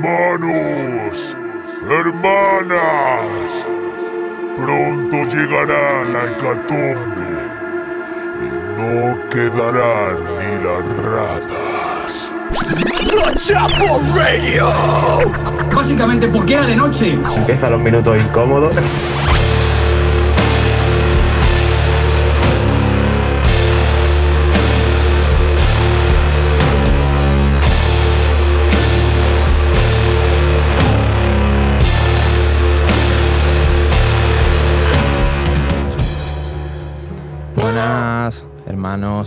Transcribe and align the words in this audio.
Hermanos, 0.00 1.36
hermanas, 1.82 3.66
pronto 4.56 5.16
llegará 5.24 6.04
la 6.04 6.24
hecatombe 6.26 7.30
y 8.40 8.48
no 8.78 9.28
quedarán 9.28 10.18
ni 10.38 10.50
las 10.64 10.84
ratas. 11.02 12.32
Básicamente 15.74 16.28
porque 16.28 16.54
era 16.54 16.66
de 16.66 16.76
noche. 16.76 17.18
Empiezan 17.34 17.72
los 17.72 17.80
minutos 17.80 18.20
incómodos. 18.20 18.72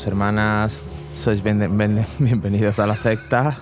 Hermanos, 0.05 0.77
hermanas. 0.77 0.79
Sois 1.15 1.41
bien- 1.43 1.77
bien- 1.77 2.05
bienvenidos 2.19 2.79
a 2.79 2.87
la 2.87 2.95
secta. 2.95 3.57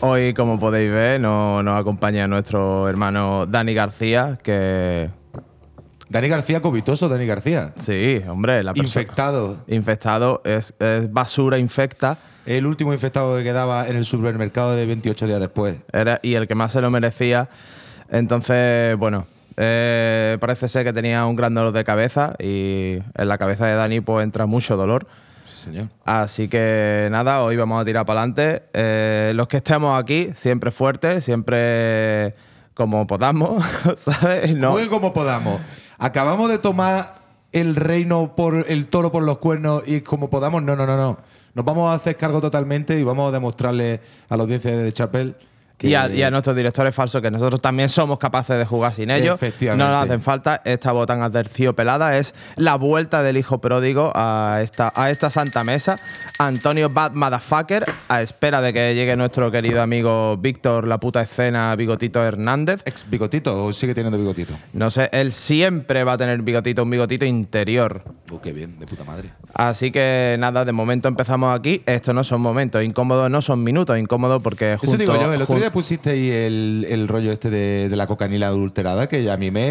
Hoy, 0.00 0.34
como 0.34 0.58
podéis 0.58 0.90
ver, 0.90 1.20
no- 1.20 1.62
nos 1.62 1.78
acompaña 1.80 2.26
nuestro 2.26 2.88
hermano 2.88 3.46
Dani 3.46 3.74
García, 3.74 4.38
que 4.42 5.10
Dani 6.08 6.28
García 6.28 6.60
covitoso, 6.60 7.08
Dani 7.08 7.26
García. 7.26 7.72
sí, 7.76 8.20
hombre, 8.28 8.62
la 8.62 8.74
persona 8.74 8.88
Infectado. 9.02 9.56
infectado 9.68 10.42
es, 10.44 10.74
es 10.78 11.10
basura 11.12 11.56
infecta 11.58 12.18
El 12.44 12.66
último 12.66 12.92
infectado 12.92 13.36
que 13.36 13.44
quedaba 13.44 13.86
en 13.88 13.96
el 13.96 14.04
supermercado 14.04 14.74
de 14.74 14.84
28 14.86 15.26
días 15.26 15.40
después. 15.40 15.76
era, 15.92 16.18
y 16.22 16.34
el 16.34 16.46
que 16.48 16.54
más 16.54 16.72
se 16.72 16.80
lo 16.80 16.90
merecía. 16.90 17.48
Entonces, 18.10 18.96
bueno, 18.98 19.26
eh, 19.56 20.36
parece 20.40 20.68
ser 20.68 20.84
que 20.84 20.92
tenía 20.92 21.24
un 21.26 21.36
gran 21.36 21.54
dolor 21.54 21.72
de 21.72 21.84
cabeza 21.84 22.34
y 22.38 22.98
en 23.14 23.28
la 23.28 23.38
cabeza 23.38 23.66
de 23.66 23.74
Dani 23.74 24.00
pues 24.00 24.24
entra 24.24 24.46
mucho 24.46 24.76
dolor. 24.76 25.06
Señor. 25.62 25.88
Así 26.04 26.48
que 26.48 27.08
nada, 27.10 27.42
hoy 27.42 27.56
vamos 27.56 27.80
a 27.80 27.84
tirar 27.84 28.04
para 28.04 28.20
adelante. 28.20 28.64
Eh, 28.72 29.32
los 29.34 29.46
que 29.46 29.58
estemos 29.58 30.00
aquí, 30.00 30.30
siempre 30.36 30.70
fuertes, 30.70 31.24
siempre 31.24 32.34
como 32.74 33.06
podamos, 33.06 33.64
¿sabes? 33.96 34.54
No, 34.56 34.72
Muy 34.72 34.88
como 34.88 35.12
podamos. 35.12 35.60
Acabamos 35.98 36.50
de 36.50 36.58
tomar 36.58 37.14
el 37.52 37.76
reino 37.76 38.34
por 38.34 38.64
el 38.68 38.88
toro 38.88 39.12
por 39.12 39.22
los 39.22 39.38
cuernos 39.38 39.86
y 39.86 40.00
como 40.00 40.30
podamos. 40.30 40.62
No, 40.62 40.74
no, 40.74 40.86
no, 40.86 40.96
no. 40.96 41.18
Nos 41.54 41.64
vamos 41.64 41.90
a 41.90 41.94
hacer 41.94 42.16
cargo 42.16 42.40
totalmente 42.40 42.98
y 42.98 43.02
vamos 43.04 43.28
a 43.28 43.32
demostrarle 43.32 44.00
a 44.28 44.36
la 44.36 44.42
audiencia 44.42 44.76
de 44.76 44.92
Chapel 44.92 45.36
que 45.82 45.88
y, 45.88 45.94
a, 45.94 46.08
y 46.08 46.22
a 46.22 46.30
nuestros 46.30 46.56
directores 46.56 46.94
falsos, 46.94 47.20
que 47.20 47.30
nosotros 47.30 47.60
también 47.60 47.88
somos 47.88 48.18
capaces 48.18 48.58
de 48.58 48.64
jugar 48.64 48.94
sin 48.94 49.10
ellos. 49.10 49.38
No 49.76 49.88
nos 49.88 50.04
hacen 50.04 50.22
falta. 50.22 50.62
Esta 50.64 50.92
botán 50.92 51.20
pelada 51.74 52.16
es 52.16 52.34
la 52.56 52.76
vuelta 52.76 53.22
del 53.22 53.36
hijo 53.36 53.60
pródigo 53.60 54.12
a 54.14 54.60
esta, 54.62 54.92
a 54.94 55.10
esta 55.10 55.30
santa 55.30 55.64
mesa. 55.64 55.96
Antonio 56.46 56.90
Bad 56.90 57.12
Motherfucker, 57.12 57.84
a 58.08 58.20
espera 58.20 58.60
de 58.60 58.72
que 58.72 58.94
llegue 58.94 59.16
nuestro 59.16 59.50
querido 59.52 59.80
amigo 59.80 60.36
Víctor, 60.36 60.88
la 60.88 60.98
puta 60.98 61.22
escena, 61.22 61.74
Bigotito 61.76 62.22
Hernández. 62.24 62.82
ex 62.84 63.08
bigotito 63.08 63.64
o 63.64 63.72
sigue 63.72 63.94
teniendo 63.94 64.18
bigotito. 64.18 64.54
No 64.72 64.90
sé, 64.90 65.08
él 65.12 65.32
siempre 65.32 66.02
va 66.02 66.14
a 66.14 66.18
tener 66.18 66.42
bigotito, 66.42 66.82
un 66.82 66.90
bigotito 66.90 67.24
interior. 67.24 68.02
Oh, 68.30 68.40
qué 68.40 68.52
bien, 68.52 68.78
de 68.80 68.86
puta 68.86 69.04
madre. 69.04 69.30
Así 69.54 69.92
que 69.92 70.36
nada, 70.38 70.64
de 70.64 70.72
momento 70.72 71.06
empezamos 71.06 71.56
aquí. 71.56 71.82
Estos 71.86 72.14
no 72.14 72.24
son 72.24 72.40
momentos 72.40 72.82
incómodos, 72.82 73.30
no 73.30 73.40
son 73.42 73.62
minutos 73.62 73.98
incómodos 73.98 74.42
porque 74.42 74.72
Eso 74.72 74.86
junto, 74.86 74.98
digo 74.98 75.14
yo, 75.14 75.32
el 75.32 75.42
otro 75.42 75.56
día 75.56 75.72
pusiste 75.72 76.10
ahí 76.10 76.30
el, 76.30 76.86
el 76.88 77.06
rollo 77.06 77.30
este 77.30 77.50
de, 77.50 77.88
de 77.88 77.96
la 77.96 78.06
cocanila 78.06 78.48
adulterada 78.48 79.08
que 79.08 79.30
a 79.30 79.36
mí 79.36 79.50
me... 79.50 79.62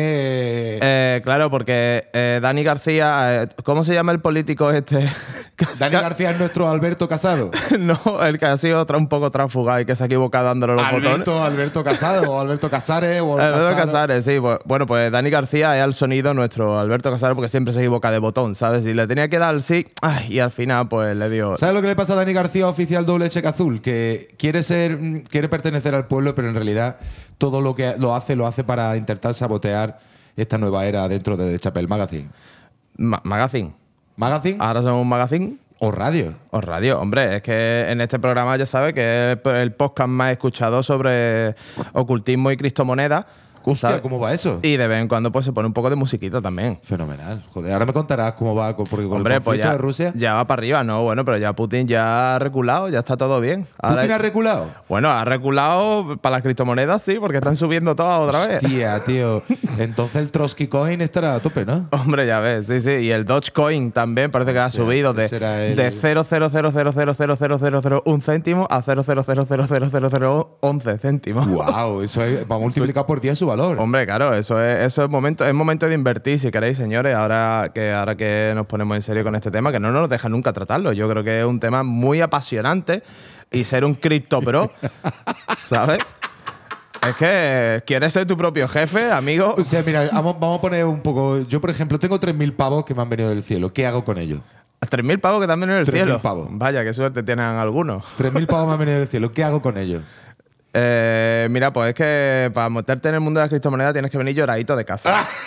Eh, 0.81 1.21
claro, 1.23 1.49
porque 1.49 2.07
eh, 2.13 2.39
Dani 2.41 2.63
García, 2.63 3.43
eh, 3.43 3.47
¿cómo 3.63 3.83
se 3.83 3.93
llama 3.93 4.11
el 4.11 4.19
político 4.21 4.71
este? 4.71 5.09
Dani 5.79 5.95
García 5.95 6.31
es 6.31 6.39
nuestro 6.39 6.60
Alberto 6.67 7.07
Casado. 7.07 7.51
no, 7.79 7.97
el 8.23 8.39
que 8.39 8.45
ha 8.45 8.57
sido 8.57 8.85
un 8.97 9.07
poco 9.07 9.31
transfugado 9.31 9.79
y 9.81 9.85
que 9.85 9.95
se 9.95 10.03
ha 10.03 10.05
equivocado 10.05 10.45
dándole 10.47 10.73
los 10.73 10.83
botones. 10.83 11.07
Alberto, 11.07 11.43
Alberto 11.43 11.83
Casado 11.83 12.31
o 12.31 12.39
Alberto 12.39 12.69
Casares 12.69 13.21
o 13.21 13.37
Alberto. 13.39 13.75
Casares, 13.77 14.25
sí. 14.25 14.39
pues- 14.39 14.59
bueno, 14.65 14.85
pues 14.85 15.11
Dani 15.11 15.29
García 15.29 15.77
es 15.77 15.83
al 15.83 15.93
sonido 15.93 16.33
nuestro 16.33 16.79
Alberto 16.79 17.11
Casares 17.11 17.35
porque 17.35 17.49
siempre 17.49 17.73
se 17.73 17.79
equivoca 17.79 18.11
de 18.11 18.19
botón, 18.19 18.55
¿sabes? 18.55 18.85
Y 18.85 18.93
le 18.93 19.07
tenía 19.07 19.27
que 19.29 19.39
dar 19.39 19.53
el 19.53 19.61
sí, 19.61 19.87
ay, 20.01 20.27
y 20.33 20.39
al 20.39 20.51
final 20.51 20.87
pues 20.87 21.15
le 21.15 21.29
dio... 21.29 21.57
¿Sabes 21.57 21.75
lo 21.75 21.81
que 21.81 21.87
le 21.87 21.95
pasa 21.95 22.13
a 22.13 22.15
Dani 22.17 22.33
García, 22.33 22.67
oficial 22.67 23.05
doble 23.05 23.29
cheque 23.29 23.47
azul? 23.47 23.81
Que 23.81 24.33
quiere 24.37 24.63
ser, 24.63 24.97
mm, 24.97 25.21
quiere 25.21 25.49
pertenecer 25.49 25.95
al 25.95 26.07
pueblo, 26.07 26.35
pero 26.35 26.49
en 26.49 26.55
realidad 26.55 26.97
todo 27.37 27.61
lo 27.61 27.73
que 27.75 27.93
lo 27.97 28.15
hace, 28.15 28.35
lo 28.35 28.45
hace 28.47 28.63
para 28.63 28.95
intentar 28.97 29.33
sabotear 29.33 29.99
esta 30.37 30.57
nueva 30.57 30.85
era 30.85 31.07
dentro 31.07 31.35
de 31.37 31.59
Chapel 31.59 31.87
Magazine. 31.87 32.29
Ma- 32.97 33.21
magazine. 33.23 33.73
¿Magazine 34.15 34.57
Ahora 34.59 34.81
somos 34.81 35.01
un 35.01 35.09
magazine 35.09 35.57
o 35.83 35.89
radio? 35.89 36.35
O 36.51 36.61
radio, 36.61 36.99
hombre, 36.99 37.37
es 37.37 37.41
que 37.41 37.87
en 37.89 38.01
este 38.01 38.19
programa 38.19 38.55
ya 38.55 38.67
sabes 38.67 38.93
que 38.93 39.31
es 39.31 39.39
el 39.45 39.73
podcast 39.73 40.09
más 40.09 40.31
escuchado 40.31 40.83
sobre 40.83 41.55
ocultismo 41.93 42.51
y 42.51 42.57
criptomonedas. 42.57 43.25
Hostia, 43.63 43.89
¿sabes? 43.89 44.01
¿cómo 44.01 44.19
va 44.19 44.33
eso? 44.33 44.59
Y 44.63 44.75
de 44.77 44.87
vez 44.87 45.01
en 45.01 45.07
cuando 45.07 45.31
pues 45.31 45.45
se 45.45 45.51
pone 45.53 45.67
un 45.67 45.73
poco 45.73 45.89
de 45.89 45.95
musiquita 45.95 46.41
también. 46.41 46.79
Fenomenal. 46.83 47.43
Joder, 47.53 47.73
ahora 47.73 47.85
me 47.85 47.93
contarás 47.93 48.33
cómo 48.33 48.55
va, 48.55 48.75
porque 48.75 49.07
con 49.07 49.17
Hombre, 49.17 49.35
el 49.35 49.41
pues 49.41 49.59
ya, 49.59 49.71
de 49.71 49.77
Rusia. 49.77 50.11
ya 50.15 50.33
va 50.35 50.45
para 50.47 50.59
arriba, 50.59 50.83
¿no? 50.83 51.03
Bueno, 51.03 51.23
pero 51.25 51.37
ya 51.37 51.53
Putin 51.53 51.87
ya 51.87 52.35
ha 52.35 52.39
reculado, 52.39 52.89
ya 52.89 52.99
está 52.99 53.17
todo 53.17 53.39
bien. 53.41 53.67
Ahora- 53.81 54.01
¿Putin 54.01 54.11
ha 54.13 54.17
reculado? 54.17 54.67
bueno, 54.89 55.09
ha 55.09 55.23
reculado 55.25 56.17
para 56.17 56.33
las 56.33 56.41
criptomonedas, 56.43 57.01
sí, 57.01 57.17
porque 57.19 57.37
están 57.37 57.55
subiendo 57.55 57.95
todas 57.95 58.19
otra 58.21 58.47
vez. 58.47 58.59
Tía, 58.59 58.99
tío. 59.05 59.41
Entonces 59.77 60.21
el 60.21 60.31
Trotsky 60.31 60.67
Coin 60.67 61.01
estará 61.01 61.35
a 61.35 61.39
tope, 61.39 61.65
¿no? 61.65 61.87
Hombre, 61.91 62.25
ya 62.27 62.39
ves, 62.39 62.67
sí, 62.67 62.81
sí. 62.81 62.89
Y 62.91 63.11
el 63.11 63.25
Dogecoin 63.25 63.91
también 63.91 64.31
parece 64.31 64.53
que 64.53 64.59
ha 64.59 64.67
Hostia, 64.67 64.83
subido 64.83 65.13
de, 65.13 65.25
el- 65.25 65.75
de 65.75 65.91
0,000000001 65.91 68.21
céntimo 68.21 68.67
a 68.69 68.81
0,0000011 68.81 70.97
céntimos. 70.99 71.47
wow, 71.47 72.01
eso 72.01 72.23
es, 72.23 72.45
va 72.49 72.55
a 72.55 72.59
multiplicar 72.59 73.05
por 73.05 73.19
10 73.21 73.37
su 73.37 73.50
valor. 73.51 73.77
Hombre, 73.79 74.05
claro, 74.05 74.33
eso 74.33 74.61
es, 74.61 74.79
eso 74.79 75.03
es 75.03 75.09
momento, 75.09 75.45
es 75.45 75.53
momento 75.53 75.87
de 75.87 75.93
invertir, 75.93 76.39
si 76.39 76.51
queréis, 76.51 76.77
señores, 76.77 77.15
ahora 77.15 77.71
que, 77.73 77.91
ahora 77.91 78.15
que 78.17 78.51
nos 78.55 78.65
ponemos 78.65 78.97
en 78.97 79.03
serio 79.03 79.23
con 79.23 79.35
este 79.35 79.51
tema, 79.51 79.71
que 79.71 79.79
no 79.79 79.91
nos 79.91 80.09
deja 80.09 80.27
nunca 80.29 80.53
tratarlo. 80.53 80.93
Yo 80.93 81.09
creo 81.09 81.23
que 81.23 81.39
es 81.39 81.45
un 81.45 81.59
tema 81.59 81.83
muy 81.83 82.21
apasionante 82.21 83.03
y 83.51 83.63
ser 83.63 83.85
un 83.85 83.95
cripto 83.95 84.41
pro, 84.41 84.71
¿sabes? 85.65 85.99
Es 87.07 87.15
que 87.15 87.83
quieres 87.85 88.13
ser 88.13 88.27
tu 88.27 88.37
propio 88.37 88.67
jefe, 88.67 89.11
amigo. 89.11 89.55
O 89.57 89.63
sea, 89.63 89.81
mira, 89.83 90.07
vamos, 90.13 90.39
vamos 90.39 90.59
a 90.59 90.61
poner 90.61 90.85
un 90.85 91.01
poco. 91.01 91.39
Yo, 91.47 91.59
por 91.59 91.71
ejemplo, 91.71 91.97
tengo 91.97 92.19
3.000 92.19 92.55
pavos 92.55 92.85
que 92.85 92.93
me 92.93 93.01
han 93.01 93.09
venido 93.09 93.29
del 93.29 93.41
cielo. 93.41 93.73
¿Qué 93.73 93.87
hago 93.87 94.03
con 94.03 94.19
ellos? 94.19 94.39
3.000 94.81 95.19
pavos 95.19 95.41
que 95.41 95.47
también 95.47 95.71
en 95.71 95.77
el 95.77 95.85
3.000 95.85 95.91
cielo. 95.91 96.21
pavos. 96.21 96.47
Vaya, 96.51 96.83
qué 96.83 96.93
suerte 96.93 97.23
tienen 97.23 97.45
algunos. 97.45 98.03
3.000 98.19 98.45
pavos 98.45 98.67
me 98.67 98.73
han 98.73 98.79
venido 98.79 98.99
del 98.99 99.07
cielo. 99.07 99.31
¿Qué 99.31 99.43
hago 99.43 99.61
con 99.61 99.77
ellos? 99.77 100.03
Eh, 100.73 101.47
mira, 101.51 101.73
pues 101.73 101.89
es 101.89 101.95
que 101.95 102.51
para 102.53 102.69
meterte 102.69 103.09
en 103.09 103.15
el 103.15 103.21
mundo 103.21 103.39
de 103.39 103.43
las 103.43 103.49
criptomonedas 103.49 103.93
tienes 103.93 104.09
que 104.11 104.17
venir 104.17 104.35
lloradito 104.35 104.75
de 104.75 104.85
casa. 104.85 105.25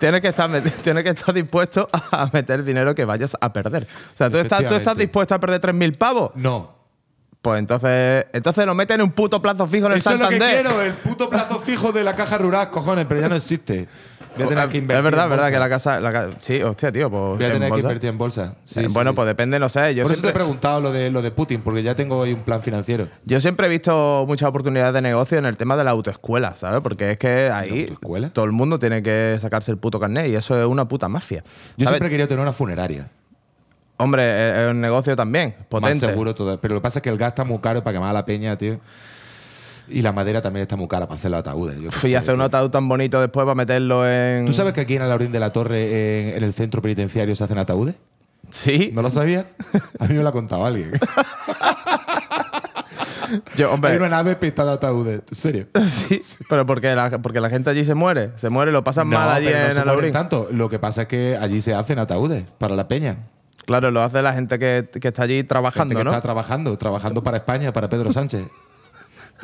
Tienes 0.00 0.20
que, 0.20 0.28
estar, 0.28 0.50
tienes 0.82 1.04
que 1.04 1.10
estar 1.10 1.32
dispuesto 1.32 1.88
a 1.92 2.28
meter 2.32 2.62
dinero 2.62 2.94
que 2.94 3.04
vayas 3.06 3.34
a 3.40 3.52
perder. 3.52 3.84
O 4.12 4.16
sea, 4.16 4.28
¿tú 4.28 4.36
estás, 4.36 4.58
¿tú 4.58 4.64
estás 4.64 4.70
Efectivamente. 4.72 5.02
dispuesto 5.02 5.34
a 5.34 5.40
perder 5.40 5.60
3.000 5.62 5.96
pavos? 5.96 6.30
No. 6.34 6.74
Pues 7.40 7.58
entonces, 7.58 8.26
entonces 8.32 8.66
lo 8.66 8.74
meten 8.74 9.00
en 9.00 9.02
un 9.06 9.12
puto 9.12 9.40
plazo 9.40 9.66
fijo 9.66 9.86
en 9.86 9.92
el 9.92 9.98
Eso 9.98 10.10
es 10.10 10.18
lo 10.18 10.28
que 10.28 10.38
Santander. 10.38 10.62
quiero, 10.64 10.82
el 10.82 10.92
puto 10.94 11.30
plazo 11.30 11.58
fijo 11.60 11.92
de 11.92 12.02
la 12.02 12.16
caja 12.16 12.36
rural, 12.38 12.70
cojones, 12.70 13.06
pero 13.06 13.20
ya 13.20 13.28
no 13.28 13.36
existe. 13.36 13.86
Voy 14.36 14.44
a 14.44 14.48
tener 14.48 14.68
que 14.68 14.78
invertir. 14.78 14.98
es 14.98 15.04
verdad, 15.04 15.24
en 15.24 15.30
verdad 15.30 15.44
bolsa. 15.44 15.50
que 15.52 15.58
la 15.58 15.68
casa, 15.68 16.00
la 16.00 16.12
ca- 16.12 16.30
Sí, 16.38 16.62
hostia, 16.62 16.90
tío. 16.92 17.08
Pues, 17.10 17.22
Voy 17.22 17.44
a 17.44 17.46
¿en 17.46 17.52
tener 17.52 17.60
que 17.66 17.70
bolsa? 17.70 17.86
invertir 17.86 18.10
en 18.10 18.18
bolsa. 18.18 18.54
Sí, 18.64 18.80
Eh, 18.80 18.88
sí, 18.88 18.94
bueno, 18.94 19.10
sí. 19.10 19.14
pues 19.16 19.26
depende, 19.28 19.58
no 19.58 19.68
sé. 19.68 19.94
Yo 19.94 20.02
Por 20.04 20.12
eso 20.12 20.20
te 20.20 20.26
siempre, 20.26 20.30
he 20.30 20.32
preguntado 20.44 20.80
lo 20.80 20.92
de, 20.92 21.10
lo 21.10 21.22
de 21.22 21.30
Putin, 21.30 21.60
porque 21.62 21.82
ya 21.82 21.94
tengo 21.94 22.22
ahí 22.22 22.32
un 22.32 22.42
plan 22.42 22.60
financiero. 22.62 23.08
yo 23.24 23.40
siempre 23.40 23.66
he 23.66 23.70
visto 23.70 24.24
muchas 24.26 24.48
oportunidades 24.48 24.92
de 24.94 25.02
negocio 25.02 25.38
en 25.38 25.46
el 25.46 25.56
tema 25.56 25.76
de 25.76 25.84
la 25.84 25.90
autoescuela, 25.92 26.56
¿sabes? 26.56 26.80
Porque 26.80 27.12
es 27.12 27.18
que 27.18 27.50
ahí 27.52 27.82
autoescuela? 27.82 28.30
todo 28.30 28.44
el 28.44 28.52
mundo 28.52 28.78
tiene 28.78 29.02
que 29.02 29.38
sacarse 29.40 29.70
el 29.70 29.78
puto 29.78 30.00
carnet 30.00 30.28
y 30.28 30.34
eso 30.34 30.58
es 30.60 30.66
una 30.66 30.86
puta 30.88 31.08
mafia. 31.08 31.42
Yo 31.76 31.84
¿sabes? 31.84 31.88
siempre 31.90 32.08
he 32.08 32.10
querido 32.10 32.28
tener 32.28 32.42
una 32.42 32.52
funeraria. 32.52 33.08
Hombre, 33.96 34.24
es 34.50 34.58
es 34.64 34.70
un 34.72 34.80
negocio 34.80 35.14
también, 35.14 35.54
potente. 35.68 35.90
Más 36.06 36.12
seguro 36.12 36.34
todo. 36.34 36.58
Pero 36.60 36.74
lo 36.74 36.80
que 36.80 36.82
pasa 36.82 36.98
es 36.98 37.02
que 37.04 37.10
el 37.10 37.16
gas 37.16 37.28
está 37.28 37.44
muy 37.44 37.58
caro 37.58 37.84
para 37.84 37.94
quemar 37.94 38.10
a 38.10 38.12
la 38.12 38.24
peña, 38.24 38.58
tío. 38.58 38.80
Y 39.88 40.02
la 40.02 40.12
madera 40.12 40.40
también 40.40 40.62
está 40.62 40.76
muy 40.76 40.88
cara 40.88 41.06
para 41.06 41.18
hacer 41.18 41.30
los 41.30 41.40
ataúdes. 41.40 41.78
yo 41.80 41.88
a 42.16 42.20
hacer 42.20 42.34
un 42.34 42.40
ataúd 42.40 42.70
tan 42.70 42.88
bonito 42.88 43.20
después 43.20 43.44
para 43.44 43.54
meterlo 43.54 44.08
en. 44.08 44.46
¿Tú 44.46 44.52
sabes 44.52 44.72
que 44.72 44.80
aquí 44.80 44.96
en 44.96 45.02
Alaurín 45.02 45.30
de 45.32 45.40
la 45.40 45.52
Torre, 45.52 46.30
en, 46.30 46.36
en 46.38 46.44
el 46.44 46.52
centro 46.54 46.80
penitenciario, 46.82 47.36
se 47.36 47.44
hacen 47.44 47.58
ataúdes? 47.58 47.94
Sí. 48.50 48.90
¿No 48.94 49.02
lo 49.02 49.10
sabías? 49.10 49.46
A 49.98 50.06
mí 50.06 50.14
me 50.14 50.22
lo 50.22 50.28
ha 50.28 50.32
contado 50.32 50.64
alguien. 50.64 50.92
Yo, 53.56 53.68
Hay 53.68 53.74
hombre. 53.74 53.96
una 53.96 54.08
nave 54.10 54.36
pintada 54.36 54.72
de 54.72 54.76
ataúdes. 54.76 55.20
¿En 55.28 55.34
serio? 55.34 55.66
Sí, 55.88 56.20
pero 56.48 56.66
porque 56.66 56.94
la, 56.94 57.10
porque 57.22 57.40
la 57.40 57.48
gente 57.50 57.70
allí 57.70 57.84
se 57.84 57.94
muere. 57.94 58.30
Se 58.36 58.50
muere, 58.50 58.70
lo 58.70 58.84
pasan 58.84 59.08
No, 59.08 59.16
mal 59.18 59.28
allí 59.30 59.46
pero 59.46 59.58
no 59.60 59.64
en 59.66 59.72
se 59.74 59.80
Alaurín. 59.80 60.12
tanto. 60.12 60.48
Lo 60.52 60.68
que 60.68 60.78
pasa 60.78 61.02
es 61.02 61.08
que 61.08 61.36
allí 61.40 61.60
se 61.60 61.74
hacen 61.74 61.98
ataúdes 61.98 62.44
para 62.58 62.76
la 62.76 62.86
peña. 62.86 63.28
Claro, 63.66 63.90
lo 63.90 64.02
hace 64.02 64.20
la 64.20 64.34
gente 64.34 64.58
que, 64.58 64.88
que 65.00 65.08
está 65.08 65.22
allí 65.22 65.36
Gente 65.36 65.48
trabajando, 65.48 65.94
que 65.96 66.04
¿no? 66.04 66.10
está 66.10 66.20
trabajando, 66.20 66.76
trabajando 66.76 67.22
para 67.22 67.38
España, 67.38 67.72
para 67.72 67.88
Pedro 67.88 68.12
Sánchez. 68.12 68.44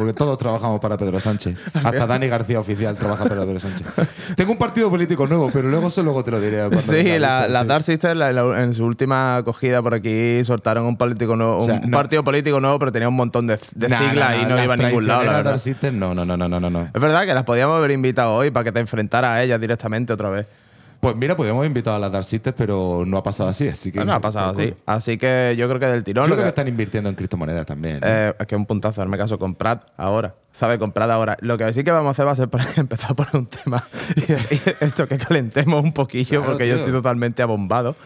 Porque 0.00 0.14
todos 0.14 0.38
trabajamos 0.38 0.80
para 0.80 0.96
Pedro 0.96 1.20
Sánchez. 1.20 1.58
Hasta 1.74 2.06
Dani 2.06 2.26
García 2.26 2.58
Oficial 2.58 2.96
trabaja 2.96 3.24
para 3.24 3.42
Pedro 3.42 3.60
Sánchez. 3.60 3.86
Tengo 4.34 4.52
un 4.52 4.56
partido 4.58 4.88
político 4.88 5.26
nuevo, 5.26 5.50
pero 5.52 5.68
luego 5.68 5.88
eso 5.88 6.02
luego 6.02 6.24
te 6.24 6.30
lo 6.30 6.40
diré. 6.40 6.62
Sí, 6.80 7.18
la- 7.18 7.46
sí. 7.46 7.66
Dark 7.66 7.84
Sisters 7.84 8.16
la- 8.16 8.32
la- 8.32 8.62
en 8.62 8.72
su 8.72 8.86
última 8.86 9.36
acogida 9.36 9.82
por 9.82 9.92
aquí 9.92 10.42
soltaron 10.44 10.86
un 10.86 10.96
político 10.96 11.36
nuevo, 11.36 11.58
O 11.58 11.60
sea, 11.60 11.74
un 11.84 11.90
no. 11.90 11.96
partido 11.98 12.24
político 12.24 12.58
nuevo, 12.60 12.78
pero 12.78 12.90
tenía 12.92 13.08
un 13.08 13.14
montón 13.16 13.46
de, 13.46 13.58
de 13.74 13.88
Nah, 13.90 13.98
siglas 13.98 14.30
nah, 14.36 14.42
y 14.42 14.46
no 14.46 14.64
iba 14.64 14.72
a 14.72 14.76
ningún 14.78 15.06
lado, 15.06 15.24
la. 15.24 15.42
Dark 15.42 15.60
no, 15.92 16.14
no, 16.14 16.24
no, 16.24 16.36
no, 16.38 16.48
no, 16.48 16.58
no, 16.60 16.70
no. 16.70 16.88
Es 16.94 17.00
verdad 17.00 17.26
que 17.26 17.34
las 17.34 17.44
podíamos 17.44 17.76
haber 17.76 17.90
invitado 17.90 18.32
hoy 18.32 18.50
para 18.50 18.64
que 18.64 18.72
te 18.72 18.80
enfrentaras 18.80 19.32
a 19.32 19.42
ellas 19.42 19.60
directamente 19.60 20.14
otra 20.14 20.30
vez. 20.30 20.46
Pues 21.00 21.16
mira, 21.16 21.34
podríamos 21.34 21.66
invitar 21.66 21.94
a 21.94 21.98
las 21.98 22.12
Dark 22.12 22.24
Sisters, 22.24 22.54
pero 22.56 23.04
no 23.06 23.16
ha 23.16 23.22
pasado 23.22 23.48
así, 23.48 23.66
así 23.68 23.90
que 23.90 24.04
No, 24.04 24.12
ha 24.12 24.20
pasado 24.20 24.50
así. 24.50 24.74
Así 24.84 25.16
que 25.16 25.54
yo 25.56 25.66
creo 25.66 25.80
que 25.80 25.86
del 25.86 26.04
tirón. 26.04 26.24
Yo 26.26 26.34
creo 26.34 26.36
que 26.36 26.42
que- 26.42 26.48
están 26.50 26.68
invirtiendo 26.68 27.08
en 27.08 27.16
criptomonedas 27.16 27.64
también. 27.64 28.00
¿no? 28.00 28.06
Eh, 28.06 28.34
es 28.38 28.46
que 28.46 28.54
es 28.54 28.58
un 28.58 28.66
puntazo, 28.66 29.00
hazme 29.00 29.16
caso, 29.16 29.38
comprad 29.38 29.80
ahora. 29.96 30.34
¿Sabe? 30.52 30.78
Comprad 30.78 31.10
ahora. 31.10 31.38
Lo 31.40 31.56
que 31.56 31.72
sí 31.72 31.84
que 31.84 31.90
vamos 31.90 32.08
a 32.08 32.10
hacer 32.10 32.26
va 32.26 32.32
a 32.32 32.36
ser 32.36 32.48
por- 32.50 32.60
empezar 32.76 33.12
a 33.12 33.14
poner 33.14 33.34
un 33.36 33.46
tema. 33.46 33.82
Y, 34.14 34.20
y 34.54 34.60
esto 34.80 35.08
que 35.08 35.16
calentemos 35.16 35.82
un 35.82 35.94
poquillo, 35.94 36.28
Claro, 36.40 36.46
porque 36.52 36.68
yo 36.68 36.76
estoy 36.76 36.92
totalmente 36.92 37.42
abombado. 37.42 37.96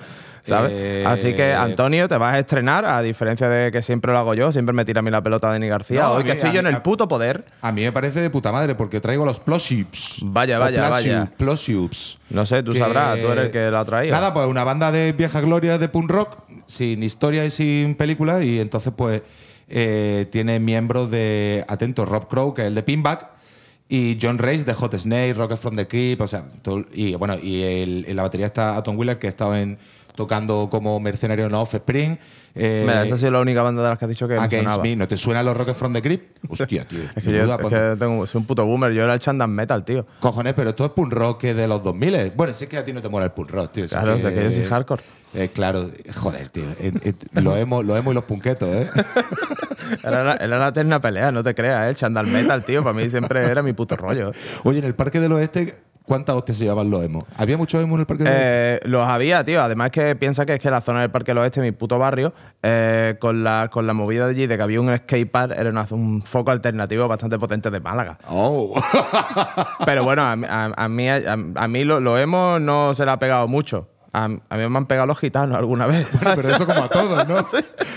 ¿Sabes? 0.45 0.73
Eh, 0.75 1.05
Así 1.07 1.33
que, 1.35 1.55
Antonio, 1.55 2.07
te 2.07 2.19
vas 2.19 2.35
a 2.35 2.39
estrenar, 2.39 2.85
a 2.85 3.01
diferencia 3.01 3.49
de 3.49 3.73
que 3.73 3.83
siempre 3.83 4.13
lo 4.13 4.19
hago 4.19 4.35
yo, 4.35 4.53
siempre 4.53 4.75
me 4.75 4.85
tira 4.85 4.99
a 4.99 5.03
mí 5.03 5.11
la 5.11 5.23
pelota 5.23 5.49
Dani 5.49 5.69
García. 5.69 6.03
No, 6.03 6.13
Hoy 6.13 6.23
mí- 6.23 6.29
que 6.31 6.37
estoy 6.37 6.53
yo 6.53 6.61
en 6.61 6.67
el 6.67 6.83
puto 6.83 7.09
poder. 7.09 7.47
A 7.63 7.73
mí 7.73 7.83
me 7.83 7.93
parece 7.93 8.21
de 8.21 8.29
puta 8.29 8.53
madre 8.53 8.75
porque 8.75 9.01
traigo 9.01 9.25
los 9.25 9.41
Ploships. 9.41 10.19
Vaya, 10.23 10.59
vaya, 10.59 10.89
vaya. 10.91 11.33
Ploships. 11.39 12.19
No 12.29 12.45
sé, 12.45 12.63
tú 12.63 12.73
Que- 12.73 12.79
sabrás, 12.79 13.19
tú 13.21 13.29
eres 13.29 13.47
el 13.47 13.51
que 13.51 13.71
lo 13.71 13.79
ha 13.79 13.85
traído. 13.87 14.15
Nada, 14.15 14.35
pues 14.35 14.47
una 14.47 14.65
banda 14.65 14.93
de 14.93 15.13
vieja 15.13 15.41
gloria 15.41 15.79
de 15.79 15.89
punk 15.89 16.11
rock, 16.11 16.39
sin 16.67 17.03
historia 17.03 17.45
y 17.47 17.51
sin 17.51 17.95
película, 17.95 18.43
y 18.45 18.61
entonces 18.61 18.93
pues 18.97 19.23
eh, 19.69 20.27
tiene 20.31 20.61
miembros 20.61 21.11
de, 21.11 21.65
atento, 21.69 22.05
Rob 22.05 22.29
Crow, 22.29 22.53
que 22.53 22.63
es 22.63 22.69
el 22.69 22.75
de 22.75 22.83
Pinback, 22.83 23.29
y 23.89 24.19
John 24.21 24.39
Race 24.39 24.65
de 24.65 24.75
Hot 24.75 24.95
Snake, 24.97 25.35
Rocket 25.35 25.57
from 25.59 25.77
the 25.77 25.87
Crypt, 25.87 26.21
o 26.21 26.27
sea, 26.27 26.45
todo- 26.63 26.85
y 26.93 27.15
bueno, 27.15 27.37
y 27.43 27.63
el- 27.63 28.05
en 28.09 28.17
la 28.17 28.23
batería 28.23 28.47
está 28.47 28.77
Atom 28.77 28.97
Wheeler, 28.97 29.19
que 29.19 29.27
ha 29.27 29.31
estado 29.31 29.55
en, 29.57 29.79
tocando 30.15 30.69
como 30.71 30.99
mercenario 31.01 31.47
en 31.47 31.55
Offspring. 31.55 32.19
Eh, 32.55 32.85
Mira, 32.87 33.05
esa 33.05 33.17
ha 33.17 33.19
sido 33.19 33.33
la 33.33 33.41
única 33.41 33.63
banda 33.63 33.83
de 33.83 33.89
las 33.89 33.99
que 33.99 34.05
has 34.05 34.09
dicho 34.09 34.29
que 34.29 34.35
me 34.35 34.41
Against 34.41 34.69
sonaba. 34.69 34.83
Me, 34.83 34.97
¿no 34.97 35.09
te 35.09 35.17
suenan 35.17 35.45
los 35.45 35.57
Rocket 35.57 35.75
from 35.75 35.93
the 35.93 36.03
Crypt? 36.03 36.39
Hostia, 36.49 36.87
tío. 36.87 37.03
Es 37.15 37.23
que 37.23 37.33
yo 37.33 37.47
menuda 37.47 37.57
es 37.57 37.69
que 37.69 37.97
tengo, 37.99 38.27
soy 38.27 38.41
un 38.41 38.47
puto 38.47 38.65
boomer, 38.65 38.93
yo 38.93 39.03
era 39.03 39.15
el 39.15 39.19
Chandan 39.19 39.51
Metal, 39.51 39.85
tío. 39.85 40.07
Cojones, 40.21 40.55
pero 40.55 40.71
esto 40.71 40.85
es 40.85 40.93
punk 40.93 41.13
rock 41.13 41.41
que 41.41 41.55
de 41.55 41.67
los 41.67 41.83
2000. 41.83 42.33
Bueno, 42.37 42.53
sí 42.53 42.67
que 42.67 42.79
a 42.79 42.85
ti 42.85 42.93
no 42.93 43.03
te 43.03 43.09
mola 43.09 43.27
el 43.27 43.33
punk 43.33 43.51
rock, 43.51 43.73
tío. 43.73 43.89
Claro, 43.89 44.15
o 44.15 44.19
sea, 44.19 44.33
que 44.33 44.45
yo 44.45 44.53
soy 44.53 44.65
hardcore. 44.65 45.03
Eh, 45.35 45.51
claro, 45.53 45.91
joder, 46.15 46.49
tío. 46.49 46.65
Eh, 46.79 46.93
eh, 47.03 47.13
lo, 47.41 47.57
hemos, 47.57 47.85
lo 47.85 47.97
hemos 47.97 48.13
y 48.13 48.15
los 48.15 48.25
punquetos, 48.25 48.69
¿eh? 48.69 48.89
Era 50.03 50.25
la, 50.25 50.35
era 50.35 50.59
la 50.59 50.69
eterna 50.69 51.01
pelea, 51.01 51.31
no 51.31 51.43
te 51.43 51.55
creas, 51.55 51.85
¿eh? 51.85 51.89
el 51.91 51.95
Chandal 51.95 52.27
Metal, 52.27 52.65
tío, 52.65 52.83
para 52.83 52.95
mí 52.95 53.09
siempre 53.11 53.45
era 53.45 53.63
mi 53.63 53.75
puto 53.75 53.97
rollo. 53.97 54.33
Oye, 54.63 54.79
en 54.79 54.87
el 54.87 54.95
Parque 54.95 55.21
del 55.21 55.33
Oeste, 55.33 55.75
¿cuántas 56.05 56.37
hostias 56.37 56.59
se 56.59 56.65
llevaban 56.65 56.91
los 56.91 57.03
emos? 57.03 57.25
¿Había 57.37 57.57
muchos 57.57 57.83
emos 57.83 57.95
en 57.97 58.01
el 58.01 58.07
Parque 58.07 58.25
del 58.25 58.33
Oeste? 58.33 58.75
Eh, 58.75 58.81
los 58.85 59.07
había, 59.09 59.45
tío. 59.45 59.63
Además 59.63 59.91
que 59.91 60.15
piensa 60.17 60.45
que 60.47 60.55
es 60.55 60.61
que 60.61 60.71
la 60.71 60.81
zona 60.81 61.01
del 61.01 61.11
Parque 61.11 61.31
del 61.33 61.39
Oeste, 61.39 61.61
mi 61.61 61.73
puto 61.73 61.99
barrio, 61.99 62.33
eh, 62.63 63.17
con, 63.21 63.43
la, 63.45 63.69
con 63.71 63.87
la 63.87 63.93
movida 63.95 64.27
de 64.27 64.31
allí 64.33 64.47
de 64.47 64.57
que 64.57 64.63
había 64.63 64.81
un 64.81 64.95
skate 64.97 65.31
park, 65.31 65.55
era 65.57 65.71
una- 65.71 65.87
un 65.91 66.23
foco 66.23 66.51
alternativo 66.51 67.09
bastante 67.09 67.39
potente 67.39 67.71
de 67.71 67.81
Málaga. 67.81 68.19
Oh. 68.29 68.75
Pero 69.85 70.05
bueno, 70.05 70.23
a, 70.25 70.37
mí- 70.37 70.47
a- 70.49 70.73
a 70.77 70.89
mí, 70.89 71.09
a, 71.09 71.23
a 71.55 71.69
mí 71.69 71.85
lo, 71.85 72.01
lo 72.01 72.19
hemos 72.19 72.61
no 72.61 72.95
se 72.95 73.05
le 73.05 73.11
ha 73.11 73.19
pegado 73.19 73.49
mucho. 73.49 73.89
A, 74.17 74.25
a 74.27 74.29
mí 74.29 74.69
me 74.69 74.79
han 74.79 74.87
pegado 74.87 75.09
los 75.09 75.19
gitanos 75.19 75.59
alguna 75.59 75.87
vez. 75.87 76.07
pero 76.37 76.49
eso 76.55 76.65
como 76.67 76.85
a 76.85 76.89
todos, 76.89 77.27
¿no? 77.29 77.37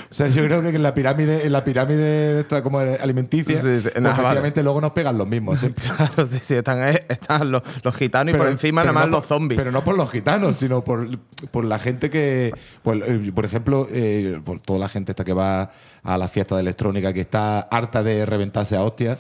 O 0.10 0.14
sea, 0.14 0.28
yo 0.30 0.42
creo 0.46 0.62
que 0.62 0.70
en 0.70 0.82
la 0.82 0.94
pirámide, 0.94 1.46
en 1.46 1.52
la 1.52 1.66
pirámide 1.66 2.40
esta 2.40 2.64
como 2.64 2.80
alimenticia, 2.80 3.62
Sí, 3.62 3.82
sí, 3.82 3.90
pues 3.92 4.02
nada, 4.02 4.16
efectivamente 4.16 4.64
luego 4.64 4.80
nos 4.80 4.92
pegan 4.92 5.18
los 5.18 5.28
mismos. 5.28 5.60
¿sí? 5.60 5.74
Claro, 5.98 6.26
sí, 6.26 6.40
sí, 6.42 6.56
están, 6.56 6.82
eh, 6.88 7.06
están 7.10 7.52
los, 7.52 7.62
los 7.84 7.94
gitanos 7.94 8.34
y 8.34 8.38
por 8.38 8.48
encima 8.48 8.84
pero 8.84 8.94
nada 8.94 9.06
más 9.06 9.12
no 9.12 9.18
los 9.18 9.26
por- 9.26 9.38
zombies. 9.38 9.60
Pero 9.60 9.72
no 9.72 9.84
por 9.84 9.98
los 9.98 10.10
gitanos, 10.10 10.56
sino 10.56 10.82
por, 10.84 11.08
por 11.52 11.66
la 11.66 11.78
gente 11.78 12.10
que. 12.10 12.54
Pues, 12.84 13.02
eh, 13.06 13.32
por 13.36 13.44
ejemplo, 13.44 13.86
eh, 13.92 14.40
por 14.46 14.62
toda 14.62 14.80
la 14.80 14.88
gente 14.88 15.12
esta 15.12 15.26
que 15.26 15.34
va 15.34 15.72
a 16.04 16.18
la 16.18 16.28
fiesta 16.30 16.56
de 16.56 16.62
electrónica 16.62 17.12
que 17.12 17.22
está 17.22 17.60
harta 17.60 18.02
de 18.02 18.26
reventarse 18.26 18.78
a 18.78 18.82
hostias. 18.84 19.20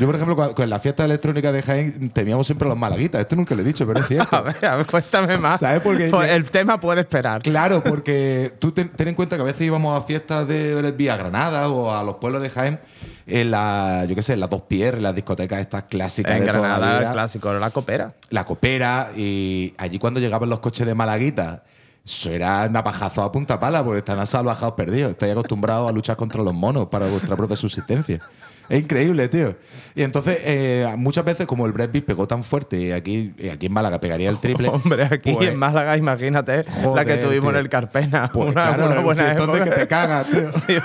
Yo, 0.00 0.06
por 0.06 0.16
ejemplo, 0.16 0.54
con, 0.54 0.70
la 0.70 0.78
fiesta 0.78 1.04
electrónica 1.04 1.52
de 1.52 1.62
Jaén 1.62 2.10
temíamos 2.10 2.46
siempre 2.46 2.66
a 2.66 2.70
los 2.70 2.78
malaguitas. 2.78 3.20
Esto 3.20 3.36
nunca 3.36 3.54
lo 3.54 3.62
he 3.62 3.64
dicho, 3.64 3.86
pero 3.86 4.00
es 4.00 4.08
cierto. 4.08 4.34
a 4.36 4.40
ver, 4.40 4.64
a 4.64 4.76
ver, 4.76 4.86
cuéntame 4.86 5.38
más. 5.38 5.60
¿Sabes 5.60 5.80
por 5.82 5.96
qué? 5.96 6.08
Pues 6.08 6.30
el 6.30 6.50
tema 6.50 6.80
puede 6.80 7.02
esperar. 7.02 7.42
Claro, 7.42 7.82
porque 7.84 8.52
tú 8.58 8.72
ten, 8.72 8.88
ten 8.88 9.08
en 9.08 9.14
cuenta 9.14 9.36
que 9.36 9.42
a 9.42 9.44
veces 9.44 9.62
íbamos 9.62 10.00
a 10.00 10.04
fiestas 10.04 10.48
de 10.48 10.92
Vía 10.92 11.16
Granada 11.16 11.68
o 11.68 11.92
a 11.92 12.02
los 12.02 12.16
pueblos 12.16 12.42
de 12.42 12.50
Jaén, 12.50 12.80
en 13.26 13.50
la, 13.50 14.04
yo 14.08 14.14
qué 14.14 14.22
sé, 14.22 14.34
en 14.34 14.40
las 14.40 14.50
dos 14.50 14.62
piernas, 14.62 14.98
en 14.98 15.02
las 15.04 15.14
discotecas 15.14 15.60
estas 15.60 15.84
clásicas 15.84 16.36
En 16.36 16.44
de 16.44 16.52
toda 16.52 16.60
la 16.60 16.68
Granada, 16.68 16.98
vida 16.98 17.08
el 17.08 17.12
clásico, 17.14 17.52
la 17.54 17.70
copera. 17.70 18.14
la 18.30 18.44
copera 18.44 19.10
y 19.16 19.74
allí 19.78 19.98
cuando 19.98 20.20
llegaban 20.20 20.48
los 20.48 20.60
coches 20.60 20.86
de 20.86 20.94
Malaguita, 20.94 21.62
eso 22.04 22.30
era 22.30 22.68
navajazo 22.68 23.22
a 23.22 23.32
punta 23.32 23.58
pala 23.58 23.82
porque 23.82 23.98
están 23.98 24.18
a 24.18 24.26
salvajados 24.26 24.74
perdidos. 24.74 25.12
Estáis 25.12 25.32
acostumbrados 25.32 25.88
a 25.88 25.92
luchar 25.92 26.16
contra 26.16 26.42
los 26.42 26.52
monos 26.52 26.88
para 26.88 27.06
vuestra 27.06 27.34
propia 27.34 27.56
subsistencia. 27.56 28.20
Es 28.68 28.80
increíble, 28.82 29.28
tío. 29.28 29.54
Y 29.94 30.02
entonces, 30.02 30.38
eh, 30.40 30.92
muchas 30.96 31.24
veces, 31.24 31.46
como 31.46 31.66
el 31.66 31.72
Pitt 31.90 32.04
pegó 32.04 32.26
tan 32.26 32.42
fuerte 32.42 32.78
y 32.80 32.90
aquí, 32.92 33.34
aquí 33.52 33.66
en 33.66 33.72
Málaga 33.72 34.00
pegaría 34.00 34.30
el 34.30 34.38
triple. 34.38 34.68
Hombre, 34.72 35.04
aquí 35.04 35.32
pues, 35.32 35.50
en 35.50 35.58
Málaga, 35.58 35.96
imagínate 35.96 36.64
la 36.94 37.04
que 37.04 37.16
tuvimos 37.18 37.50
tío. 37.50 37.50
en 37.50 37.56
el 37.56 37.68
Carpena. 37.68 38.30
Pues 38.32 38.50
una, 38.50 38.74
claro, 38.74 38.90
una 38.90 39.00
buena 39.00 39.32
época. 39.32 39.64
que 39.64 39.70
te 39.70 39.86
cagas, 39.86 40.26
tío. 40.30 40.50
Sí, 40.66 40.76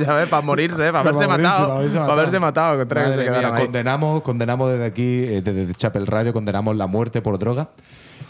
ya 0.00 0.14
ves, 0.14 0.28
para 0.28 0.42
morirse, 0.42 0.92
para 0.92 1.00
haberse 1.00 1.26
Para 1.26 1.38
morirse, 1.38 1.38
matado. 1.42 1.66
para 1.66 1.74
haberse 1.78 1.98
Para 1.98 2.12
haberse 2.12 2.40
matado, 2.40 2.78
mía, 3.40 3.54
condenamos, 3.56 4.22
condenamos 4.22 4.70
desde 4.70 4.84
aquí, 4.84 5.24
eh, 5.24 5.42
desde 5.42 5.74
Chapel 5.74 6.06
Radio, 6.06 6.32
condenamos 6.32 6.76
la 6.76 6.86
muerte 6.86 7.20
por 7.20 7.38
droga, 7.38 7.70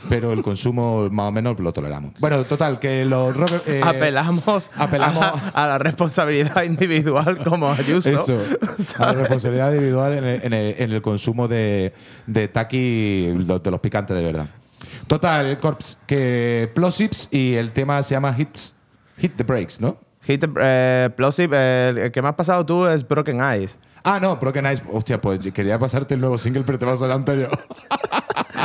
pero 0.09 0.33
el 0.33 0.43
consumo 0.43 1.09
más 1.11 1.29
o 1.29 1.31
menos 1.33 1.59
lo 1.61 1.73
toleramos. 1.73 2.13
Bueno, 2.19 2.45
total, 2.45 2.79
que 2.79 3.05
los 3.05 3.37
rock- 3.37 3.63
eh, 3.67 3.81
apelamos, 3.85 4.71
apelamos- 4.77 5.23
a, 5.25 5.65
a 5.65 5.67
la 5.69 5.79
responsabilidad 5.79 6.63
individual 6.65 7.39
como 7.45 7.71
Ayuso. 7.71 8.09
Eso, 8.09 8.39
a 8.99 9.07
la 9.07 9.13
responsabilidad 9.21 9.73
individual 9.73 10.13
en 10.15 10.25
el, 10.25 10.41
en 10.45 10.53
el- 10.53 10.75
en 10.79 10.93
el 10.93 11.03
consumo 11.03 11.49
de, 11.49 11.93
de 12.27 12.49
taqui 12.49 13.27
de, 13.29 13.59
de 13.63 13.71
los 13.71 13.81
picantes 13.81 14.17
de 14.17 14.23
verdad. 14.23 14.47
Total, 15.07 15.59
Corps, 15.61 15.99
que 16.07 16.71
Plosips 16.75 17.29
y 17.31 17.55
el 17.55 17.73
tema 17.73 18.03
se 18.03 18.15
llama 18.15 18.35
Hits, 18.39 18.75
Hit 19.19 19.35
the 19.37 19.45
Breaks, 19.45 19.81
¿no? 19.81 19.99
Hit 20.23 20.41
the- 20.41 20.49
eh, 20.59 21.11
Plosive, 21.15 21.57
eh, 21.59 21.89
el 22.07 22.11
que 22.13 22.23
me 22.23 22.29
has 22.29 22.35
pasado 22.35 22.65
tú 22.65 22.87
es 22.87 23.07
Broken 23.07 23.41
Eyes. 23.43 23.77
Ah, 24.03 24.19
no, 24.21 24.37
Broken 24.37 24.67
Eyes. 24.67 24.83
Hostia, 24.93 25.21
pues 25.21 25.41
quería 25.53 25.79
pasarte 25.79 26.15
el 26.15 26.21
nuevo 26.21 26.37
single, 26.39 26.63
pero 26.67 26.79
te 26.79 26.85
vas 26.85 27.01
al 27.03 27.13
anterior. 27.13 27.49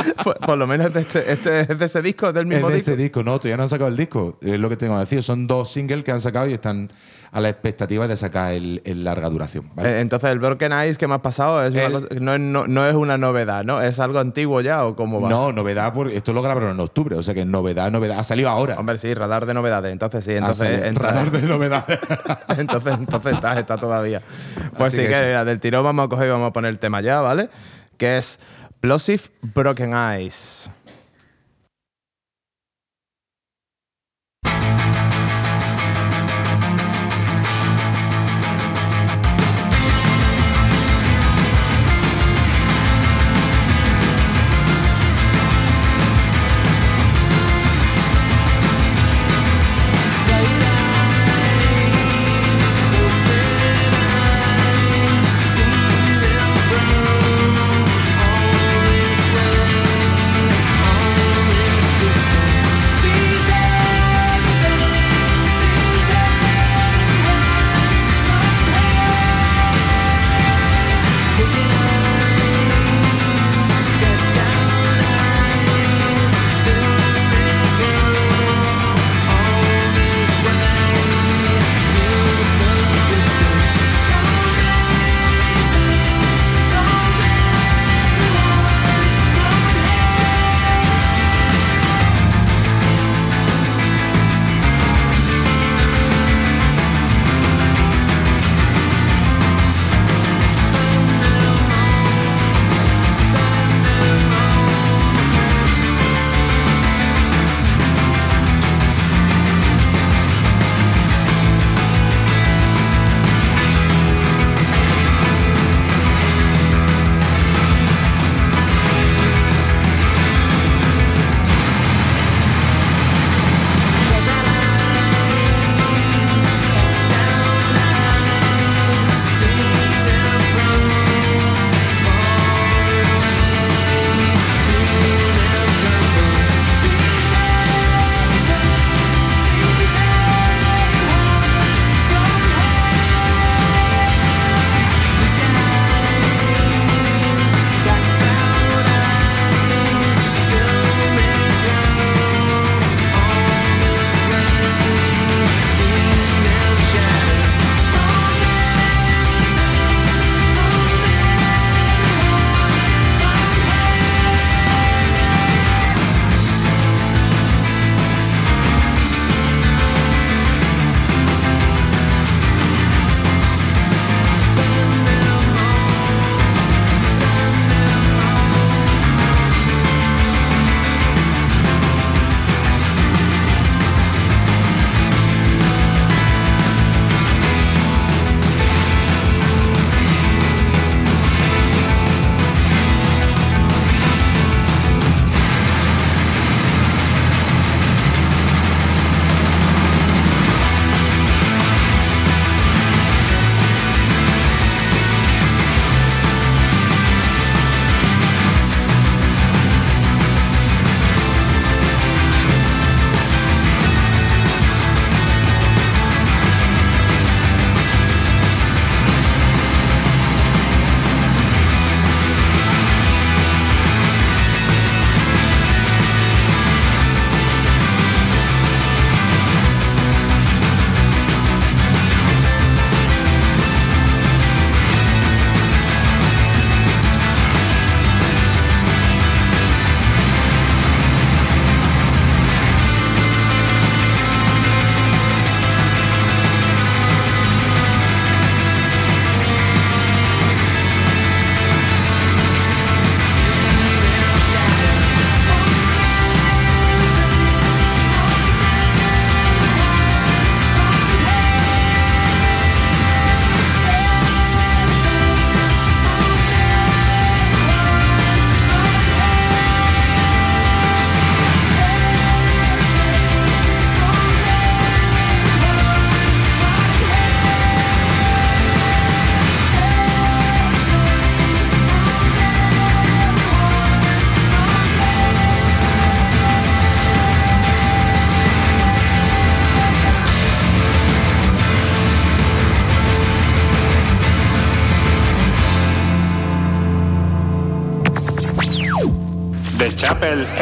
por, 0.24 0.38
por 0.38 0.58
lo 0.58 0.66
menos 0.66 0.92
de 0.92 1.00
este, 1.00 1.32
este 1.32 1.60
es 1.60 1.78
de 1.78 1.84
ese 1.86 2.02
disco, 2.02 2.28
es 2.28 2.34
del 2.34 2.44
Es 2.44 2.48
mismo 2.54 2.68
de 2.68 2.76
disco. 2.76 2.90
ese 2.92 3.00
disco, 3.02 3.22
no, 3.22 3.38
todavía 3.38 3.56
no 3.56 3.62
han 3.64 3.68
sacado 3.68 3.88
el 3.88 3.96
disco. 3.96 4.38
Es 4.42 4.58
lo 4.58 4.68
que 4.68 4.76
tengo 4.76 4.94
que 4.94 5.00
decir. 5.00 5.22
Son 5.22 5.46
dos 5.46 5.70
singles 5.72 6.02
que 6.04 6.12
han 6.12 6.20
sacado 6.20 6.48
y 6.48 6.52
están 6.54 6.90
a 7.32 7.40
la 7.40 7.48
expectativa 7.48 8.08
de 8.08 8.16
sacar 8.16 8.52
el, 8.54 8.82
el 8.84 9.04
larga 9.04 9.28
duración. 9.30 9.70
¿vale? 9.76 9.90
Eh, 9.98 10.00
Entonces, 10.00 10.30
el 10.30 10.40
Broken 10.40 10.72
Eyes 10.72 10.98
que 10.98 11.06
me 11.06 11.14
has 11.14 11.20
pasado 11.20 11.64
es 11.64 11.72
una 11.72 11.84
El- 11.86 11.92
cosa- 11.92 12.06
no, 12.20 12.34
es, 12.34 12.40
no, 12.40 12.66
no 12.66 12.88
es 12.88 12.94
una 12.96 13.18
novedad, 13.18 13.62
¿no? 13.64 13.80
¿Es 13.80 14.00
algo 14.00 14.18
antiguo 14.18 14.60
ya 14.60 14.84
o 14.84 14.96
cómo 14.96 15.20
va? 15.20 15.28
no, 15.28 15.52
novedad, 15.52 15.92
porque 15.94 16.16
esto 16.16 16.32
lo 16.32 16.42
grabaron 16.42 16.72
en 16.72 16.80
octubre, 16.80 17.14
o 17.14 17.22
sea 17.22 17.32
que 17.32 17.44
novedad, 17.44 17.92
novedad. 17.92 18.18
Ha 18.18 18.24
salido 18.24 18.48
ahora. 18.48 18.74
Hombre, 18.80 18.98
sí, 18.98 19.14
radar 19.14 19.46
de 19.46 19.54
novedades. 19.54 19.92
Entonces, 19.92 20.24
sí, 20.24 20.32
entonces. 20.32 20.82
entra- 20.84 21.10
Radar 21.10 21.30
de 21.30 21.42
novedades. 21.42 21.98
entonces, 22.58 22.94
entonces 22.98 23.32
está, 23.34 23.58
está 23.60 23.76
todavía. 23.76 24.22
Pues 24.76 24.92
Así 24.92 25.02
sí, 25.02 25.08
que 25.08 25.14
del 25.16 25.60
tirón 25.60 25.84
vamos 25.84 26.06
a 26.06 26.08
coger 26.08 26.26
y 26.26 26.30
vamos 26.30 26.48
a 26.50 26.52
poner 26.52 26.70
el 26.70 26.78
tema 26.80 27.00
ya, 27.00 27.20
¿vale? 27.20 27.48
Que 27.96 28.16
es 28.16 28.38
Plosive 28.80 29.28
Broken 29.42 29.92
Eyes. 29.92 30.70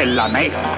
En 0.01 0.15
la 0.15 0.29
Mega. 0.29 0.68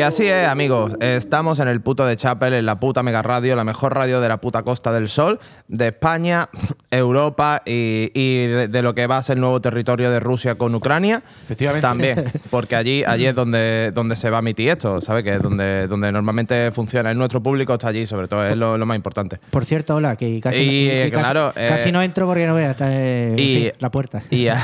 Y 0.00 0.02
así 0.02 0.26
es, 0.26 0.48
amigos. 0.48 0.92
Estamos 1.00 1.58
en 1.58 1.68
el 1.68 1.82
puto 1.82 2.06
de 2.06 2.16
Chapel, 2.16 2.54
en 2.54 2.64
la 2.64 2.80
puta 2.80 3.02
Mega 3.02 3.20
Radio, 3.20 3.54
la 3.54 3.64
mejor 3.64 3.94
radio 3.94 4.22
de 4.22 4.28
la 4.30 4.40
puta 4.40 4.62
Costa 4.62 4.92
del 4.94 5.10
Sol, 5.10 5.38
de 5.68 5.88
España, 5.88 6.48
Europa 6.90 7.60
y, 7.66 8.10
y 8.14 8.46
de, 8.46 8.68
de 8.68 8.80
lo 8.80 8.94
que 8.94 9.06
va 9.06 9.18
a 9.18 9.22
ser 9.22 9.36
el 9.36 9.42
nuevo 9.42 9.60
territorio 9.60 10.10
de 10.10 10.18
Rusia 10.18 10.54
con 10.54 10.74
Ucrania. 10.74 11.22
Efectivamente. 11.42 11.82
También, 11.86 12.24
porque 12.50 12.76
allí, 12.76 13.04
allí 13.04 13.26
es 13.26 13.34
donde, 13.34 13.90
donde 13.94 14.16
se 14.16 14.30
va 14.30 14.38
a 14.38 14.40
emitir 14.40 14.70
esto, 14.70 15.02
¿sabes? 15.02 15.22
Que 15.22 15.34
es 15.34 15.42
donde, 15.42 15.86
donde 15.86 16.10
normalmente 16.12 16.70
funciona. 16.70 17.12
Nuestro 17.12 17.42
público 17.42 17.74
está 17.74 17.88
allí, 17.88 18.06
sobre 18.06 18.26
todo, 18.26 18.46
es 18.46 18.56
lo, 18.56 18.78
lo 18.78 18.86
más 18.86 18.96
importante. 18.96 19.38
Por 19.50 19.66
cierto, 19.66 19.96
hola, 19.96 20.16
que 20.16 20.40
casi, 20.40 20.62
Y, 20.62 20.86
que 20.88 21.04
eh, 21.08 21.10
casi- 21.10 21.22
claro, 21.24 21.52
eh, 21.54 21.66
casi 21.68 21.92
no 21.92 22.00
entro 22.00 22.26
porque 22.26 22.46
no 22.46 22.54
veas 22.54 22.70
está, 22.70 22.90
eh, 22.90 23.32
en 23.32 23.38
y- 23.38 23.54
fin, 23.54 23.72
la 23.78 23.90
puerta. 23.90 24.22
Y, 24.30 24.48
a- 24.48 24.58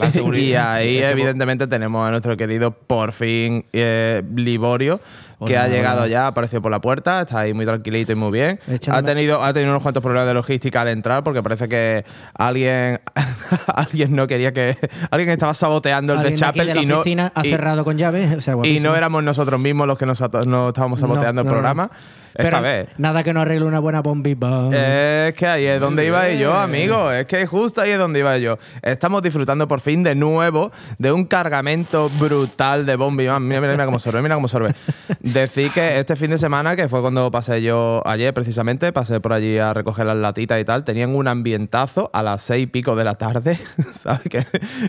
la 0.00 0.10
seguridad. 0.10 0.78
y 0.80 0.82
ahí, 0.82 0.96
Es 0.98 1.04
que 1.04 1.10
evidentemente, 1.12 1.68
tenemos 1.68 2.04
a 2.08 2.10
nuestro 2.10 2.36
querido, 2.36 2.72
por 2.72 3.12
fin, 3.12 3.64
eh, 3.72 4.24
Liborio, 4.34 4.79
que 4.88 5.54
Hola, 5.54 5.62
ha 5.64 5.68
llegado 5.68 5.98
hola. 6.02 6.08
ya, 6.08 6.24
ha 6.24 6.26
aparecido 6.28 6.60
por 6.62 6.70
la 6.70 6.80
puerta, 6.80 7.20
está 7.20 7.40
ahí 7.40 7.54
muy 7.54 7.64
tranquilito 7.66 8.12
y 8.12 8.14
muy 8.14 8.30
bien. 8.32 8.58
Échame- 8.68 8.96
Ha 8.98 9.02
tenido, 9.02 9.42
ha 9.42 9.52
tenido 9.52 9.70
unos 9.72 9.82
cuantos 9.82 10.02
problemas 10.02 10.26
de 10.28 10.34
logística 10.34 10.80
al 10.82 10.88
entrar, 10.88 11.22
porque 11.24 11.42
parece 11.42 11.68
que 11.68 12.04
alguien, 12.34 13.00
alguien 13.74 14.14
no 14.14 14.26
quería 14.26 14.52
que. 14.52 14.76
Alguien 15.10 15.30
estaba 15.30 15.54
saboteando 15.54 16.14
el 16.14 16.22
de 16.22 16.34
Chapel 16.34 16.66
de 16.66 16.74
la 16.74 16.82
y 16.82 16.86
no. 16.86 17.00
oficina 17.00 17.32
ha 17.34 17.46
y- 17.46 17.50
cerrado 17.50 17.84
con 17.84 17.96
llave. 17.98 18.36
O 18.36 18.40
sea, 18.40 18.56
y 18.64 18.80
no 18.80 18.94
éramos 18.96 19.22
nosotros 19.22 19.60
mismos 19.60 19.86
los 19.86 19.96
que 19.98 20.06
nos, 20.06 20.20
nos 20.46 20.68
estábamos 20.68 21.00
saboteando 21.00 21.42
No, 21.44 21.50
el 21.50 21.56
no, 21.56 21.62
no. 21.74 21.90
Esta 22.34 22.42
Pero 22.42 22.62
vez. 22.62 22.88
Nada 22.98 23.22
que 23.22 23.32
no 23.32 23.40
arregle 23.40 23.66
una 23.66 23.80
buena 23.80 24.02
bombiva. 24.02 24.68
Es 24.72 25.34
que 25.34 25.46
ahí 25.46 25.64
es 25.64 25.80
donde 25.80 26.06
iba 26.06 26.28
yo, 26.30 26.54
amigo. 26.54 27.10
Es 27.10 27.26
que 27.26 27.46
justo 27.46 27.80
ahí 27.80 27.90
es 27.90 27.98
donde 27.98 28.20
iba 28.20 28.36
yo. 28.38 28.58
Estamos 28.82 29.22
disfrutando 29.22 29.66
por 29.66 29.80
fin 29.80 30.02
de 30.02 30.14
nuevo 30.14 30.70
de 30.98 31.12
un 31.12 31.24
cargamento 31.24 32.08
brutal 32.20 32.86
de 32.86 32.96
Bombi 32.96 33.26
Man. 33.26 33.46
Mira, 33.46 33.60
mira, 33.60 33.72
mira 33.72 33.84
cómo 33.84 33.98
sorbe, 33.98 34.22
mira 34.22 34.34
cómo 34.36 34.48
sorbe. 34.48 34.74
Decir 35.20 35.72
que 35.72 35.98
este 35.98 36.16
fin 36.16 36.30
de 36.30 36.38
semana, 36.38 36.76
que 36.76 36.88
fue 36.88 37.00
cuando 37.00 37.30
pasé 37.30 37.62
yo 37.62 38.02
ayer 38.06 38.32
precisamente, 38.32 38.92
pasé 38.92 39.20
por 39.20 39.32
allí 39.32 39.58
a 39.58 39.74
recoger 39.74 40.06
las 40.06 40.16
latitas 40.16 40.60
y 40.60 40.64
tal, 40.64 40.84
tenían 40.84 41.14
un 41.14 41.28
ambientazo 41.28 42.10
a 42.12 42.22
las 42.22 42.42
seis 42.42 42.64
y 42.64 42.66
pico 42.66 42.94
de 42.96 43.04
la 43.04 43.14
tarde, 43.14 43.58
¿sabes? 43.94 44.22
Que 44.28 44.46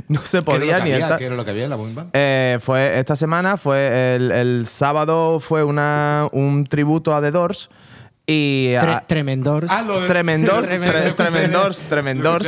no 0.07 0.21
se 0.21 0.41
¿Qué 0.41 0.51
era 0.51 0.59
podía 0.59 0.79
ni 0.79 0.91
estar. 0.91 1.17
¿Qué 1.17 1.25
era 1.25 1.35
lo 1.35 1.45
que 1.45 1.51
había 1.51 1.63
en 1.63 1.69
la 1.69 1.75
bomba? 1.75 2.05
Eh, 2.13 2.59
fue 2.61 2.99
esta 2.99 3.15
semana, 3.15 3.57
fue 3.57 4.15
el, 4.15 4.31
el 4.31 4.65
sábado, 4.67 5.39
fue 5.39 5.63
una, 5.63 6.27
un 6.31 6.65
tributo 6.65 7.15
a 7.15 7.21
The 7.21 7.30
Doors. 7.31 7.69
Y 8.27 8.73
Tre- 8.75 8.97
a- 8.97 9.07
tremendors. 9.07 9.71
Ah, 9.71 9.81
lo 9.81 9.99
de- 9.99 10.07
Tremendors, 10.07 10.69
tremendors, 10.69 11.15
tremendors. 11.15 11.81
y 11.81 11.85
tremendors. 11.85 12.43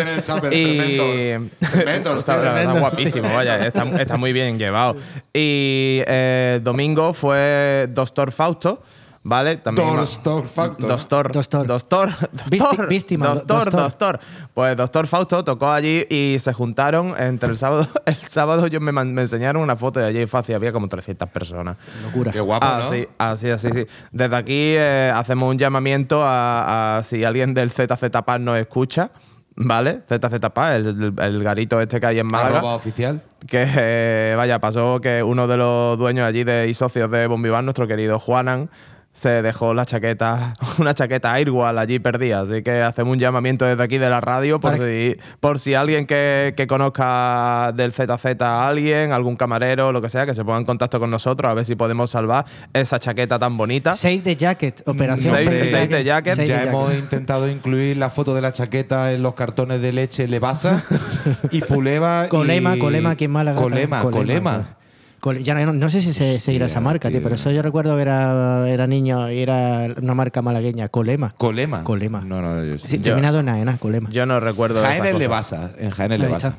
Tremendors, 1.72 2.18
está, 2.20 2.40
tío. 2.42 2.58
está 2.58 2.80
guapísimo, 2.80 3.34
vaya, 3.34 3.66
está, 3.66 3.84
está 4.00 4.18
muy 4.18 4.34
bien 4.34 4.60
llevado. 4.60 4.96
Y 5.34 6.02
eh, 6.06 6.60
domingo 6.64 7.14
fue 7.14 7.88
Doctor 7.90 8.32
Fausto, 8.32 8.84
¿vale? 9.24 9.58
También 9.58 9.88
Doctor 9.96 10.48
Fausto. 10.48 10.88
Doctor, 10.88 11.32
Doctor. 11.32 11.68
Doctor, 11.68 12.10
Doctor, 12.50 12.88
víctima, 12.88 13.28
Doctor, 13.28 13.46
Doctor. 13.72 13.82
Doctor. 13.82 14.20
Pues 14.54 14.78
Doctor 14.78 15.08
Fausto 15.08 15.44
tocó 15.44 15.72
allí 15.72 16.06
y 16.10 16.38
se 16.40 16.54
juntaron 16.54 17.16
entre 17.18 17.50
el 17.50 17.58
sábado. 17.58 17.88
El 18.06 18.16
sábado 18.16 18.66
ellos 18.66 18.82
me, 18.82 18.92
me 18.92 19.22
enseñaron 19.22 19.62
una 19.62 19.76
foto 19.76 20.00
de 20.00 20.06
allí 20.08 20.26
fácil, 20.26 20.56
había 20.56 20.72
como 20.74 20.88
300 20.90 21.30
personas. 21.30 21.78
Locura. 22.04 22.32
Qué 22.32 22.40
guapo, 22.42 22.66
Ah, 22.66 22.82
¿no? 22.84 22.92
sí, 22.92 23.08
así, 23.18 23.50
así, 23.50 23.70
sí. 23.74 23.86
Desde 24.12 24.36
aquí 24.36 24.74
eh, 24.78 25.12
hacemos 25.14 25.50
un 25.50 25.58
llamamiento 25.58 26.22
a, 26.24 26.98
a 26.98 27.04
si 27.04 27.24
alguien 27.24 27.54
del 27.54 27.72
ZZ 27.72 28.10
Paz 28.26 28.40
nos 28.40 28.58
escucha, 28.58 29.12
¿vale? 29.56 30.02
ZZ 30.10 30.40
Paz, 30.54 30.74
el, 30.76 30.88
el- 30.88 31.14
el 31.20 31.44
garito 31.44 31.80
este 31.80 32.00
que 32.00 32.06
hay 32.08 32.20
en 32.20 32.26
Málaga. 32.28 32.58
Arroba 32.60 32.76
oficial. 32.76 33.22
Que, 33.48 33.66
eh, 33.76 34.34
vaya, 34.38 34.60
pasó 34.60 35.00
que 35.02 35.22
uno 35.24 35.48
de 35.48 35.58
los 35.58 35.98
dueños 35.98 36.26
allí 36.26 36.44
de, 36.44 36.68
y 36.70 36.74
socios 36.74 37.10
de 37.12 37.28
Bombiván, 37.28 37.66
nuestro 37.66 37.88
querido 37.88 38.20
Juanan, 38.20 38.70
se 39.14 39.42
dejó 39.44 39.74
la 39.76 39.86
chaqueta, 39.86 40.54
una 40.80 40.94
chaqueta 40.94 41.34
Airwall 41.34 41.78
allí 41.78 42.00
perdida. 42.00 42.42
Así 42.42 42.64
que 42.64 42.82
hacemos 42.82 43.14
un 43.14 43.20
llamamiento 43.20 43.64
desde 43.66 43.84
aquí 43.84 43.98
de 44.00 44.10
la 44.10 44.20
radio 44.22 44.60
por, 44.60 44.78
si, 44.78 45.16
por 45.40 45.60
si 45.60 45.76
alguien 45.76 46.08
que, 46.08 46.54
que 46.58 46.66
conozca 46.68 47.72
del 47.76 47.92
ZZ 47.94 48.42
a 48.42 48.68
alguien, 48.68 49.12
algún 49.12 49.36
camarero, 49.36 49.92
lo 49.92 50.02
que 50.02 50.10
sea, 50.10 50.26
que 50.26 50.34
se 50.34 50.44
ponga 50.44 50.58
en 50.60 50.66
contacto 50.66 51.00
con 51.00 51.12
nosotros 51.12 51.50
a 51.50 51.54
ver 51.54 51.64
si 51.66 51.76
podemos 51.76 52.10
salvar 52.12 52.46
esa 52.74 53.00
chaqueta 53.00 53.38
tan 53.38 53.56
bonita. 53.56 53.94
Save 53.94 54.20
the 54.24 54.36
Jacket. 54.36 54.82
Operación 54.88 55.36
Save- 55.36 55.44
Save, 55.46 55.68
Save 55.72 55.88
the 55.88 56.04
Jacket. 56.04 56.36
Save 56.36 56.48
Ya 56.48 56.62
the 56.64 56.68
hemos 56.70 56.88
Jacket. 56.88 57.04
intentado 57.04 57.50
incluir 57.50 57.98
la 57.98 58.10
foto 58.10 58.34
de 58.34 58.42
la 58.42 58.52
chaqueta 58.52 59.12
en 59.14 59.22
los 59.22 59.36
cartones 59.36 59.82
de 59.82 59.94
leche 59.94 60.28
Levasa 60.28 60.84
y 61.52 61.62
Puleva. 61.62 62.28
Colema, 62.30 62.76
y- 62.76 62.80
Colema 62.80 63.12
aquí 63.12 63.26
en 63.26 63.32
Málaga. 63.32 63.62
Colema, 63.62 64.02
Colema. 64.02 64.54
Col- 64.56 64.83
ya 65.32 65.54
no, 65.56 65.72
no 65.74 65.90
sé 65.90 66.02
si 66.02 66.12
se 66.14 66.40
seguirá 66.40 66.66
esa 66.66 66.82
marca, 66.82 67.08
tío, 67.10 67.20
tío. 67.20 67.24
pero 67.24 67.36
eso 67.36 67.50
yo 67.52 67.62
recuerdo 67.62 67.96
que 67.96 68.02
era, 68.02 68.70
era 68.70 68.88
niño 68.88 69.32
y 69.32 69.40
era 69.40 69.88
una 70.02 70.14
marca 70.14 70.42
malagueña. 70.42 70.90
Colema. 70.90 71.34
Colema. 71.38 71.84
Colema. 71.84 72.22
No, 72.22 72.42
no, 72.42 72.64
yo 72.64 72.78
Sí, 72.78 72.98
Yo- 72.98 73.04
terminado 73.04 73.40
en 73.40 73.50
A, 73.50 73.60
en 73.60 73.70
A, 73.70 73.78
Colema. 73.78 74.10
Yo 74.10 74.26
no 74.26 74.40
recuerdo 74.40 74.82
Jaén 74.82 75.06
es. 75.06 75.18
Levasa. 75.18 75.72
En 75.80 75.92
Jaén 75.92 76.12
es 76.12 76.22
está. 76.24 76.56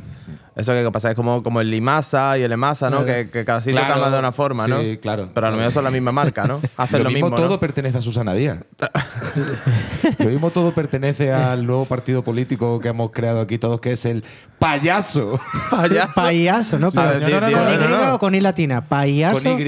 Eso 0.57 0.73
que 0.73 0.89
pasa 0.93 1.11
es 1.11 1.17
como, 1.17 1.43
como 1.43 1.61
el 1.61 1.69
Limasa 1.71 2.39
y 2.39 2.43
el 2.43 2.53
Emasa, 2.53 2.89
¿no? 2.89 3.05
Que, 3.05 3.29
que 3.29 3.45
cada 3.45 3.61
sitio 3.61 3.73
Claro, 3.79 3.95
cambia 3.95 4.11
de 4.11 4.19
una 4.21 4.31
forma, 4.33 4.69
¿no? 4.69 4.81
sí, 4.81 4.99
claro. 5.03 5.29
Pero 5.35 5.49
a 5.49 5.51
lo 5.51 5.57
mejor 5.57 5.73
son 5.73 5.85
la 5.85 5.91
misma 5.91 6.13
marca, 6.13 6.47
¿no? 6.47 6.61
Hacen 6.77 6.99
lo, 6.99 7.05
lo, 7.05 7.11
mismo, 7.11 7.27
mismo, 7.27 7.37
todo 7.37 7.55
¿no? 7.55 7.61
pertenece 7.61 7.99
a 7.99 8.03
Susana 8.03 8.35
Díaz. 8.35 8.59
lo 10.19 10.27
mismo 10.27 10.51
todo 10.51 10.73
pertenece 10.73 11.33
al 11.33 11.67
nuevo 11.67 11.85
partido 11.87 12.23
político 12.23 12.79
que 12.81 12.89
hemos 12.89 13.11
creado 13.11 13.41
aquí 13.41 13.59
todos, 13.59 13.81
que 13.81 13.93
es 13.93 14.05
el 14.05 14.25
payaso. 14.59 15.41
Payaso. 15.71 16.13
Payaso, 16.15 16.79
¿no? 16.79 16.91
Sí, 16.91 16.97
Pa- 16.97 17.05
sí, 17.07 17.13
¿Con 17.21 17.27
tío, 17.27 17.39
Y 17.39 17.41
no, 17.79 17.89
no, 17.89 18.07
no. 18.07 18.15
o 18.15 18.19
con 18.19 18.35
I 18.35 18.41
latina? 18.41 18.87
Payaso. 18.89 19.43
Con 19.43 19.61
Y. 19.61 19.65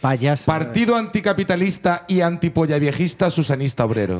Payaso. 0.00 0.46
Partido 0.46 0.96
anticapitalista 0.96 2.04
y 2.08 2.22
antipolla 2.22 2.76
viejista 2.78 3.30
susanista 3.30 3.84
obrero. 3.84 4.18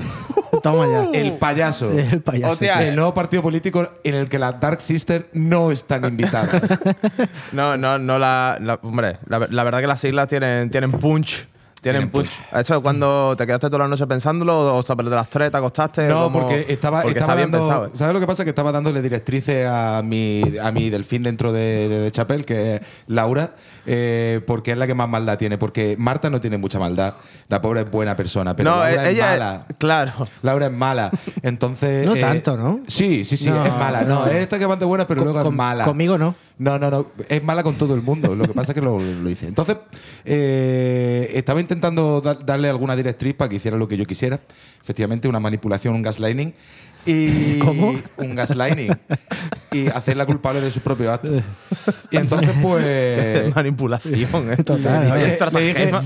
Toma 0.62 0.87
ya. 0.87 1.19
El 1.19 1.33
payaso. 1.38 1.90
El 1.90 2.23
payaso. 2.23 2.52
Hostia, 2.52 2.87
El 2.87 2.95
nuevo 2.95 3.12
partido 3.12 3.42
político 3.42 3.88
en 4.04 4.14
el 4.14 4.28
que 4.28 4.38
las 4.38 4.61
Dark 4.61 4.81
Sisters 4.81 5.25
no 5.33 5.73
están 5.73 6.02
invitadas. 6.09 6.79
No, 7.53 7.77
no, 7.77 7.99
no 7.99 8.19
la. 8.19 8.59
la- 8.61 8.79
hombre, 8.83 9.17
la, 9.27 9.47
la 9.51 9.65
verdad 9.65 9.81
que 9.81 9.87
las 9.87 10.01
siglas 10.01 10.29
tienen, 10.29 10.71
tienen 10.71 10.93
punch. 10.93 11.47
Tienen 11.83 12.11
punch. 12.11 12.31
Eso 12.53 12.81
cuando 12.81 13.35
te 13.37 13.45
quedaste 13.45 13.67
toda 13.69 13.81
la 13.81 13.89
noche 13.89 14.07
pensándolo 14.07 14.77
o 14.77 14.83
sobre 14.85 15.11
de 15.11 15.17
las 15.17 15.29
tres 15.29 15.51
te 15.51 15.57
acostaste. 15.57 16.07
No, 16.07 16.33
porque 16.33 16.65
estaba, 16.69 17.03
porque 17.03 17.19
estaba 17.19 17.35
bien 17.35 17.51
pensado. 17.51 17.87
¿eh? 17.87 17.91
¿Sabes 17.95 18.15
lo 18.15 18.21
que 18.21 18.27
pasa? 18.27 18.45
Que 18.45 18.51
estaba 18.51 18.71
dándole 18.71 19.03
directrices 19.03 19.66
a 19.68 20.01
mi, 20.05 20.42
a 20.62 20.71
mi 20.71 20.90
delfín 20.90 21.25
dentro 21.25 21.53
de, 21.53 21.88
de, 21.88 21.99
de 22.03 22.11
Chapel, 22.12 22.45
que 22.45 22.77
es 22.77 22.81
Laura, 23.09 23.57
eh, 23.85 24.40
porque 24.47 24.71
es 24.73 24.79
la 24.79 24.87
que 24.87 24.95
más 24.95 25.09
maldad 25.09 25.37
tiene. 25.38 25.59
Porque 25.59 25.97
Marta 25.99 26.31
no 26.31 26.40
tiene 26.40 26.57
mucha 26.57 26.79
maldad. 26.79 27.14
La 27.49 27.61
pobre 27.61 27.81
es 27.81 27.90
buena 27.90 28.16
persona, 28.16 28.55
pero 28.55 28.71
no, 28.71 28.77
Laura 28.77 28.90
eh, 29.05 29.11
es 29.11 29.14
ella. 29.16 29.27
mala. 29.31 29.66
Claro. 29.79 30.12
Laura 30.42 30.66
es 30.66 30.73
mala. 30.73 31.11
Entonces. 31.42 32.07
No 32.07 32.14
eh, 32.14 32.21
tanto, 32.21 32.57
¿no? 32.57 32.79
Sí, 32.87 33.25
sí, 33.25 33.37
sí, 33.37 33.51
No, 33.51 33.64
es 33.66 33.73
mala. 33.77 34.03
No, 34.03 34.21
no. 34.21 34.27
es 34.27 34.35
esta 34.37 34.57
que 34.59 34.66
va 34.66 34.77
de 34.77 34.85
buena, 34.85 35.07
pero 35.07 35.18
Con- 35.18 35.25
luego 35.27 35.40
es 35.40 35.45
con- 35.47 35.57
mala. 35.57 35.85
conmigo 35.85 36.16
no. 36.16 36.35
No, 36.59 36.79
no, 36.79 36.91
no. 36.91 37.07
Es 37.29 37.43
mala 37.43 37.62
con 37.62 37.77
todo 37.77 37.95
el 37.95 38.03
mundo. 38.03 38.35
Lo 38.37 38.47
que 38.47 38.53
pasa 38.55 38.73
es 38.73 38.75
que 38.75 38.83
lo, 38.83 39.01
hice. 39.29 39.47
Entonces, 39.49 39.77
eh, 40.25 41.31
estaba 41.35 41.61
intentando 41.61 42.21
da- 42.21 42.35
darle 42.35 42.69
alguna 42.69 42.95
directriz 42.95 43.35
para 43.35 43.49
que 43.49 43.57
hiciera 43.57 43.77
lo 43.77 43.88
que 43.88 43.97
yo 43.97 44.07
quisiera. 44.07 44.41
Efectivamente, 44.81 45.29
una 45.29 45.41
manipulación, 45.41 45.95
un 45.95 46.03
gaslighting. 46.03 46.55
Y 47.05 47.59
¿Cómo? 47.59 47.95
Un 48.17 48.35
gaslighting. 48.35 48.97
y 49.73 49.88
hacerla 49.88 50.25
culpable 50.27 50.61
de 50.61 50.71
su 50.71 50.81
propio 50.81 51.12
acto. 51.12 51.33
Y 52.11 52.17
entonces, 52.17 52.51
pues. 52.62 53.55
Manipulación, 53.55 54.53
¿eh? 54.53 54.57
Total, 54.62 55.01
Le 55.03 55.07
dije, 55.07 55.11
le 55.11 55.19
dije- 55.19 55.33
estratagema. 55.33 56.01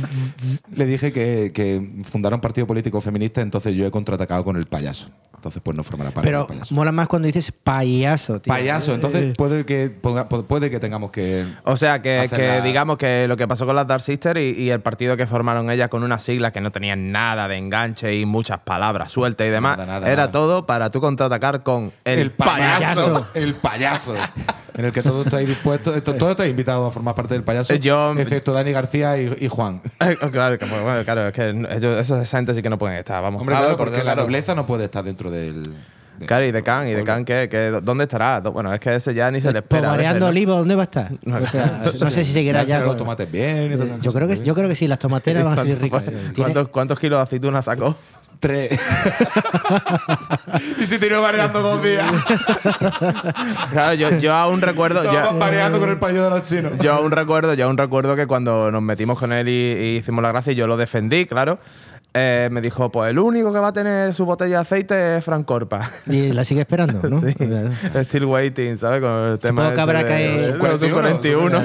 le 0.74 0.86
dije 0.86 1.12
que, 1.12 1.52
que 1.52 2.02
fundara 2.04 2.34
un 2.36 2.40
partido 2.40 2.66
político 2.66 3.00
feminista, 3.00 3.40
entonces 3.40 3.74
yo 3.74 3.86
he 3.86 3.90
contraatacado 3.90 4.44
con 4.44 4.56
el 4.56 4.66
payaso. 4.66 5.10
Entonces, 5.34 5.62
pues 5.62 5.76
no 5.76 5.84
formará 5.84 6.10
parte 6.10 6.26
Pero 6.26 6.38
del 6.40 6.46
payaso. 6.48 6.74
mola 6.74 6.90
más 6.92 7.06
cuando 7.08 7.26
dices 7.26 7.52
payaso, 7.52 8.40
tío. 8.40 8.52
Payaso, 8.52 8.92
Eh, 8.92 8.94
entonces 8.96 9.34
puede 9.36 9.64
que, 9.64 9.92
ponga- 10.00 10.26
puede 10.26 10.70
que 10.70 10.80
tengamos 10.80 11.10
que. 11.10 11.44
O 11.64 11.76
sea, 11.76 12.00
que, 12.02 12.18
Hacer 12.20 12.38
que 12.40 12.46
la- 12.48 12.60
digamos 12.62 12.96
que 12.96 13.28
lo 13.28 13.36
que 13.36 13.46
pasó 13.46 13.66
con 13.66 13.76
las 13.76 13.86
Dark 13.86 14.00
Sisters 14.02 14.40
y, 14.40 14.54
y 14.62 14.70
el 14.70 14.80
partido 14.80 15.16
que 15.16 15.26
formaron 15.26 15.70
ellas 15.70 15.88
con 15.88 16.02
unas 16.02 16.22
siglas 16.22 16.52
que 16.52 16.60
no 16.60 16.72
tenían 16.72 17.12
nada 17.12 17.46
de 17.48 17.58
enganche 17.58 18.16
y 18.16 18.24
muchas 18.26 18.60
palabras 18.60 19.12
sueltas 19.12 19.46
y 19.46 19.50
demás, 19.50 19.76
Nada, 19.76 19.92
nada, 20.00 20.06
era 20.10 20.22
nada. 20.22 20.32
todo 20.32 20.66
para 20.66 20.85
tú 20.90 21.00
contraatacar 21.00 21.62
con 21.62 21.92
el, 22.04 22.30
payaso. 22.30 23.26
El 23.34 23.54
payaso. 23.54 24.14
en 24.76 24.84
el 24.84 24.92
que 24.92 25.02
todos 25.02 25.24
estáis 25.26 25.48
dispuestos, 25.48 25.96
esto- 25.96 26.14
todos 26.14 26.30
estáis 26.32 26.50
invitados 26.50 26.88
a 26.88 26.90
formar 26.92 27.14
parte 27.14 27.34
del 27.34 27.42
payaso. 27.44 27.72
Eh, 27.72 27.78
yo- 27.78 28.12
excepto 28.18 28.52
Dani 28.52 28.72
García 28.72 29.18
y, 29.18 29.32
y 29.40 29.48
Juan. 29.48 29.80
claro, 30.32 30.58
que, 30.58 30.66
pues, 30.66 30.82
bueno, 30.82 31.02
claro, 31.04 31.28
es 31.28 31.32
que 31.32 31.48
ellos, 31.48 31.98
esos 31.98 32.28
gente 32.30 32.54
sí 32.54 32.62
que 32.62 32.70
no 32.70 32.78
pueden 32.78 32.98
estar, 32.98 33.22
vamos. 33.22 33.40
Hombre, 33.40 33.54
Claro, 33.54 33.66
claro, 33.68 33.76
porque 33.78 33.98
la 33.98 34.02
claro. 34.04 34.22
nobleza 34.22 34.54
no 34.54 34.66
puede 34.66 34.84
estar 34.84 35.02
dentro 35.04 35.30
del. 35.30 35.74
Claro, 36.24 36.46
y 36.46 36.52
de 36.52 36.62
Can, 36.62 36.88
y 36.88 36.92
de 36.94 37.04
Can, 37.04 37.24
¿qué, 37.24 37.48
qué, 37.50 37.78
¿dónde 37.82 38.04
estará? 38.04 38.40
Bueno, 38.40 38.72
es 38.72 38.80
que 38.80 38.94
ese 38.94 39.12
ya 39.12 39.30
ni 39.30 39.40
se 39.40 39.52
le 39.52 39.58
espera. 39.58 39.88
a 39.88 39.92
veces, 39.92 39.96
variando 40.04 40.26
¿no? 40.26 40.30
olivo, 40.30 40.52
¿dónde 40.56 40.74
va 40.74 40.82
a 40.82 40.84
estar? 40.84 41.12
O 41.26 41.46
sea, 41.46 41.80
no 42.00 42.10
sé 42.10 42.24
si 42.24 42.32
seguirá 42.32 42.62
Ya 42.62 42.68
ya. 42.68 42.78
los 42.80 42.88
con- 42.88 42.96
tomates 42.98 43.30
bien. 43.30 43.70
y 43.70 43.74
esas 43.74 44.00
Yo 44.00 44.12
creo, 44.12 44.26
que, 44.28 44.36
yo 44.42 44.54
creo 44.54 44.68
que 44.68 44.74
sí, 44.76 44.88
las 44.88 44.98
tomateras 44.98 45.44
van 45.44 45.58
a 45.58 45.62
ser 45.64 45.76
¿Cuántos- 45.90 46.06
ricas. 46.14 46.32
¿Cuántos, 46.36 46.68
cuántos 46.68 46.98
kilos 46.98 47.18
de 47.18 47.22
aceitunas 47.24 47.64
sacó? 47.66 47.96
Tres. 48.40 48.78
y 50.78 50.86
se 50.86 50.98
tiró 50.98 51.22
variando 51.22 51.62
dos 51.62 51.82
días. 51.82 52.04
Claro, 53.72 53.94
yo, 53.94 54.10
yo 54.18 54.34
aún 54.34 54.60
recuerdo. 54.60 55.02
Yo- 55.04 55.38
variando 55.38 55.78
con 55.80 55.88
el 55.90 55.96
payo 55.98 56.24
de 56.24 56.30
los 56.30 56.42
chinos. 56.42 56.72
Yo 56.80 56.92
aún 56.94 57.12
recuerdo, 57.12 57.54
yo 57.54 57.66
aún 57.66 57.78
recuerdo 57.78 58.14
que 58.16 58.26
cuando 58.26 58.70
nos 58.70 58.82
metimos 58.82 59.18
con 59.18 59.32
él 59.32 59.48
y, 59.48 59.52
y 59.52 59.96
hicimos 59.96 60.22
la 60.22 60.28
gracia 60.30 60.52
y 60.52 60.56
yo 60.56 60.66
lo 60.66 60.76
defendí, 60.76 61.26
claro. 61.26 61.58
Eh, 62.18 62.48
me 62.50 62.60
dijo, 62.62 62.90
pues 62.90 63.10
el 63.10 63.18
único 63.18 63.52
que 63.52 63.58
va 63.58 63.68
a 63.68 63.72
tener 63.72 64.14
su 64.14 64.24
botella 64.24 64.56
de 64.56 64.62
aceite 64.62 65.16
es 65.18 65.24
Frank 65.24 65.44
Corpa. 65.44 65.90
Y 66.06 66.32
la 66.32 66.44
sigue 66.44 66.60
esperando, 66.62 67.08
¿no? 67.08 67.20
Sí. 67.26 67.34
Still 68.04 68.24
waiting, 68.24 68.78
¿sabes? 68.78 69.00
Con 69.02 69.10
el 69.32 69.38
tema 69.38 69.62
Supongo 69.62 69.74
que 69.74 69.80
habrá 69.80 70.06
que- 70.06 70.12
de- 70.14 70.46
Sub 70.52 70.62
de 70.62 70.68
los 70.68 70.80
sub 70.80 70.90
41. 70.92 71.62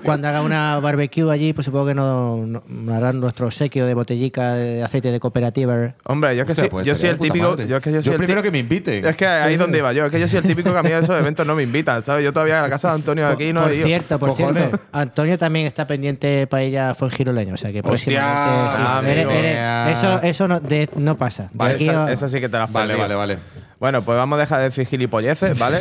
Cuando 0.04 0.28
haga 0.28 0.42
una 0.42 0.78
barbecue 0.80 1.30
allí, 1.32 1.52
pues 1.52 1.64
supongo 1.64 1.86
que 1.86 1.94
no, 1.94 2.44
no- 2.46 2.62
harán 2.94 3.20
nuestro 3.20 3.46
obsequio 3.46 3.86
de 3.86 3.94
botellica 3.94 4.54
de 4.54 4.82
aceite 4.82 5.10
de 5.10 5.18
cooperativa. 5.20 5.94
Hombre, 6.04 6.36
yo 6.36 6.42
es 6.42 6.46
que 6.46 6.52
Hostia, 6.52 6.64
sí, 6.64 6.70
pues 6.70 6.86
yo 6.86 6.94
soy 6.96 7.08
el 7.08 7.18
típico. 7.18 7.50
madre. 7.50 7.66
Yo, 7.66 7.76
es 7.76 7.82
que 7.82 7.92
yo, 7.92 8.02
soy 8.02 8.12
el 8.12 8.18
primero 8.18 8.42
que 8.42 8.50
me 8.50 8.58
inviten. 8.58 9.04
Es 9.04 9.16
que 9.16 9.26
ahí 9.26 9.54
es 9.54 9.58
donde 9.58 9.78
iba 9.78 9.92
yo. 9.92 10.04
Es 10.06 10.10
que 10.10 10.20
yo 10.20 10.28
soy 10.28 10.38
el 10.38 10.44
típico 10.46 10.72
que 10.72 10.78
a 10.78 10.82
mí 10.82 10.90
a 10.92 10.98
esos 10.98 11.18
eventos 11.18 11.46
no 11.46 11.54
me 11.54 11.62
invitan, 11.62 12.02
¿sabes? 12.02 12.24
Yo 12.24 12.32
todavía 12.32 12.60
a 12.60 12.62
la 12.62 12.70
casa 12.70 12.88
de 12.88 12.94
Antonio 12.96 13.26
aquí 13.26 13.52
no 13.52 13.62
por 13.62 13.70
he 13.72 13.76
ido. 13.76 13.86
cierto, 13.86 14.18
por 14.18 14.28
Cojones. 14.30 14.64
cierto, 14.68 14.80
Antonio 14.92 15.38
también 15.38 15.66
está 15.66 15.86
pendiente 15.86 16.46
para 16.46 16.62
ella 16.62 16.94
fue 16.94 17.10
giroleño, 17.10 17.54
o 17.54 17.56
sea 17.56 17.72
que 17.72 17.80
Hostia, 17.80 17.88
próximamente 17.88 19.14
sí. 19.14 19.20
amigo. 19.22 19.30
Eres- 19.30 19.56
eres- 19.56 19.85
eso 19.92 20.22
eso 20.22 20.48
no, 20.48 20.60
de- 20.60 20.88
no 20.96 21.16
pasa. 21.16 21.44
De 21.44 21.48
Vale, 21.54 21.74
aquí 21.74 21.88
esa, 21.88 22.06
a- 22.06 22.12
esa 22.12 22.28
sí 22.28 22.40
que 22.40 22.48
te 22.48 22.56
la 22.58 22.64
has 22.64 22.72
Vale, 22.72 22.94
perdido. 22.94 23.18
vale, 23.18 23.34
vale. 23.34 23.65
Bueno, 23.78 24.00
pues 24.02 24.16
vamos 24.16 24.38
a 24.38 24.40
dejar 24.40 24.58
de 24.60 24.64
decir 24.64 24.86
gilipolleces, 24.86 25.58
¿vale? 25.58 25.78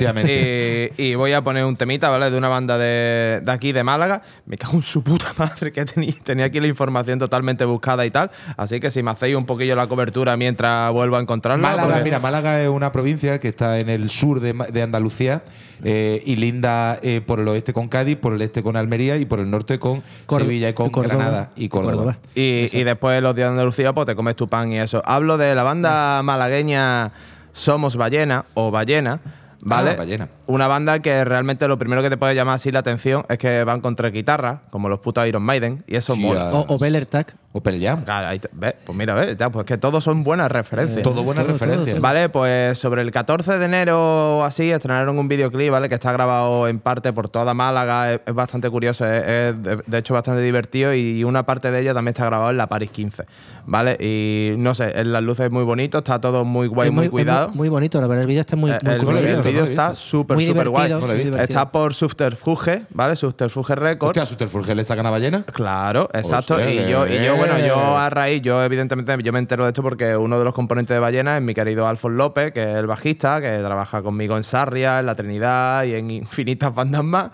Y, 0.98 1.02
y 1.12 1.16
voy 1.16 1.32
a 1.32 1.42
poner 1.42 1.64
un 1.64 1.78
temita, 1.78 2.10
¿vale? 2.10 2.30
De 2.30 2.38
una 2.38 2.50
banda 2.50 2.78
de, 2.78 3.40
de 3.42 3.52
aquí, 3.52 3.72
de 3.72 3.86
Málaga. 3.86 4.22
Me 4.46 4.58
cago 4.58 4.74
en 4.74 4.82
su 4.82 5.02
puta 5.02 5.34
madre 5.38 5.72
que 5.72 5.86
tenía, 5.86 6.14
tenía 6.24 6.46
aquí 6.46 6.60
la 6.60 6.68
información 6.68 7.20
totalmente 7.20 7.64
buscada 7.64 8.06
y 8.06 8.12
tal. 8.12 8.32
Así 8.58 8.82
que 8.82 8.92
si 8.92 9.02
me 9.02 9.12
hacéis 9.12 9.38
un 9.38 9.46
poquillo 9.46 9.78
la 9.78 9.88
cobertura 9.88 10.36
mientras 10.36 10.92
vuelvo 10.92 11.16
a 11.16 11.22
encontrarla. 11.22 11.70
Málaga, 11.70 11.88
porque- 11.88 12.04
mira, 12.04 12.20
Málaga 12.20 12.62
es 12.62 12.68
una 12.68 12.92
provincia 12.92 13.40
que 13.40 13.48
está 13.48 13.80
en 13.80 13.88
el 13.90 14.10
sur 14.10 14.42
de, 14.42 14.82
Andalucía 14.82 15.44
eh, 15.84 16.22
y 16.26 16.36
linda 16.36 17.00
eh, 17.02 17.22
por 17.26 17.40
el 17.40 17.48
oeste 17.48 17.72
con 17.72 17.88
Cádiz, 17.88 18.18
por 18.18 18.34
el 18.34 18.42
este 18.42 18.62
con 18.62 18.76
Almería 18.76 19.16
y 19.18 19.24
por 19.26 19.40
el 19.40 19.50
norte 19.50 19.80
con 19.80 20.04
Cor- 20.26 20.42
Sevilla 20.42 20.68
y 20.68 20.74
con 20.74 20.90
Córdoba. 20.90 21.16
Granada 21.16 21.52
y 21.56 21.70
Córdoba. 21.70 21.94
Córdoba. 21.94 22.18
Y, 22.36 22.68
y 22.74 22.84
después 22.84 23.22
los 23.22 23.34
días 23.36 23.46
de 23.48 23.52
Andalucía, 23.52 23.94
pues 23.94 24.06
te 24.06 24.16
comes 24.16 24.36
tu 24.36 24.50
pan 24.50 24.74
y 24.74 24.80
eso. 24.80 25.02
Hablo 25.06 25.38
de 25.38 25.56
la 25.56 25.64
banda 25.64 26.22
malagueña 26.24 27.12
Somos 27.56 27.96
Ballena 27.96 28.46
o 28.54 28.70
Ballena, 28.70 29.22
¿vale? 29.62 29.92
Ah, 29.92 29.96
Ballena. 29.96 30.28
Una 30.46 30.68
banda 30.68 31.00
que 31.00 31.24
realmente 31.24 31.70
lo 31.70 31.78
primero 31.78 32.02
que 32.04 32.10
te 32.10 32.18
puede 32.18 32.36
llamar 32.36 32.56
así 32.56 32.70
la 32.70 32.80
atención 32.80 33.26
es 33.30 33.38
que 33.38 33.64
van 33.64 33.80
con 33.80 33.96
tres 33.96 34.12
guitarras, 34.12 34.60
como 34.72 34.90
los 34.90 35.00
putos 35.00 35.26
Iron 35.26 35.42
Maiden, 35.42 35.86
y 35.88 35.96
eso 35.96 36.18
mola. 36.18 36.52
o, 36.54 36.66
o 36.76 36.78
Beller 36.78 37.06
Tac. 37.06 37.34
O 37.58 37.62
Pearl 37.64 37.80
Jam. 37.82 38.04
Claro, 38.04 38.28
ahí 38.28 38.38
te- 38.40 38.50
ve, 38.52 38.76
pues 38.86 38.98
mira, 38.98 39.14
ve, 39.14 39.34
ya, 39.40 39.50
pues 39.50 39.66
que 39.66 39.78
todos 39.78 40.04
son 40.04 40.26
buenas 40.26 40.52
referencias. 40.52 41.02
Todo 41.04 41.24
buenas 41.24 41.46
todo, 41.46 41.54
referencias. 41.54 41.96
todo. 41.96 42.02
Vale, 42.02 42.28
pues 42.28 42.78
sobre 42.78 43.02
el 43.02 43.12
14 43.12 43.58
de 43.58 43.66
enero 43.66 44.40
o 44.40 44.44
así 44.44 44.70
estrenaron 44.72 45.18
un 45.18 45.30
videoclip, 45.30 45.72
¿vale? 45.72 45.88
Que 45.88 45.96
está 45.96 46.12
grabado 46.12 46.68
en 46.68 46.80
parte 46.80 47.14
por 47.14 47.30
toda 47.30 47.54
Málaga, 47.54 48.12
es, 48.12 48.20
es 48.26 48.34
bastante 48.34 48.70
curioso, 48.70 49.06
es, 49.06 49.24
es 49.24 49.64
de, 49.64 49.80
de 49.88 49.98
hecho 49.98 50.14
bastante 50.14 50.42
divertido 50.42 50.94
y 50.94 51.24
una 51.24 51.46
parte 51.46 51.72
de 51.72 51.80
ella 51.80 51.94
también 51.94 52.12
está 52.14 52.26
grabado 52.26 52.50
en 52.52 52.58
la 52.58 52.68
Paris 52.68 52.92
15, 52.92 53.24
¿vale? 53.66 53.96
Y 54.02 54.56
no 54.58 54.74
sé, 54.76 54.92
en 55.00 55.14
las 55.14 55.24
luces 55.24 55.46
es 55.46 55.52
muy 55.52 55.64
bonito, 55.64 56.00
está 56.00 56.20
todo 56.20 56.44
muy 56.44 56.68
guay, 56.68 56.90
Es 56.90 56.94
muy, 56.94 57.06
es 57.06 57.10
cuidado. 57.12 57.52
Muy, 57.54 57.70
bonito, 57.70 58.02
la 58.02 58.08
verdad, 58.08 58.24
el 58.24 58.28
vídeo 58.28 58.42
está 58.42 58.58
muy, 58.58 58.72
Eh, 58.72 58.80
muy 58.84 58.92
el, 58.94 59.00
el 59.00 59.06
vídeo 59.06 59.38
no 59.38 59.44
lo 59.44 59.60
he 59.60 59.64
está 59.64 59.90
visto. 59.92 59.96
súper, 60.06 60.36
Muy 60.36 60.46
súper 60.46 60.68
guay. 60.68 60.88
divertido, 60.88 61.00
No 61.00 61.08
lo 61.08 61.14
he 61.20 61.24
visto. 61.24 61.40
Está 61.40 61.72
por 61.72 61.94
Subterfuge, 61.94 62.84
¿vale? 62.90 63.16
Subterfuge 63.16 63.76
Records. 63.76 64.10
Hostia, 64.10 64.24
¿a 64.24 64.26
Subterfuge 64.26 64.76
le 64.76 64.84
sacan 64.84 65.06
a 65.06 65.10
ballena? 65.10 65.44
Claro, 65.44 66.10
exacto. 66.14 66.56
Hostia, 66.56 66.70
y 66.86 66.90
yo, 66.90 67.08
y 67.08 67.24
yo. 67.24 67.45
Bueno, 67.48 67.68
yo 67.68 67.98
a 67.98 68.10
raíz, 68.10 68.42
yo 68.42 68.64
evidentemente 68.64 69.16
yo 69.24 69.34
me 69.34 69.40
entero 69.40 69.64
de 69.64 69.70
esto 69.70 69.84
porque 69.84 70.18
uno 70.18 70.40
de 70.40 70.46
los 70.46 70.54
componentes 70.54 70.96
de 70.96 71.00
Ballena 71.00 71.38
es 71.38 71.44
mi 71.44 71.54
querido 71.54 71.88
Alfon 71.88 72.18
López, 72.18 72.52
que 72.52 72.64
es 72.64 72.78
el 72.78 72.88
bajista, 72.88 73.42
que 73.42 73.58
trabaja 73.60 74.02
conmigo 74.02 74.38
en 74.38 74.44
Sarria, 74.44 75.00
en 75.00 75.06
La 75.06 75.16
Trinidad 75.16 75.84
y 75.84 75.96
en 75.96 76.10
infinitas 76.10 76.74
bandas 76.74 77.04
más. 77.04 77.32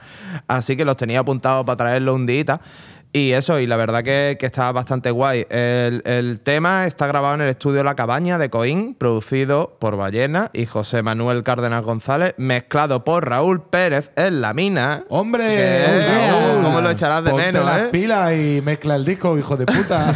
Así 0.48 0.76
que 0.76 0.86
los 0.86 0.98
tenía 0.98 1.20
apuntados 1.20 1.66
para 1.66 1.78
traerlo 1.78 2.14
un 2.16 2.26
día. 2.26 2.60
Y 3.14 3.34
eso, 3.34 3.60
y 3.60 3.68
la 3.68 3.76
verdad 3.76 4.04
que, 4.04 4.38
que 4.40 4.46
está 4.46 4.72
bastante 4.72 5.12
guay. 5.12 5.46
El, 5.50 6.02
el 6.06 6.40
tema 6.40 6.86
está 6.86 7.08
grabado 7.08 7.36
en 7.36 7.42
el 7.42 7.50
estudio 7.50 7.84
La 7.84 7.96
Cabaña 7.96 8.38
de 8.38 8.50
Coín, 8.50 8.96
producido 8.96 9.76
por 9.80 9.98
Ballena 9.98 10.50
y 10.54 10.66
José 10.66 11.04
Manuel 11.04 11.44
Cárdenas 11.44 11.84
González, 11.84 12.36
mezclado 12.38 13.04
por 13.04 13.28
Raúl 13.28 13.64
Pérez 13.64 14.12
en 14.16 14.40
la 14.40 14.54
mina. 14.54 15.04
¡Hombre! 15.10 15.44
Que, 15.44 16.08
Raúl, 16.08 16.64
¿Cómo 16.64 16.80
lo 16.80 16.90
echarás 16.90 17.24
de 17.26 17.32
Ponte 17.32 17.48
menos, 17.48 17.66
las 17.66 17.80
eh? 17.80 17.90
pilas 17.92 18.34
y 18.34 18.62
mezcla 18.64 18.96
el 18.96 19.04
disco, 19.04 19.38
hijo 19.38 19.58
de 19.58 19.66
puta. 19.66 20.14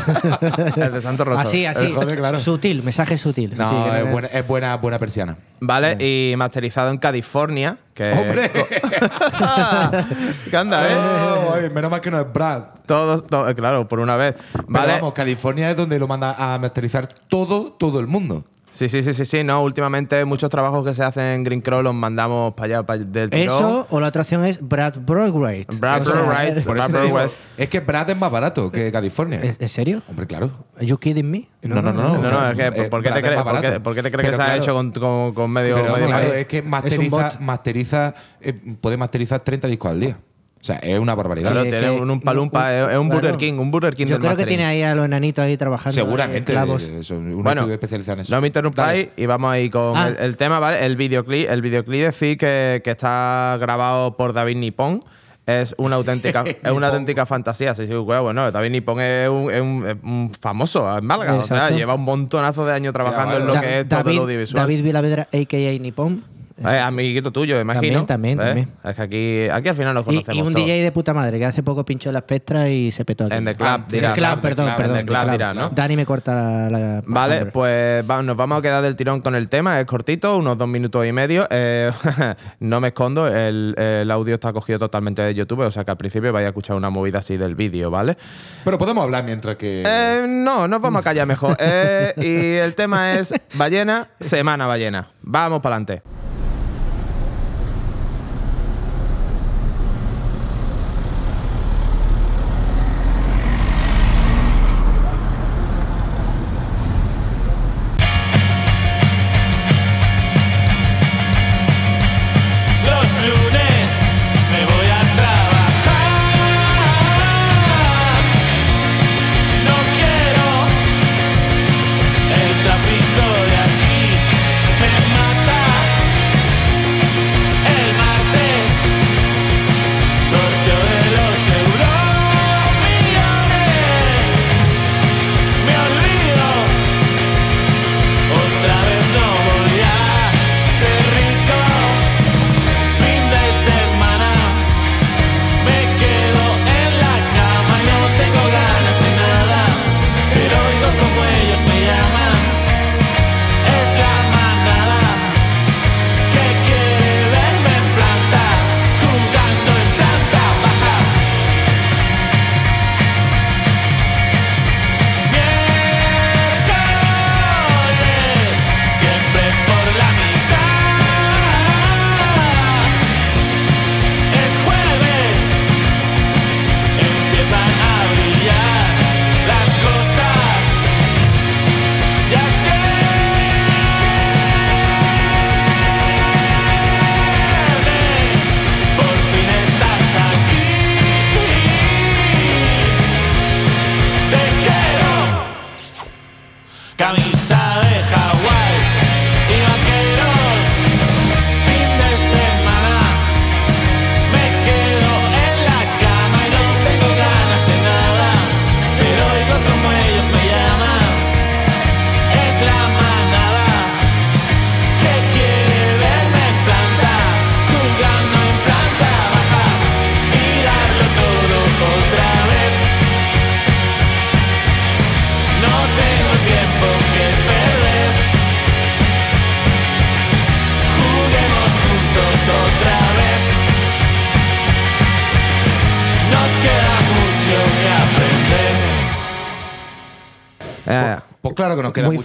El 0.78 0.94
de 0.94 1.02
Santo 1.02 1.26
Roto. 1.26 1.40
Así, 1.40 1.66
así. 1.66 1.88
El 1.88 1.94
joder, 1.94 2.18
claro. 2.18 2.40
Sutil, 2.40 2.82
mensaje 2.82 3.18
sutil. 3.18 3.58
no, 3.58 3.70
sutil, 3.70 3.92
que 3.92 4.00
es 4.00 4.12
buena, 4.12 4.28
es 4.30 4.48
buena, 4.48 4.78
buena 4.78 5.00
persiana. 5.00 5.38
Vale, 5.60 5.98
y 6.00 6.36
masterizado 6.38 6.92
en 6.92 6.98
California. 6.98 7.78
Que 7.94 8.12
¡Hombre! 8.12 8.52
¿Qué 10.50 10.58
anda, 10.58 10.86
eh? 10.86 10.96
Oh, 10.96 11.54
ay, 11.56 11.70
menos 11.70 11.90
mal 11.90 12.02
que 12.02 12.12
no 12.12 12.20
es 12.20 12.32
Brad. 12.32 12.64
Todos, 12.86 13.26
to- 13.28 13.54
claro, 13.56 13.88
por 13.88 14.00
una 14.00 14.16
vez. 14.16 14.36
Pero 14.54 14.68
vamos, 14.88 15.14
California 15.14 15.72
es 15.72 15.78
donde 15.78 16.00
lo 16.00 16.08
manda 16.08 16.36
a 16.38 16.58
masterizar 16.60 17.08
todo, 17.08 17.72
todo 17.74 18.00
el 18.00 18.08
mundo. 18.08 18.44
Sí, 18.72 18.90
sí, 18.90 19.02
sí, 19.02 19.14
sí, 19.14 19.24
sí. 19.24 19.42
No, 19.42 19.64
últimamente 19.64 20.26
muchos 20.26 20.50
trabajos 20.50 20.84
que 20.86 20.94
se 20.94 21.02
hacen 21.02 21.24
en 21.24 21.44
Green 21.46 21.62
Crow 21.62 21.82
los 21.82 21.94
mandamos 21.96 22.54
para 22.56 22.66
allá, 22.66 22.84
para 22.86 23.00
del 23.06 23.30
tirón. 23.30 23.46
Eso 23.56 23.88
o 23.90 24.02
la 24.02 24.08
otra 24.08 24.24
opción 24.24 24.44
es 24.44 24.60
Brad 24.62 24.96
Broadway. 25.00 25.66
Brad 25.80 26.04
Broadway, 26.04 26.62
por 26.62 26.76
Brad 26.76 26.90
digo, 27.04 27.20
es 27.56 27.70
que 27.70 27.80
Brad 27.80 28.10
es 28.10 28.18
más 28.18 28.30
barato 28.30 28.70
que 28.70 28.92
California. 28.92 29.40
¿En 29.42 29.56
en 29.58 29.70
serio? 29.70 30.02
Hombre, 30.10 30.28
claro. 30.28 30.52
¿Are 30.76 30.86
you 30.86 30.98
kidding 30.98 31.32
me? 31.32 31.48
No, 31.62 31.82
no, 31.82 31.94
no. 31.94 32.18
No, 32.22 32.22
no, 32.30 32.50
es 32.52 32.58
que, 32.58 32.66
Eh, 32.66 32.90
¿por, 32.90 33.02
qué 33.02 33.12
te 33.12 33.22
crees, 33.22 33.42
por, 33.44 33.52
qué, 33.62 33.62
barato. 33.68 33.84
por 33.84 33.96
qué 33.96 34.04
te 34.04 34.12
crees 34.12 34.30
que 34.32 34.36
se 34.36 34.42
ha 34.42 34.58
hecho 34.58 34.74
con, 34.74 34.92
con- 34.92 35.34
con 35.34 35.50
medio, 35.52 35.76
Pero 35.76 35.94
medio 35.94 36.08
claro, 36.08 36.28
país? 36.28 36.40
es 36.42 36.48
que 36.48 36.62
masteriza, 36.62 37.32
masteriza 37.40 38.14
eh, 38.42 38.52
puede 38.82 38.98
masterizar 38.98 39.40
30 39.40 39.70
discos 39.70 39.92
al 39.92 40.00
día. 40.02 40.18
O 40.66 40.68
sea, 40.68 40.78
es 40.78 40.98
una 40.98 41.14
barbaridad. 41.14 41.52
Claro, 41.52 41.70
tiene 41.70 41.92
un, 41.92 42.10
un 42.10 42.20
palumpa, 42.22 42.74
es, 42.74 42.92
es 42.92 42.98
un 42.98 43.08
claro. 43.10 43.22
Burger 43.22 43.38
King, 43.38 43.54
un 43.60 43.70
Burger 43.70 43.94
King 43.96 44.06
Yo 44.08 44.16
del 44.16 44.20
creo 44.24 44.36
que 44.36 44.48
tiene 44.48 44.66
ahí 44.66 44.82
a 44.82 44.96
los 44.96 45.06
enanitos 45.06 45.46
ahí 45.46 45.56
trabajando. 45.58 45.94
Seguramente. 45.94 46.52
eh, 46.52 46.56
clavos. 46.56 46.90
son 47.02 47.18
un 47.36 47.44
Bueno, 47.44 47.62
estudio 47.62 47.76
especializado 47.76 48.14
en 48.16 48.20
eso. 48.22 48.34
No 48.34 48.42
me 48.42 48.48
interrumpáis 48.48 49.06
Dale. 49.06 49.12
y 49.16 49.26
vamos 49.28 49.52
ahí 49.52 49.70
con 49.70 49.96
Ah. 49.96 50.08
el, 50.10 50.18
el 50.18 50.38
tema, 50.38 50.58
¿vale? 50.60 50.84
El 50.84 50.96
videoclip, 50.96 51.48
el 51.52 51.62
videoclip 51.62 52.02
decir 52.02 52.36
que, 52.40 52.82
que 52.84 52.90
está 52.90 53.58
grabado 53.62 54.18
por 54.18 54.34
David 54.34 54.58
Nippon. 54.58 55.02
Es 55.46 55.76
una 55.78 55.98
auténtica, 55.98 56.44
es 56.64 56.72
una 56.72 56.88
auténtica 56.88 57.28
fantasía. 57.28 57.76
Sí, 57.76 57.86
sí, 57.86 57.94
bueno, 57.94 58.52
David 58.52 58.72
Nippon 58.72 59.00
es 59.02 59.30
un, 59.30 59.52
es 59.52 59.62
un- 59.62 59.86
es 59.86 59.96
un 60.02 60.32
famoso 60.42 60.98
en 60.98 61.06
Málaga. 61.06 61.36
O 61.36 61.44
sea, 61.44 61.70
lleva 61.70 61.94
un 61.94 62.02
montonazo 62.02 62.66
de 62.66 62.74
años 62.74 62.92
trabajando 62.92 63.38
en 63.38 63.46
lo 63.46 63.54
Da- 63.54 63.62
que 63.62 63.80
es 63.82 63.88
todo 63.88 64.00
David, 64.00 64.16
el 64.16 64.22
audiovisual. 64.24 64.64
David 64.64 64.84
Vilavedra, 64.84 65.28
a.k.a. 65.32 65.80
Nippon. 65.80 66.24
Eh, 66.58 66.80
amiguito 66.80 67.32
tuyo, 67.34 67.60
imagino. 67.60 68.06
También, 68.06 68.38
también, 68.38 68.38
¿Ves? 68.38 68.48
también. 68.48 68.70
Es 68.84 68.96
que 68.96 69.02
aquí, 69.02 69.50
aquí 69.52 69.68
al 69.70 69.76
final 69.76 69.94
nos 69.94 70.04
Y, 70.04 70.06
conocemos 70.06 70.36
y 70.38 70.42
un 70.42 70.54
todos. 70.54 70.66
DJ 70.66 70.84
de 70.84 70.92
puta 70.94 71.14
madre 71.14 71.38
que 71.38 71.46
hace 71.46 71.64
poco 71.64 71.84
pinchó 71.84 72.14
la 72.14 72.20
espectra 72.20 72.70
y 72.70 72.92
se 72.92 73.04
petó. 73.04 73.26
aquí. 73.26 73.36
En 73.36 73.44
The 73.44 73.56
Club, 73.56 73.68
Ah, 73.68 73.86
dirá. 73.90 74.14
The 74.14 74.20
Club, 74.22 74.36
The 74.36 74.38
perdón, 74.42 74.66
Club, 74.68 74.78
perdón. 74.78 74.98
en 74.98 75.06
The 75.06 75.12
Club 75.12 75.32
dirá, 75.32 75.54
¿no? 75.54 75.70
Dani 75.72 75.96
me 75.98 76.06
corta 76.06 76.34
la. 76.34 76.70
la- 76.70 77.04
Vale, 77.06 77.36
hombre. 77.40 77.52
pues 77.52 78.10
va- 78.10 78.22
nos 78.24 78.38
vamos 78.38 78.60
a 78.60 78.62
quedar 78.62 78.82
del 78.82 78.96
tirón 78.96 79.20
con 79.20 79.36
el 79.36 79.50
tema. 79.50 79.82
Es 79.82 79.86
cortito, 79.86 80.38
unos 80.38 80.58
dos 80.58 80.68
minutos 80.70 81.06
y 81.06 81.12
medio. 81.12 81.46
Eh, 81.50 81.92
no 82.62 82.80
me 82.80 82.88
escondo, 82.88 83.28
el, 83.28 83.76
el 83.78 84.10
audio 84.10 84.36
está 84.36 84.54
cogido 84.54 84.80
totalmente 84.80 85.22
de 85.24 85.36
YouTube, 85.36 85.60
o 85.60 85.72
sea 85.72 85.84
que 85.84 85.92
al 85.92 85.98
principio 85.98 86.32
vais 86.32 86.46
a 86.46 86.50
escuchar 86.50 86.78
una 86.78 86.90
movida 86.90 87.20
así 87.20 87.36
del 87.36 87.56
vídeo, 87.56 87.92
¿vale? 87.92 88.16
Pero 88.64 88.78
podemos 88.78 89.04
hablar 89.04 89.26
mientras 89.26 89.58
que. 89.58 89.84
Eh, 89.86 90.26
no, 90.26 90.70
nos 90.70 90.80
vamos 90.80 91.02
a 91.02 91.04
callar 91.04 91.28
mejor. 91.28 91.58
Eh, 91.60 92.14
y 92.18 92.56
el 92.64 92.76
tema 92.76 93.14
es 93.16 93.34
ballena, 93.56 94.08
semana 94.22 94.66
ballena. 94.68 95.10
Vamos 95.22 95.60
para 95.60 95.76
adelante. 95.76 96.15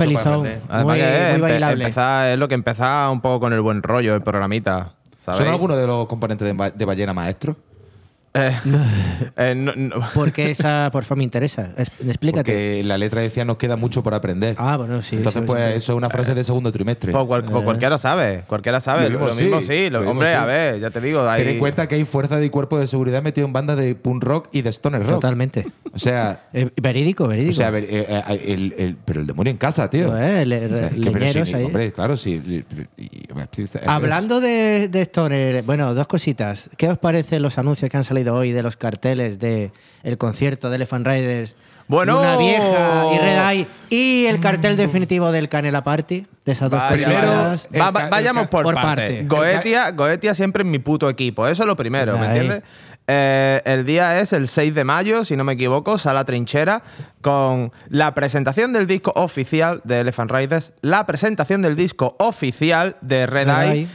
Muy 0.07 0.17
además 0.69 0.97
que 0.97 1.27
es, 1.27 1.33
muy 1.39 1.41
bailable. 1.51 1.85
empezar- 1.85 2.29
es 2.29 2.39
lo 2.39 2.49
que 2.49 2.55
empezaba 2.55 3.11
un 3.11 3.21
poco 3.21 3.41
con 3.41 3.53
el 3.53 3.61
buen 3.61 3.83
rollo, 3.83 4.15
el 4.15 4.23
programita. 4.23 4.93
¿sabéis? 5.19 5.39
¿Son 5.45 5.49
algunos 5.49 5.77
de 5.77 5.87
los 5.87 6.07
componentes 6.07 6.57
de, 6.57 6.73
de 6.75 6.85
Ballena 6.85 7.13
Maestro? 7.13 7.57
Eh, 8.67 9.31
eh, 9.37 9.55
no- 9.57 9.73
no- 9.75 9.97
¿Por 10.15 10.33
qué 10.33 10.51
esa, 10.51 10.89
por 10.93 11.05
favor, 11.05 11.19
me 11.19 11.25
interesa? 11.25 11.71
Es- 11.77 11.91
Explícate. 12.07 12.43
Porque 12.53 12.83
la 12.85 12.99
letra 12.99 13.21
decía 13.21 13.45
nos 13.45 13.59
queda 13.59 13.77
mucho 13.77 14.03
por 14.03 14.15
aprender. 14.15 14.55
Ah, 14.59 14.77
bueno, 14.77 15.03
sí. 15.03 15.17
Entonces, 15.17 15.41
sí, 15.43 15.47
pues 15.47 15.63
sí. 15.71 15.77
eso 15.79 15.93
es 15.93 15.97
una 15.97 16.11
frase 16.11 16.35
de 16.35 16.45
segundo 16.45 16.71
trimestre. 16.73 17.13
pues 17.13 17.25
cual- 17.27 17.45
pues 17.45 17.65
cualquiera 17.65 17.99
sabe, 17.99 18.45
cualquiera 18.47 18.81
sabe. 18.81 19.09
Lo 19.11 19.19
Lo 19.21 19.27
mismo 19.27 19.43
mismo, 19.43 19.61
sí, 19.61 19.67
sí. 19.67 19.85
lo- 19.91 19.91
lo 19.91 19.99
mismo 20.01 20.11
hombre, 20.13 20.29
sí. 20.31 20.35
a 20.35 20.45
ver, 20.45 20.81
ya 20.81 20.91
te 20.91 21.01
digo. 21.01 21.29
Hay, 21.29 21.43
Ten 21.45 21.53
en 21.55 21.59
cuenta 21.59 21.87
que 21.89 21.95
hay 21.97 22.05
fuerzas 22.05 22.43
y 22.45 22.51
cuerpos 22.51 22.81
de 22.81 22.87
seguridad 22.87 23.23
metidos 23.23 23.49
en 23.49 23.53
bandas 23.53 23.77
de 23.77 23.95
punk 23.95 24.23
rock 24.25 24.49
y 24.53 24.63
de 24.63 24.71
stoner 24.71 25.03
rock. 25.03 25.11
Totalmente. 25.21 25.67
O 25.93 25.99
sea, 25.99 26.45
Eh, 26.53 26.69
verídico, 26.81 27.29
verídico. 27.29 27.51
o 27.51 27.57
sea 27.57 27.69
a 27.69 27.71
ver, 27.71 27.85
eh, 27.85 28.07
eh, 28.09 28.45
el- 28.47 28.75
el- 28.77 28.97
pero 29.05 29.21
el 29.21 29.27
demonio 29.27 29.51
en 29.51 29.57
casa, 29.57 29.89
tío. 29.89 30.17
Eh, 30.17 30.45
le- 30.47 30.67
O 30.67 30.69
sea, 30.77 30.87
es 30.89 30.93
que, 30.95 31.11
pero 31.11 31.19
leñeros 31.25 31.49
sí, 31.49 31.55
ahí. 31.55 31.65
hombre, 31.65 31.93
claro, 31.93 32.17
sí. 32.17 32.31
y- 32.45 32.65
y- 33.03 33.05
y- 33.05 33.29
Hablando 33.87 34.41
de, 34.41 34.89
de 34.89 35.01
Stoner, 35.03 35.63
bueno, 35.63 35.95
dos 35.95 36.07
cositas. 36.07 36.71
¿Qué 36.77 36.89
os 36.89 36.99
parecen 36.99 37.43
los 37.43 37.59
anuncios 37.59 37.91
que 37.91 37.97
han 37.97 38.05
salido 38.05 38.35
hoy 38.35 38.50
de 38.53 38.63
los 38.63 38.77
carteles 38.77 39.39
de 39.39 39.73
el 40.03 40.19
concierto 40.19 40.71
de 40.71 40.77
Elephant 40.77 41.07
Riders? 41.07 41.57
Bueno. 41.89 42.21
Una 42.21 42.37
vieja 42.37 43.07
y 43.15 43.19
Red 43.19 43.51
Eye 43.51 43.67
y 43.91 44.27
el 44.27 44.39
cartel 44.41 44.77
definitivo 44.77 45.33
del 45.33 45.49
Canela 45.49 45.83
Party, 45.83 46.25
de 46.45 46.53
esas 46.53 46.71
dos 46.71 46.81
Vaya, 46.81 47.09
va- 47.81 47.91
va- 47.91 48.05
el 48.05 48.11
vayamos 48.11 48.47
por, 48.49 48.63
por 48.63 48.75
parte. 48.75 48.87
parte. 48.87 49.25
Goetia, 49.27 49.91
Goetia 49.91 50.35
siempre 50.35 50.63
en 50.63 50.71
mi 50.71 50.79
puto 50.79 51.11
equipo. 51.11 51.49
Eso 51.49 51.65
es 51.65 51.67
lo 51.67 51.75
primero, 51.75 52.17
¿me 52.17 52.27
entiendes? 52.27 52.63
Eh, 53.13 53.61
el 53.65 53.85
día 53.85 54.21
es 54.21 54.33
el 54.33 54.47
6 54.47 54.73
de 54.73 54.85
mayo, 54.85 55.25
si 55.25 55.35
no 55.37 55.43
me 55.43 55.55
equivoco, 55.55 55.99
Sala 55.99 56.25
Trinchera, 56.25 56.85
con 57.21 57.73
la 57.89 58.15
presentación 58.15 58.73
del 58.73 58.87
disco 58.87 59.13
oficial 59.17 59.81
de 59.83 59.99
Elephant 60.01 60.31
Riders, 60.31 60.73
la 60.83 61.07
presentación 61.07 61.61
del 61.61 61.75
disco 61.75 62.15
oficial 62.21 62.97
de 63.01 63.27
Red, 63.27 63.49
Red 63.49 63.63
Eye, 63.65 63.73
Eye. 63.73 63.89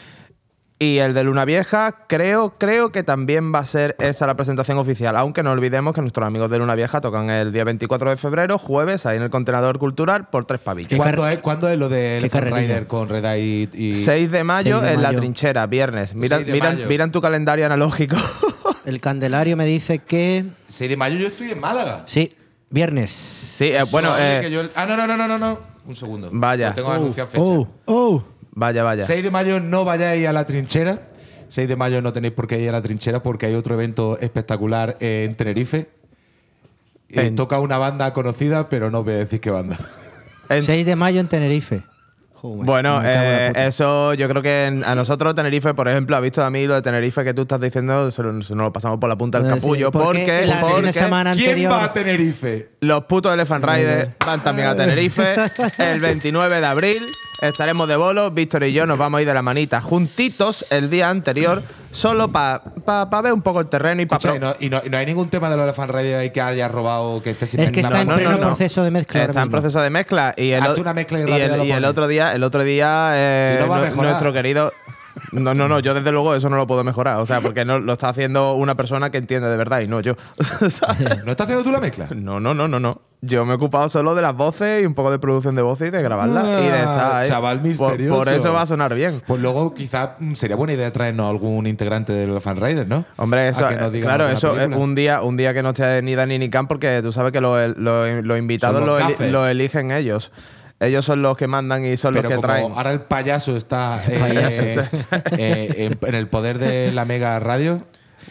Y 0.77 0.97
el 0.97 1.13
de 1.13 1.23
Luna 1.23 1.45
Vieja, 1.45 2.05
creo, 2.07 2.55
creo 2.57 2.91
que 2.91 3.01
también 3.01 3.53
va 3.53 3.59
a 3.59 3.65
ser 3.65 3.95
esa 3.99 4.27
la 4.27 4.35
presentación 4.35 4.77
oficial. 4.77 5.15
Aunque 5.15 5.41
no 5.41 5.51
olvidemos 5.51 5.93
que 5.95 6.01
nuestros 6.01 6.27
amigos 6.27 6.51
de 6.51 6.57
Luna 6.59 6.75
Vieja 6.75 6.99
tocan 6.99 7.29
el 7.29 7.53
día 7.53 7.63
24 7.63 8.09
de 8.09 8.17
febrero, 8.17 8.57
jueves, 8.57 9.05
ahí 9.05 9.15
en 9.15 9.23
el 9.23 9.29
contenedor 9.29 9.79
cultural, 9.79 10.27
por 10.29 10.43
tres 10.43 10.59
pavillos. 10.59 10.97
¿Cuándo, 10.97 11.27
es, 11.29 11.39
¿Cuándo 11.39 11.69
es 11.69 11.77
lo 11.77 11.87
de 11.87 12.17
Elephant. 12.17 12.53
Rider 12.53 12.87
con 12.87 13.07
Red 13.07 13.23
Eye 13.23 13.69
y, 13.73 13.91
y- 13.91 13.95
6 13.95 14.29
de 14.31 14.43
mayo 14.43 14.79
6 14.79 14.81
de 14.89 14.93
en 14.95 15.01
la 15.01 15.13
trinchera, 15.13 15.65
viernes. 15.65 16.13
Mira, 16.13 16.37
6 16.37 16.47
de 16.47 16.53
mira, 16.53 16.71
mira 16.73 17.03
en 17.05 17.11
tu 17.11 17.21
calendario 17.21 17.65
analógico. 17.65 18.17
El 18.85 18.99
Candelario 19.01 19.55
me 19.55 19.65
dice 19.65 19.99
que. 19.99 20.45
6 20.67 20.89
de 20.89 20.97
mayo 20.97 21.17
yo 21.17 21.27
estoy 21.27 21.51
en 21.51 21.59
Málaga. 21.59 22.03
Sí, 22.05 22.35
viernes. 22.69 23.11
sí, 23.11 23.69
eh, 23.71 23.83
bueno, 23.89 24.13
eh, 24.19 24.39
que 24.41 24.51
yo- 24.51 24.63
ah, 24.75 24.85
no, 24.85 24.97
no, 24.97 25.07
no, 25.07 25.15
no, 25.15 25.27
no, 25.27 25.39
no. 25.39 25.75
Un 25.87 25.93
segundo. 25.95 26.29
Vaya. 26.33 26.69
Lo 26.69 26.75
tengo 26.75 26.91
anunciado 26.91 27.29
fecha. 27.29 27.43
Oh, 27.43 27.67
oh. 27.85 28.23
Vaya, 28.55 28.83
vaya. 28.83 29.05
6 29.05 29.23
de 29.23 29.29
mayo 29.31 29.59
no 29.59 29.85
vayáis 29.85 30.27
a 30.27 30.33
la 30.33 30.45
trinchera. 30.45 31.09
6 31.47 31.67
de 31.67 31.75
mayo 31.75 32.01
no 32.01 32.11
tenéis 32.11 32.33
por 32.33 32.47
qué 32.47 32.59
ir 32.59 32.69
a 32.69 32.71
la 32.71 32.81
trinchera 32.81 33.21
porque 33.21 33.45
hay 33.45 33.53
otro 33.53 33.75
evento 33.75 34.17
espectacular 34.19 34.97
en 34.99 35.35
Tenerife. 35.35 35.89
Eh, 37.09 37.31
Toca 37.35 37.59
una 37.59 37.77
banda 37.77 38.11
conocida, 38.13 38.67
pero 38.67 38.89
no 38.89 39.03
voy 39.03 39.13
a 39.13 39.17
decir 39.17 39.39
qué 39.39 39.51
banda. 39.51 39.77
En- 40.49 40.63
6 40.63 40.85
de 40.85 40.95
mayo 40.95 41.19
en 41.19 41.27
Tenerife. 41.27 41.83
Joder, 42.53 42.65
bueno, 42.65 42.99
me 43.01 43.47
eh, 43.47 43.53
eso 43.67 44.13
yo 44.13 44.27
creo 44.29 44.41
que 44.41 44.65
en- 44.65 44.83
a 44.83 44.95
nosotros 44.95 45.33
Tenerife, 45.35 45.73
por 45.73 45.87
ejemplo, 45.87 46.15
ha 46.15 46.19
visto 46.19 46.43
a 46.43 46.49
mí 46.49 46.65
lo 46.67 46.75
de 46.75 46.81
Tenerife 46.81 47.23
que 47.23 47.33
tú 47.33 47.43
estás 47.43 47.59
diciendo, 47.59 48.09
se 48.11 48.21
lo- 48.23 48.41
se 48.43 48.55
nos 48.55 48.65
lo 48.65 48.73
pasamos 48.73 48.99
por 48.99 49.09
la 49.09 49.15
punta 49.17 49.39
del 49.39 49.51
capullo. 49.53 49.87
sí, 49.87 49.91
porque 49.91 50.05
Porque, 50.19 50.45
la 50.45 50.59
porque 50.61 50.93
semana 50.93 51.33
¿Quién 51.33 51.49
anterior. 51.49 51.71
va 51.71 51.83
a 51.85 51.93
Tenerife? 51.93 52.69
los 52.81 53.03
putos 53.05 53.33
Elephant 53.33 53.65
Riders 53.65 54.09
van 54.25 54.41
también 54.43 54.67
a 54.69 54.75
Tenerife. 54.75 55.23
El 55.79 55.99
29 55.99 56.59
de 56.59 56.65
abril 56.65 56.97
estaremos 57.41 57.87
de 57.87 57.95
bolo. 57.95 58.31
Víctor 58.31 58.63
y 58.63 58.73
yo 58.73 58.85
nos 58.85 58.97
vamos 58.97 59.17
a 59.19 59.21
ir 59.21 59.27
de 59.27 59.33
la 59.33 59.41
manita 59.41 59.81
juntitos 59.81 60.65
el 60.71 60.89
día 60.89 61.09
anterior, 61.09 61.61
solo 61.95 62.27
para 62.29 62.61
ver 63.23 63.33
un 63.33 63.41
poco 63.41 63.59
el 63.61 63.67
terreno 63.67 64.01
y 64.01 64.05
para. 64.05 64.35
Y, 64.35 64.39
no, 64.39 64.53
y 64.59 64.69
no- 64.69 64.81
y 64.85 64.89
no 64.89 64.97
hay 64.97 65.05
ningún 65.05 65.29
tema 65.29 65.49
de 65.49 65.55
los 65.55 65.63
Elephant 65.63 65.91
Rider 65.91 66.19
ahí 66.19 66.29
que 66.31 66.41
haya 66.41 66.67
robado 66.67 67.21
que 67.23 67.31
esté 67.31 67.47
sin 67.47 67.59
Es 67.61 67.71
que 67.71 67.79
está 67.79 68.01
en 68.01 68.07
no, 68.07 68.13
no, 68.13 68.17
pleno 68.19 68.31
no. 68.31 68.39
proceso 68.39 68.83
de 68.83 68.91
mezcla. 68.91 69.23
Está 69.23 69.41
en 69.41 69.49
proceso 69.49 69.81
de 69.81 69.89
mezcla 69.89 70.33
y 70.37 70.51
el, 70.51 70.65
o- 70.65 70.75
una 70.79 70.93
mezcla 70.93 71.19
y 71.19 71.21
y 71.29 71.33
el, 71.41 71.53
el 71.71 71.85
otro 71.85 72.07
día, 72.07 72.33
el 72.35 72.43
otro 72.43 72.63
día, 72.63 73.11
eh, 73.13 73.59
Si 73.61 73.67
no 73.67 74.01
nuestro 74.03 74.33
querido. 74.33 74.71
No, 75.35 75.53
no, 75.53 75.67
no, 75.67 75.79
yo 75.79 75.93
desde 75.93 76.11
luego 76.11 76.33
eso 76.35 76.49
no 76.49 76.55
lo 76.57 76.67
puedo 76.67 76.83
mejorar. 76.83 77.17
O 77.19 77.25
sea, 77.25 77.41
porque 77.41 77.65
no, 77.65 77.79
lo 77.79 77.93
está 77.93 78.09
haciendo 78.09 78.53
una 78.53 78.75
persona 78.75 79.09
que 79.11 79.17
entiende 79.17 79.47
de 79.49 79.57
verdad 79.57 79.81
y 79.81 79.87
no 79.87 79.99
yo. 80.01 80.15
¿No 81.25 81.31
estás 81.31 81.45
haciendo 81.45 81.63
tú 81.63 81.71
la 81.71 81.79
mezcla? 81.79 82.07
No, 82.15 82.39
no, 82.39 82.53
no, 82.53 82.67
no, 82.67 82.79
no. 82.79 83.01
Yo 83.21 83.43
me 83.45 83.53
he 83.53 83.55
ocupado 83.55 83.89
solo 83.89 84.13
de 84.13 84.21
las 84.21 84.35
voces 84.35 84.83
y 84.83 84.85
un 84.85 84.93
poco 84.93 85.09
de 85.09 85.17
producción 85.17 85.55
de 85.55 85.63
voces 85.63 85.87
y 85.87 85.91
de 85.91 86.01
grabarlas. 86.01 86.43
y 86.45 86.65
de 86.65 86.71
Ah, 86.71 87.21
estar 87.23 87.25
chaval 87.25 87.61
misterioso. 87.61 88.19
Por, 88.23 88.29
eso 88.31 88.53
va 88.53 88.61
a 88.61 88.65
sonar 88.67 88.93
bien. 88.93 89.21
Pues 89.25 89.41
luego 89.41 89.73
quizás 89.73 90.09
sería 90.35 90.55
buena 90.55 90.73
idea 90.73 90.91
traernos 90.91 91.27
algún 91.31 91.65
integrante 91.65 92.13
de 92.13 92.27
los 92.27 92.43
Fan 92.43 92.57
Riders, 92.57 92.87
¿no? 92.87 93.03
Hombre, 93.15 93.47
eso, 93.47 93.67
eh, 93.67 93.77
claro, 94.01 94.27
eso 94.27 94.51
es 94.51 94.57
película. 94.59 94.77
un 94.83 94.93
día, 94.95 95.21
un 95.23 95.37
día 95.37 95.53
que 95.55 95.63
no 95.63 95.69
esté 95.69 96.01
ni 96.03 96.13
Dani 96.13 96.37
ni 96.37 96.49
Cam, 96.49 96.67
porque 96.67 96.99
tú 97.01 97.11
sabes 97.11 97.31
que 97.31 97.41
los 97.41 97.75
lo, 97.77 98.21
lo 98.21 98.37
invitados 98.37 98.85
los 98.85 99.01
eli- 99.01 99.11
gafes. 99.13 99.31
lo 99.31 99.47
eligen 99.47 99.91
ellos. 99.91 100.31
Ellos 100.79 101.05
son 101.05 101.21
los 101.21 101.37
que 101.37 101.47
mandan 101.47 101.85
y 101.85 101.95
son 101.97 102.13
Pero 102.13 102.23
los 102.23 102.29
que 102.31 102.35
como 102.35 102.47
traen. 102.47 102.71
ahora 102.75 102.91
el 102.91 102.99
payaso 103.01 103.55
está 103.55 104.03
eh, 104.07 104.19
Payaso. 104.19 104.61
eh, 105.37 105.75
en, 105.77 105.99
en 106.09 106.15
el 106.15 106.27
poder 106.27 106.59
de 106.59 106.91
la 106.91 107.05
Mega 107.05 107.39
Radio. 107.39 107.81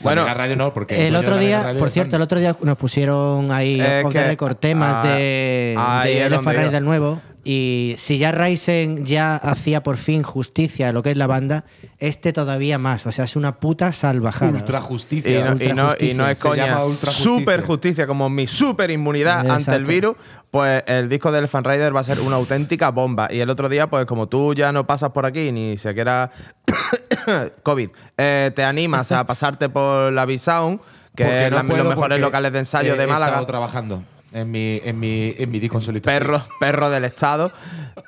Bueno, 0.00 0.22
la 0.22 0.28
Mega 0.28 0.34
Radio 0.34 0.56
no, 0.56 0.74
porque 0.74 1.06
El 1.08 1.16
otro 1.16 1.36
de 1.36 1.46
día, 1.46 1.74
por 1.78 1.88
cierto, 1.90 2.16
el 2.16 2.22
otro 2.22 2.38
día 2.38 2.54
nos 2.62 2.76
pusieron 2.76 3.50
ahí 3.50 3.78
the 3.78 4.04
que- 4.12 4.24
record 4.24 4.56
temas 4.56 4.96
ah, 5.06 5.06
de, 5.16 5.74
de 6.04 6.26
iba. 6.26 6.52
Rider 6.52 6.82
nuevo. 6.82 7.20
Y 7.44 7.94
si 7.98 8.16
ya 8.18 8.32
Ryzen 8.32 9.04
ya 9.04 9.36
hacía 9.36 9.82
por 9.82 9.98
fin 9.98 10.22
justicia 10.22 10.88
a 10.88 10.92
lo 10.92 11.02
que 11.02 11.10
es 11.10 11.16
la 11.18 11.26
banda, 11.26 11.64
este 11.98 12.32
todavía 12.32 12.78
más. 12.78 13.06
O 13.06 13.12
sea, 13.12 13.26
es 13.26 13.36
una 13.36 13.60
puta 13.60 13.92
salvajada. 13.92 14.52
Ultra 14.52 14.78
sea, 14.78 14.86
Y 14.86 14.88
justicia. 14.88 15.44
no, 15.44 15.52
ultra 15.52 15.66
y 15.68 15.72
no- 15.74 15.82
y 15.82 15.86
justicia. 15.88 16.14
no 16.16 16.28
es 16.28 16.38
Se 16.38 16.48
coña. 16.48 16.66
llama 16.66 16.84
ultra 16.86 17.10
justicia. 17.12 17.34
Super 17.38 17.62
justicia, 17.62 18.06
como 18.06 18.30
mi 18.30 18.46
super 18.46 18.90
inmunidad 18.90 19.48
ante 19.50 19.74
el 19.74 19.84
virus. 19.84 20.16
Pues 20.50 20.84
el 20.86 21.08
disco 21.08 21.32
del 21.32 21.48
Fan 21.48 21.64
Rider 21.64 21.94
va 21.94 22.00
a 22.00 22.04
ser 22.04 22.20
una 22.20 22.36
auténtica 22.36 22.90
bomba. 22.90 23.28
Y 23.30 23.40
el 23.40 23.50
otro 23.50 23.68
día, 23.68 23.88
pues 23.90 24.06
como 24.06 24.26
tú 24.28 24.54
ya 24.54 24.72
no 24.72 24.86
pasas 24.86 25.10
por 25.10 25.26
aquí, 25.26 25.52
ni 25.52 25.76
siquiera 25.76 26.30
COVID, 27.62 27.88
eh, 28.18 28.52
te 28.54 28.62
animas 28.64 29.12
a 29.12 29.26
pasarte 29.26 29.68
por 29.68 30.12
la 30.12 30.24
B-Sound, 30.24 30.80
que 31.16 31.24
Porque 31.24 31.44
es 31.46 31.50
no 31.50 31.56
la- 31.58 31.64
puedo 31.64 31.84
los 31.84 31.94
mejores 31.94 32.20
locales 32.20 32.52
de 32.52 32.58
ensayo 32.60 32.94
he- 32.94 32.96
de 32.96 33.04
He 33.04 33.06
Málaga. 33.06 33.32
estado 33.32 33.46
trabajando 33.46 34.02
en 34.34 34.50
mi, 34.50 34.80
en 34.84 34.98
mi, 34.98 35.32
en 35.38 35.50
mi 35.50 35.60
disco 35.60 35.80
solitario. 35.80 36.20
perro, 36.20 36.42
perro 36.58 36.90
del 36.90 37.04
Estado. 37.04 37.52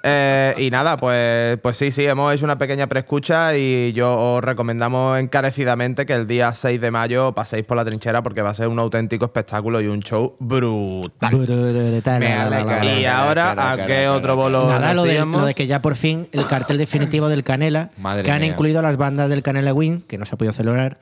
Eh, 0.02 0.54
y 0.58 0.70
nada, 0.70 0.96
pues, 0.96 1.56
pues 1.58 1.76
sí, 1.76 1.92
sí, 1.92 2.04
hemos 2.04 2.34
hecho 2.34 2.44
una 2.44 2.58
pequeña 2.58 2.88
preescucha 2.88 3.56
y 3.56 3.92
yo 3.92 4.14
os 4.18 4.44
recomendamos 4.44 5.18
encarecidamente 5.18 6.04
que 6.04 6.14
el 6.14 6.26
día 6.26 6.52
6 6.52 6.80
de 6.80 6.90
mayo 6.90 7.32
paséis 7.32 7.64
por 7.64 7.76
la 7.76 7.84
trinchera 7.84 8.22
porque 8.22 8.42
va 8.42 8.50
a 8.50 8.54
ser 8.54 8.68
un 8.68 8.78
auténtico 8.78 9.24
espectáculo 9.24 9.80
y 9.80 9.86
un 9.86 10.00
show 10.00 10.36
brutal. 10.40 11.34
brutal. 11.34 12.18
Me 12.18 12.34
alegra. 12.34 12.84
Y 12.84 13.04
ahora, 13.06 13.72
¿a 13.72 13.86
qué 13.86 14.08
otro 14.08 14.34
bolo 14.36 14.66
Nada, 14.68 14.94
lo 14.94 15.04
de, 15.04 15.24
lo 15.24 15.44
de 15.44 15.54
que 15.54 15.66
ya 15.66 15.80
por 15.80 15.94
fin 15.94 16.28
el 16.32 16.46
cartel 16.46 16.78
definitivo 16.78 17.28
del 17.28 17.44
Canela, 17.44 17.90
Madre 17.98 18.24
que 18.24 18.32
han 18.32 18.40
mía. 18.40 18.50
incluido 18.50 18.82
las 18.82 18.96
bandas 18.96 19.28
del 19.28 19.42
Canela 19.42 19.72
Win, 19.72 20.02
que 20.02 20.18
no 20.18 20.26
se 20.26 20.34
ha 20.34 20.38
podido 20.38 20.52
celebrar, 20.52 20.98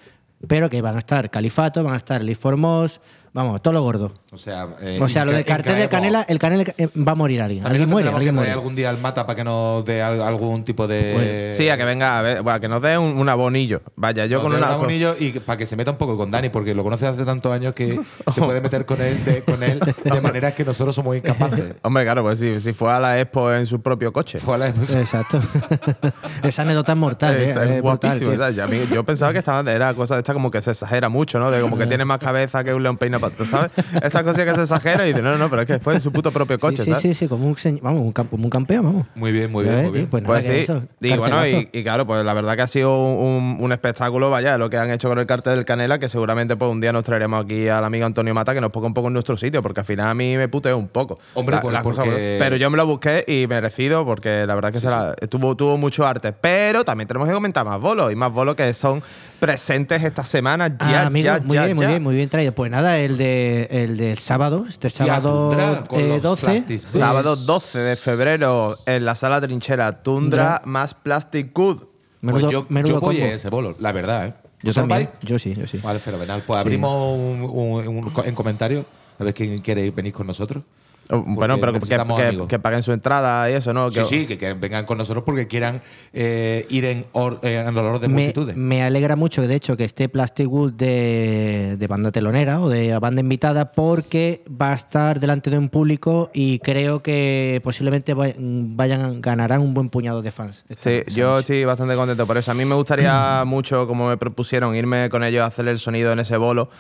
pero 0.47 0.69
que 0.69 0.83
van 0.83 0.97
a 0.97 0.99
estar 0.99 1.31
Califato, 1.31 1.83
van 1.83 1.95
a 1.95 1.97
estar 1.97 2.23
Liz 2.23 2.39
Formos, 2.39 3.01
Vamos, 3.35 3.61
todo 3.63 3.75
lo 3.75 3.83
gordo. 3.83 4.13
O 4.35 4.39
sea, 4.39 4.67
eh, 4.81 4.99
O 5.01 5.09
sea, 5.09 5.25
lo 5.25 5.31
Inca- 5.31 5.37
de 5.37 5.45
cartel 5.45 5.75
de 5.77 5.85
Incaemo. 5.85 5.91
canela, 5.91 6.23
el 6.29 6.39
canela 6.41 6.65
eh, 6.77 6.89
va 6.97 7.13
a 7.13 7.15
morir 7.15 7.41
alguien. 7.41 7.63
También 7.63 7.83
Alguien 7.83 7.89
muere, 7.95 8.09
que 8.11 8.15
alguien 8.17 8.35
muere. 8.35 8.51
algún 8.51 8.75
día 8.75 8.91
al 8.91 8.99
mata 8.99 9.25
para 9.27 9.37
que 9.37 9.45
nos 9.45 9.85
dé 9.85 10.03
al- 10.03 10.21
algún 10.23 10.65
tipo 10.65 10.89
de. 10.89 11.53
Sí, 11.57 11.69
a 11.69 11.77
que 11.77 11.85
venga, 11.85 12.19
a 12.19 12.23
ver, 12.23 12.43
bueno, 12.43 12.59
que 12.61 12.69
nos 12.69 12.83
dé 12.83 12.99
un, 12.99 13.17
un 13.17 13.29
abonillo. 13.29 13.81
Vaya, 13.95 14.27
yo 14.27 14.39
Nos 14.43 14.47
con 14.49 14.57
un 14.57 14.65
abonillo 14.65 15.15
y 15.21 15.31
para 15.39 15.57
que 15.57 15.67
se 15.67 15.77
meta 15.77 15.93
un 15.93 15.97
poco 15.99 16.17
con 16.17 16.31
Dani, 16.33 16.49
porque 16.49 16.75
lo 16.75 16.83
conoce 16.83 17.07
hace 17.07 17.25
tantos 17.25 17.53
años 17.53 17.75
que 17.75 18.01
se 18.35 18.41
puede 18.43 18.61
meter 18.61 18.85
con 18.87 19.01
él 19.01 19.25
de, 19.25 19.43
con 19.43 19.63
él 19.63 19.79
de 20.03 20.21
manera 20.21 20.53
que 20.53 20.65
nosotros 20.65 20.95
somos 20.97 21.17
incapaces. 21.17 21.75
Hombre, 21.83 22.03
claro, 22.05 22.23
pues 22.25 22.41
si, 22.41 22.59
si 22.59 22.73
fue 22.73 22.93
a 22.93 22.99
la 22.99 23.21
expo 23.21 23.53
en 23.53 23.67
su 23.67 23.81
propio 23.81 24.13
coche. 24.13 24.39
Fue 24.39 24.57
a 24.57 24.59
la 24.59 24.67
Exacto. 24.69 25.41
Esa 26.43 26.63
anécdota 26.63 26.93
es 26.93 26.99
mortal. 26.99 27.35
Es, 27.37 27.57
eh, 27.57 27.81
es 27.83 28.23
es 28.23 28.59
a 28.59 28.67
mí- 28.67 28.81
yo 28.93 29.05
pensaba 29.05 29.33
que 29.33 29.39
estaba, 29.39 29.71
era 29.71 29.95
cosa 29.95 30.15
de 30.15 30.21
esta 30.21 30.33
como 30.33 30.51
que 30.51 30.61
se 30.61 30.73
exagera 30.73 31.09
mucho, 31.09 31.39
¿no? 31.39 31.51
De 31.53 31.61
como 31.61 31.79
que 31.79 31.87
tiene 31.87 32.05
más 32.05 32.19
cabeza 32.19 32.65
que 32.65 32.75
un 32.75 32.83
león 32.83 32.97
peina 32.97 33.19
¿sabes? 33.45 33.71
Esta 34.03 34.24
cosa 34.25 34.45
que 34.45 34.55
se 34.55 34.63
exagera 34.63 35.05
y 35.07 35.09
dice, 35.11 35.23
no, 35.23 35.37
no, 35.39 35.49
pero 35.51 35.63
es 35.63 35.67
que 35.69 35.79
fue 35.79 35.95
en 35.95 36.01
su 36.01 36.11
puto 36.13 36.33
propio 36.33 36.59
coche, 36.59 36.79
sí, 36.79 36.83
sí, 36.85 36.89
¿sabes? 36.91 37.03
sí, 37.03 37.15
sí, 37.15 37.29
como 37.29 37.47
un, 37.47 37.57
vamos, 37.83 38.01
un, 38.01 38.13
cam- 38.13 38.29
como 38.29 38.45
un 38.45 38.51
campeón, 38.51 38.85
vamos. 38.85 39.07
Muy 39.15 39.31
bien, 39.33 39.51
muy 39.53 39.65
bien, 39.65 39.77
muy 39.77 39.85
tío, 39.85 39.93
bien. 39.93 40.07
Pues, 40.09 40.23
nada, 40.23 40.35
Pues 40.35 40.47
sí, 40.47 40.53
eso, 40.53 40.83
y 41.01 41.17
bueno, 41.17 41.47
y, 41.47 41.69
y 41.73 41.83
claro, 41.83 42.07
pues 42.07 42.25
la 42.25 42.35
verdad 42.35 42.57
que 42.57 42.63
ha 42.63 42.67
sido 42.67 42.97
un, 43.15 43.59
un- 43.61 43.73
espectáculo, 43.73 44.31
vaya, 44.31 44.57
lo 44.59 44.71
que 44.71 44.77
han 44.79 44.91
hecho 44.91 45.09
con 45.09 45.19
el 45.19 45.27
cartel 45.27 45.57
del 45.57 45.65
Canela, 45.65 45.99
que 45.99 46.09
seguramente 46.09 46.57
pues 46.57 46.71
un 46.71 46.81
día 46.81 46.93
nos 46.93 47.05
traeremos 47.05 47.45
aquí 47.45 47.69
al 47.69 47.85
amigo 47.85 48.07
Antonio 48.07 48.33
Mata 48.35 48.55
que 48.55 48.61
nos 48.61 48.71
ponga 48.71 48.87
un 48.87 48.95
poco 48.95 49.09
en 49.09 49.13
nuestro 49.15 49.37
sitio, 49.37 49.63
porque 49.63 49.81
al 49.81 49.87
final 49.87 50.09
a 50.09 50.15
mí 50.15 50.37
me 50.37 50.49
puteó 50.49 50.77
un 50.79 50.89
poco. 50.89 51.19
Hombre, 51.35 51.57
La- 51.57 51.63
pues, 51.63 51.73
las 51.73 51.83
cosas- 51.83 52.05
porque- 52.05 52.37
pero 52.39 52.57
yo 52.57 52.71
me 52.71 52.77
lo 52.77 52.87
busqué 52.87 53.25
y 53.27 53.47
merecido, 53.47 54.05
porque 54.05 54.47
la 54.47 54.55
verdad 54.55 54.73
que 54.73 54.81
se 54.81 54.89
la- 54.89 55.15
tuvo, 55.15 55.55
tuvo 55.57 55.77
mucho 55.77 56.07
arte. 56.07 56.33
Pero 56.33 56.85
también 56.85 57.09
tenemos 57.09 57.29
que 57.29 57.35
comentar 57.35 57.65
más 57.67 57.81
bolos, 57.81 58.13
y 58.13 58.17
más 58.17 58.33
bolos 58.33 58.55
que 58.55 58.73
son 58.75 59.03
presentes 59.41 60.03
esta 60.03 60.25
semana 60.25 60.69
ya, 60.69 61.03
Ah, 61.03 61.07
amigo, 61.07 61.25
ya, 61.27 61.41
muy 61.41 61.55
ya, 61.57 61.65
bien, 61.65 61.77
muy 61.77 61.87
bien, 61.87 62.03
muy 62.03 62.15
bien 62.15 62.29
traído. 62.29 62.53
Pues 62.53 62.71
nada, 62.71 62.99
el 62.99 63.17
de 63.17 63.69
el 63.71 63.97
del 63.97 64.19
sábado, 64.19 64.65
este 64.69 64.91
sábado 64.91 65.53
eh, 65.93 66.09
los 66.09 66.23
12. 66.23 66.45
Plastic 66.47 66.81
Boots. 66.83 66.91
Sábado 66.99 67.37
12 67.37 67.79
de 67.79 67.97
febrero 67.97 68.79
en 68.87 69.05
la 69.05 69.15
sala 69.15 69.41
trinchera 69.41 70.01
Tundra 70.01 70.63
más 70.65 70.95
Plastic 70.95 71.53
Good. 71.55 71.85
Menudo, 72.23 72.41
Pues 72.43 72.53
yo, 72.53 72.67
menudo 72.71 72.95
yo 72.95 73.01
voy 73.01 73.21
a 73.21 73.35
ese 73.35 73.51
bolo, 73.51 73.77
la 73.81 73.93
verdad, 73.93 74.27
¿eh? 74.29 74.35
Yo 74.63 74.71
¿Vosotros 74.71 74.89
también. 74.89 75.11
vais? 75.13 75.19
Yo 75.29 75.39
sí, 75.39 75.55
yo 75.55 75.67
sí. 75.67 75.79
Vale, 75.83 75.99
fenomenal. 75.99 76.43
Pues 76.47 76.59
abrimos 76.59 77.19
un, 77.19 77.43
un- 77.43 77.87
un- 77.89 78.13
en 78.25 78.35
comentarios 78.35 78.87
a 79.19 79.25
ver 79.25 79.35
quién 79.35 79.59
quiere 79.59 79.91
venir 79.91 80.13
con 80.15 80.27
nosotros. 80.27 80.63
Oh, 81.11 81.23
Bueno, 81.27 81.59
pero 81.61 81.73
que, 82.49 82.59
paguen 82.59 82.83
su 82.83 82.93
entrada 82.93 83.51
y 83.51 83.55
eso, 83.55 83.75
¿no? 83.75 83.91
Sí, 83.91 83.99
Que- 83.99 84.05
sí, 84.05 84.27
que, 84.27 84.39
que 84.39 84.55
vengan 84.55 84.87
con 84.87 84.97
nosotros 84.99 85.23
porque 85.25 85.47
quieran 85.47 85.83
eh, 86.13 86.65
ir 86.71 86.85
en, 86.87 87.05
or- 87.13 87.41
eh, 87.43 87.63
en 87.67 87.77
olor 87.77 87.99
de 88.01 88.09
Me, 88.09 88.15
multitudes. 88.25 88.57
me 88.57 88.83
alegra 88.83 89.15
mucho, 89.15 89.47
de 89.47 89.55
hecho, 89.55 89.77
que 89.77 89.85
esté 89.85 90.09
Plastic 90.09 90.49
Wood 90.51 90.73
de, 90.73 91.77
de 91.79 91.87
banda 91.87 92.11
telonera 92.11 92.61
o 92.61 92.69
de 92.69 92.99
banda 92.99 93.21
invitada 93.21 93.73
porque 93.73 94.43
va 94.51 94.73
a 94.73 94.75
estar 94.75 95.21
delante 95.21 95.51
de 95.51 95.59
un 95.59 95.69
público 95.69 96.31
y 96.33 96.59
creo 96.61 97.03
que 97.03 97.61
posiblemente 97.63 98.15
vay- 98.15 98.35
vayan 98.39 99.21
ganarán 99.21 99.61
un 99.61 99.75
buen 99.75 99.91
puñado 99.91 100.23
de 100.23 100.31
fans. 100.31 100.65
Sí, 100.77 101.03
yo 101.09 101.33
noche. 101.33 101.41
estoy 101.41 101.65
bastante 101.65 101.95
contento 101.97 102.27
por 102.27 102.37
eso. 102.39 102.51
A 102.51 102.55
mí 102.55 102.65
me 102.65 102.75
gustaría 102.75 103.43
mucho, 103.47 103.87
como 103.87 104.09
me 104.09 104.17
propusieron, 104.17 104.75
irme 104.75 105.11
con 105.11 105.23
ellos 105.23 105.43
a 105.43 105.47
hacer 105.47 105.69
el 105.69 105.79
sonido 105.79 106.13
en 106.13 106.21
ese 106.21 106.37
bolo, 106.39 106.71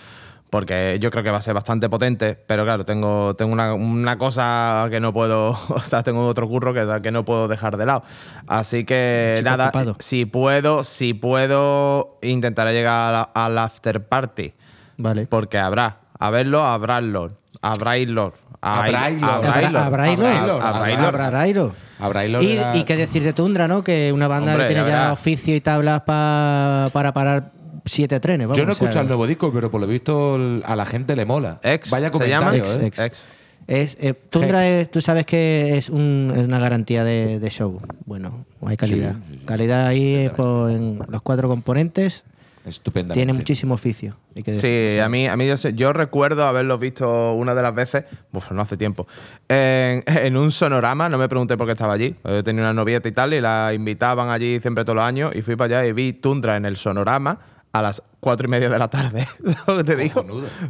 porque 0.50 0.98
yo 1.00 1.11
creo 1.11 1.24
que 1.24 1.30
va 1.30 1.38
a 1.38 1.42
ser 1.42 1.54
bastante 1.54 1.88
potente, 1.88 2.35
pero 2.46 2.64
claro, 2.64 2.85
tengo, 2.85 3.35
tengo 3.35 3.52
una, 3.52 3.74
una 3.74 4.16
cosa 4.18 4.87
que 4.90 5.00
no 5.00 5.12
puedo, 5.12 5.50
o 5.68 5.80
sea, 5.80 6.02
tengo 6.02 6.26
otro 6.26 6.48
curro 6.48 6.72
que, 6.72 7.00
que 7.02 7.11
no 7.11 7.24
puedo 7.24 7.48
dejar 7.48 7.76
de 7.76 7.87
lado. 7.87 8.02
Así 8.46 8.85
que 8.85 9.40
nada, 9.42 9.64
ocupado. 9.68 9.96
si 9.98 10.24
puedo, 10.26 10.85
si 10.85 11.12
puedo, 11.14 12.18
intentaré 12.22 12.72
llegar 12.72 13.30
al 13.35 13.59
after 13.59 14.04
party, 14.07 14.52
Vale. 14.96 15.26
porque 15.26 15.59
habrá, 15.59 15.98
a 16.18 16.30
verlo, 16.30 16.62
habrá-lo. 16.64 17.33
Habrá-lo. 17.61 18.35
Habrá-. 18.61 19.07
Habrailo. 19.07 19.26
Habrailo. 19.26 20.61
Habrailo. 20.61 21.74
Habrailo 21.98 22.42
Y, 22.42 22.59
y 22.74 22.85
qué 22.85 22.96
decir 22.96 23.22
de 23.22 23.33
Tundra, 23.33 23.68
¿no? 23.68 23.83
Que 23.85 24.12
una 24.12 24.26
banda 24.28 24.52
Hombre, 24.52 24.66
que 24.68 24.74
tiene 24.74 24.88
ya 24.88 25.12
oficio 25.12 25.54
y 25.54 25.61
tablas 25.61 26.02
pa- 26.02 26.87
para 26.92 27.12
parar 27.14 27.52
siete 27.85 28.18
trenes. 28.20 28.47
vamos, 28.47 28.59
Yo 28.59 28.64
no 28.64 28.70
he 28.70 28.73
o 28.73 28.75
sea, 28.77 28.85
escuchado 28.87 29.03
el 29.03 29.09
nuevo 29.09 29.27
disco, 29.27 29.53
pero 29.53 29.70
por 29.70 29.81
lo 29.81 29.87
visto 29.87 30.38
a 30.64 30.77
la 30.77 30.87
gente 30.87 31.16
le 31.16 31.25
mola. 31.25 31.61
Ex, 31.62 31.90
Vaya 31.90 32.11
¿se 32.12 32.29
llama? 32.29 32.51
comentario, 32.51 32.83
¿eh? 32.83 32.87
Ex. 32.87 32.99
Ex. 32.99 33.25
Es, 33.66 33.97
eh, 33.99 34.12
Tundra 34.29 34.66
es, 34.68 34.90
tú 34.90 35.01
sabes 35.01 35.25
que 35.25 35.77
es, 35.79 35.88
un- 35.88 36.33
es 36.37 36.47
una 36.47 36.59
garantía 36.59 37.03
de, 37.03 37.40
de 37.40 37.49
show. 37.51 37.81
Bueno, 38.05 38.44
hay 38.66 38.77
calidad. 38.77 39.14
Calidad 39.47 39.87
ahí 39.87 40.14
eh, 40.16 40.31
por- 40.37 40.70
en 40.70 41.01
los 41.09 41.23
cuatro 41.23 41.49
componentes. 41.49 42.25
Estupendamente. 42.66 43.14
Tiene 43.18 43.33
muchísimo 43.35 43.75
oficio. 43.75 44.16
hay 44.35 44.42
que 44.42 44.59
Sí, 44.59 44.99
a 44.99 45.07
mí, 45.11 45.27
a 45.29 45.37
mí 45.37 45.47
yo, 45.47 45.57
sé- 45.59 45.75
yo 45.75 45.92
recuerdo 45.92 46.47
haberlos 46.47 46.81
visto 46.81 47.35
una 47.35 47.55
de 47.55 47.61
las 47.62 47.75
veces, 47.75 48.05
uf, 48.33 48.51
no 48.53 48.62
hace 48.62 48.77
tiempo, 48.79 49.07
en, 49.49 50.03
en 50.07 50.37
un 50.38 50.51
sonorama, 50.51 51.09
no 51.11 51.18
me 51.18 51.29
pregunté 51.29 51.57
por 51.59 51.66
qué 51.66 51.73
estaba 51.73 51.92
allí. 51.94 52.14
Yo 52.25 52.42
tenía 52.44 52.62
una 52.62 52.73
novieta 52.73 53.07
y 53.09 53.12
tal, 53.12 53.35
y 53.35 53.40
la 53.42 53.73
invitaban 53.75 54.31
allí 54.31 54.61
siempre 54.61 54.85
todos 54.85 54.97
los 54.97 55.05
años, 55.05 55.33
y 55.35 55.42
fui 55.42 55.57
para 55.57 55.79
allá 55.81 55.88
y 55.88 55.92
vi 55.92 56.12
Tundra 56.14 56.57
en 56.57 56.64
el 56.64 56.77
sonorama 56.79 57.38
a 57.75 57.83
las 57.83 58.03
cuatro 58.21 58.47
y 58.47 58.51
media 58.51 58.71
de 58.71 58.79
la 58.79 58.87
tarde. 58.89 59.27
¿Sabes 59.45 59.59
lo 59.67 59.77
que 59.79 59.85
te 59.85 59.97
digo? 59.97 60.25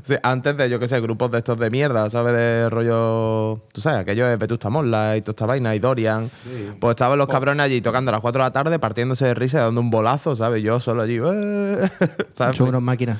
Sí, 0.04 0.14
antes 0.22 0.56
de, 0.56 0.70
yo 0.70 0.80
qué 0.80 0.88
sé, 0.88 1.00
grupos 1.02 1.30
de 1.30 1.38
estos 1.38 1.58
de 1.58 1.68
mierda, 1.70 2.08
¿sabes? 2.08 2.32
De 2.32 2.70
rollo. 2.70 3.60
Tú 3.74 3.82
sabes, 3.82 4.00
aquello 4.00 4.26
es 4.26 4.38
Vetusta 4.38 4.70
Morla 4.70 5.14
y 5.18 5.20
toda 5.20 5.32
esta 5.32 5.44
vaina 5.44 5.74
y 5.74 5.80
Dorian. 5.80 6.30
Pues 6.80 6.92
estaban 6.92 7.18
los 7.18 7.28
cabrones 7.28 7.62
allí 7.62 7.82
tocando 7.82 8.10
a 8.10 8.12
las 8.12 8.22
4 8.22 8.42
de 8.42 8.46
la 8.48 8.52
tarde, 8.52 8.78
partiéndose 8.78 9.26
de 9.26 9.34
risa 9.34 9.58
y 9.58 9.60
dando 9.60 9.82
un 9.82 9.90
bolazo, 9.90 10.34
¿sabes? 10.34 10.62
Yo 10.62 10.80
solo 10.80 11.02
allí. 11.02 11.20
"Eh", 11.22 11.88
¿sabes? 12.34 12.56
Son 12.56 12.68
unas 12.68 12.80
máquinas. 12.82 13.18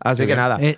Así 0.00 0.26
que 0.26 0.34
nada. 0.34 0.58
Eh, 0.60 0.76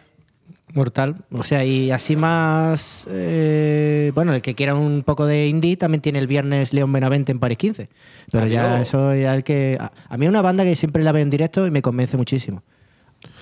mortal. 0.74 1.16
O 1.30 1.44
sea, 1.44 1.64
y 1.64 1.90
así 1.90 2.16
más. 2.16 3.04
eh, 3.08 4.12
bueno, 4.14 4.32
el 4.34 4.42
que 4.42 4.54
quiera 4.54 4.74
un 4.74 5.02
poco 5.02 5.26
de 5.26 5.46
indie 5.46 5.76
también 5.76 6.00
tiene 6.00 6.18
el 6.18 6.26
viernes 6.26 6.72
León 6.72 6.92
Benavente 6.92 7.32
en 7.32 7.38
París 7.38 7.58
15. 7.58 7.88
Pero 8.30 8.46
ya 8.46 8.74
Adiós. 8.76 8.88
eso 8.88 9.14
ya 9.14 9.34
el 9.34 9.44
que. 9.44 9.76
A, 9.80 9.92
a 10.08 10.16
mí 10.18 10.26
es 10.26 10.30
una 10.30 10.42
banda 10.42 10.64
que 10.64 10.76
siempre 10.76 11.02
la 11.02 11.12
veo 11.12 11.22
en 11.22 11.30
directo 11.30 11.66
y 11.66 11.70
me 11.70 11.82
convence 11.82 12.16
muchísimo. 12.16 12.62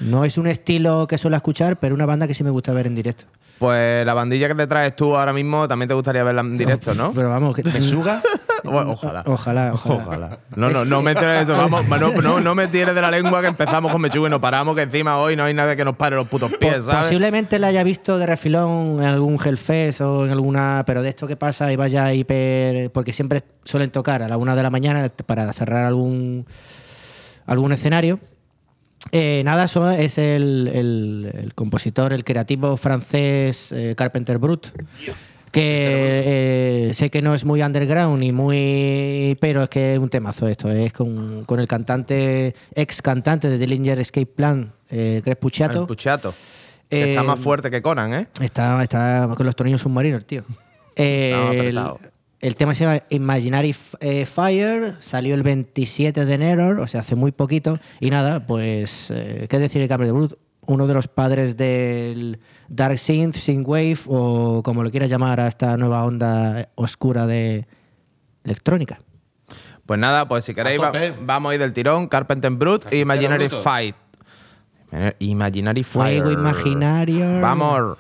No 0.01 0.25
es 0.25 0.39
un 0.39 0.47
estilo 0.47 1.07
que 1.07 1.19
suelo 1.19 1.37
escuchar, 1.37 1.79
pero 1.79 1.95
una 1.95 2.07
banda 2.07 2.27
que 2.27 2.35
sí 2.35 2.45
me 2.45 2.51
gusta 2.51 2.73
ver 2.73 2.87
en 2.87 2.95
directo. 2.95 3.25
Pues 3.59 4.07
la 4.07 4.15
bandilla 4.15 4.49
que 4.49 4.55
te 4.55 4.67
traes 4.67 4.97
tú 4.97 5.15
ahora 5.15 5.35
mismo 5.35 5.69
también 5.69 5.87
te 5.87 5.95
gustaría 5.95 6.25
verla 6.25 6.41
en 6.41 6.57
directo, 6.57 6.95
¿no? 6.95 7.13
Pero 7.13 7.29
vamos, 7.29 7.55
que. 7.55 7.63
¿Me 7.63 7.81
suga? 7.81 8.23
Bueno, 8.63 8.91
ojalá. 8.91 9.23
Ojalá, 9.25 9.73
ojalá. 9.73 10.39
No, 10.55 10.69
no, 10.69 10.85
no 10.85 11.01
me 11.01 11.15
tires 11.15 11.45
eso, 11.45 11.57
vamos, 11.57 11.89
no, 11.89 12.13
no, 12.21 12.41
no 12.41 12.55
me 12.55 12.69
tires 12.69 12.95
de 12.95 13.01
la 13.01 13.11
lengua 13.11 13.41
que 13.41 13.47
empezamos 13.47 13.91
con 13.91 14.01
Mechuga 14.03 14.29
y 14.29 14.31
nos 14.31 14.41
paramos, 14.41 14.77
que 14.77 14.83
encima 14.83 15.17
hoy 15.19 15.35
no 15.35 15.45
hay 15.45 15.55
nada 15.55 15.75
que 15.77 15.85
nos 15.85 15.97
pare 15.97 16.17
los 16.17 16.29
putos 16.29 16.53
pies. 16.59 16.85
Posiblemente 16.85 17.59
la 17.59 17.69
haya 17.69 17.83
visto 17.83 18.19
de 18.19 18.27
refilón 18.27 18.99
en 19.01 19.07
algún 19.07 19.39
Hellfest 19.43 20.03
o 20.03 20.27
en 20.27 20.31
alguna. 20.31 20.83
Pero 20.87 21.01
de 21.03 21.09
esto 21.09 21.27
que 21.27 21.37
pasa 21.37 21.73
y 21.73 21.77
vaya 21.77 22.13
hiper. 22.13 22.93
Porque 22.93 23.13
siempre 23.15 23.43
suelen 23.65 23.91
tocar 23.91 24.23
a 24.23 24.29
la 24.29 24.37
una 24.37 24.55
de 24.55 24.63
la 24.63 24.71
mañana 24.71 25.11
para 25.25 25.51
cerrar 25.53 25.87
algún, 25.87 26.47
algún 27.47 27.73
escenario. 27.73 28.21
Eh, 29.13 29.43
nada, 29.45 29.65
eso 29.65 29.91
es 29.91 30.19
el, 30.19 30.71
el- 30.73 31.31
el 31.35 31.55
compositor, 31.55 32.13
el 32.13 32.23
creativo 32.25 32.77
francés 32.77 33.73
eh, 33.73 33.95
Carpenter 33.97 34.39
Brut. 34.39 34.69
Que 35.53 36.91
eh, 36.91 36.95
sé 36.95 37.11
que 37.11 37.23
no 37.23 37.35
es 37.35 37.45
muy 37.45 37.61
underground 37.63 38.23
y 38.23 38.31
muy. 38.31 39.37
Pero 39.41 39.65
es 39.65 39.69
que 39.69 39.95
es 39.95 39.99
un 39.99 40.09
temazo 40.09 40.47
esto. 40.47 40.71
Es 40.71 40.93
con, 40.93 41.43
con 41.45 41.59
el 41.59 41.67
cantante, 41.67 42.55
ex 42.75 43.03
cantante 43.03 43.49
de 43.49 43.59
Dillinger 43.59 43.99
Escape 43.99 44.27
Plan, 44.27 44.73
eh, 44.91 45.21
Greg. 45.25 45.39
El 45.81 45.87
está 47.11 47.23
más 47.25 47.41
fuerte 47.41 47.69
que 47.71 47.83
Conan, 47.83 48.15
¿eh? 48.15 48.27
Está, 48.41 48.81
está 48.83 49.29
con 49.37 49.45
los 49.45 49.57
tornillos 49.57 49.81
submarinos, 49.81 50.25
tío. 50.25 50.45
Eh, 50.95 51.69
Estaba 51.69 51.97
el, 52.41 52.57
tema 52.57 52.75
se 52.75 52.85
llama 52.85 53.03
Imaginary 53.11 53.75
eh, 54.01 54.27
Fire, 54.27 54.97
salió 55.01 55.35
el 55.35 55.43
27 55.43 56.25
de 56.25 56.35
enero, 56.35 56.83
o 56.83 56.87
sea, 56.87 57.01
hace 57.01 57.15
muy 57.17 57.33
poquito. 57.33 57.79
Y 58.01 58.11
nada, 58.11 58.47
pues, 58.47 59.11
eh, 59.11 59.47
¿qué 59.49 59.59
decir 59.59 59.81
de 59.81 59.89
Cameron 59.89 60.17
Brut? 60.17 60.35
Uno 60.67 60.87
de 60.87 60.95
los 60.95 61.09
padres 61.09 61.57
del 61.57 62.39
Dark 62.69 62.99
Synth, 62.99 63.37
Synthwave, 63.37 63.99
o 64.07 64.63
como 64.63 64.83
lo 64.85 64.91
quieras 64.91 65.11
llamar 65.11 65.41
a 65.41 65.49
esta 65.49 65.77
nueva 65.77 66.05
onda 66.05 66.69
oscura 66.77 67.27
de 67.27 67.67
electrónica. 68.45 69.01
Pues 69.87 69.99
nada, 69.99 70.29
pues 70.29 70.45
si 70.45 70.55
queréis, 70.55 70.81
va- 70.81 70.93
vamos 71.21 71.51
a 71.51 71.55
ir 71.55 71.61
del 71.61 71.73
tirón. 71.73 72.07
Carpenter 72.07 72.51
Brute 72.53 72.97
y 72.97 73.01
Imaginary. 73.01 73.49
Fight. 73.49 73.97
Imaginary 75.19 75.83
Fire. 75.83 76.23
Fuego 76.23 76.31
imaginario. 76.33 77.41
Vamos. 77.41 77.99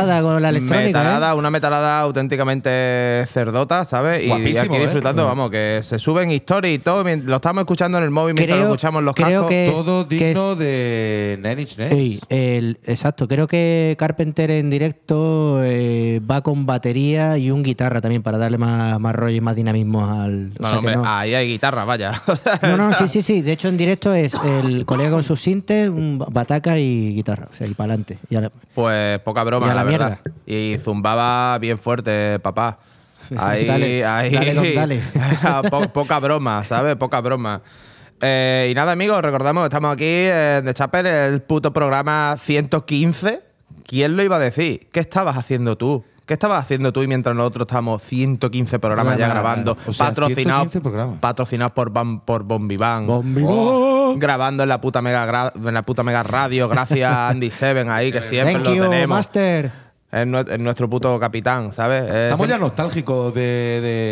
Metalada 0.00 0.22
con 0.22 0.42
la 0.42 0.48
electrónica, 0.48 0.86
Metalada, 0.86 1.32
¿eh? 1.32 1.34
una 1.34 1.50
metalada 1.50 2.00
auténticamente 2.00 3.24
cerdota, 3.28 3.84
¿sabes? 3.84 4.24
Y- 4.24 4.30
aquí 4.32 4.76
¿eh? 4.76 4.80
disfrutando, 4.80 5.24
vamos, 5.26 5.50
que 5.50 5.80
se 5.82 5.98
suben 5.98 6.30
historias 6.30 6.74
y 6.74 6.78
todo. 6.78 7.04
Lo 7.04 7.36
estamos 7.36 7.62
escuchando 7.62 7.98
en 7.98 8.04
el 8.04 8.10
móvil 8.10 8.34
mientras 8.34 8.58
lo 8.58 8.64
escuchamos 8.66 9.00
en 9.00 9.04
los 9.06 9.14
creo 9.14 9.28
cascos. 9.42 9.48
que- 9.48 9.70
Todo 9.70 10.08
que 10.08 10.14
digno 10.16 10.56
de 10.56 11.38
Nine 11.42 11.60
Inch 11.62 11.78
Nails. 11.78 11.94
Sí, 11.94 12.20
el- 12.28 12.78
exacto. 12.84 13.28
Creo 13.28 13.46
que 13.46 13.96
Carpenter 13.98 14.50
en 14.50 14.70
directo 14.70 15.60
eh, 15.62 16.20
va 16.28 16.42
con 16.42 16.66
batería 16.66 17.38
y 17.38 17.50
un 17.50 17.62
guitarra 17.62 18.00
también 18.00 18.22
para 18.22 18.38
darle 18.38 18.58
más, 18.58 18.98
más 19.00 19.14
rollo 19.14 19.36
y 19.36 19.40
más 19.40 19.56
dinamismo 19.56 20.04
al. 20.10 20.52
o 20.58 20.62
No, 20.62 20.68
sea 20.68 20.70
que 20.70 20.76
hombre, 20.78 20.96
no- 20.96 21.04
ahí 21.06 21.34
hay 21.34 21.48
guitarra, 21.48 21.84
vaya. 21.84 22.20
No, 22.62 22.76
no, 22.76 22.92
sí, 22.92 23.08
sí, 23.08 23.22
sí. 23.22 23.42
De 23.42 23.52
hecho, 23.52 23.68
en 23.68 23.76
directo 23.76 24.14
es 24.14 24.34
el 24.44 24.84
colega 24.84 25.10
con 25.10 25.22
sus 25.22 25.40
sintes, 25.40 25.88
un 25.88 26.18
bataca 26.30 26.78
y 26.78 27.14
guitarra. 27.14 27.48
O 27.50 27.54
sea, 27.54 27.66
y 27.66 27.74
para 27.74 27.94
adelante. 27.94 28.18
Pues 28.74 29.18
poca 29.20 29.42
broma, 29.44 29.66
la, 29.68 29.82
verdad. 29.82 29.89
Mierda. 29.90 30.20
Y 30.46 30.76
zumbaba 30.82 31.58
bien 31.58 31.78
fuerte, 31.78 32.38
papá. 32.40 32.78
Ahí, 33.36 33.64
Dale, 33.66 34.04
ahí. 34.04 34.30
dale, 34.32 34.74
dale. 34.74 35.02
Po- 35.70 35.88
poca 35.90 36.18
broma, 36.18 36.64
¿sabes? 36.64 36.96
Poca 36.96 37.20
broma. 37.20 37.62
Eh, 38.20 38.68
y 38.70 38.74
nada, 38.74 38.92
amigos, 38.92 39.22
recordamos, 39.22 39.64
estamos 39.64 39.92
aquí 39.92 40.04
en 40.28 40.64
The 40.64 40.74
Chapel, 40.74 41.06
el 41.06 41.40
puto 41.42 41.72
programa 41.72 42.36
115. 42.38 43.40
¿Quién 43.86 44.16
lo 44.16 44.22
iba 44.22 44.36
a 44.36 44.40
decir? 44.40 44.88
¿Qué 44.92 45.00
estabas 45.00 45.36
haciendo 45.36 45.76
tú? 45.78 46.04
¿Qué 46.30 46.34
estabas 46.34 46.62
haciendo 46.62 46.92
tú 46.92 47.02
y 47.02 47.08
mientras 47.08 47.34
nosotros 47.34 47.66
estamos 47.66 48.00
115 48.04 48.78
programas 48.78 49.18
ya 49.18 49.26
grabando? 49.26 49.76
o 49.84 49.92
sea, 49.92 50.10
patrocinados 50.10 50.70
115 50.70 50.80
programas. 50.80 51.18
patrocinados 51.18 51.72
por, 51.72 51.90
Bam- 51.92 52.20
por 52.24 52.44
Bombiván. 52.44 53.08
Bombi- 53.08 54.16
grabando 54.16 54.62
en 54.62 54.68
la 54.68 54.80
puta 54.80 55.02
mega 55.02 55.52
en 55.56 55.74
la 55.74 55.82
puta 55.82 56.04
mega 56.04 56.22
radio 56.22 56.68
gracias 56.68 57.12
a 57.12 57.28
Andy 57.30 57.50
Seven 57.50 57.90
ahí 57.90 58.12
que 58.12 58.22
siempre 58.22 58.54
Thank 58.54 58.64
lo 58.64 58.74
you, 58.76 58.82
tenemos 58.84 59.08
Master. 59.08 59.72
es, 60.12 60.26
nue- 60.28 60.48
es 60.52 60.58
nuestro 60.60 60.88
puto 60.88 61.18
capitán 61.18 61.72
sabes 61.72 62.04
Es 62.08 62.14
Estamos 62.30 62.46
ya 62.46 62.58
nostálgicos 62.58 63.34
de, 63.34 63.40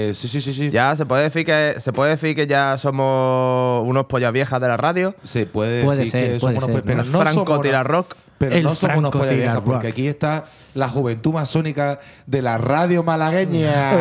de- 0.09 0.13
Sí, 0.17 0.27
sí, 0.27 0.41
sí, 0.41 0.53
sí. 0.53 0.71
ya 0.71 0.97
se 0.97 1.07
puede 1.07 1.23
decir 1.23 1.47
que 1.47 1.75
se 1.79 1.93
puede 1.93 2.11
decir 2.11 2.35
que 2.35 2.49
ya 2.49 2.79
somos 2.79 3.87
unos 3.87 4.07
pollas 4.07 4.33
viejas 4.33 4.61
de 4.61 4.67
la 4.67 4.77
radio 4.77 5.15
Se 5.23 5.47
puede, 5.47 5.85
Puede 5.85 5.99
decir 6.01 6.11
ser, 6.11 6.21
que 6.35 6.41
puede 6.41 6.57
somos 6.57 6.65
unos 6.65 6.77
ser, 6.79 6.85
pero 6.85 7.05
¿no? 7.05 7.11
no 7.13 7.19
Franco 7.21 7.45
somos 7.47 7.63
tira 7.63 7.83
unos- 7.83 7.91
rock. 7.93 8.17
Pero 8.39 8.55
El 8.55 8.63
no 8.63 8.75
somos 8.75 8.99
unos 8.99 9.13
viejas, 9.31 9.61
porque 9.65 9.89
aquí 9.89 10.07
está 10.07 10.45
la 10.75 10.89
juventud 10.89 11.33
masónica 11.33 11.99
de 12.27 12.41
la 12.41 12.57
radio 12.57 13.03
malagueña. 13.03 13.93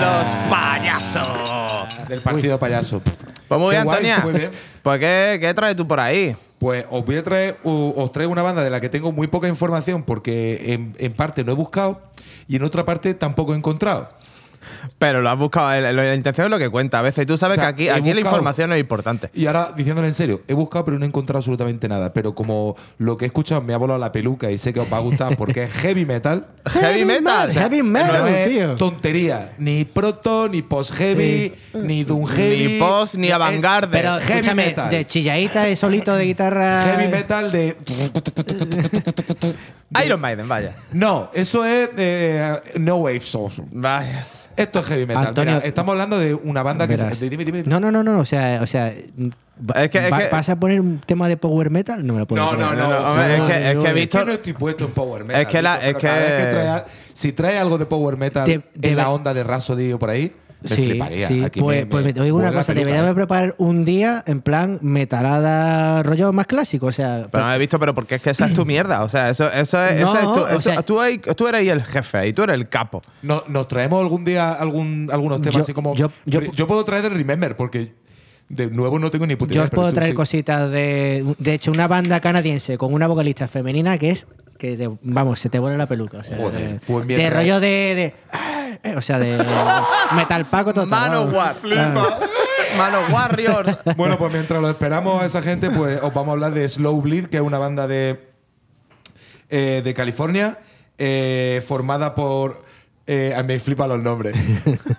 los 0.00 0.26
payasos 0.50 1.28
del 2.08 2.20
partido 2.20 2.58
payaso. 2.58 3.00
pues 3.48 3.60
muy 3.60 3.70
Qué 3.70 3.76
bien 3.76 3.84
guay, 3.84 3.96
Antonia 3.96 4.18
muy 4.24 4.32
bien. 4.32 4.50
pues 4.82 4.98
¿qué, 4.98 5.38
qué 5.40 5.54
traes 5.54 5.76
tú 5.76 5.86
por 5.86 6.00
ahí 6.00 6.36
Pues 6.58 6.84
os 6.90 7.04
voy 7.04 7.16
a 7.16 7.22
traer, 7.22 7.58
os 7.64 8.10
traigo 8.12 8.32
una 8.32 8.42
banda 8.42 8.62
de 8.62 8.70
la 8.70 8.80
que 8.80 8.88
tengo 8.88 9.12
muy 9.12 9.26
poca 9.28 9.46
información 9.48 10.02
porque 10.02 10.72
en, 10.72 10.94
en 10.98 11.12
parte 11.12 11.44
no 11.44 11.52
he 11.52 11.54
buscado 11.54 12.00
y 12.48 12.56
en 12.56 12.64
otra 12.64 12.84
parte 12.84 13.14
tampoco 13.14 13.54
he 13.54 13.56
encontrado. 13.56 14.08
Pero 14.98 15.20
lo 15.20 15.30
has 15.30 15.38
buscado 15.38 15.80
la 15.80 16.14
intención 16.14 16.46
es 16.46 16.50
lo 16.50 16.58
que 16.58 16.68
cuenta 16.68 16.98
a 16.98 17.02
veces 17.02 17.24
y 17.24 17.26
tú 17.26 17.36
sabes 17.36 17.58
O 17.58 17.60
sea, 17.60 17.74
que 17.74 17.90
aquí 17.90 18.00
aquí 18.00 18.12
la 18.14 18.20
información 18.20 18.72
es 18.72 18.80
importante 18.80 19.30
Y 19.34 19.46
ahora, 19.46 19.72
diciéndole 19.76 20.08
en 20.08 20.14
serio, 20.14 20.42
he 20.48 20.54
buscado 20.54 20.84
pero 20.84 20.98
no 20.98 21.04
he 21.04 21.08
encontrado 21.08 21.38
absolutamente 21.38 21.88
nada. 21.88 22.12
Pero 22.12 22.34
como 22.34 22.76
lo 22.98 23.16
que 23.16 23.24
he 23.24 23.26
escuchado 23.26 23.60
me 23.62 23.74
ha 23.74 23.76
volado 23.76 23.98
la 23.98 24.12
peluca 24.12 24.50
y 24.50 24.58
sé 24.58 24.72
que 24.72 24.80
os 24.80 24.92
va 24.92 24.96
a 24.98 25.00
gustar 25.00 25.36
porque 25.38 25.64
es 25.64 25.72
heavy 25.72 26.04
metal. 26.04 26.46
heavy 26.66 27.04
metal 27.04 27.52
heavy 27.52 27.82
metal, 27.82 28.22
no 28.22 28.28
es 28.28 28.48
tío. 28.48 28.74
tontería. 28.76 29.52
Ni 29.58 29.84
proto, 29.84 30.48
ni 30.48 30.62
post-heavy, 30.62 31.52
ni 31.74 32.04
doom 32.04 32.26
heavy. 32.26 32.66
Ni 32.66 32.78
post, 32.78 33.14
ni 33.14 33.30
avant-garde. 33.30 33.88
Pero 33.92 34.14
heavy 34.18 34.32
escúchame, 34.32 34.66
metal. 34.66 34.90
de 34.90 35.06
chilladita 35.06 35.68
y 35.68 35.76
solito 35.76 36.14
de 36.14 36.24
guitarra. 36.24 36.84
Heavy 36.84 37.08
metal 37.12 37.52
de. 37.52 37.76
Iron 40.04 40.20
Maiden 40.20 40.48
vaya 40.48 40.74
No, 40.92 41.30
eso 41.34 41.64
es 41.64 41.90
eh, 41.96 42.54
No 42.78 42.96
Wave 42.96 43.20
Source. 43.20 43.62
vaya 43.70 44.24
Esto 44.56 44.78
es 44.80 44.86
heavy 44.86 45.06
metal. 45.06 45.26
Antonio- 45.28 45.54
Mira, 45.54 45.66
estamos 45.66 45.92
hablando 45.92 46.18
de 46.18 46.34
una 46.34 46.62
banda 46.62 46.86
que. 46.86 46.96
Verás. 46.96 47.16
se- 47.18 47.28
Dime, 47.28 47.44
dime. 47.44 47.62
No, 47.66 47.80
no, 47.80 47.90
no, 47.90 48.02
no. 48.02 48.18
O 48.18 48.24
sea, 48.24 48.60
o 48.62 48.66
sea. 48.66 48.88
Es 48.88 49.90
que- 49.90 49.98
es 49.98 50.12
que- 50.12 50.28
¿Vas 50.30 50.48
a 50.48 50.56
poner 50.58 50.80
un 50.80 50.98
tema 51.04 51.28
de 51.28 51.36
power 51.36 51.70
metal? 51.70 52.04
No 52.06 52.14
me 52.14 52.20
lo 52.20 52.26
puedo 52.26 52.42
No, 52.42 52.52
no, 52.56 52.74
no. 52.74 52.88
no, 52.90 53.10
hombre, 53.10 53.34
es 53.36 53.40
que- 53.42 53.70
es 53.70 53.78
que 53.78 53.88
he 53.88 53.92
visto- 53.92 54.18
Es 54.18 54.24
que 54.24 54.26
no 54.30 54.32
estoy 54.32 54.52
puesto 54.54 54.84
en 54.86 54.90
Power 54.92 55.24
Metal. 55.24 55.42
Es 55.42 55.48
que 55.48 55.62
la- 55.62 55.74
Víctor, 55.78 55.88
es 55.94 55.96
que- 55.96 56.50
trae- 56.52 56.84
si 57.12 57.32
trae 57.32 57.58
algo 57.58 57.78
de 57.78 57.86
Power 57.86 58.16
Metal 58.16 58.44
De- 58.46 58.62
de 58.74 58.88
en 58.88 58.96
la 58.96 59.10
onda 59.10 59.32
de 59.34 59.44
Rhapsody 59.44 59.92
o 59.92 59.98
por 59.98 60.10
ahí, 60.10 60.34
me 60.62 60.68
sí, 60.76 60.84
fliparía. 60.86 61.28
sí. 61.28 61.42
Aquí 61.44 61.60
pues, 61.60 61.80
me- 61.80 61.86
pues 61.86 62.04
me 62.04 62.12
te 62.12 62.22
digo 62.22 62.36
una 62.38 62.52
cosa, 62.52 62.72
deberíamos 62.74 63.14
preparar 63.14 63.54
un 63.58 63.84
día 63.84 64.22
en 64.26 64.40
plan 64.40 64.78
metalada, 64.82 66.02
rollo 66.02 66.32
más 66.32 66.46
clásico. 66.46 66.86
O 66.86 66.92
sea, 66.92 67.28
Pero 67.30 67.44
no 67.44 67.54
he 67.54 67.58
visto, 67.58 67.78
pero 67.78 67.94
porque 67.94 68.16
es 68.16 68.22
que 68.22 68.30
esa 68.30 68.46
es 68.46 68.54
tu 68.54 68.64
mierda. 68.64 69.02
O 69.02 69.08
sea, 69.08 69.30
eso, 69.30 69.46
eso 69.52 69.82
es, 69.84 70.00
No, 70.00 70.08
esa 70.08 70.18
es 70.18 70.24
tu, 70.24 70.40
o 70.40 70.48
eso- 70.48 70.60
sea- 70.60 70.82
tú, 70.82 71.00
ahí- 71.00 71.18
tú 71.18 71.48
eres 71.48 71.60
ahí 71.60 71.68
el 71.68 71.82
jefe, 71.82 72.18
ahí 72.18 72.32
tú 72.32 72.42
eres 72.42 72.54
el 72.54 72.68
capo. 72.68 73.02
No- 73.22 73.42
¿Nos 73.48 73.68
traemos 73.68 74.00
algún 74.00 74.24
día 74.24 74.52
algún, 74.52 75.08
algunos 75.12 75.40
temas 75.40 75.54
Yo- 75.56 75.60
así 75.62 75.72
como. 75.72 75.94
yo- 75.94 76.10
yo- 76.26 76.40
yo 76.40 76.66
puedo 76.66 76.84
traer 76.84 77.02
de 77.02 77.08
Remember, 77.10 77.56
porque 77.56 77.92
de 78.48 78.70
nuevo 78.70 78.98
no 78.98 79.10
tengo 79.10 79.26
ni 79.26 79.36
puta 79.36 79.50
yo 79.54 79.60
idea, 79.60 79.64
os 79.64 79.70
pero 79.70 79.82
puedo 79.82 79.92
traer 79.94 80.10
sí. 80.10 80.14
cositas 80.16 80.70
de. 80.70 81.24
De 81.38 81.54
hecho, 81.54 81.70
una 81.70 81.88
banda 81.88 82.20
canadiense 82.20 82.76
con 82.78 82.92
una 82.92 83.06
vocalista 83.06 83.48
femenina 83.48 83.96
que 83.98 84.10
es. 84.10 84.26
Que 84.62 84.76
te- 84.76 84.88
vamos, 85.02 85.40
se 85.40 85.48
te 85.50 85.58
vuela 85.58 85.76
la 85.76 85.86
peluca. 85.86 86.18
O 86.18 86.22
sea, 86.22 86.36
Joder, 86.36 86.74
de, 86.74 86.78
pues 86.86 87.04
de 87.08 87.16
mientras- 87.16 87.34
rollo 87.42 87.58
de. 87.58 87.68
de- 87.96 88.14
eh, 88.90 88.94
o 88.96 89.02
sea, 89.02 89.18
de. 89.18 89.36
metal 90.14 90.44
paco 90.44 90.72
total. 90.72 90.88
Manowar. 91.10 91.56
vamos. 91.64 92.08
Mano 92.78 92.98
Warrior. 93.10 93.76
Bueno, 93.96 94.16
pues 94.18 94.32
mientras 94.32 94.62
lo 94.62 94.70
esperamos 94.70 95.20
a 95.20 95.26
esa 95.26 95.42
gente, 95.42 95.68
pues 95.70 96.00
os 96.00 96.14
vamos 96.14 96.28
a 96.28 96.32
hablar 96.34 96.54
de 96.54 96.68
Slow 96.68 97.02
Bleed, 97.02 97.26
que 97.26 97.38
es 97.38 97.42
una 97.42 97.58
banda 97.58 97.88
de, 97.88 98.20
eh, 99.50 99.82
de 99.84 99.94
California, 99.94 100.60
eh, 100.96 101.60
formada 101.66 102.14
por. 102.14 102.64
eh, 103.08 103.34
me 103.44 103.58
flipan 103.58 103.88
los 103.88 103.98
nombres. 104.00 104.36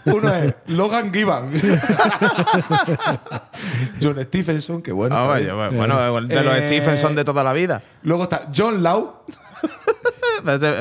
Uno 0.05 0.27
es 0.35 0.53
Logan 0.67 1.13
Gibbon. 1.13 1.51
John 4.01 4.21
Stephenson, 4.23 4.81
que 4.81 4.91
bueno. 4.91 5.15
Ah, 5.15 5.25
vaya, 5.25 5.53
bueno, 5.53 5.95
de 6.27 6.43
los 6.43 6.55
Eh, 6.57 6.63
Stephenson 6.67 7.15
de 7.15 7.23
toda 7.23 7.45
la 7.45 7.53
vida. 7.53 7.81
Luego 8.03 8.23
está 8.23 8.49
John 8.55 8.83
Lau. 8.83 9.23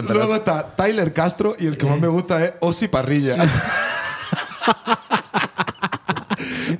Luego 0.08 0.34
está 0.34 0.74
Tyler 0.76 1.12
Castro. 1.12 1.54
Y 1.58 1.66
el 1.66 1.76
que 1.76 1.86
más 1.86 2.00
me 2.00 2.08
gusta 2.08 2.44
es 2.44 2.54
Ozzy 2.60 2.88
Parrilla. 2.88 3.36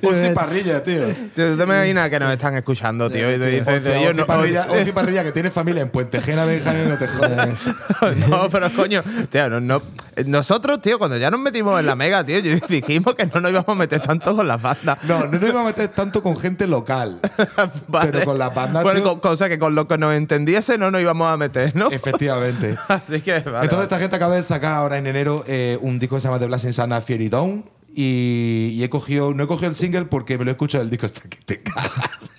Ozzy 0.03 0.29
Parrilla, 0.33 0.81
tío. 0.83 1.07
Tío, 1.35 1.51
¿Tú 1.51 1.57
te 1.57 1.63
imaginas 1.63 2.09
que 2.09 2.19
nos 2.19 2.31
están 2.31 2.55
escuchando, 2.55 3.09
tío? 3.09 3.31
Y 3.33 3.37
tú 3.37 3.45
dices, 3.45 3.83
yo 4.03 4.13
no, 4.13 4.25
Parrilla, 4.25 4.67
Ozzy 4.69 4.91
Parrilla, 4.91 5.23
que 5.23 5.31
tiene 5.31 5.51
familia 5.51 5.81
en 5.81 5.89
Puentejena, 5.89 6.45
Benjamín, 6.45 6.89
no 6.89 6.97
te 6.97 7.07
jodas. 7.07 7.49
no, 8.29 8.49
pero 8.49 8.71
coño, 8.73 9.03
tío, 9.29 9.49
no, 9.49 9.59
no- 9.59 9.81
nosotros, 10.25 10.81
tío, 10.81 10.99
cuando 10.99 11.17
ya 11.17 11.31
nos 11.31 11.39
metimos 11.39 11.79
en 11.79 11.85
la 11.85 11.95
mega, 11.95 12.23
tío, 12.25 12.39
yo- 12.39 12.55
dijimos 12.69 13.15
que 13.15 13.25
no 13.25 13.39
nos 13.39 13.51
íbamos 13.51 13.69
a 13.69 13.75
meter 13.75 13.99
tanto 14.01 14.35
con 14.35 14.47
las 14.47 14.61
bandas. 14.61 14.97
No, 15.03 15.25
no 15.25 15.39
nos 15.39 15.49
iba 15.49 15.61
a 15.61 15.65
meter 15.65 15.87
tanto 15.89 16.21
con 16.21 16.37
gente 16.37 16.67
local. 16.67 17.19
Vale. 17.87 18.11
Pero 18.11 18.25
con 18.25 18.37
las 18.37 18.53
bandas, 18.53 18.83
Bueno, 18.83 19.01
tío- 19.01 19.21
cosa 19.21 19.49
que 19.49 19.57
con 19.59 19.75
lo 19.75 19.87
que 19.87 19.97
nos 19.97 20.13
entendiese 20.13 20.77
no 20.77 20.91
nos 20.91 21.01
íbamos 21.01 21.31
a 21.31 21.37
meter, 21.37 21.75
¿no? 21.75 21.89
Efectivamente. 21.91 22.75
Así 22.87 23.21
que, 23.21 23.33
vale, 23.39 23.45
Entonces, 23.45 23.71
vale. 23.71 23.83
esta 23.83 23.99
gente 23.99 24.15
acaba 24.15 24.35
de 24.35 24.43
sacar 24.43 24.73
ahora 24.73 24.97
en 24.97 25.07
enero 25.07 25.43
eh, 25.47 25.77
un 25.81 25.99
disco 25.99 26.15
que 26.15 26.21
se 26.21 26.27
llama 26.27 26.39
The 26.39 26.45
Blessing 26.47 26.73
Sana 26.73 27.01
Fury 27.01 27.29
Down. 27.29 27.65
Y, 27.95 28.69
y 28.73 28.83
he 28.83 28.89
cogido, 28.89 29.33
no 29.33 29.43
he 29.43 29.47
cogido 29.47 29.69
el 29.69 29.75
single 29.75 30.05
porque 30.05 30.37
me 30.37 30.45
lo 30.45 30.51
he 30.51 30.53
escuchado 30.53 30.83
el 30.83 30.89
disco 30.89 31.05
hasta 31.05 31.21
que 31.21 31.37
te 31.45 31.61
cagas. 31.61 32.31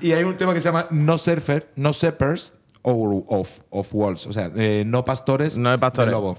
y 0.00 0.12
hay 0.12 0.24
un 0.24 0.36
tema 0.36 0.54
que 0.54 0.60
se 0.60 0.68
llama 0.68 0.86
No 0.90 1.18
Surfer, 1.18 1.70
No 1.76 1.92
Shepherds 1.92 2.54
or 2.82 3.22
of, 3.28 3.60
of 3.70 3.92
Wolves. 3.92 4.26
O 4.26 4.32
sea, 4.32 4.50
eh, 4.56 4.84
no 4.86 5.04
pastores, 5.04 5.58
No 5.58 5.70
de 5.70 5.78
pastores. 5.78 6.10
lobo. 6.10 6.38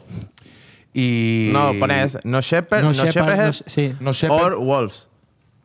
Y. 0.93 1.49
No, 1.53 1.73
pones 1.79 2.17
no 2.23 2.41
shepherd, 2.41 2.81
no, 2.84 2.88
No 2.91 2.93
sepa- 2.93 3.11
shepherd, 3.11 3.45
no- 3.45 3.53
sí. 3.53 3.95
No 3.99 4.13
shepherd, 4.13 4.53
or 4.53 4.59
wolves. 4.59 5.09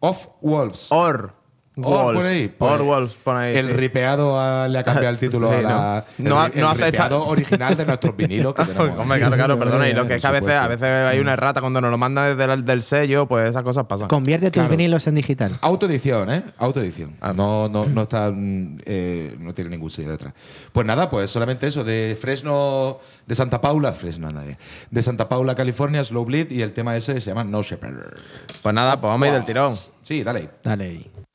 of 0.00 0.28
Wolves. 0.40 0.86
Or 0.90 1.34
Wolves. 1.82 2.20
por 2.22 2.26
ahí, 2.26 2.48
por 2.48 2.72
or 2.72 2.80
ahí. 2.80 2.86
wolves, 2.86 3.16
pon 3.22 3.36
ahí. 3.36 3.56
El 3.56 3.66
sí. 3.66 3.72
ripeado 3.72 4.38
ah, 4.40 4.66
le 4.68 4.78
ha 4.78 4.84
cambiado 4.84 5.10
el 5.10 5.18
título 5.20 5.48
Sí, 5.50 5.54
a 5.56 5.62
la. 5.62 6.04
no. 6.18 6.24
El, 6.46 6.60
no 6.60 6.70
el 6.72 6.76
acepta- 6.78 6.84
ripeado 6.86 7.26
original 7.26 7.76
de 7.76 7.86
nuestros 7.86 8.16
vinilos 8.16 8.54
que 8.54 8.64
tenemos. 8.66 8.98
Hombre, 8.98 9.18
claro, 9.18 9.36
claro, 9.36 9.58
perdona. 9.58 9.88
Y 9.88 9.92
lo 9.94 10.06
que 10.06 10.14
es 10.14 10.20
que 10.20 10.26
a 10.26 10.30
veces, 10.30 10.50
a 10.50 10.62
supuesto. 10.62 10.84
veces 10.84 11.06
hay 11.06 11.18
una 11.20 11.32
errata 11.34 11.60
cuando 11.60 11.80
nos 11.80 11.90
lo 11.90 11.98
mandan 11.98 12.36
desde 12.36 12.52
el 12.52 12.64
del 12.64 12.82
sello, 12.82 13.26
pues 13.26 13.48
esas 13.50 13.62
cosas 13.62 13.84
pasan. 13.86 14.08
Convierte 14.08 14.50
tus 14.50 14.68
vinilos 14.68 15.06
en 15.06 15.14
digital. 15.14 15.52
Autoedición, 15.60 16.30
¿eh? 16.30 16.42
Autoedición. 16.58 17.16
Ah. 17.20 17.32
No, 17.34 17.68
no, 17.68 17.84
no 17.86 18.02
están. 18.02 18.80
eh, 18.84 19.36
no 19.38 19.54
tiene 19.54 19.70
ningún 19.70 19.90
sello 19.90 20.10
detrás. 20.10 20.34
Pues 20.72 20.86
nada, 20.86 21.08
pues 21.10 21.30
solamente 21.30 21.66
eso. 21.66 21.84
De 21.84 22.16
Fresno. 22.20 22.98
De 23.26 23.34
Santa 23.34 23.60
Paula. 23.60 23.92
Fresno, 23.92 24.28
anda 24.28 24.42
bien. 24.42 24.58
De 24.90 25.02
Santa 25.02 25.28
Paula, 25.28 25.54
California, 25.54 26.02
Slow 26.02 26.24
Bleed. 26.24 26.50
Y 26.50 26.62
el 26.62 26.72
tema 26.72 26.96
ese 26.96 27.20
se 27.20 27.30
llama 27.30 27.44
No 27.44 27.62
Shepherd. 27.62 28.16
Pues 28.62 28.74
nada, 28.74 28.92
pues 28.92 29.02
vamos 29.02 29.24
a 29.24 29.28
ir 29.28 29.34
del 29.34 29.44
tirón. 29.44 29.72
Sí, 30.02 30.22
dale. 30.22 30.48
Dale 30.62 31.27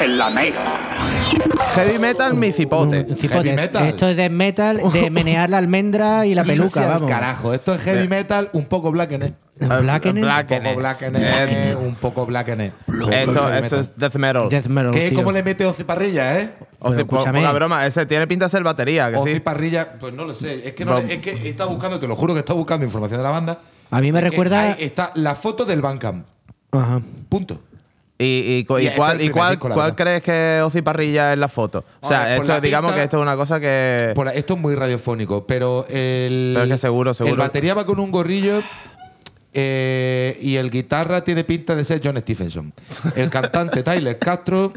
en 0.00 0.18
la 0.18 0.30
Mega. 0.30 0.64
Heavy 1.74 1.98
metal, 1.98 2.34
mi 2.34 2.52
cipote. 2.52 3.06
Un 3.08 3.16
cipote. 3.16 3.44
Heavy 3.44 3.52
metal. 3.56 3.86
Esto 3.86 4.08
es 4.08 4.16
de 4.16 4.28
metal, 4.28 4.80
de 4.92 5.10
menear 5.10 5.50
la 5.50 5.58
almendra 5.58 6.26
y 6.26 6.34
la 6.34 6.42
peluca, 6.42 6.82
al 6.82 6.88
vamos. 6.88 7.08
Carajo, 7.10 7.54
esto 7.54 7.74
es 7.74 7.80
heavy 7.82 8.08
metal, 8.08 8.50
un 8.54 8.66
poco 8.66 8.90
black 8.90 9.12
and 9.12 9.34
Blackening. 9.58 10.22
Black- 10.22 10.50
Un 10.50 10.62
poco 10.62 10.76
black 10.76 11.02
and 11.02 11.16
Eh, 11.18 11.76
un 11.78 11.94
poco 11.94 12.26
black 12.26 12.48
and 12.50 12.60
Esto, 13.12 13.52
esto 13.54 13.80
es 13.80 13.92
death 13.96 14.16
metal. 14.16 14.48
Death 14.48 14.66
metal, 14.66 14.90
¿Qué? 14.92 15.10
tío. 15.10 15.18
¿Cómo 15.18 15.32
le 15.32 15.42
mete 15.42 15.64
Ozzy 15.64 15.84
Parrilla, 15.84 16.28
eh? 16.38 16.50
O 16.80 16.92
sea, 16.92 17.04
po- 17.06 17.18
poca 17.22 17.52
broma, 17.52 17.86
ese 17.86 18.04
tiene 18.04 18.26
pinta 18.26 18.46
de 18.46 18.50
ser 18.50 18.62
batería, 18.62 19.10
que 19.10 19.16
Ozzy 19.16 19.34
sí. 19.34 19.40
Parrilla, 19.40 19.92
pues 19.98 20.12
no 20.12 20.24
lo 20.24 20.34
sé. 20.34 20.66
Es 20.66 20.74
que, 20.74 20.84
no 20.84 20.98
es 20.98 21.18
que 21.18 21.48
estado 21.48 21.70
buscando, 21.70 21.98
te 22.00 22.06
lo 22.08 22.16
juro 22.16 22.34
que 22.34 22.40
estado 22.40 22.58
buscando 22.58 22.84
información 22.84 23.18
de 23.18 23.24
la 23.24 23.30
banda. 23.30 23.58
A 23.90 24.00
mí 24.00 24.10
me 24.12 24.20
recuerda. 24.20 24.72
ahí 24.72 24.76
está 24.80 25.12
la 25.14 25.34
foto 25.36 25.64
del 25.64 25.80
Bandcamp. 25.80 26.26
Ajá. 26.72 27.00
Punto. 27.28 27.60
¿Y, 28.18 28.24
y, 28.24 28.28
y 28.28 28.82
Y 28.82 28.86
este 28.86 28.96
cuál, 28.96 29.30
cuál, 29.30 29.50
disco, 29.58 29.94
crees 29.96 30.22
que 30.22 30.62
Ozzy 30.64 30.80
Parrilla 30.80 31.32
es 31.34 31.38
la 31.38 31.48
foto? 31.48 31.84
O 32.00 32.08
sea, 32.08 32.34
esto, 32.36 32.60
digamos 32.62 32.90
pinta- 32.92 32.96
que 32.96 33.02
esto 33.04 33.16
es 33.18 33.22
una 33.22 33.36
cosa 33.36 33.60
que. 33.60 34.14
Esto 34.34 34.54
es 34.54 34.60
muy 34.60 34.74
radiofónico, 34.74 35.46
pero 35.46 35.86
el. 35.90 36.52
Pero 36.54 36.64
es 36.64 36.70
que 36.72 36.78
seguro, 36.78 37.12
seguro. 37.12 37.34
El 37.34 37.38
batería 37.40 37.74
va 37.74 37.84
con 37.84 38.00
un 38.00 38.10
gorrillo. 38.10 38.62
eh, 39.52 40.38
y 40.40 40.56
el 40.56 40.70
guitarra 40.70 41.22
tiene 41.24 41.44
pinta 41.44 41.74
de 41.74 41.84
ser 41.84 42.00
John 42.02 42.18
Stephenson. 42.18 42.72
El 43.14 43.30
cantante 43.30 43.82
Tyler 43.84 44.18
Castro. 44.18 44.72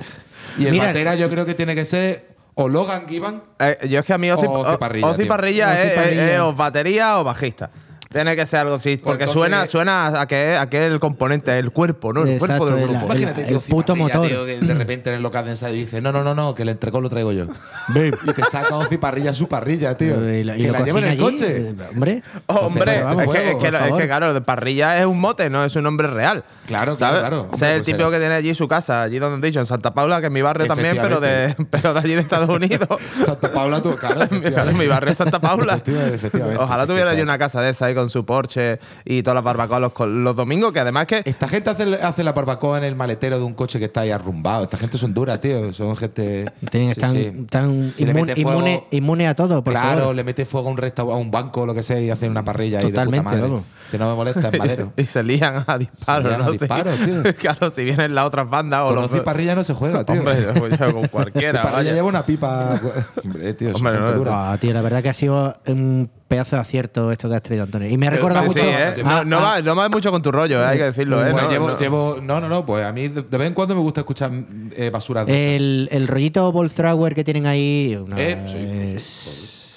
Y 0.58 0.66
el 0.66 0.72
Mira, 0.72 0.88
batera 0.88 1.16
yo 1.16 1.30
creo 1.30 1.46
que 1.46 1.54
tiene 1.54 1.76
que 1.76 1.86
ser 1.86 2.30
o 2.56 2.68
Logan 2.68 3.08
Gibbon. 3.08 3.42
Eh, 3.60 3.88
yo 3.90 4.00
es 4.00 4.06
que 4.06 4.14
a 4.14 4.18
mí 4.18 4.30
Ozzy, 4.32 4.48
Parrilla, 4.80 5.08
Ozzy. 5.08 5.26
Parrilla 5.26 5.82
es, 5.82 5.92
es- 5.94 6.00
Parrilla. 6.00 6.34
es 6.36 6.40
o 6.42 6.54
batería 6.54 7.20
o 7.20 7.24
bajista. 7.24 7.72
Tiene 8.12 8.36
que 8.36 8.44
ser 8.48 8.62
algo 8.62 8.76
así, 8.76 8.98
porque 8.98 9.26
entonces- 9.26 9.34
suena, 9.34 9.68
suena 9.68 10.20
a 10.22 10.26
que, 10.26 10.58
a 10.58 10.68
que 10.68 10.84
el 10.88 11.00
componente, 11.00 11.58
el 11.60 11.70
cuerpo, 11.70 12.12
¿no? 12.12 12.24
El 12.24 12.30
Exacto, 12.30 12.58
cuerpo 12.58 12.76
del 12.76 12.84
el- 12.86 12.90
grupo. 12.90 13.06
Imagínate 13.06 13.42
el 13.44 13.48
que 13.60 13.70
puto 13.70 13.96
motor. 13.96 14.28
tío, 14.28 14.46
que 14.48 14.58
de 14.60 14.74
repente 14.74 15.10
en 15.12 15.18
el 15.18 15.22
local 15.22 15.46
de 15.46 15.52
ensayo 15.52 15.76
dice: 15.76 16.02
No, 16.02 16.12
no, 16.12 16.24
no, 16.24 16.34
no, 16.34 16.56
que 16.56 16.64
el 16.64 16.70
entrecó 16.70 17.02
lo 17.02 17.10
traigo 17.10 17.32
yo. 17.34 17.46
Y 17.94 18.34
te 18.34 18.44
saca 18.46 18.76
Ozzy 18.78 18.98
Parrilla 18.98 19.32
su 19.32 19.48
parrilla, 19.48 19.96
tío. 19.96 20.16
Y 20.28 20.40
y 20.40 20.44
que 20.44 20.68
lo 20.68 20.72
la 20.74 20.82
lleva 20.82 21.00
en 21.00 21.06
el 21.06 21.18
cocina 21.20 21.38
coche. 21.38 21.58
eh, 21.70 21.76
Hombre. 21.94 22.24
Hombre, 22.48 22.96
Entonces, 22.98 23.20
es, 23.20 23.20
que, 23.20 23.26
fuego, 23.26 23.34
es, 23.34 23.44
que, 23.44 23.54
por 23.54 23.66
es 23.68 23.72
que, 23.84 23.88
favor. 23.90 24.06
claro, 24.08 24.34
de 24.34 24.42
parrilla 24.42 25.00
es 25.00 25.06
un 25.06 25.20
mote, 25.20 25.50
no 25.52 25.64
es 25.64 25.76
un 25.76 25.84
nombre 25.84 26.08
real. 26.08 26.44
Claro, 26.66 26.96
claro, 26.96 26.98
¿sabes? 26.98 27.20
claro. 27.20 27.38
Ese 27.42 27.46
Hombre, 27.54 27.56
es 27.58 27.62
el 27.74 27.78
pues 27.80 27.86
típico 27.86 28.08
era. 28.10 28.18
que 28.18 28.20
tiene 28.22 28.36
allí 28.36 28.56
su 28.56 28.68
casa, 28.68 29.04
allí 29.04 29.20
donde 29.20 29.46
he 29.48 29.52
dicho, 29.52 29.60
en 29.60 29.66
Santa 29.68 29.94
Paula, 29.94 30.20
que 30.20 30.26
es 30.28 30.32
mi 30.32 30.42
barrio 30.42 30.66
también, 30.66 30.98
pero 31.00 31.20
de, 31.20 31.56
pero 31.70 31.94
de 31.94 32.00
allí 32.00 32.16
de 32.16 32.22
Estados 32.22 32.50
Unidos. 32.50 32.88
Santa 33.24 33.52
Paula, 33.52 33.84
tú, 33.84 33.96
claro. 33.98 34.28
Claro, 34.28 34.72
mi 34.74 34.88
barrio 34.88 35.12
es 35.12 35.18
Santa 35.18 35.40
Paula. 35.40 35.74
Efectivamente, 35.76 36.16
efectivamente, 36.16 36.64
Ojalá 36.64 36.82
sí, 36.84 36.88
tuviera 36.88 37.14
yo 37.14 37.22
una 37.24 37.38
casa 37.38 37.62
de 37.62 37.70
esa 37.70 37.86
ahí 37.86 37.94
con 38.00 38.10
su 38.10 38.26
porche 38.26 38.80
y 39.06 39.22
todas 39.24 39.36
las 39.36 39.44
barbacoas 39.44 39.82
los, 39.82 39.92
los 40.08 40.36
domingos, 40.36 40.72
que 40.74 40.80
además 40.80 41.06
que 41.08 41.22
Esta 41.26 41.48
gente 41.48 41.70
hace, 41.70 41.84
hace 42.02 42.24
la 42.24 42.34
barbacoa 42.34 42.78
en 42.78 42.84
el 42.84 42.96
maletero 42.96 43.38
de 43.38 43.44
un 43.44 43.54
coche 43.54 43.80
que 43.80 43.86
está 43.86 44.02
ahí 44.02 44.12
arrumbado. 44.12 44.64
Esta 44.64 44.78
gente 44.78 44.98
son 44.98 45.14
duras, 45.14 45.40
tío. 45.42 45.72
Son 45.74 45.96
gente. 45.96 46.46
Tienen, 46.72 46.90
Sí, 46.90 47.00
están, 47.00 47.12
sí. 47.12 47.20
están 47.42 47.92
Si 47.96 48.06
le 48.06 48.12
inmun- 48.14 48.26
mete 48.26 48.42
fuego- 48.42 48.52
inmune, 48.60 48.84
inmune 48.92 49.28
a 49.28 49.36
todo, 49.36 49.64
por 49.64 49.74
claro, 49.74 50.00
favor. 50.00 50.16
le 50.16 50.24
mete 50.24 50.46
fuego 50.46 50.68
a 50.68 50.72
un 50.72 50.78
restaurante, 50.78 51.20
a 51.20 51.22
un 51.22 51.32
banco 51.32 51.62
o 51.62 51.66
lo 51.66 51.74
que 51.74 51.84
sea 51.84 52.00
y 52.00 52.10
hace 52.10 52.30
una 52.30 52.44
parrilla 52.44 52.80
Totalmente, 52.80 53.30
ahí 53.30 53.36
de 53.36 53.42
puta 53.42 53.50
madre. 53.54 53.64
Si 53.92 53.98
no 53.98 54.10
me 54.10 54.16
molesta, 54.16 54.50
es 54.50 54.60
madero. 54.60 54.94
y 54.96 55.06
se 55.06 55.24
lían 55.24 55.64
a 55.68 55.78
disparos, 55.78 56.26
lían 56.30 56.42
a 56.42 56.46
¿no? 56.46 56.52
disparos, 56.52 56.96
Sí. 56.96 57.06
tío. 57.06 57.24
claro, 57.40 57.70
si 57.70 57.84
vienen 57.84 58.16
las 58.16 58.26
otras 58.26 58.50
bandas 58.50 58.82
o 58.84 58.88
Con 58.96 58.96
los 59.02 59.12
Parrilla 59.22 59.56
no 59.56 59.64
se 59.64 59.74
juega, 59.74 60.04
tío. 60.06 60.16
Hombre, 60.20 60.36
yo, 60.42 60.68
yo 60.68 60.94
con 60.94 61.08
cualquiera. 61.12 61.62
Parrilla 61.62 61.94
lleva 61.94 62.08
una 62.08 62.24
pipa. 62.24 62.80
Hombre, 63.24 63.54
tío, 63.54 63.72
Hombre, 63.76 64.00
no, 64.00 64.12
dura. 64.14 64.52
Ah, 64.52 64.58
tío, 64.58 64.74
la 64.74 64.82
verdad 64.82 65.02
que 65.04 65.10
ha 65.10 65.14
sido 65.14 65.56
un 65.68 66.10
pedazo 66.30 66.56
de 66.56 66.62
acierto 66.62 67.12
esto 67.12 67.28
que 67.28 67.36
has 67.36 67.42
traído, 67.42 67.66
Antonio. 67.66 67.90
Y 67.90 67.98
me 67.98 68.10
recuerda 68.10 68.40
Sí, 68.44 68.48
mucho. 68.48 68.60
sí, 68.62 68.66
¿eh? 68.68 68.96
a- 69.04 69.04
no, 69.04 69.26
no 69.26 69.40
a- 69.40 69.42
va, 69.42 69.62
no 69.62 69.76
va 69.76 69.90
mucho 69.90 70.12
con 70.12 70.22
tu 70.22 70.32
rollo, 70.32 70.62
eh, 70.62 70.66
hay 70.66 70.78
que 70.78 70.84
decirlo, 70.86 71.22
¿eh? 71.26 71.32
Pues 71.32 71.44
No, 71.44 71.50
llevo, 71.52 71.68
no. 71.72 71.78
llevo- 71.78 72.20
no, 72.22 72.40
no, 72.40 72.48
no, 72.48 72.66
pues 72.66 72.86
a 72.86 72.94
mí 72.94 73.10
de, 73.10 73.24
de 73.24 73.38
vez 73.38 73.48
en 73.48 73.54
cuando 73.54 73.76
me 73.76 73.82
gusta 73.82 74.00
escuchar 74.02 74.32
eh, 74.78 74.90
basura. 74.90 75.26
de 75.26 75.58
el, 75.58 75.90
el 75.92 76.08
rollito 76.08 76.50
Volthrower 76.54 77.14
que 77.16 77.26
tienen 77.26 77.46
ahí. 77.48 78.00
una- 78.02 78.16
Eh, 78.18 78.38
sí, 78.46 78.58
es 78.96 79.76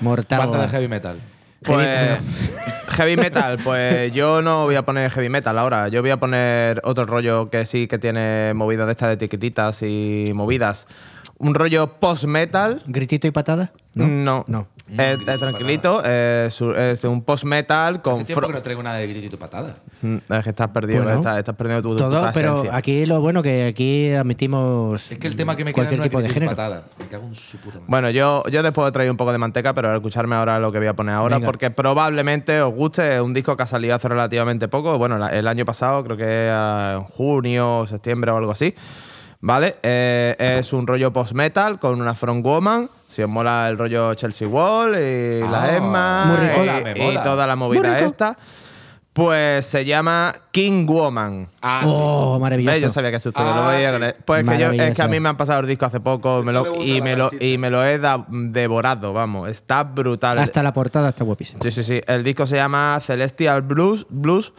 mortal. 0.00 0.38
Banda 0.40 0.62
de 0.62 0.68
heavy 0.68 0.88
metal. 0.88 1.18
Pues 1.62 2.18
heavy 2.96 3.16
metal, 3.18 3.58
pues 3.62 4.10
yo 4.12 4.40
no 4.40 4.64
voy 4.64 4.76
a 4.76 4.82
poner 4.82 5.10
heavy 5.10 5.28
metal 5.28 5.58
ahora. 5.58 5.88
Yo 5.88 6.00
voy 6.00 6.10
a 6.10 6.16
poner 6.18 6.80
otro 6.84 7.04
rollo 7.04 7.50
que 7.50 7.66
sí 7.66 7.86
que 7.86 7.98
tiene 7.98 8.52
movidas 8.54 8.86
de 8.86 8.92
estas 8.92 9.08
de 9.08 9.14
etiquetitas 9.16 9.82
y 9.82 10.32
movidas. 10.34 10.86
Un 11.40 11.54
rollo 11.54 11.88
post-metal. 11.98 12.82
¿Gritito 12.86 13.26
y 13.26 13.30
patada? 13.30 13.72
No. 13.94 14.44
No. 14.46 14.66
Es, 14.96 15.18
es 15.26 15.38
tranquilito. 15.38 16.02
Es, 16.04 16.52
su- 16.52 16.72
es 16.74 17.02
un 17.04 17.22
post-metal 17.22 18.02
con. 18.02 18.14
Hace 18.16 18.24
tiempo 18.24 18.42
fro- 18.42 18.48
que 18.48 18.52
no 18.54 18.62
traigo 18.62 18.80
una 18.80 18.94
de 18.94 19.06
gritito 19.06 19.36
y 19.36 19.38
patada. 19.38 19.76
Mm, 20.02 20.16
Es 20.28 20.42
que 20.44 20.50
estás 20.50 20.68
perdido, 20.68 21.02
Bueno. 21.04 21.18
estás, 21.20 21.38
estás 21.38 21.54
perdiendo 21.54 21.82
tu, 21.82 21.92
tu 21.94 21.98
Todo, 21.98 22.18
puta 22.18 22.32
pero 22.32 22.52
esencia. 22.54 22.76
aquí 22.76 23.06
lo 23.06 23.20
bueno 23.20 23.40
que 23.42 23.66
aquí 23.68 24.10
admitimos 24.12 25.10
Es 25.12 25.18
que 25.18 25.28
el 25.28 25.36
tema 25.36 25.54
que 25.56 25.64
me 25.64 25.70
queda 25.72 25.84
cualquier 25.86 25.98
no 25.98 26.04
es 26.04 26.10
tipo 26.10 26.18
de 26.18 26.24
gritito 26.24 26.44
y 26.44 26.48
género. 26.48 26.56
patada. 26.56 26.82
Me 26.98 27.06
cago 27.06 27.24
en 27.28 27.34
su 27.36 27.56
puta 27.58 27.74
madre. 27.76 27.84
Bueno, 27.88 28.10
yo, 28.10 28.42
yo 28.50 28.62
después 28.64 28.88
he 28.88 28.92
traído 28.92 29.12
un 29.12 29.16
poco 29.16 29.30
de 29.32 29.38
manteca, 29.38 29.72
pero 29.74 29.90
al 29.90 29.94
escucharme 29.96 30.34
ahora 30.36 30.58
lo 30.58 30.72
que 30.72 30.78
voy 30.78 30.88
a 30.88 30.94
poner 30.94 31.14
ahora, 31.14 31.36
Venga. 31.36 31.46
porque 31.46 31.70
probablemente 31.70 32.60
os 32.60 32.74
guste. 32.74 33.14
Es 33.14 33.20
un 33.22 33.32
disco 33.32 33.56
que 33.56 33.62
ha 33.62 33.66
salido 33.68 33.94
hace 33.94 34.08
relativamente 34.08 34.66
poco. 34.68 34.98
Bueno, 34.98 35.18
la- 35.18 35.28
el 35.28 35.46
año 35.46 35.64
pasado, 35.64 36.02
creo 36.04 36.16
que 36.16 36.24
eh, 36.26 36.94
en 36.96 37.04
junio, 37.04 37.86
septiembre 37.86 38.30
o 38.32 38.36
algo 38.36 38.50
así. 38.52 38.74
¿Vale? 39.42 39.76
Eh, 39.82 40.36
es 40.60 40.72
un 40.72 40.86
rollo 40.86 41.12
post-metal 41.12 41.78
con 41.78 42.00
una 42.00 42.14
front 42.14 42.44
woman. 42.44 42.90
Si 43.08 43.22
os 43.22 43.28
mola 43.28 43.68
el 43.68 43.78
rollo 43.78 44.14
Chelsea 44.14 44.46
Wall 44.46 44.94
y 44.96 45.40
la 45.40 45.62
Ah, 45.64 45.76
Emma 45.76 46.24
muy 46.26 46.36
rico. 46.36 46.94
y, 46.96 47.14
y 47.14 47.14
toda 47.24 47.46
la 47.46 47.56
movida 47.56 47.98
esta, 48.00 48.36
pues 49.12 49.66
se 49.66 49.84
llama 49.84 50.32
King 50.52 50.86
Woman. 50.86 51.48
Ah, 51.62 51.80
Oh, 51.86 52.38
maravilloso. 52.38 52.72
¿Ves? 52.74 52.82
Yo 52.82 52.90
sabía 52.90 53.10
que 53.10 53.18
si 53.18 53.28
ustedes 53.28 53.48
lo 53.48 53.62
Ah, 53.64 53.70
veían 53.70 53.90
sí. 53.90 53.94
con 53.94 54.02
él. 54.04 54.14
Pues 54.24 54.44
es 54.44 54.50
que, 54.50 54.58
yo, 54.58 54.66
es 54.66 54.70
que 54.70 54.74
a 54.74 54.76
Maravilloso. 54.76 55.08
mí 55.08 55.20
me 55.20 55.28
han 55.30 55.36
pasado 55.36 55.60
el 55.60 55.66
disco 55.66 55.86
hace 55.86 55.98
poco 56.00 56.42
me 56.44 56.52
lo- 56.52 56.80
y, 56.82 57.00
me 57.00 57.16
lo, 57.16 57.30
y 57.40 57.58
me 57.58 57.70
lo 57.70 57.84
he 57.84 57.98
da- 57.98 58.24
devorado, 58.28 59.12
vamos. 59.12 59.48
Está 59.48 59.82
brutal. 59.84 60.38
Hasta 60.38 60.62
la 60.62 60.72
portada 60.72 61.08
está 61.08 61.24
guapísima. 61.24 61.58
Sí, 61.62 61.70
sí, 61.72 61.82
sí. 61.82 62.00
El 62.06 62.22
disco 62.22 62.46
se 62.46 62.56
llama 62.56 63.00
Celestial 63.02 63.62
Blues. 63.62 64.06
Blues. 64.08 64.52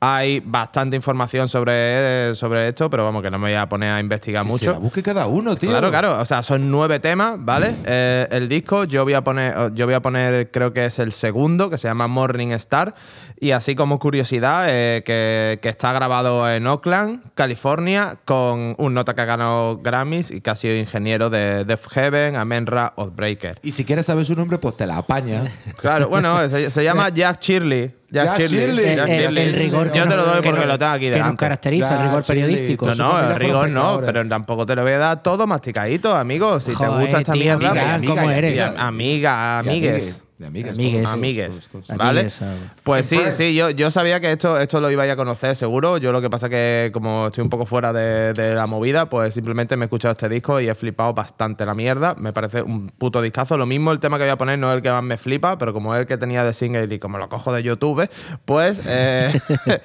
Hay 0.00 0.38
bastante 0.38 0.94
información 0.94 1.48
sobre, 1.48 2.32
sobre 2.36 2.68
esto, 2.68 2.88
pero 2.88 3.02
vamos, 3.04 3.20
que 3.20 3.32
no 3.32 3.38
me 3.38 3.48
voy 3.48 3.56
a 3.56 3.68
poner 3.68 3.90
a 3.92 3.98
investigar 3.98 4.44
Que 4.44 4.48
se 4.48 4.52
mucho. 4.52 4.72
la 4.72 4.78
busque 4.78 5.02
cada 5.02 5.26
uno, 5.26 5.56
tío. 5.56 5.70
Claro, 5.70 5.90
claro. 5.90 6.20
O 6.20 6.24
sea, 6.24 6.44
son 6.44 6.70
nueve 6.70 7.00
temas, 7.00 7.34
¿vale? 7.38 7.74
Eh, 7.84 8.28
el 8.30 8.48
disco, 8.48 8.84
yo 8.84 9.02
voy 9.02 9.14
a 9.14 9.24
poner, 9.24 9.74
yo 9.74 9.86
voy 9.86 9.94
a 9.94 10.00
poner, 10.00 10.52
creo 10.52 10.72
que 10.72 10.84
es 10.84 11.00
el 11.00 11.10
segundo, 11.10 11.68
que 11.68 11.78
se 11.78 11.88
llama 11.88 12.06
Morning 12.06 12.50
Star. 12.52 12.94
Y 13.40 13.50
así 13.50 13.74
como 13.74 13.98
curiosidad, 13.98 14.66
eh, 14.68 15.02
que, 15.04 15.58
que 15.60 15.68
está 15.68 15.92
grabado 15.92 16.48
en 16.48 16.66
Oakland, 16.68 17.22
California, 17.34 18.20
con 18.24 18.76
un 18.78 18.94
nota 18.94 19.14
que 19.14 19.22
ha 19.22 19.24
ganado 19.24 19.78
Grammys 19.78 20.30
y 20.30 20.40
que 20.40 20.50
ha 20.50 20.54
sido 20.56 20.76
ingeniero 20.76 21.28
de 21.28 21.64
Def 21.64 21.88
Heaven, 21.88 22.36
Amenra, 22.36 22.92
Oathbreaker. 22.96 23.58
Y 23.62 23.72
si 23.72 23.84
quieres 23.84 24.06
saber 24.06 24.24
su 24.24 24.36
nombre, 24.36 24.58
pues 24.58 24.76
te 24.76 24.86
la 24.86 24.98
apaña. 24.98 25.42
Claro, 25.78 26.08
bueno, 26.08 26.48
se, 26.48 26.70
se 26.70 26.84
llama 26.84 27.08
Jack 27.14 27.40
Shirley. 27.40 27.97
Jack 28.10 28.38
Shirley. 28.38 28.58
Shirley. 28.66 28.96
Jack 28.96 29.08
El- 29.08 29.14
el- 29.14 29.20
Shirley. 29.20 29.42
el 29.44 29.52
rigor 29.54 29.92
Yo 29.92 30.08
te 30.08 30.16
lo 30.16 30.24
doy 30.24 30.40
que 30.40 30.48
porque 30.48 30.60
nos- 30.60 30.66
lo 30.68 30.78
tengo 30.78 30.92
aquí 30.92 31.00
que 31.04 31.10
nos 31.10 31.14
delante. 31.18 31.36
caracteriza, 31.36 31.90
el 31.90 31.96
Ya, 31.98 32.02
rigor 32.04 32.22
Shirley, 32.24 32.42
periodístico. 32.42 32.86
No, 32.86 32.94
no, 32.94 33.30
el 33.30 33.36
rigor 33.36 33.68
no, 33.70 34.00
pero 34.04 34.26
tampoco 34.28 34.64
te 34.66 34.74
lo 34.74 34.82
voy 34.82 34.92
a 34.92 34.98
dar 34.98 35.22
todo 35.22 35.46
masticadito, 35.46 36.14
amigo. 36.14 36.58
Si 36.60 36.70
te 36.70 36.74
Joder, 36.76 37.00
gusta 37.02 37.18
esta 37.18 37.32
tío, 37.34 37.42
mierda, 37.58 37.94
amiga, 37.94 38.14
pues- 38.14 38.36
amiga, 38.78 38.86
amiga. 38.86 39.58
amigues. 39.58 40.22
Y 40.40 40.44
amigues. 40.44 40.78
Amigues. 40.78 41.02
todos, 41.02 41.14
Amigues, 41.14 41.48
todos, 41.50 41.68
todos, 41.68 41.86
todos. 41.88 41.98
¿vale? 41.98 42.20
Amigues, 42.20 42.42
ah. 42.42 42.54
Pues 42.84 43.06
sí, 43.06 43.16
Friends. 43.16 43.36
sí, 43.36 43.54
yo, 43.54 43.70
yo 43.70 43.90
sabía 43.90 44.20
que 44.20 44.30
esto, 44.30 44.58
esto 44.58 44.80
lo 44.80 44.88
iba 44.90 45.02
a 45.02 45.16
conocer 45.16 45.56
seguro. 45.56 45.98
Yo 45.98 46.12
lo 46.12 46.20
que 46.20 46.30
pasa 46.30 46.48
que 46.48 46.90
como 46.92 47.26
estoy 47.26 47.42
un 47.42 47.50
poco 47.50 47.66
fuera 47.66 47.92
de, 47.92 48.32
de 48.34 48.54
la 48.54 48.66
movida, 48.68 49.08
pues 49.10 49.34
simplemente 49.34 49.76
me 49.76 49.84
he 49.84 49.86
escuchado 49.86 50.12
este 50.12 50.28
disco 50.28 50.60
y 50.60 50.68
he 50.68 50.74
flipado 50.76 51.12
bastante 51.12 51.66
la 51.66 51.74
mierda. 51.74 52.14
Me 52.14 52.32
parece 52.32 52.62
un 52.62 52.88
puto 52.90 53.20
discazo. 53.20 53.58
Lo 53.58 53.66
mismo 53.66 53.90
el 53.90 53.98
tema 53.98 54.16
que 54.16 54.24
voy 54.24 54.30
a 54.30 54.38
poner 54.38 54.60
no 54.60 54.70
es 54.70 54.76
el 54.76 54.82
que 54.82 54.90
más 54.92 55.02
me 55.02 55.18
flipa, 55.18 55.58
pero 55.58 55.72
como 55.72 55.92
es 55.96 56.02
el 56.02 56.06
que 56.06 56.16
tenía 56.18 56.44
de 56.44 56.54
single 56.54 56.94
y 56.94 56.98
como 57.00 57.18
lo 57.18 57.28
cojo 57.28 57.52
de 57.52 57.64
YouTube, 57.64 58.08
pues 58.44 58.80
eh, 58.86 59.32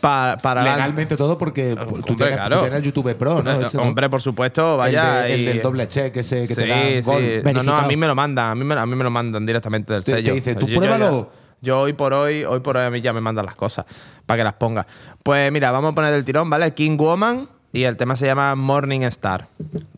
pa- 0.00 0.36
para 0.42 0.62
la- 0.62 0.72
Legalmente 0.74 1.16
todo 1.16 1.36
porque 1.38 1.74
tú, 1.74 1.82
Hombre, 1.96 2.02
tienes, 2.16 2.34
claro. 2.36 2.56
tú 2.56 2.62
tienes 2.62 2.78
el 2.78 2.84
YouTube 2.84 3.14
Pro, 3.16 3.42
¿no? 3.42 3.50
Ese. 3.60 3.78
Hombre, 3.78 4.08
por 4.10 4.20
supuesto, 4.20 4.76
vaya. 4.76 5.26
el, 5.26 5.28
de- 5.28 5.34
el 5.34 5.40
y- 5.40 5.44
del 5.44 5.62
doble 5.62 5.88
check 5.88 6.16
ese 6.16 6.36
que 6.40 6.46
sí, 6.46 6.54
te 6.54 6.66
da 6.66 6.82
sí. 6.88 7.00
gol. 7.02 7.42
No, 7.54 7.62
no, 7.62 7.76
a 7.76 7.86
mí 7.86 7.96
me 7.96 8.06
lo 8.06 8.14
mandan, 8.14 8.50
a 8.50 8.54
mí 8.54 8.64
me, 8.64 8.74
a 8.74 8.86
mí 8.86 8.94
me 8.96 9.04
lo 9.04 9.10
mandan 9.10 9.44
directamente 9.46 9.92
del 9.92 10.04
Te- 10.04 10.12
te 10.12 10.18
sello. 10.18 10.34
dice, 10.34 10.54
"Tú 10.54 10.66
Yo- 10.66 10.78
pruébalo". 10.78 11.30
Yo, 11.60 11.78
hoy 11.80 11.92
por 11.92 12.12
hoy, 12.12 12.44
hoy 12.44 12.58
por 12.58 12.76
hoy 12.76 12.84
a 12.86 12.90
mí 12.90 13.00
ya 13.00 13.12
me 13.12 13.20
mandan 13.20 13.46
las 13.46 13.54
cosas 13.54 13.84
para 14.26 14.38
que 14.38 14.44
las 14.44 14.54
ponga. 14.54 14.84
Pues 15.22 15.52
mira, 15.52 15.70
vamos 15.70 15.92
a 15.92 15.94
poner 15.94 16.12
el 16.12 16.24
tirón, 16.24 16.50
¿vale? 16.50 16.72
King 16.72 16.96
Woman 16.96 17.48
y 17.72 17.84
el 17.84 17.96
tema 17.96 18.16
se 18.16 18.26
llama 18.26 18.56
Morning 18.56 19.02
Star. 19.02 19.46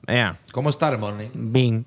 Ea. 0.07 0.37
¿Cómo 0.53 0.69
está 0.69 0.91
el 0.91 0.99
morning? 0.99 1.29
Bing. 1.33 1.85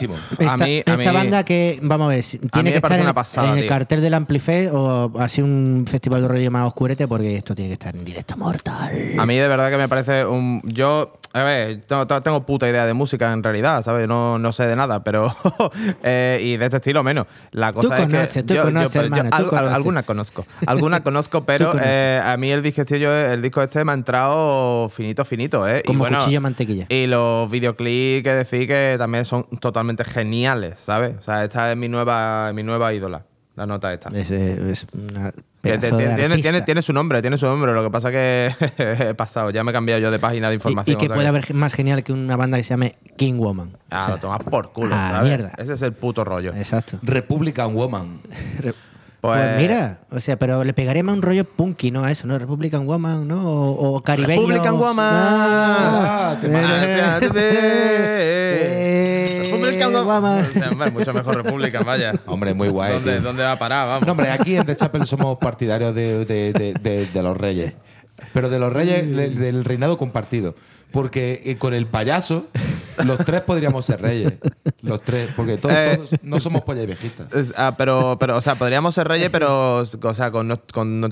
Bueno, 0.00 0.14
esta, 0.30 0.38
Guapísimo. 0.38 0.38
esta, 0.38 0.52
A 0.52 0.56
mí- 0.66 0.76
a 0.78 0.78
esta 0.80 0.96
mí- 0.96 1.16
banda 1.16 1.44
que, 1.44 1.78
vamos 1.82 2.06
a 2.06 2.08
ver, 2.08 2.24
tiene 2.52 2.70
que 2.70 2.76
estar 2.76 2.92
en, 2.92 3.00
una 3.02 3.14
pasada, 3.14 3.48
en 3.48 3.54
el 3.54 3.60
tío. 3.60 3.68
cartel 3.68 4.00
del 4.00 4.14
Amplife 4.14 4.70
o 4.70 5.12
así 5.18 5.42
un 5.42 5.84
festival 5.88 6.22
de 6.22 6.28
rollo 6.28 6.50
más 6.50 6.66
oscurete 6.66 7.06
porque 7.08 7.36
esto 7.36 7.54
tiene 7.54 7.68
que 7.70 7.74
estar 7.74 7.94
en 7.96 8.04
directo 8.04 8.36
mortal. 8.36 8.90
A 9.18 9.26
mí 9.26 9.36
de 9.36 9.48
verdad 9.48 9.70
que 9.70 9.76
me 9.76 9.88
parece 9.88 10.24
un... 10.24 10.60
Yo, 10.64 11.12
a 11.34 11.42
ver, 11.44 11.82
tengo, 11.86 12.06
tengo 12.06 12.44
puta 12.44 12.68
idea 12.68 12.84
de 12.86 12.92
música 12.92 13.32
en 13.32 13.42
realidad, 13.42 13.82
¿sabes? 13.82 14.06
No, 14.06 14.38
no 14.38 14.52
sé 14.52 14.66
de 14.66 14.76
nada, 14.76 15.02
pero... 15.02 15.34
eh, 16.02 16.40
y 16.42 16.56
de 16.56 16.64
este 16.66 16.76
estilo 16.76 17.02
menos. 17.02 17.26
La 17.52 17.72
cosa 17.72 17.96
es 17.98 18.02
conoces, 18.06 18.32
que... 18.32 18.42
tú 18.42 18.54
conoces, 18.62 18.90
pero 18.92 19.04
hermano, 19.04 19.30
tú 19.30 19.36
al- 19.36 19.46
conoces. 19.48 19.74
alguna 19.74 20.02
conozco. 20.02 20.46
Alguna 20.66 21.00
conozco, 21.02 21.44
pero 21.44 21.72
eh, 21.82 22.20
a 22.24 22.36
mí 22.36 22.50
el 22.50 22.62
disco, 22.62 22.82
este, 22.82 23.00
yo, 23.00 23.14
el 23.14 23.40
disco 23.42 23.62
este 23.62 23.84
me 23.84 23.92
ha 23.92 23.94
entrado 23.94 24.88
finito, 24.90 25.24
finito, 25.24 25.66
¿eh? 25.66 25.82
Como 25.86 25.98
y 25.98 26.00
bueno, 26.00 26.18
cuchillo 26.18 26.40
mantequilla. 26.40 26.86
Y 26.88 27.06
los 27.06 27.50
videoclips 27.50 28.22
que 28.24 28.34
decir 28.34 28.66
que 28.68 28.96
también 28.98 29.24
son 29.24 29.44
totalmente 29.58 29.81
geniales, 30.04 30.74
¿sabes? 30.80 31.14
O 31.18 31.22
sea, 31.22 31.44
esta 31.44 31.70
es 31.72 31.76
mi 31.76 31.88
nueva, 31.88 32.52
mi 32.54 32.62
nueva 32.62 32.92
ídola, 32.92 33.24
la 33.56 33.66
nota 33.66 33.92
esta. 33.92 34.08
Es, 34.14 34.30
eh, 34.30 34.70
es 34.70 34.86
una 34.92 35.30
Que 35.32 35.78
te- 35.78 35.78
pedazo 35.78 35.96
de 35.98 36.62
tiene, 36.64 36.82
su 36.82 36.92
nombre, 36.92 37.20
tiene 37.20 37.36
su 37.36 37.46
nombre. 37.46 37.72
Lo 37.72 37.82
que 37.84 37.90
pasa 37.90 38.10
que 38.10 38.50
he 38.78 39.14
pasado, 39.14 39.50
ya 39.50 39.62
me 39.64 39.70
he 39.70 39.74
cambiado 39.74 40.00
yo 40.00 40.10
de 40.10 40.18
página 40.18 40.48
de 40.48 40.54
información. 40.54 40.94
y, 40.96 40.98
que 40.98 41.06
o 41.06 41.08
sea 41.08 41.14
puede 41.16 41.28
haber 41.28 41.54
más 41.54 41.72
genial 41.74 42.02
que 42.02 42.12
una 42.12 42.36
banda 42.36 42.56
que 42.56 42.62
se 42.64 42.70
llame 42.70 42.96
King 43.16 43.34
Woman. 43.38 43.76
Ah, 43.90 44.00
O 44.00 44.04
sea, 44.04 44.14
lo 44.14 44.20
tomas 44.20 44.40
por 44.44 44.72
culo, 44.72 44.94
ah, 44.96 45.06
¿sabes? 45.08 45.28
mierda. 45.28 45.52
Ese 45.58 45.74
es 45.74 45.82
el 45.82 45.92
puto 45.92 46.24
rollo. 46.24 46.52
Exacto. 46.54 46.98
Republican 47.02 47.74
Woman. 47.74 48.20
Pues, 49.22 49.40
Pues, 49.40 49.56
mira, 49.56 50.00
o 50.10 50.18
sea, 50.18 50.36
pero 50.36 50.64
le 50.64 50.74
pegaría 50.74 51.04
más 51.04 51.14
un 51.14 51.22
rollo 51.22 51.44
punky, 51.44 51.92
¿no? 51.92 52.02
A 52.02 52.10
eso, 52.10 52.26
¿no? 52.26 52.36
Republican 52.40 52.88
Woman, 52.88 53.28
¿no? 53.28 53.48
O, 53.48 53.94
o 53.98 54.02
caribeño. 54.02 54.40
Republican 54.40 54.76
Woman. 54.76 55.06
Ah, 55.08 56.36
te 56.40 56.48
sea, 59.90 60.70
hombre, 60.70 60.90
mucho 60.90 61.12
mejor 61.12 61.36
Republican, 61.36 61.84
vaya. 61.84 62.12
Hombre, 62.26 62.54
muy 62.54 62.68
guay. 62.68 62.94
¿Dónde. 62.94 63.20
¿Dónde 63.20 63.42
va 63.42 63.52
a 63.52 63.56
parar? 63.58 63.86
Vamos. 63.88 64.06
No, 64.06 64.12
hombre, 64.12 64.30
aquí 64.30 64.56
en 64.56 64.64
The 64.66 64.76
Chapel 64.76 65.06
somos 65.06 65.38
partidarios 65.38 65.94
de, 65.94 66.24
de- 66.24 66.52
de- 66.52 66.74
de- 66.74 67.06
de 67.06 67.22
los 67.22 67.36
reyes. 67.36 67.74
Pero 68.32 68.48
de 68.48 68.58
los 68.58 68.72
reyes 68.72 69.14
de- 69.14 69.30
del 69.30 69.64
reinado 69.64 69.96
compartido. 69.98 70.54
Porque 70.92 71.40
eh, 71.46 71.56
con 71.56 71.72
el 71.72 71.86
payaso, 71.86 72.48
los 73.04 73.16
tres 73.24 73.40
podríamos 73.40 73.86
ser 73.86 74.02
reyes. 74.02 74.34
Los 74.82 75.00
tres. 75.00 75.30
Porque 75.34 75.56
todos, 75.56 75.74
Eh. 75.74 75.96
todos 75.96 76.22
no 76.22 76.38
somos 76.38 76.62
pollas 76.66 76.84
y 76.84 76.86
viejitas. 76.86 77.28
Ah, 77.56 77.72
pero, 77.78 78.18
pero, 78.20 78.36
o 78.36 78.40
sea, 78.42 78.56
podríamos 78.56 78.94
ser 78.94 79.08
reyes, 79.08 79.30
pero, 79.30 79.78
o 79.78 79.86
sea, 79.86 80.30
con, 80.30 80.50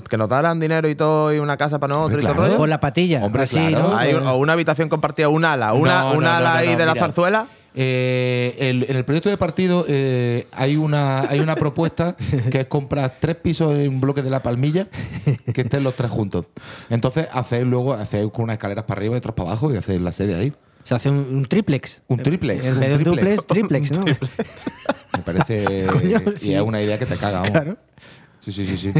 que 0.07 0.17
nos 0.17 0.29
daran 0.29 0.59
dinero 0.59 0.87
y 0.87 0.93
todo 0.93 1.33
y 1.33 1.39
una 1.39 1.57
casa 1.57 1.79
para 1.79 1.95
nosotros 1.95 2.19
y 2.21 2.25
todo 2.25 2.33
claro. 2.35 2.47
rollo. 2.49 2.57
Con 2.59 2.69
la 2.69 2.79
patilla. 2.79 3.25
Hombre, 3.25 3.41
así, 3.43 3.55
claro. 3.57 3.89
¿no? 3.89 3.97
Hay 3.97 4.13
o 4.13 4.35
una 4.35 4.53
habitación 4.53 4.87
compartida, 4.87 5.29
un 5.29 5.45
ala, 5.45 5.73
una, 5.73 6.01
No, 6.03 6.11
un 6.13 6.23
no, 6.25 6.29
ala 6.29 6.49
no, 6.49 6.53
no, 6.53 6.59
ahí 6.59 6.69
no, 6.73 6.77
de 6.77 6.85
la 6.85 6.93
zarzuela. 6.95 7.47
Eh, 7.73 8.55
el- 8.59 8.85
en 8.89 8.97
el 8.97 9.05
proyecto 9.05 9.29
de 9.29 9.37
partido 9.37 9.85
eh, 9.87 10.45
hay, 10.51 10.75
una, 10.75 11.21
hay 11.29 11.39
una 11.39 11.55
propuesta 11.55 12.15
que 12.51 12.61
es 12.61 12.65
comprar 12.65 13.15
tres 13.19 13.37
pisos 13.37 13.73
en 13.77 13.87
un 13.89 14.01
bloque 14.01 14.21
de 14.21 14.29
la 14.29 14.43
palmilla 14.43 14.87
que 15.53 15.61
estén 15.61 15.83
los 15.83 15.95
tres 15.95 16.11
juntos. 16.11 16.45
Entonces 16.89 17.27
hacéis 17.31 17.63
luego 17.63 17.93
hacéis 17.93 18.29
con 18.31 18.43
unas 18.43 18.55
escaleras 18.55 18.83
para 18.85 18.99
arriba 18.99 19.15
y 19.15 19.17
otras 19.19 19.35
para 19.35 19.49
abajo 19.49 19.73
y 19.73 19.77
hacéis 19.77 20.01
la 20.01 20.11
sede 20.11 20.35
ahí. 20.35 20.53
Se 20.83 20.95
hace 20.95 21.09
un, 21.09 21.17
un 21.19 21.45
triplex. 21.45 22.01
Un 22.07 22.17
triplex, 22.17 22.65
En 22.65 22.79
vez 22.79 22.89
de 22.89 22.95
un 22.97 23.03
triplex. 23.15 23.45
triplex, 23.47 23.91
¿no? 23.91 24.03
Me 25.13 25.23
parece. 25.23 25.85
Coño, 25.91 26.21
y 26.33 26.37
sí. 26.37 26.53
es 26.55 26.61
una 26.61 26.81
idea 26.81 26.97
que 26.99 27.05
te 27.05 27.15
caga. 27.15 27.37
vamos. 27.41 27.51
Claro. 27.51 27.77
Sí, 28.41 28.51
sí, 28.51 28.65
sí, 28.65 28.75
sí. 28.75 28.91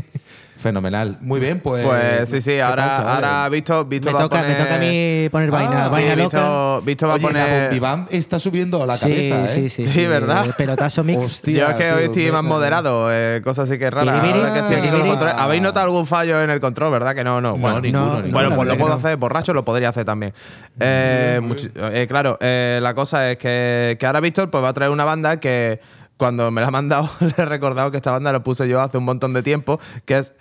Fenomenal. 0.61 1.17
Muy 1.21 1.39
bien, 1.39 1.59
pues. 1.59 1.83
Pues 1.85 2.29
sí, 2.29 2.39
sí, 2.41 2.51
¿qué 2.51 2.59
tal, 2.59 2.79
ahora, 2.79 2.95
ahora 3.15 3.49
visto, 3.49 3.83
visto 3.85 4.07
Me 4.09 4.13
va 4.13 4.19
toca, 4.21 4.37
a 4.37 4.41
poner... 4.41 4.57
me 4.57 4.63
toca 4.63 4.75
a 4.75 4.77
mí 4.77 5.29
poner 5.31 5.51
vaina, 5.51 5.85
Ah, 5.85 5.89
vaina 5.89 6.13
sí, 6.13 6.21
loca. 6.21 6.37
visto, 6.37 6.81
visto 6.85 7.07
va 7.07 7.13
a 7.13 7.15
Oye, 7.15 7.23
la 7.23 7.29
poner... 7.29 7.63
Bombiván 7.63 8.05
está 8.11 8.37
subiendo 8.39 8.83
a 8.83 8.85
la 8.85 8.95
sí, 8.95 9.09
cabeza, 9.09 9.43
¿eh? 9.45 9.47
sí, 9.47 9.69
sí, 9.69 9.85
Sí, 9.91 10.05
¿verdad? 10.07 10.55
Pelotazo 10.55 11.03
mix. 11.03 11.19
Hostia. 11.19 11.57
Yo 11.57 11.67
es 11.69 11.75
que 11.75 11.83
tío, 11.85 11.95
hoy 11.95 12.03
estoy 12.03 12.25
me- 12.25 12.31
más 12.33 12.43
me- 12.43 12.49
moderado, 12.49 13.07
eh, 13.11 13.41
cosas 13.43 13.69
así 13.69 13.79
que 13.79 13.89
raras. 13.89 14.23
Ahora 14.23 14.53
que 14.53 14.59
estoy 14.59 14.75
aquí 14.75 14.89
con 14.89 14.99
los 14.99 15.07
controles. 15.07 15.35
¿Habéis 15.37 15.61
notado 15.63 15.85
algún 15.87 16.05
fallo 16.05 16.41
en 16.41 16.49
el 16.51 16.59
control, 16.61 16.91
verdad? 16.91 17.15
Que 17.15 17.23
no, 17.23 17.41
no. 17.41 17.55
Bueno, 17.55 17.81
ninguno, 17.81 18.05
no, 18.05 18.13
ninguno. 18.21 18.31
Bueno, 18.31 18.49
la 18.49 18.55
pues 18.55 18.67
lo 18.67 18.77
puedo 18.77 18.89
no. 18.89 18.95
hacer 18.99 19.17
borracho, 19.17 19.53
lo 19.53 19.65
podría 19.65 19.89
hacer 19.89 20.05
también. 20.05 20.33
Eh, 20.79 21.41
eh, 21.75 22.05
claro, 22.07 22.37
eh, 22.39 22.79
la 22.81 22.93
cosa 22.93 23.31
es 23.31 23.37
que, 23.37 23.97
que 23.99 24.05
ahora 24.05 24.19
Víctor 24.19 24.49
pues, 24.49 24.63
va 24.63 24.69
a 24.69 24.73
traer 24.73 24.91
una 24.91 25.05
banda 25.05 25.39
que 25.39 25.79
cuando 26.17 26.51
me 26.51 26.61
la 26.61 26.67
ha 26.67 26.71
mandado 26.71 27.09
le 27.19 27.33
he 27.35 27.45
recordado 27.45 27.89
que 27.89 27.97
esta 27.97 28.11
banda 28.11 28.31
la 28.31 28.43
puse 28.43 28.67
yo 28.67 28.79
hace 28.79 28.97
un 28.97 29.05
montón 29.05 29.33
de 29.33 29.41
tiempo, 29.43 29.79
que 30.05 30.17
es... 30.17 30.33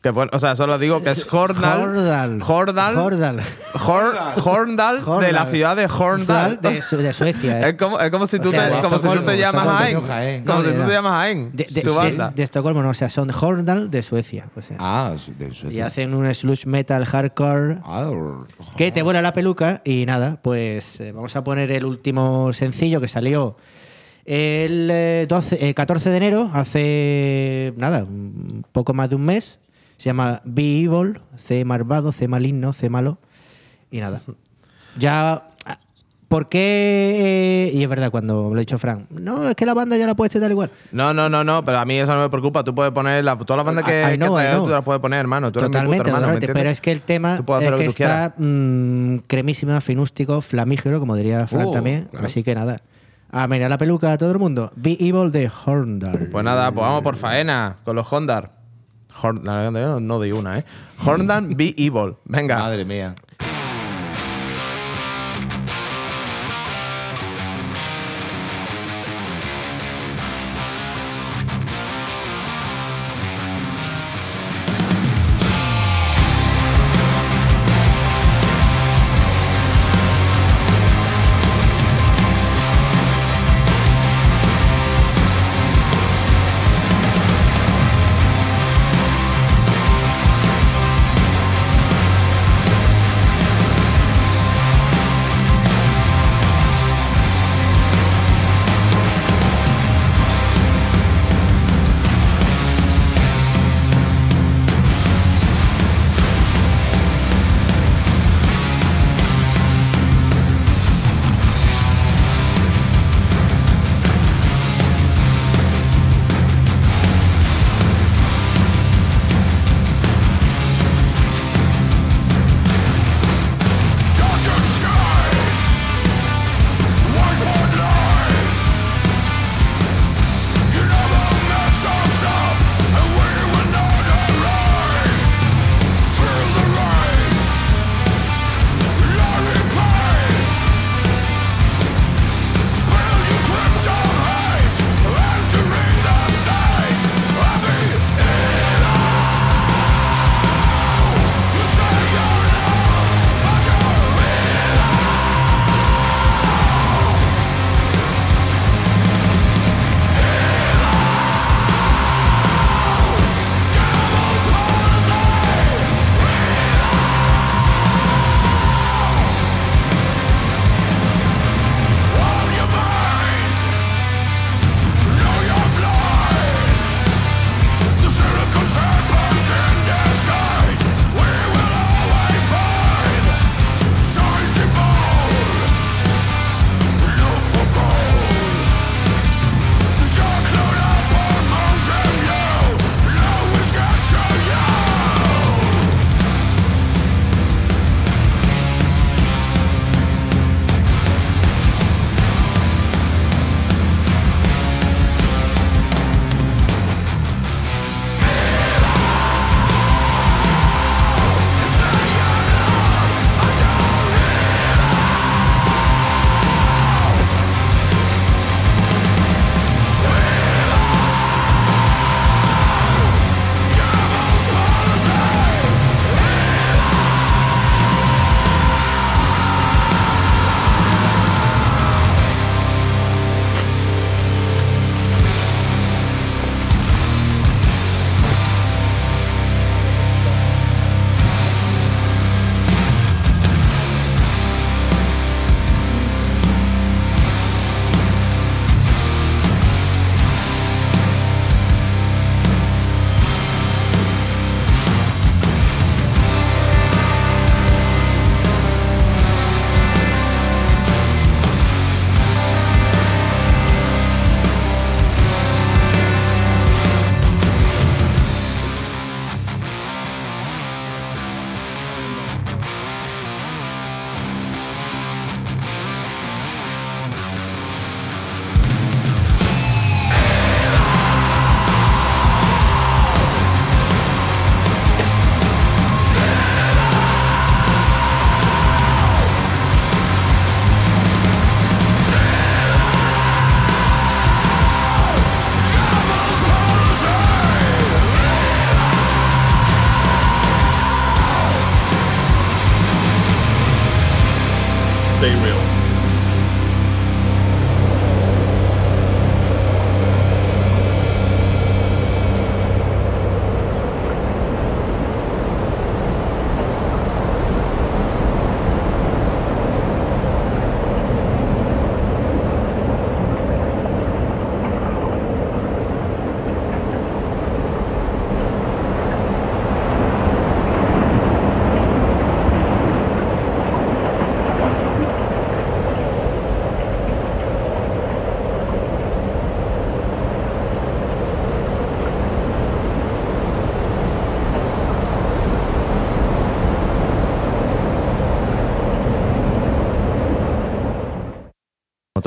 Que 0.00 0.10
bueno, 0.10 0.30
o 0.32 0.38
sea, 0.38 0.54
solo 0.54 0.78
digo 0.78 1.02
que 1.02 1.10
es 1.10 1.26
Horndal. 1.28 1.80
Horndal. 1.82 2.40
Horndal. 2.46 2.96
Horndal. 2.98 3.40
Hor- 3.74 4.14
Horndal, 4.44 5.04
de 5.20 5.32
la 5.32 5.46
ciudad 5.46 5.74
de 5.74 5.86
Horndal. 5.86 6.60
De, 6.62 6.80
Su- 6.82 6.98
de 6.98 7.12
Suecia. 7.12 7.60
Es 7.62 7.74
como, 7.74 7.98
es 7.98 8.08
como 8.12 8.28
si 8.28 8.38
tú, 8.38 8.46
O 8.48 8.50
sea, 8.52 8.80
te, 8.80 8.88
como 8.88 8.98
si 9.00 9.08
tú 9.18 9.24
te 9.24 9.36
llamas. 9.36 9.66
Jaén. 9.66 10.44
Como 10.44 10.60
si 10.62 10.66
de 10.68 10.72
tú 10.74 10.82
te 10.86 10.92
llamas 10.92 11.12
Jaén. 11.14 11.50
De, 11.52 11.66
de- 11.68 11.80
Su 11.82 11.94
banda. 11.96 12.28
de- 12.28 12.34
de 12.36 12.42
Estocolmo, 12.44 12.80
no, 12.80 12.90
o 12.90 12.94
sea, 12.94 13.08
son 13.10 13.28
Horndal 13.32 13.90
de 13.90 14.02
Suecia. 14.02 14.46
O 14.56 14.62
sea, 14.62 14.76
Ah, 14.78 15.14
de 15.36 15.48
y 15.48 15.54
Suecia. 15.54 15.86
hacen 15.86 16.14
un 16.14 16.32
sludge 16.32 16.66
metal 16.66 17.04
hardcore 17.04 17.78
Ah, 17.84 18.08
que 18.76 18.92
te 18.92 19.02
vuela 19.02 19.20
la 19.20 19.32
peluca. 19.32 19.82
Y 19.84 20.06
nada, 20.06 20.38
pues 20.42 21.00
eh, 21.00 21.10
vamos 21.10 21.34
a 21.34 21.42
poner 21.42 21.72
el 21.72 21.84
último 21.84 22.52
sencillo 22.52 23.00
que 23.00 23.08
salió 23.08 23.56
el 24.26 24.88
eh, 24.92 25.26
12, 25.28 25.70
eh, 25.70 25.74
14 25.74 26.10
de 26.10 26.16
enero, 26.18 26.50
hace 26.54 27.72
nada, 27.76 28.04
un 28.04 28.64
poco 28.70 28.94
más 28.94 29.08
de 29.10 29.16
un 29.16 29.24
mes. 29.24 29.58
Se 29.98 30.04
llama 30.06 30.40
Be 30.44 30.80
Evil, 30.84 31.20
C 31.36 31.64
malvado, 31.66 32.12
C 32.12 32.26
maligno, 32.28 32.72
C 32.72 32.88
malo. 32.88 33.18
Y 33.90 33.98
nada. 34.00 34.20
Ya. 34.98 35.44
ah, 35.66 35.78
¿Por 36.28 36.48
qué? 36.48 37.68
eh, 37.70 37.70
y 37.74 37.82
es 37.82 37.88
verdad, 37.88 38.10
cuando 38.10 38.50
lo 38.50 38.56
ha 38.56 38.60
dicho 38.60 38.78
Frank, 38.78 39.06
no, 39.10 39.48
es 39.48 39.54
que 39.54 39.64
la 39.66 39.74
banda 39.74 39.96
ya 39.96 40.06
la 40.06 40.14
puedes 40.14 40.32
tal 40.40 40.50
igual. 40.50 40.70
No, 40.92 41.12
no, 41.14 41.28
no, 41.28 41.42
no, 41.42 41.64
pero 41.64 41.78
a 41.78 41.84
mí 41.84 41.96
eso 41.98 42.14
no 42.14 42.20
me 42.20 42.28
preocupa. 42.28 42.62
Tú 42.64 42.74
puedes 42.74 42.92
poner 42.92 43.24
la, 43.24 43.36
todas 43.36 43.56
las 43.56 43.66
bandas 43.66 43.84
que, 43.84 44.02
I- 44.10 44.14
I 44.14 44.16
know, 44.18 44.36
que 44.36 44.44
know. 44.48 44.64
tú 44.66 44.70
las 44.70 44.82
puedes 44.82 45.00
poner, 45.00 45.20
hermano. 45.20 45.50
Tú 45.50 45.58
eres 45.60 45.70
mi 45.70 45.72
puto 45.74 45.80
Totalmente, 45.86 46.08
hermano, 46.10 46.26
¿me 46.28 46.32
totalmente, 46.34 46.52
pero 46.54 46.70
es 46.70 46.80
que 46.80 46.92
el 46.92 47.00
tema 47.02 47.36
es 47.36 47.42
que 47.70 47.78
que 47.78 47.84
está 47.86 48.34
mm, 48.36 49.16
cremísima, 49.26 49.80
finústico, 49.80 50.40
flamígero, 50.42 51.00
como 51.00 51.16
diría 51.16 51.46
Frank 51.46 51.66
Oh, 51.68 51.72
también. 51.72 52.08
claro. 52.10 52.26
Así 52.26 52.42
que 52.44 52.54
nada. 52.54 52.82
A 53.30 53.46
mirar 53.48 53.68
la 53.70 53.78
peluca 53.78 54.12
a 54.12 54.18
todo 54.18 54.30
el 54.32 54.38
mundo. 54.38 54.70
Be 54.76 54.96
Evil 55.00 55.32
de 55.32 55.50
Horndal. 55.64 56.28
Pues 56.30 56.44
nada, 56.44 56.70
pues 56.72 56.86
vamos 56.86 57.02
por 57.02 57.16
faena 57.16 57.76
con 57.84 57.96
los 57.96 58.10
Hondar. 58.12 58.57
Horn- 59.20 59.42
no, 60.00 60.18
doy 60.18 60.32
una, 60.32 60.58
¿eh? 60.58 60.64
Horndan 61.04 61.56
Be 61.56 61.74
Evil. 61.76 62.16
Venga. 62.24 62.58
Madre 62.58 62.84
mía. 62.84 63.14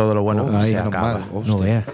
Todo 0.03 0.15
lo 0.15 0.23
bueno 0.23 0.43
Oh, 0.45 0.61
se 0.61 0.71
menos 0.73 0.87
acaba. 0.87 1.13
mal. 1.13 1.23
No 1.45 1.57
veas. 1.57 1.85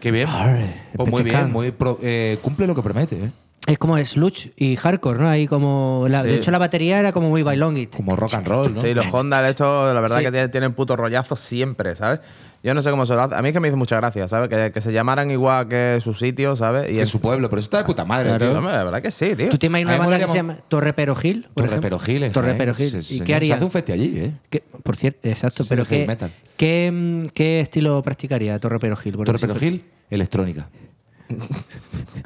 Qué 0.00 0.10
bien. 0.10 0.28
Arre, 0.28 0.74
Pues 0.96 1.08
muy 1.10 1.20
espectacular. 1.20 1.44
bien, 1.44 1.52
muy 1.52 1.70
pro- 1.70 1.98
eh, 2.02 2.38
cumple 2.42 2.66
lo 2.66 2.74
que 2.74 2.82
promete, 2.82 3.16
¿eh? 3.24 3.30
Es 3.68 3.78
como 3.78 3.96
sludge 4.04 4.52
y 4.56 4.74
hardcore, 4.74 5.20
¿no? 5.20 5.28
Ahí 5.28 5.46
como. 5.46 6.06
la- 6.08 6.22
Sí. 6.22 6.28
De 6.28 6.34
hecho, 6.36 6.50
la 6.50 6.58
batería 6.58 6.98
era 6.98 7.12
como 7.12 7.28
muy 7.30 7.42
bailongi. 7.44 7.86
Como 7.86 8.16
rock 8.16 8.34
and 8.34 8.46
roll, 8.48 8.74
¿no? 8.74 8.80
Sí, 8.82 8.92
los 8.92 9.06
Honda, 9.12 9.48
esto, 9.48 9.94
la 9.94 10.00
verdad 10.00 10.18
Sí. 10.18 10.24
que 10.24 10.30
tienen, 10.32 10.50
tienen 10.50 10.72
puto 10.74 10.96
rollazo 10.96 11.36
siempre, 11.36 11.94
¿sabes? 11.94 12.18
Yo 12.64 12.74
no 12.74 12.82
sé 12.82 12.90
cómo 12.90 13.06
se 13.06 13.14
lo 13.14 13.22
hace. 13.22 13.34
A 13.36 13.42
mí 13.42 13.48
es 13.48 13.52
que 13.52 13.60
me 13.60 13.68
hizo 13.68 13.76
mucha 13.76 13.96
gracia, 13.96 14.26
¿sabes? 14.26 14.48
Que, 14.48 14.72
que 14.72 14.80
se 14.80 14.92
llamaran 14.92 15.30
igual 15.30 15.68
que 15.68 15.98
su 16.02 16.12
sitio, 16.12 16.54
¿sabes? 16.56 16.84
Y 16.84 16.92
Que 16.94 16.96
en 16.98 17.02
es 17.04 17.08
su 17.08 17.20
pueblo, 17.20 17.48
pero 17.48 17.60
eso 17.60 17.66
está 17.66 17.78
de 17.78 17.84
puta 17.84 18.04
madre, 18.04 18.36
tío. 18.36 18.52
Hombre, 18.56 18.72
la 18.72 18.82
verdad 18.84 19.00
que 19.02 19.10
sí, 19.12 19.34
tío. 19.36 19.48
¿Tú 19.50 19.58
te 19.58 19.66
imaginas 19.66 19.96
una 19.96 20.06
banda 20.08 20.24
que 20.26 20.30
se 20.30 20.36
llama- 20.38 20.56
Torre 20.68 20.92
Pero 20.92 21.14
Gil? 21.14 21.42
por 21.42 21.54
Torre 21.54 21.66
ejemplo? 21.68 21.82
Pero 21.90 21.98
Gil, 22.00 22.22
en 22.24 22.32
Torre 22.32 22.46
Jaén. 22.48 22.58
Pero 22.58 22.74
Gil. 22.74 23.02
Sí, 23.02 23.16
¿Y 23.16 23.20
qué 23.20 23.34
haría? 23.36 23.48
Se 23.48 23.54
hace 23.54 23.64
un 23.64 23.70
festi 23.70 23.92
allí, 23.92 24.12
¿eh? 24.18 24.32
¿Qué- 24.50 24.62
por 24.82 24.96
cierto, 24.96 25.20
exacto. 25.28 25.62
Sí, 25.62 25.68
pero 25.68 25.84
qué, 25.84 26.04
metal. 26.06 26.32
¿qué, 26.56 26.90
mm, 26.92 27.26
qué 27.32 27.60
estilo 27.60 28.00
practicaría 28.02 28.58
Torre 28.58 28.78
Pero 28.80 28.96
Gil? 28.96 29.14
Por 29.16 29.26
Torre 29.26 29.38
decir- 29.38 29.48
Pero 29.48 29.58
Gil, 29.60 29.84
electrónica. 30.10 30.68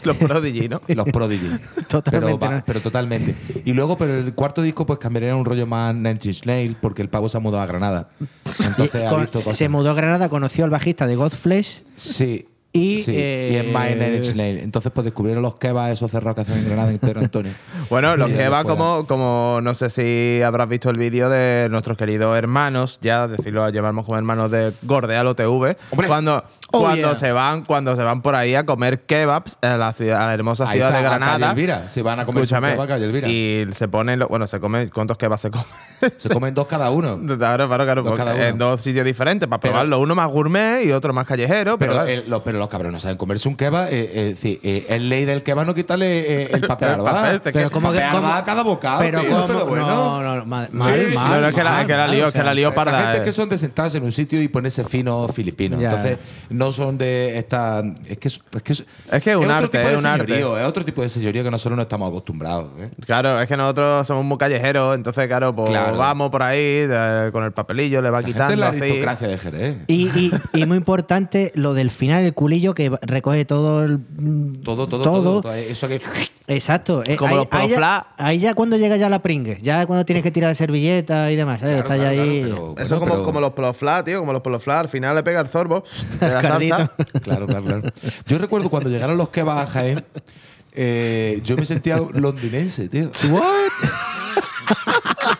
Los 0.02 0.16
Prodigy, 0.16 0.68
¿no? 0.68 0.80
Los 0.88 1.06
Prodigy. 1.08 1.48
Totalmente, 1.88 2.26
Pero, 2.26 2.38
va- 2.38 2.50
¿no? 2.58 2.62
pero 2.66 2.80
totalmente. 2.80 3.34
Y 3.64 3.72
luego, 3.72 3.96
pero 3.98 4.18
el 4.18 4.34
cuarto 4.34 4.62
disco, 4.62 4.86
pues 4.86 4.98
cambiaría 4.98 5.32
a 5.32 5.36
un 5.36 5.44
rollo 5.44 5.66
más 5.66 5.94
Nine 5.94 6.18
Inch 6.22 6.44
Nails, 6.46 6.76
porque 6.80 7.02
el 7.02 7.08
pavo 7.08 7.28
se 7.28 7.36
ha 7.36 7.40
mudado 7.40 7.62
a 7.62 7.66
Granada. 7.66 8.08
Entonces 8.66 9.02
Y 9.02 9.04
ha 9.04 9.08
con- 9.10 9.20
visto 9.22 9.40
cosas. 9.40 9.56
se 9.56 9.68
mudó 9.68 9.90
a 9.90 9.94
Granada, 9.94 10.28
conoció 10.28 10.64
al 10.64 10.70
bajista 10.70 11.06
de 11.06 11.16
Godflesh. 11.16 11.82
Sí. 11.96 12.46
Y, 12.76 13.02
sí, 13.02 13.12
eh, 13.14 13.50
y 13.52 13.56
es 13.56 13.72
más 13.72 13.88
en 13.88 13.98
Nine 13.98 14.16
Inch 14.18 14.34
Nails. 14.34 14.62
Entonces, 14.62 14.92
pues 14.94 15.04
descubrieron 15.04 15.42
los 15.42 15.56
kebabs, 15.56 15.92
esos 15.92 16.10
cerrados 16.10 16.34
que 16.36 16.40
hacen 16.42 16.58
en 16.58 16.66
Granada 16.66 16.90
en 16.90 16.98
Pedro 16.98 17.20
Antonio. 17.20 17.52
Bueno, 17.88 18.16
los 18.16 18.32
fuera. 18.32 18.64
como, 18.64 19.06
como, 19.06 19.60
no 19.62 19.72
sé 19.72 19.90
si 19.90 20.42
habrás 20.42 20.68
visto 20.68 20.90
el 20.90 20.98
vídeo 20.98 21.28
de 21.30 21.68
nuestros 21.70 21.96
queridos 21.96 22.36
hermanos, 22.36 22.98
ya 23.00 23.28
decirlo, 23.28 23.68
llamamos 23.70 24.04
como 24.06 24.18
hermanos 24.18 24.50
de 24.50 24.72
Gordealo 24.82 25.36
TV, 25.36 25.76
Hombre. 25.92 26.08
cuando, 26.08 26.42
Oh, 26.72 26.80
cuando 26.80 26.96
yeah. 27.10 27.14
se 27.14 27.30
van, 27.30 27.62
cuando 27.64 27.94
se 27.94 28.02
van 28.02 28.22
por 28.22 28.34
ahí 28.34 28.56
a 28.56 28.66
comer 28.66 29.02
kebabs 29.02 29.56
a 29.62 29.76
la, 29.76 29.92
ciudad, 29.92 30.20
a 30.24 30.26
la 30.26 30.34
hermosa 30.34 30.64
Ahí 30.68 30.72
ciudad 30.78 30.88
está, 30.88 31.00
de 31.00 31.06
a 31.06 31.10
Calle 31.10 31.20
Granada. 31.24 31.50
Elvira. 31.52 31.88
Se 31.88 32.02
van 32.02 32.18
a 32.18 32.26
comer 32.26 32.42
Escúchame, 32.42 32.70
kebab 32.72 32.84
a 32.84 32.88
Calle 32.88 33.04
Elvira. 33.04 33.28
Y 33.28 33.66
se 33.72 33.86
ponen, 33.86 34.18
bueno, 34.28 34.48
se 34.48 34.58
comen, 34.58 34.90
¿cuántos 34.92 35.16
kebabs 35.16 35.42
se 35.42 35.50
comen? 35.52 35.66
Se 36.18 36.28
comen 36.28 36.52
dos 36.54 36.66
cada 36.66 36.90
uno. 36.90 37.18
Claro, 37.38 37.68
claro, 37.68 37.84
claro, 37.84 38.02
Dos 38.02 38.10
porque 38.10 38.24
cada 38.24 38.34
uno. 38.34 38.44
en 38.44 38.58
dos 38.58 38.80
sitios 38.80 39.04
diferentes 39.06 39.48
para 39.48 39.60
Pero- 39.60 39.72
probarlo, 39.74 40.00
uno 40.00 40.14
más 40.16 40.28
gourmet 40.28 40.84
y 40.84 40.90
otro 40.92 41.12
más 41.12 41.24
callejero, 41.26 41.78
pero, 41.78 41.92
Pero, 41.92 41.92
claro. 41.92 42.08
el- 42.08 42.28
los, 42.30 42.42
pero 42.42 42.58
los 42.58 42.65
cabrones 42.68 43.02
saben 43.02 43.16
comerse 43.16 43.48
un 43.48 43.56
kebab. 43.56 43.88
Eh, 43.92 44.10
eh, 44.30 44.34
sí, 44.40 44.60
eh, 44.62 44.86
es 44.88 45.02
ley 45.02 45.24
del 45.24 45.42
kebab 45.42 45.66
no 45.66 45.74
quitarle 45.74 46.42
eh, 46.44 46.48
el 46.52 46.60
papel 46.66 46.96
papel, 46.98 47.40
se 47.42 47.52
Pero 47.52 47.70
como 47.70 47.92
que. 47.92 48.02
a 48.02 48.44
cada 48.44 48.62
bocado, 48.62 48.98
pero 49.00 49.20
tío, 49.20 49.30
cómo- 49.30 49.46
pero 49.46 49.66
bueno. 49.66 49.86
No, 49.86 50.22
no, 50.22 50.36
no, 50.36 50.46
mal, 50.46 50.68
mal, 50.72 50.94
Sí, 50.98 51.06
sí, 51.10 51.14
mal, 51.14 51.30
no, 51.30 51.40
no, 51.40 51.48
es 51.48 51.54
que 51.54 51.64
la- 51.64 51.80
es 51.80 51.86
que 51.86 51.92
la 51.96 52.08
lío, 52.08 52.24
o 52.24 52.28
es 52.28 52.34
que 52.34 52.42
la 52.42 52.54
lío 52.54 52.74
parda. 52.74 52.98
gente 53.02 53.18
eh. 53.18 53.24
que 53.24 53.32
son 53.32 53.48
de 53.48 53.58
sentarse 53.58 53.98
en 53.98 54.04
un 54.04 54.12
sitio 54.12 54.40
y 54.40 54.48
ponerse 54.48 54.84
fino 54.84 55.26
filipino. 55.28 55.78
Ya. 55.80 55.88
Entonces, 55.90 56.18
no 56.50 56.72
son 56.72 56.98
de 56.98 57.38
esta. 57.38 57.82
Es 58.08 58.18
que 58.18 58.28
es, 58.28 58.40
es, 58.54 58.62
que 58.62 58.72
es, 58.72 58.84
Es 59.12 59.22
que 59.22 59.30
es 59.32 59.36
un 59.36 59.50
arte, 59.50 59.78
de 59.78 59.92
es 59.92 59.98
un 59.98 60.06
arte. 60.06 60.38
Es 60.40 60.44
otro 60.46 60.84
tipo 60.84 61.02
de 61.02 61.08
señorío 61.08 61.42
que 61.44 61.50
nosotros 61.50 61.76
no 61.76 61.82
estamos 61.82 62.08
acostumbrados. 62.08 62.68
¿eh? 62.78 62.90
Claro, 63.06 63.40
es 63.40 63.48
que 63.48 63.56
nosotros 63.56 64.06
somos 64.06 64.24
muy 64.24 64.38
callejeros, 64.38 64.94
entonces, 64.94 65.26
claro, 65.28 65.54
pues 65.54 65.70
Claro. 65.70 65.96
vamos 65.98 66.30
por 66.30 66.42
ahí 66.42 66.86
eh, 66.88 67.30
con 67.32 67.44
el 67.44 67.52
papelillo, 67.52 68.00
le 68.02 68.10
va 68.10 68.20
La 68.20 68.26
gente 68.26 68.32
quitando 68.32 68.54
es 68.54 68.58
la 68.58 68.66
aristocracia 68.68 69.28
de 69.28 69.38
Jerez. 69.38 69.76
Y, 69.86 70.08
y, 70.18 70.32
y 70.54 70.66
muy 70.66 70.76
importante 70.76 71.52
lo 71.54 71.74
del 71.74 71.90
final, 71.90 72.24
el 72.24 72.34
que 72.74 72.90
recoge 73.02 73.44
todo 73.44 73.82
el. 73.84 73.98
mm, 73.98 74.62
Todo, 74.62 74.86
todo, 74.86 75.02
todo, 75.04 75.40
todo. 75.42 75.52
Eso 75.54 75.88
que. 75.88 76.00
Exacto. 76.48 77.02
eh, 77.04 77.16
Como 77.16 77.34
ahí, 77.34 77.40
los 77.40 77.48
ahí 77.50 77.68
ya, 77.70 78.06
ahí 78.16 78.38
ya 78.38 78.54
cuando 78.54 78.76
llega 78.76 78.96
ya 78.96 79.08
la 79.08 79.20
pringue, 79.20 79.58
ya 79.60 79.84
cuando 79.86 80.04
tienes 80.04 80.22
que 80.22 80.30
tirar 80.30 80.54
servilleta 80.54 81.30
y 81.32 81.36
demás, 81.36 81.60
¿sabes? 81.60 81.82
Claro, 81.82 81.94
Está 81.94 81.96
ya 81.96 82.12
claro, 82.14 82.30
ahí. 82.30 82.42
claro, 82.44 82.74
pero- 82.76 82.86
Eso 82.86 82.98
como, 83.00 83.12
pero- 83.14 83.24
como 83.24 83.40
los 83.40 83.50
polofla, 83.50 84.04
tío, 84.04 84.20
como 84.20 84.32
los 84.32 84.42
polofla. 84.42 84.80
Al 84.80 84.88
final 84.88 85.14
le 85.16 85.22
pega 85.22 85.40
el 85.40 85.48
sorbo 85.48 85.82
de 86.20 86.28
la 86.28 86.40
Cardito. 86.40 86.76
salsa. 86.76 86.92
Claro, 87.22 87.46
claro, 87.46 87.64
claro. 87.64 87.82
Yo 88.26 88.38
recuerdo 88.38 88.70
cuando 88.70 88.88
llegaron 88.90 89.16
los 89.16 89.30
kebabs 89.30 89.62
a 89.62 89.66
Jaén, 89.72 90.04
eh, 90.72 91.40
yo 91.44 91.56
me 91.56 91.64
sentía 91.64 92.00
londinense, 92.12 92.88
tío. 92.88 93.10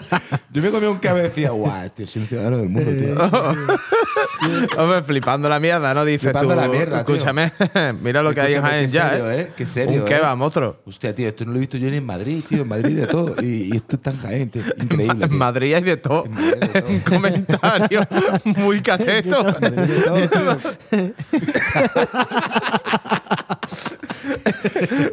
Yo 0.52 0.62
me 0.62 0.70
comía 0.70 0.90
un 0.90 0.98
kebab 0.98 1.18
y 1.18 1.22
decía, 1.22 1.50
guau, 1.50 1.90
tío, 1.90 2.06
soy 2.06 2.22
un 2.22 2.28
ciudadano 2.28 2.58
del 2.58 2.68
mundo, 2.68 2.90
tío. 2.92 3.14
Hombre, 4.78 5.02
flipando 5.02 5.48
la 5.48 5.58
mierda, 5.60 5.94
¿no? 5.94 6.04
Dices 6.04 6.30
Flipando 6.30 6.54
tú, 6.54 6.60
la 6.60 6.68
mierda, 6.68 6.98
escúchame, 6.98 7.52
mira 8.02 8.22
lo 8.22 8.34
que 8.34 8.40
hay 8.40 8.54
en 8.54 8.62
Jaén 8.62 8.88
ya, 8.88 9.10
serio, 9.10 9.30
¿eh? 9.30 9.40
¿eh? 9.40 9.52
Qué 9.56 9.66
serio, 9.66 10.02
Un 10.02 10.08
¿eh? 10.08 10.10
kebab, 10.10 10.40
otro. 10.42 10.82
Hostia, 10.86 11.14
tío, 11.14 11.28
esto 11.28 11.44
no 11.44 11.52
lo 11.52 11.56
he 11.56 11.60
visto 11.60 11.76
yo 11.76 11.90
ni 11.90 11.96
en 11.96 12.06
Madrid, 12.06 12.42
tío. 12.48 12.62
En 12.62 12.68
Madrid 12.68 12.96
de 12.96 13.06
todo. 13.06 13.34
Y, 13.42 13.72
y 13.72 13.76
esto 13.76 13.96
está 13.96 14.10
en 14.10 14.18
Jaén, 14.18 14.50
tío. 14.50 14.62
Increíble. 14.80 15.24
En 15.24 15.30
tío. 15.30 15.38
Madrid 15.38 15.74
hay 15.74 15.82
de 15.82 15.96
todo. 15.96 16.24
En 16.26 16.32
Madrid 16.32 16.54
hay 16.62 16.68
de 16.72 16.80
todo. 16.80 16.90
Un 16.90 17.00
comentario 17.00 18.00
muy 18.56 18.80
cateto. 18.80 19.56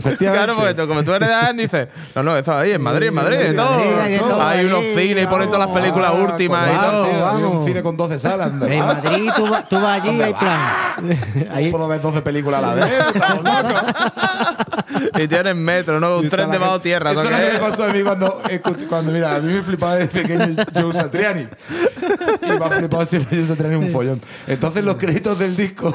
Hay. 0.03 0.18
Claro, 0.18 0.55
porque 0.55 0.74
tú- 0.74 0.88
como 0.88 1.03
tú 1.03 1.14
eres 1.14 1.28
de 1.30 1.34
Jaén, 1.34 1.57
dices, 1.57 1.88
no, 2.16 2.24
no, 2.24 2.38
eso 2.38 2.57
ahí, 2.57 2.72
en 2.72 2.82
Madrid, 2.82 3.07
en 3.07 3.14
Madrid, 3.14 3.38
de 3.38 3.53
todo. 3.53 3.70
Madrid, 3.72 3.93
hay 4.01 4.18
todo 4.20 4.41
Hay 4.43 4.66
unos 4.66 4.86
cines 4.95 5.24
y 5.24 5.28
ponen 5.28 5.49
todas 5.49 5.68
las 5.68 5.76
películas 5.78 6.11
Ah, 6.14 6.18
últimas 6.22 6.70
y 6.72 6.78
todo. 6.80 7.05
tío, 7.05 7.20
vamos. 7.22 7.53
un 7.55 7.66
cine 7.66 7.84
con 7.84 7.97
12 7.97 8.20
salas. 8.20 8.51
¿dónde 8.59 8.76
En? 8.78 8.86
Madrid 8.86 9.30
tú, 9.36 9.49
va- 9.49 9.68
tú 9.68 9.76
vas 9.80 10.01
allí 10.01 10.07
y 10.09 10.11
¿Dónde 10.11 10.24
hay 10.26 10.34
plan. 10.34 10.59
Ahí, 11.53 11.72
Puedo 11.72 11.88
ver 11.88 12.01
12 12.01 12.22
películas 12.22 12.64
a 12.64 12.76
la 12.76 12.86
vez. 12.86 12.93
estamos 13.16 13.43
locos. 13.43 13.84
Y 15.22 15.28
tienes 15.28 15.55
metro, 15.55 15.99
¿no? 15.99 16.18
Un 16.18 16.30
tren 16.30 16.49
de 16.51 16.57
bajo 16.57 16.80
tierra. 16.80 17.11
Eso 17.11 17.24
es 17.24 17.30
lo 17.32 17.38
que 17.38 17.53
me 17.53 17.59
pasó 17.59 17.84
a 17.84 17.88
mí 17.88 18.01
cuando, 18.01 18.41
escuché- 18.43 18.88
cuando 18.88 19.11
mira, 19.11 19.36
a 19.36 19.39
mí 19.39 19.51
me 19.53 19.61
flipaba 19.61 19.95
de 19.95 20.07
pequeño 20.07 20.55
Joe 20.74 20.93
Satriani. 20.93 21.47
Y 22.41 22.45
me 22.51 22.66
ha 22.66 22.70
flipado 22.70 23.05
siempre 23.05 23.38
Joe 23.38 23.47
Satriani 23.47 23.76
un 23.76 23.89
follón. 23.89 24.22
Entonces 24.47 24.84
los 24.84 24.97
créditos 24.97 25.38
del 25.39 25.55
disco 25.55 25.93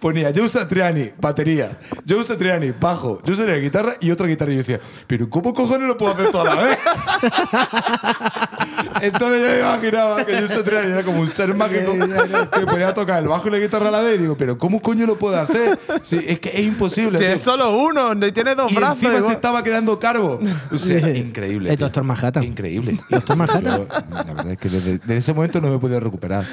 ponía 0.00 0.32
Joe 0.34 0.48
Satriani, 0.48 1.10
batería, 1.18 1.78
Joe 2.08 2.24
Satriani, 2.24 2.49
bajo, 2.80 3.20
Joe 3.26 3.36
Satriani, 3.36 3.62
guitarra 3.62 3.94
y 4.00 4.10
otra 4.10 4.26
guitarra. 4.26 4.52
Y 4.52 4.56
yo 4.56 4.58
decía, 4.58 4.80
pero 5.06 5.28
¿cómo 5.30 5.54
cojones 5.54 5.86
lo 5.86 5.96
puedo 5.96 6.12
hacer 6.12 6.30
toda 6.30 6.54
la 6.54 6.62
vez? 6.62 6.78
Entonces 9.02 9.42
yo 9.42 9.48
me 9.48 9.58
imaginaba 9.60 10.24
que 10.24 10.38
Joe 10.38 10.48
Satriani 10.48 10.90
era 10.92 11.02
como 11.02 11.20
un 11.20 11.28
ser 11.28 11.54
mágico 11.54 11.92
que 12.52 12.66
podía 12.66 12.92
tocar 12.94 13.22
el 13.22 13.28
bajo 13.28 13.48
y 13.48 13.50
la 13.50 13.58
guitarra 13.58 13.88
a 13.88 13.92
la 13.92 14.00
vez. 14.00 14.16
Y 14.16 14.22
digo, 14.22 14.36
pero 14.36 14.58
¿cómo 14.58 14.80
coño 14.80 15.06
lo 15.06 15.16
puede 15.16 15.38
hacer? 15.38 15.78
Sí, 16.02 16.18
es 16.26 16.40
que 16.40 16.50
es 16.50 16.60
imposible. 16.60 17.18
Si 17.18 17.24
tío. 17.24 17.34
es 17.34 17.42
solo 17.42 17.76
uno, 17.76 18.12
y 18.26 18.32
tiene 18.32 18.54
dos 18.54 18.72
Y 18.72 18.76
brazos. 18.76 19.02
encima 19.02 19.26
se 19.26 19.32
estaba 19.32 19.62
quedando 19.62 19.98
cargo. 19.98 20.40
O 20.70 20.78
sea, 20.78 21.08
increíble. 21.16 21.70
El 21.70 21.76
tío. 21.76 21.86
Doctor 21.86 22.04
Manhattan. 22.04 22.44
Increíble. 22.44 22.98
Doctor 23.08 23.36
Manhattan. 23.36 23.76
Yo, 23.78 23.86
la 24.10 24.22
verdad 24.24 24.52
es 24.52 24.58
que 24.58 24.68
desde, 24.68 24.98
desde 24.98 25.16
ese 25.16 25.32
momento 25.32 25.60
no 25.60 25.68
me 25.68 25.76
he 25.76 25.78
podido 25.78 26.00
recuperar. 26.00 26.44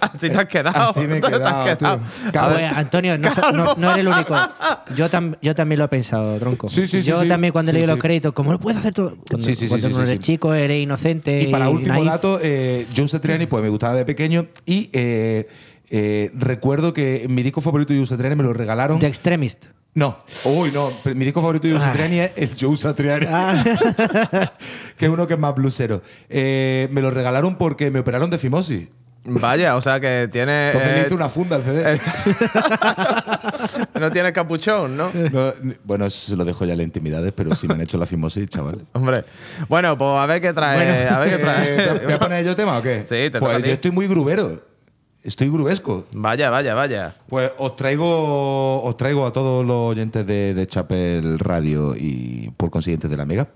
Así 0.00 0.28
te 0.30 0.36
has 0.36 0.44
quedado. 0.46 0.90
Así 0.90 1.00
me 1.00 1.18
he 1.18 1.20
Te 1.20 1.26
has 1.26 1.76
quedado. 1.76 2.00
Ah, 2.34 2.50
pues, 2.52 2.72
Antonio, 2.76 3.18
no, 3.18 3.30
so- 3.34 3.52
no- 3.52 3.74
no 3.76 3.90
eres 3.92 4.00
el 4.00 4.08
único. 4.08 4.34
Yo, 4.94 5.08
tam- 5.08 5.36
yo 5.42 5.54
también 5.54 5.78
lo 5.78 5.84
he 5.84 5.88
pensado, 5.88 6.38
tronco. 6.38 6.68
Sí, 6.68 6.86
sí, 6.86 7.02
sí, 7.02 7.08
yo 7.10 7.20
sí. 7.22 7.28
también 7.28 7.52
cuando 7.52 7.70
Sí, 7.70 7.76
leí 7.76 7.84
sí. 7.86 7.90
los 7.90 7.98
créditos, 7.98 8.32
¿cómo 8.32 8.52
lo 8.52 8.58
puedes 8.60 8.78
hacer 8.78 8.94
todo? 8.94 9.16
Cuando, 9.28 9.44
Sí, 9.44 9.54
sí, 9.54 9.62
sí, 9.64 9.68
cuando 9.68 9.88
sí, 9.88 9.92
no 9.94 9.96
sí, 9.98 10.02
eres 10.12 10.24
sí. 10.24 10.32
chico, 10.32 10.54
eres 10.54 10.82
inocente. 10.82 11.42
Y 11.42 11.46
para 11.48 11.68
último 11.68 11.94
naif. 11.94 12.06
dato, 12.06 12.38
eh, 12.42 12.86
Joe 12.96 13.08
Satriani 13.08 13.46
pues 13.46 13.62
me 13.62 13.68
gustaba 13.68 13.94
de 13.94 14.04
pequeño 14.04 14.46
y 14.64 14.90
eh, 14.92 15.48
eh, 15.90 16.30
recuerdo 16.34 16.92
que 16.92 17.26
mi 17.28 17.42
disco 17.42 17.60
favorito 17.60 17.92
de 17.92 17.98
Joe 18.00 18.06
Satriani 18.06 18.36
me 18.36 18.42
lo 18.42 18.52
regalaron. 18.52 18.98
The 18.98 19.06
Extremist. 19.06 19.66
No, 19.94 20.18
uy, 20.44 20.70
no. 20.74 20.90
Mi 21.14 21.24
disco 21.24 21.40
favorito 21.40 21.66
de 21.68 21.72
Joe 21.74 21.82
Ah. 21.82 21.86
Satriani 21.86 22.18
es 22.20 22.32
el 22.36 22.50
Joe 22.60 22.76
Satriani. 22.76 23.26
que 24.96 25.06
es 25.06 25.10
uno 25.10 25.26
que 25.26 25.34
es 25.34 25.40
más 25.40 25.54
blusero. 25.54 26.02
Eh, 26.28 26.88
me 26.92 27.00
lo 27.00 27.10
regalaron 27.10 27.56
porque 27.56 27.90
me 27.90 28.00
operaron 28.00 28.28
de 28.30 28.38
fimosis. 28.38 28.88
Vaya, 29.28 29.76
o 29.76 29.80
sea 29.80 29.98
que 29.98 30.28
tiene. 30.30 30.68
Entonces 30.68 30.92
le 30.92 31.00
eh, 31.00 31.04
hice 31.06 31.14
una 31.14 31.28
funda 31.28 31.56
al 31.56 31.62
CD. 31.62 32.00
no 34.00 34.10
tiene 34.12 34.32
capuchón, 34.32 34.96
¿no? 34.96 35.10
Bueno, 35.84 36.06
eso 36.06 36.30
se 36.30 36.36
lo 36.36 36.44
dejo 36.44 36.64
ya 36.64 36.72
en 36.72 36.78
las 36.78 36.84
intimidades, 36.84 37.32
pero 37.34 37.54
sí 37.54 37.66
me 37.66 37.74
han 37.74 37.80
hecho 37.80 37.98
la 37.98 38.06
fimosis, 38.06 38.48
chaval. 38.48 38.82
Hombre. 38.92 39.24
Bueno, 39.68 39.98
pues 39.98 40.10
a 40.10 40.26
ver 40.26 40.40
qué 40.40 40.52
trae. 40.52 41.08
a 41.08 41.18
ver 41.18 41.30
qué 41.30 41.38
trae. 41.38 41.66
Eh, 41.76 42.00
¿Voy 42.04 42.12
a 42.12 42.18
poner 42.18 42.44
yo 42.44 42.54
tema 42.54 42.78
o 42.78 42.82
qué? 42.82 43.00
Sí, 43.00 43.30
te 43.30 43.38
Pues 43.38 43.62
yo 43.62 43.72
estoy 43.72 43.90
muy 43.90 44.06
grubero. 44.06 44.60
Estoy 45.22 45.48
grubesco. 45.48 46.06
Vaya, 46.12 46.50
vaya, 46.50 46.74
vaya. 46.74 47.16
Pues 47.28 47.50
os 47.58 47.74
traigo, 47.74 48.82
os 48.82 48.96
traigo 48.96 49.26
a 49.26 49.32
todos 49.32 49.66
los 49.66 49.90
oyentes 49.90 50.24
de, 50.26 50.54
de 50.54 50.66
Chapel 50.66 51.38
Radio 51.38 51.94
y 51.96 52.52
por 52.56 52.70
consiguiente 52.70 53.08
de 53.08 53.16
la 53.16 53.24
Mega. 53.24 53.48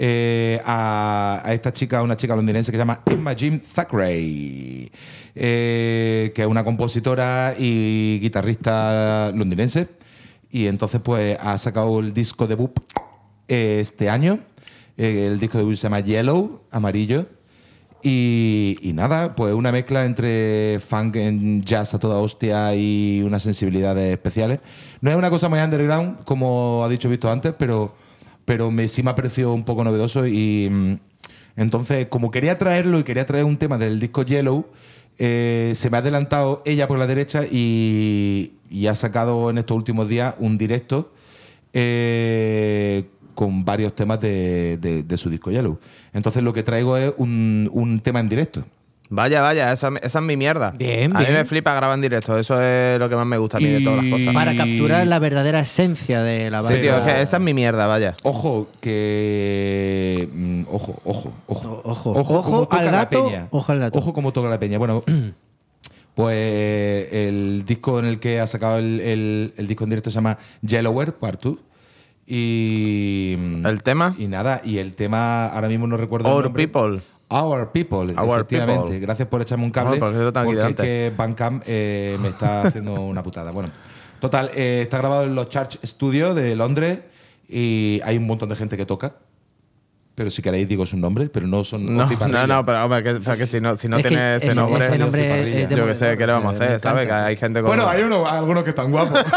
Eh, 0.00 0.60
a, 0.64 1.42
esta 1.48 1.72
chica, 1.72 2.02
una 2.02 2.16
chica 2.16 2.36
londinense 2.36 2.70
que 2.70 2.76
se 2.76 2.78
llama 2.78 3.02
Emma 3.04 3.34
Jim 3.34 3.58
Thackeray, 3.58 4.92
eh, 5.34 6.32
que 6.32 6.42
es 6.42 6.46
una 6.46 6.62
compositora 6.62 7.56
y 7.58 8.20
guitarrista 8.20 9.32
londinense. 9.34 9.88
Y 10.52 10.68
entonces, 10.68 11.00
pues, 11.02 11.36
ha 11.40 11.58
sacado 11.58 11.98
el 11.98 12.14
disco 12.14 12.46
debut 12.46 12.70
eh, 13.48 13.78
este 13.80 14.08
año. 14.08 14.38
El 14.96 15.40
disco 15.40 15.58
debut 15.58 15.74
se 15.74 15.82
llama 15.82 15.98
Yellow, 15.98 16.62
amarillo. 16.70 17.26
Y, 18.00 18.78
y 18.80 18.92
nada, 18.92 19.34
pues 19.34 19.52
una 19.52 19.72
mezcla 19.72 20.04
entre 20.04 20.78
funk 20.78 21.16
en 21.16 21.62
jazz 21.62 21.94
a 21.94 21.98
toda 21.98 22.18
hostia 22.18 22.72
y 22.76 23.20
unas 23.24 23.42
sensibilidades 23.42 24.12
especiales. 24.12 24.60
No 25.00 25.10
es 25.10 25.16
una 25.16 25.30
cosa 25.30 25.48
muy 25.48 25.58
underground, 25.58 26.22
como 26.22 26.84
ha 26.84 26.88
dicho 26.88 27.08
Visto 27.08 27.30
antes, 27.30 27.52
pero, 27.58 27.94
pero 28.48 28.70
me, 28.70 28.88
sí 28.88 29.02
me 29.02 29.10
ha 29.10 29.14
parecido 29.14 29.52
un 29.52 29.62
poco 29.62 29.84
novedoso. 29.84 30.26
Y 30.26 30.70
mm, 30.70 30.94
entonces, 31.56 32.06
como 32.08 32.30
quería 32.30 32.56
traerlo 32.56 32.98
y 32.98 33.04
quería 33.04 33.26
traer 33.26 33.44
un 33.44 33.58
tema 33.58 33.76
del 33.76 34.00
disco 34.00 34.22
Yellow, 34.24 34.64
Eh, 35.20 35.72
se 35.74 35.90
me 35.90 35.96
ha 35.96 36.00
adelantado 36.00 36.62
ella 36.64 36.86
por 36.86 36.96
la 36.96 37.06
derecha 37.06 37.42
y, 37.44 38.52
ha 38.88 38.94
sacado 38.94 39.50
en 39.50 39.58
estos 39.58 39.76
últimos 39.76 40.08
días 40.08 40.34
un 40.38 40.56
directo 40.56 41.10
eh, 41.72 43.04
con 43.34 43.64
varios 43.64 43.94
temas 43.96 44.20
de, 44.20 45.04
su 45.16 45.28
disco 45.28 45.50
Yellow. 45.50 45.78
Entonces 46.12 46.42
lo 46.42 46.52
que 46.52 46.62
traigo 46.62 46.96
es 46.96 47.12
un 47.18 48.00
tema 48.04 48.20
en 48.20 48.28
directo. 48.28 48.64
Vaya, 49.10 49.40
vaya, 49.40 49.72
esa, 49.72 49.90
esa 50.02 50.18
es 50.18 50.24
mi 50.24 50.36
mierda. 50.36 50.72
Bien, 50.72 51.16
A 51.16 51.20
mí 51.20 51.24
bien. 51.24 51.38
me 51.38 51.44
flipa 51.46 51.72
grabar 51.74 51.94
en 51.96 52.02
directo. 52.02 52.36
Eso 52.38 52.60
es 52.60 52.98
lo 52.98 53.08
que 53.08 53.16
más 53.16 53.24
me 53.26 53.38
gusta 53.38 53.56
a 53.56 53.60
mí 53.60 53.66
de 53.66 53.80
todas 53.80 54.04
las 54.04 54.12
cosas. 54.12 54.34
Para 54.34 54.54
capturar 54.54 55.06
la 55.06 55.18
verdadera 55.18 55.60
esencia 55.60 56.22
de 56.22 56.50
la 56.50 56.60
Sí, 56.60 56.64
banda. 56.66 56.80
tío, 56.82 56.96
es 56.98 57.04
que 57.04 57.22
esa 57.22 57.36
es 57.38 57.42
mi 57.42 57.54
mierda, 57.54 57.86
vaya. 57.86 58.14
Ojo, 58.22 58.68
que. 58.80 60.28
mm, 60.32 60.62
Ojo, 60.70 61.00
ojo, 61.04 61.32
ojo. 61.46 61.82
Ojo, 61.84 62.10
ojo 62.38 62.60
toca 62.68 63.00
al 63.00 63.08
peña. 63.08 63.48
ojo 63.50 63.72
al 63.72 63.80
dato. 63.80 63.98
Ojo 63.98 64.12
cómo 64.12 64.32
toca 64.32 64.48
la 64.48 64.58
peña. 64.58 64.76
Bueno, 64.78 65.02
pues 66.14 67.12
el 67.12 67.64
disco 67.66 67.98
en 68.00 68.04
el 68.04 68.18
que 68.20 68.40
ha 68.40 68.46
sacado 68.46 68.78
el, 68.78 69.00
el- 69.00 69.54
el 69.56 69.66
disco 69.66 69.84
en 69.84 69.90
directo 69.90 70.10
se 70.10 70.16
llama 70.16 70.36
Yellower 70.62 71.14
Part 71.14 71.42
2. 71.42 71.56
Y. 72.26 73.36
¿El 73.64 73.82
tema? 73.82 74.14
Y 74.18 74.26
nada, 74.26 74.60
y 74.62 74.78
el 74.78 74.94
tema 74.94 75.46
ahora 75.46 75.68
mismo 75.68 75.86
no 75.86 75.96
recuerdo. 75.96 76.28
el 76.28 76.34
Our 76.34 76.44
nombre. 76.44 76.68
People. 76.68 77.00
Our 77.30 77.72
People, 77.72 78.14
Our 78.18 78.36
efectivamente. 78.40 78.82
People. 78.84 78.98
Gracias 79.00 79.28
por 79.28 79.42
echarme 79.42 79.64
un 79.64 79.70
cable. 79.70 79.98
Tengo 79.98 80.06
aquí 80.08 80.18
porque 80.44 80.60
es 80.70 80.74
que 80.76 81.12
Bandcamp 81.16 81.62
eh, 81.66 82.16
me 82.20 82.28
está 82.28 82.62
haciendo 82.66 82.94
una 82.94 83.22
putada. 83.22 83.50
Bueno, 83.50 83.68
total, 84.20 84.50
eh, 84.54 84.80
está 84.82 84.98
grabado 84.98 85.24
en 85.24 85.34
los 85.34 85.48
Church 85.50 85.78
Studios 85.84 86.34
de 86.34 86.56
Londres 86.56 87.00
y 87.48 88.00
hay 88.04 88.16
un 88.16 88.26
montón 88.26 88.48
de 88.48 88.56
gente 88.56 88.76
que 88.76 88.86
toca. 88.86 89.14
Pero 90.14 90.30
si 90.32 90.42
queréis 90.42 90.66
digo 90.66 90.84
sus 90.84 90.98
nombres, 90.98 91.30
pero 91.32 91.46
no 91.46 91.62
son 91.62 91.94
No, 91.96 92.04
no, 92.26 92.46
no, 92.48 92.66
pero 92.66 92.84
hombre, 92.84 93.04
que, 93.04 93.20
pero 93.24 93.36
que 93.36 93.46
si 93.46 93.60
no, 93.60 93.76
si 93.76 93.86
no 93.88 93.98
Es 93.98 94.06
tiene 94.08 94.34
ese 94.34 94.46
ese- 94.48 94.56
nombre, 94.56 94.84
ese 94.84 94.98
nombre 94.98 95.62
es 95.62 95.68
yo 95.68 95.86
que 95.86 95.94
sé, 95.94 96.16
¿qué 96.16 96.26
le 96.26 96.32
vamos 96.32 96.54
a 96.54 96.56
hacer? 96.56 96.80
¿Sabes? 96.80 97.06
Que 97.06 97.12
hay 97.12 97.36
gente 97.36 97.60
con. 97.60 97.68
Bueno, 97.68 97.86
hay 97.88 98.02
uno- 98.02 98.26
algunos 98.26 98.64
que 98.64 98.70
están 98.70 98.90
guapos. 98.90 99.20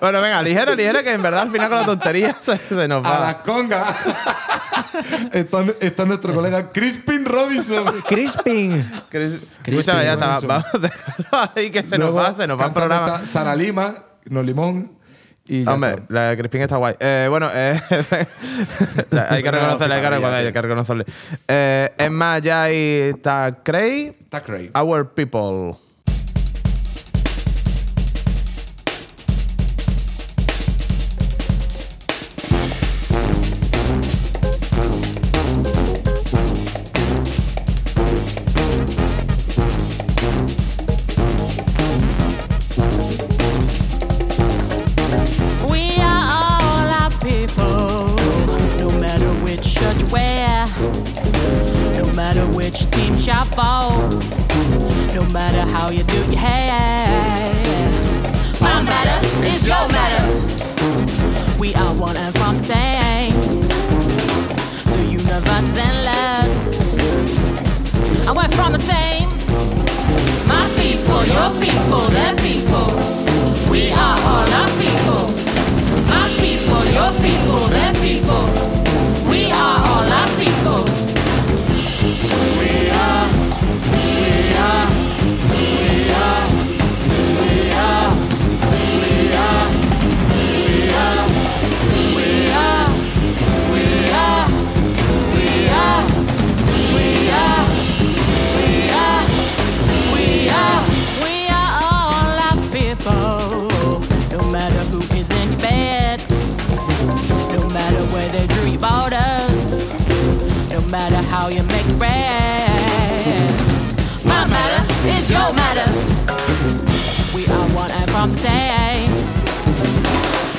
Bueno, 0.00 0.20
venga, 0.20 0.42
ligera, 0.42 0.74
ligera, 0.74 1.02
que 1.04 1.12
en 1.12 1.22
verdad 1.22 1.42
al 1.42 1.50
final 1.52 1.68
con 1.68 1.78
la 1.78 1.84
tontería 1.86 2.36
se, 2.40 2.56
se 2.56 2.88
nos 2.88 3.06
A 3.06 3.10
va. 3.10 3.20
la 3.20 3.42
conga. 3.42 3.96
Está, 5.32 5.64
está 5.80 6.04
nuestro 6.04 6.34
colega 6.34 6.70
Crispin 6.70 7.24
Robinson. 7.24 7.84
Crispin. 8.08 8.90
Chris- 9.10 9.38
ya 9.86 10.12
está. 10.14 10.40
Vamos 10.40 10.64
a 10.74 10.78
dejarlo 10.78 11.50
ahí 11.56 11.70
que 11.70 11.84
se 11.84 11.98
nos 11.98 12.16
va, 12.16 12.34
se 12.34 12.46
nos 12.46 12.60
va 12.60 12.66
el 12.66 12.72
programa. 12.72 13.14
está 13.16 13.26
Sara 13.26 13.54
Lima, 13.56 13.94
no 14.26 14.42
Limón. 14.42 14.92
Y 15.44 15.66
Hombre, 15.66 15.90
está. 15.90 16.04
la 16.08 16.28
de 16.30 16.36
Crispin 16.36 16.62
está 16.62 16.76
guay. 16.76 16.94
Eh, 17.00 17.26
bueno, 17.28 17.48
eh, 17.52 17.80
la- 19.10 19.26
hay 19.30 19.42
que 19.42 19.50
reconocerle, 19.50 19.94
hay 19.96 20.00
que, 20.02 20.10
reconocerle, 20.10 20.46
hay 20.46 20.52
que 20.52 20.62
reconocerle. 20.62 21.04
Eh, 21.48 21.90
es 21.98 22.10
más, 22.10 22.40
ya 22.42 22.62
hay 22.62 23.12
Cray, 23.64 24.12
Está 24.20 24.40
crazy. 24.42 24.70
Our 24.74 25.12
People. 25.14 25.76
Same. 118.30 119.10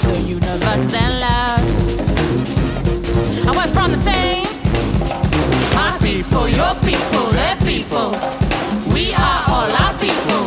The 0.04 0.20
universe 0.20 0.94
and 0.94 1.20
love. 1.20 1.64
And 3.48 3.56
we're 3.56 3.74
from 3.74 3.92
the 3.92 3.98
same. 3.98 4.48
My 5.74 5.98
people, 6.02 6.50
your 6.50 6.74
people, 6.84 7.26
their 7.32 7.56
people. 7.58 8.12
We 8.94 9.14
are 9.14 9.42
all 9.48 9.72
our 9.84 9.94
people. 10.00 10.44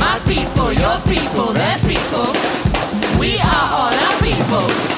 My 0.00 0.18
people, 0.24 0.72
your 0.72 0.98
people, 1.00 1.52
their 1.52 1.78
people. 1.78 2.32
We 3.20 3.38
are 3.38 3.68
all 3.72 3.92
our 3.92 4.20
people. 4.20 4.91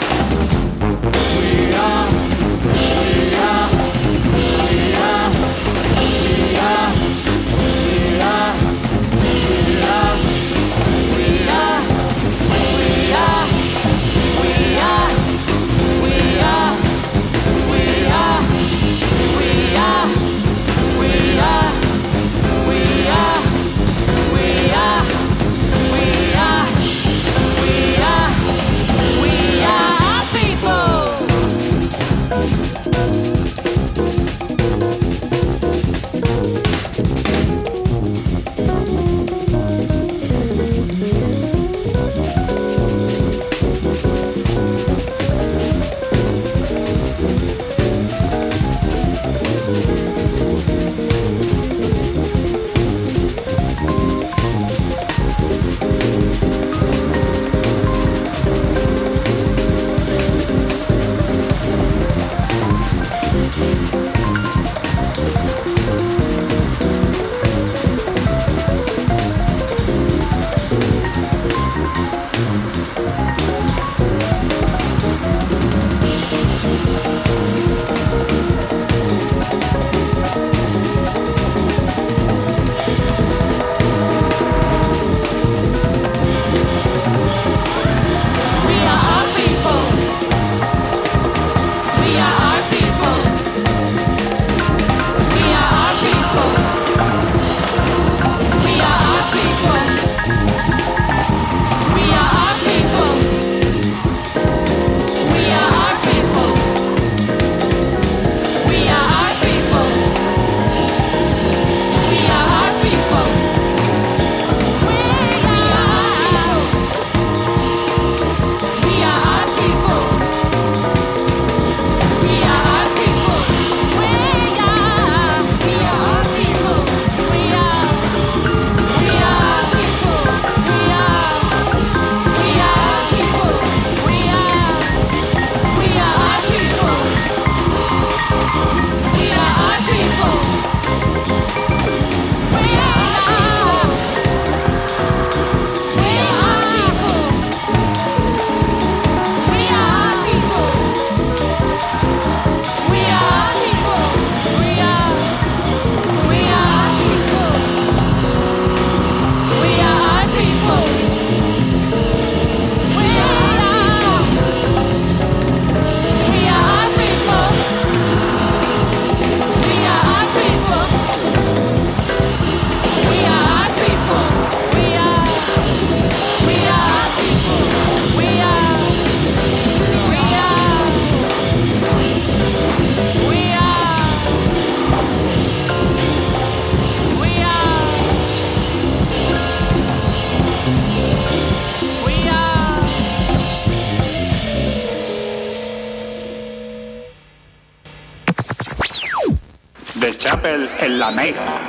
En 200.43 200.99
la 200.99 201.13
Mega. 201.13 201.61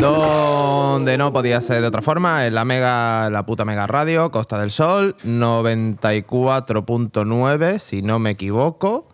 Donde 0.00 1.18
no 1.18 1.34
podía 1.34 1.60
ser 1.60 1.82
de 1.82 1.86
otra 1.88 2.00
forma, 2.00 2.46
en 2.46 2.54
la 2.54 2.64
mega, 2.64 3.28
la 3.28 3.44
puta 3.44 3.66
mega 3.66 3.86
radio, 3.86 4.30
Costa 4.30 4.58
del 4.58 4.70
Sol, 4.70 5.14
94.9, 5.22 7.78
si 7.78 8.00
no 8.00 8.18
me 8.18 8.30
equivoco. 8.30 9.06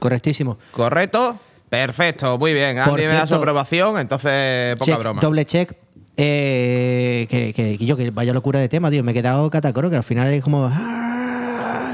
Correctísimo. 0.00 0.58
¿Correcto? 0.72 1.38
Perfecto, 1.70 2.36
muy 2.36 2.52
bien. 2.52 2.80
Andy 2.80 3.02
me 3.02 3.06
da 3.08 3.20
su 3.20 3.26
cierto, 3.28 3.42
aprobación, 3.42 3.96
entonces 3.98 4.74
poca 4.76 4.90
Check, 4.90 4.98
broma. 4.98 5.20
Doble 5.20 5.44
check. 5.44 5.74
Eh, 6.16 7.28
que, 7.30 7.52
que- 7.54 7.78
que 7.78 7.86
yo, 7.86 7.96
que 7.96 8.10
vaya 8.10 8.32
locura 8.32 8.58
de 8.58 8.68
tema, 8.68 8.90
tío. 8.90 9.04
Me 9.04 9.12
he 9.12 9.14
quedado 9.14 9.48
catacoro, 9.50 9.88
que 9.88 9.94
al 9.96 10.02
final 10.02 10.26
es 10.32 10.42
como. 10.42 10.68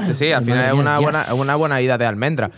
Sí, 0.07 0.15
sí, 0.15 0.31
al 0.31 0.43
final 0.43 0.57
Madre 0.59 0.73
es 0.73 0.79
una 0.79 0.95
yes. 0.97 1.03
buena, 1.03 1.23
una 1.35 1.55
buena 1.55 1.79
ida 1.81 1.97
de 1.99 2.05
almendra. 2.07 2.49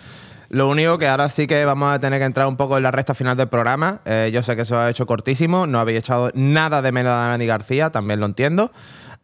Lo 0.50 0.70
único 0.70 0.98
que 0.98 1.08
ahora 1.08 1.30
sí 1.30 1.46
que 1.48 1.66
vamos 1.66 1.94
a 1.94 2.00
tener 2.00 2.20
que 2.20 2.26
entrar 2.26 2.48
un 2.48 2.56
poco 2.58 2.78
en 2.78 2.84
la 2.84 2.92
recta 2.92 3.14
final 3.14 3.36
del 3.36 3.48
programa. 3.50 4.00
Eh, 4.06 4.30
yo 4.34 4.42
sé 4.44 4.56
que 4.56 4.64
se 4.66 4.74
os 4.74 4.80
ha 4.80 4.90
hecho 4.90 5.06
cortísimo, 5.06 5.68
no 5.68 5.80
habéis 5.80 6.00
echado 6.00 6.32
nada 6.34 6.82
de 6.82 6.92
menos 6.92 7.12
a 7.12 7.28
Dani 7.28 7.46
García, 7.46 7.90
también 7.90 8.20
lo 8.20 8.26
entiendo. 8.26 8.72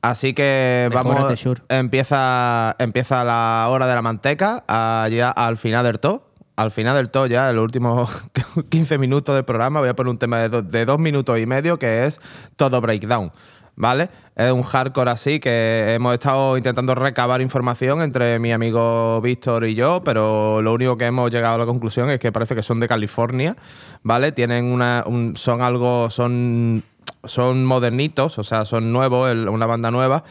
Así 0.01 0.33
que 0.33 0.89
vamos. 0.93 1.15
Shur. 1.39 1.61
Empieza, 1.69 2.75
empieza 2.79 3.23
la 3.23 3.67
hora 3.69 3.87
de 3.87 3.95
la 3.95 4.01
manteca, 4.01 4.63
allá 4.67 5.29
al 5.31 5.55
final 5.57 5.85
del 5.85 5.99
todo. 5.99 6.29
Al 6.55 6.69
final 6.69 6.95
del 6.95 7.09
todo, 7.09 7.25
ya 7.25 7.49
en 7.49 7.55
los 7.55 7.63
últimos 7.63 8.11
15 8.69 8.97
minutos 8.99 9.33
del 9.33 9.43
programa, 9.45 9.79
voy 9.79 9.89
a 9.89 9.95
poner 9.95 10.11
un 10.11 10.19
tema 10.19 10.37
de, 10.39 10.49
do- 10.49 10.61
de 10.61 10.85
dos 10.85 10.99
minutos 10.99 11.39
y 11.39 11.45
medio 11.47 11.79
que 11.79 12.03
es 12.05 12.19
todo 12.57 12.79
breakdown. 12.79 13.31
¿Vale? 13.75 14.09
Es 14.35 14.51
un 14.51 14.61
hardcore 14.61 15.09
así 15.09 15.39
que 15.39 15.93
hemos 15.95 16.13
estado 16.13 16.57
intentando 16.57 16.93
recabar 16.93 17.41
información 17.41 18.01
entre 18.03 18.37
mi 18.37 18.51
amigo 18.51 19.19
Víctor 19.21 19.65
y 19.65 19.73
yo, 19.73 20.03
pero 20.03 20.61
lo 20.61 20.73
único 20.73 20.95
que 20.95 21.05
hemos 21.05 21.31
llegado 21.31 21.55
a 21.55 21.57
la 21.57 21.65
conclusión 21.65 22.09
es 22.11 22.19
que 22.19 22.31
parece 22.31 22.53
que 22.55 22.61
son 22.61 22.79
de 22.79 22.87
California, 22.87 23.55
¿vale? 24.03 24.31
Tienen 24.31 24.65
una. 24.65 25.03
un- 25.07 25.35
son 25.35 25.61
algo. 25.61 26.09
son. 26.11 26.83
son 27.25 27.63
modernitos, 27.65 28.37
o 28.37 28.43
sea, 28.43 28.65
son 28.65 28.91
nuevos, 28.91 29.31
una 29.47 29.65
banda 29.65 29.89
nueva. 29.91 30.23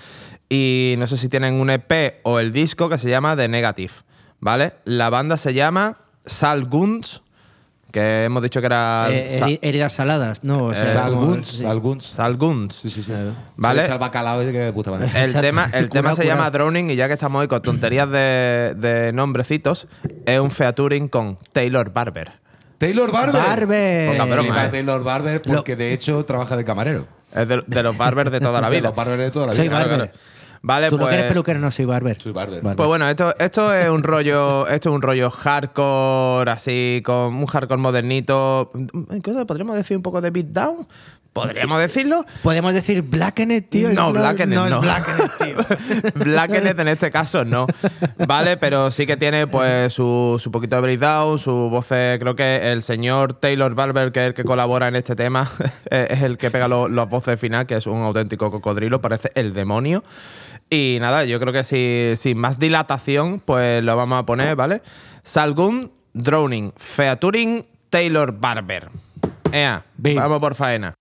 Y 0.48 0.94
no 0.98 1.06
sé 1.06 1.16
si 1.16 1.28
tienen 1.30 1.54
un 1.54 1.70
EP 1.70 2.20
o 2.24 2.38
el 2.38 2.52
disco 2.52 2.88
que 2.90 2.98
se 2.98 3.08
llama 3.08 3.34
The 3.36 3.48
Negative, 3.48 3.92
¿vale? 4.40 4.74
La 4.84 5.08
banda 5.08 5.36
se 5.38 5.54
llama 5.54 5.98
Sal 6.26 6.66
Guns, 6.66 7.21
que 7.92 8.24
hemos 8.24 8.42
dicho 8.42 8.60
que 8.60 8.66
era. 8.66 9.06
eh, 9.10 9.58
heridas 9.62 9.92
saladas, 9.92 10.42
¿no? 10.42 10.64
O 10.64 10.74
sea, 10.74 10.84
Eh, 10.90 10.94
como- 10.94 11.04
Alguns, 11.04 11.48
sí. 11.48 11.64
alguns. 11.66 12.04
Sal 12.06 12.36
Guns. 12.36 12.76
Sí, 12.82 12.90
sí, 12.90 13.02
sí. 13.04 13.12
Vale. 13.56 13.84
El 13.84 13.98
bacalao 13.98 14.40
ese 14.42 14.50
que 14.50 14.58
de 14.58 14.72
puta 14.72 14.90
madre. 14.90 15.06
El 15.14 15.26
Exacto. 15.26 15.40
tema, 15.46 15.70
el 15.72 15.88
tema 15.90 16.14
se 16.14 16.26
llama. 16.26 16.50
Drowning 16.50 16.90
y 16.90 16.96
ya 16.96 17.06
que 17.06 17.12
estamos 17.14 17.40
hoy 17.40 17.48
con 17.48 17.62
tonterías 17.62 18.10
de, 18.10 18.74
de 18.76 19.12
nombrecitos, 19.12 19.86
es 20.26 20.40
un 20.40 20.50
featuring 20.50 21.06
con 21.08 21.36
Taylor 21.52 21.92
Barber. 21.92 22.32
Taylor 22.78 23.12
Barber. 23.12 23.40
Barber. 23.40 24.10
Poca 24.12 24.24
broma, 24.24 24.64
eh. 24.66 24.68
Taylor 24.70 25.04
Barber 25.04 25.40
porque 25.42 25.76
de 25.76 25.92
hecho 25.92 26.24
trabaja 26.24 26.56
de 26.56 26.64
camarero. 26.64 27.06
Es 27.34 27.46
de, 27.46 27.62
de 27.66 27.82
los 27.82 27.96
Barbers 27.96 28.30
de 28.32 28.40
toda 28.40 28.60
la 28.60 28.68
De 28.70 28.76
vida. 28.76 28.88
los 28.88 28.96
Barber 28.96 29.18
de 29.18 29.30
toda 29.30 29.46
la 29.46 29.54
Soy 29.54 29.68
vida. 29.68 29.78
barber. 29.78 29.96
claro. 29.96 30.12
Vale, 30.62 30.88
Tú 30.90 30.96
no 30.96 31.06
que 31.08 31.14
eres 31.14 31.24
pues, 31.24 31.32
peluquero, 31.32 31.58
no 31.58 31.72
soy 31.72 31.84
barber. 31.86 32.20
Soy 32.20 32.32
barber. 32.32 32.62
pues 32.62 32.86
bueno, 32.86 33.08
esto, 33.08 33.34
esto 33.36 33.74
es 33.74 33.90
un 33.90 34.04
rollo, 34.04 34.66
esto 34.68 34.90
es 34.90 34.94
un 34.94 35.02
rollo 35.02 35.28
hardcore, 35.28 36.50
así, 36.50 37.02
con 37.04 37.34
un 37.34 37.46
hardcore 37.46 37.80
modernito. 37.80 38.70
¿Qué 39.22 39.32
Podríamos 39.44 39.74
decir 39.74 39.96
un 39.96 40.04
poco 40.04 40.20
de 40.20 40.30
beatdown. 40.30 40.86
¿Podríamos 41.32 41.78
decirlo? 41.80 42.26
Podemos 42.42 42.74
decir 42.74 43.00
Blackened, 43.00 43.64
tío. 43.70 43.88
No, 43.90 44.12
Blackened 44.12 44.54
no. 44.54 44.68
no. 44.68 44.76
es 44.76 44.82
Blackened, 44.82 45.30
tío. 45.40 46.10
Blackened 46.24 46.78
en 46.78 46.88
este 46.88 47.10
caso 47.10 47.44
no. 47.46 47.66
Vale, 48.26 48.58
pero 48.58 48.90
sí 48.90 49.06
que 49.06 49.16
tiene 49.16 49.46
pues 49.46 49.94
su, 49.94 50.38
su 50.42 50.50
poquito 50.50 50.76
de 50.76 50.82
breakdown, 50.82 51.38
su 51.38 51.50
voz. 51.70 51.86
Creo 51.88 52.36
que 52.36 52.72
el 52.72 52.82
señor 52.82 53.32
Taylor 53.32 53.74
Barber, 53.74 54.12
que 54.12 54.20
es 54.20 54.26
el 54.26 54.34
que 54.34 54.44
colabora 54.44 54.88
en 54.88 54.96
este 54.96 55.16
tema, 55.16 55.50
es 55.90 56.22
el 56.22 56.36
que 56.36 56.50
pega 56.50 56.68
lo- 56.68 56.88
las 56.88 57.08
voces 57.08 57.40
final, 57.40 57.64
que 57.66 57.76
es 57.76 57.86
un 57.86 58.02
auténtico 58.02 58.50
cocodrilo, 58.50 59.00
parece 59.00 59.32
el 59.34 59.54
demonio. 59.54 60.04
Y 60.68 60.98
nada, 61.00 61.24
yo 61.24 61.40
creo 61.40 61.52
que 61.54 61.64
si- 61.64 62.12
sin 62.16 62.36
más 62.36 62.58
dilatación, 62.58 63.40
pues 63.40 63.82
lo 63.82 63.96
vamos 63.96 64.18
a 64.18 64.26
poner, 64.26 64.54
¿vale? 64.54 64.82
Salgun, 65.22 65.92
Drowning, 66.12 66.74
Featuring, 66.76 67.66
Taylor 67.88 68.32
Barber. 68.38 68.90
Ea, 69.50 69.82
vamos 69.96 70.40
por 70.40 70.54
faena. 70.54 70.94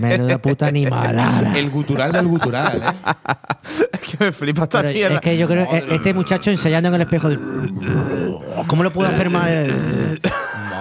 Menuda 0.00 0.38
puta 0.38 0.66
animalada. 0.66 1.56
El 1.56 1.70
gutural 1.70 2.12
del 2.12 2.26
gutural, 2.26 2.82
¿eh? 2.82 3.14
es 3.92 4.00
que 4.00 4.24
me 4.24 4.32
flipa 4.32 4.64
esta 4.64 4.82
Pero 4.82 4.92
mierda. 4.94 5.14
es 5.16 5.20
que 5.20 5.36
yo 5.36 5.46
creo 5.46 5.68
que 5.68 5.94
este 5.94 6.14
muchacho 6.14 6.50
ensayando 6.50 6.88
en 6.88 6.94
el 6.96 7.00
espejo. 7.02 7.28
de- 7.28 7.38
¿Cómo 8.66 8.82
lo 8.82 8.92
puedo 8.92 9.08
hacer 9.08 9.30
más? 9.30 9.48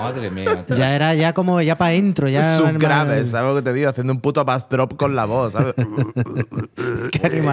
Madre 0.01 0.29
mía. 0.29 0.63
Ya 0.69 0.95
era 0.95 1.13
ya 1.15 1.33
como 1.33 1.61
ya 1.61 1.77
para 1.77 1.89
adentro, 1.89 2.29
ya. 2.29 2.59
Graves, 2.73 3.31
¿sabes 3.31 3.49
lo 3.49 3.55
que 3.55 3.61
te 3.63 3.73
digo? 3.73 3.89
Haciendo 3.89 4.13
un 4.13 4.19
puto 4.21 4.43
bass 4.45 4.67
drop 4.69 4.95
con 4.95 5.15
la 5.15 5.25
voz, 5.25 5.53
¿sabes? 5.53 5.73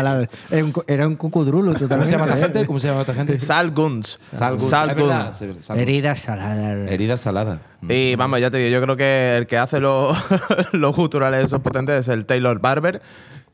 Era 0.00 0.64
un, 0.64 0.72
era 0.86 1.06
un 1.06 1.16
cucudrulo 1.16 1.72
¿Cómo 1.72 1.78
totalmente. 1.78 2.10
se 2.10 2.18
llama 2.18 2.26
esta 2.32 2.38
gente? 2.46 2.66
¿Cómo 2.66 2.80
se 2.80 2.88
llama 2.88 3.00
esta 3.00 3.14
gente? 3.14 3.40
Sal 3.40 3.70
Guns. 3.70 4.18
Sal 4.32 4.56
Guns. 4.56 4.70
Sal 4.70 4.90
Es 4.90 4.96
verdad, 4.96 5.24
Guns. 5.26 5.36
sí, 5.36 5.46
Sal 5.60 5.76
Guns. 5.76 5.82
Herida 5.82 6.16
salada. 6.16 6.90
Herida 6.90 7.16
salada. 7.16 7.58
Y 7.88 8.14
vamos, 8.16 8.40
ya 8.40 8.50
te 8.50 8.58
digo, 8.58 8.70
yo 8.70 8.82
creo 8.82 8.96
que 8.96 9.36
el 9.36 9.46
que 9.46 9.58
hace 9.58 9.80
los, 9.80 10.16
los 10.72 10.94
guturales 10.96 11.44
esos 11.46 11.60
potentes 11.60 12.00
es 12.02 12.08
el 12.08 12.26
Taylor 12.26 12.60
Barber, 12.60 13.02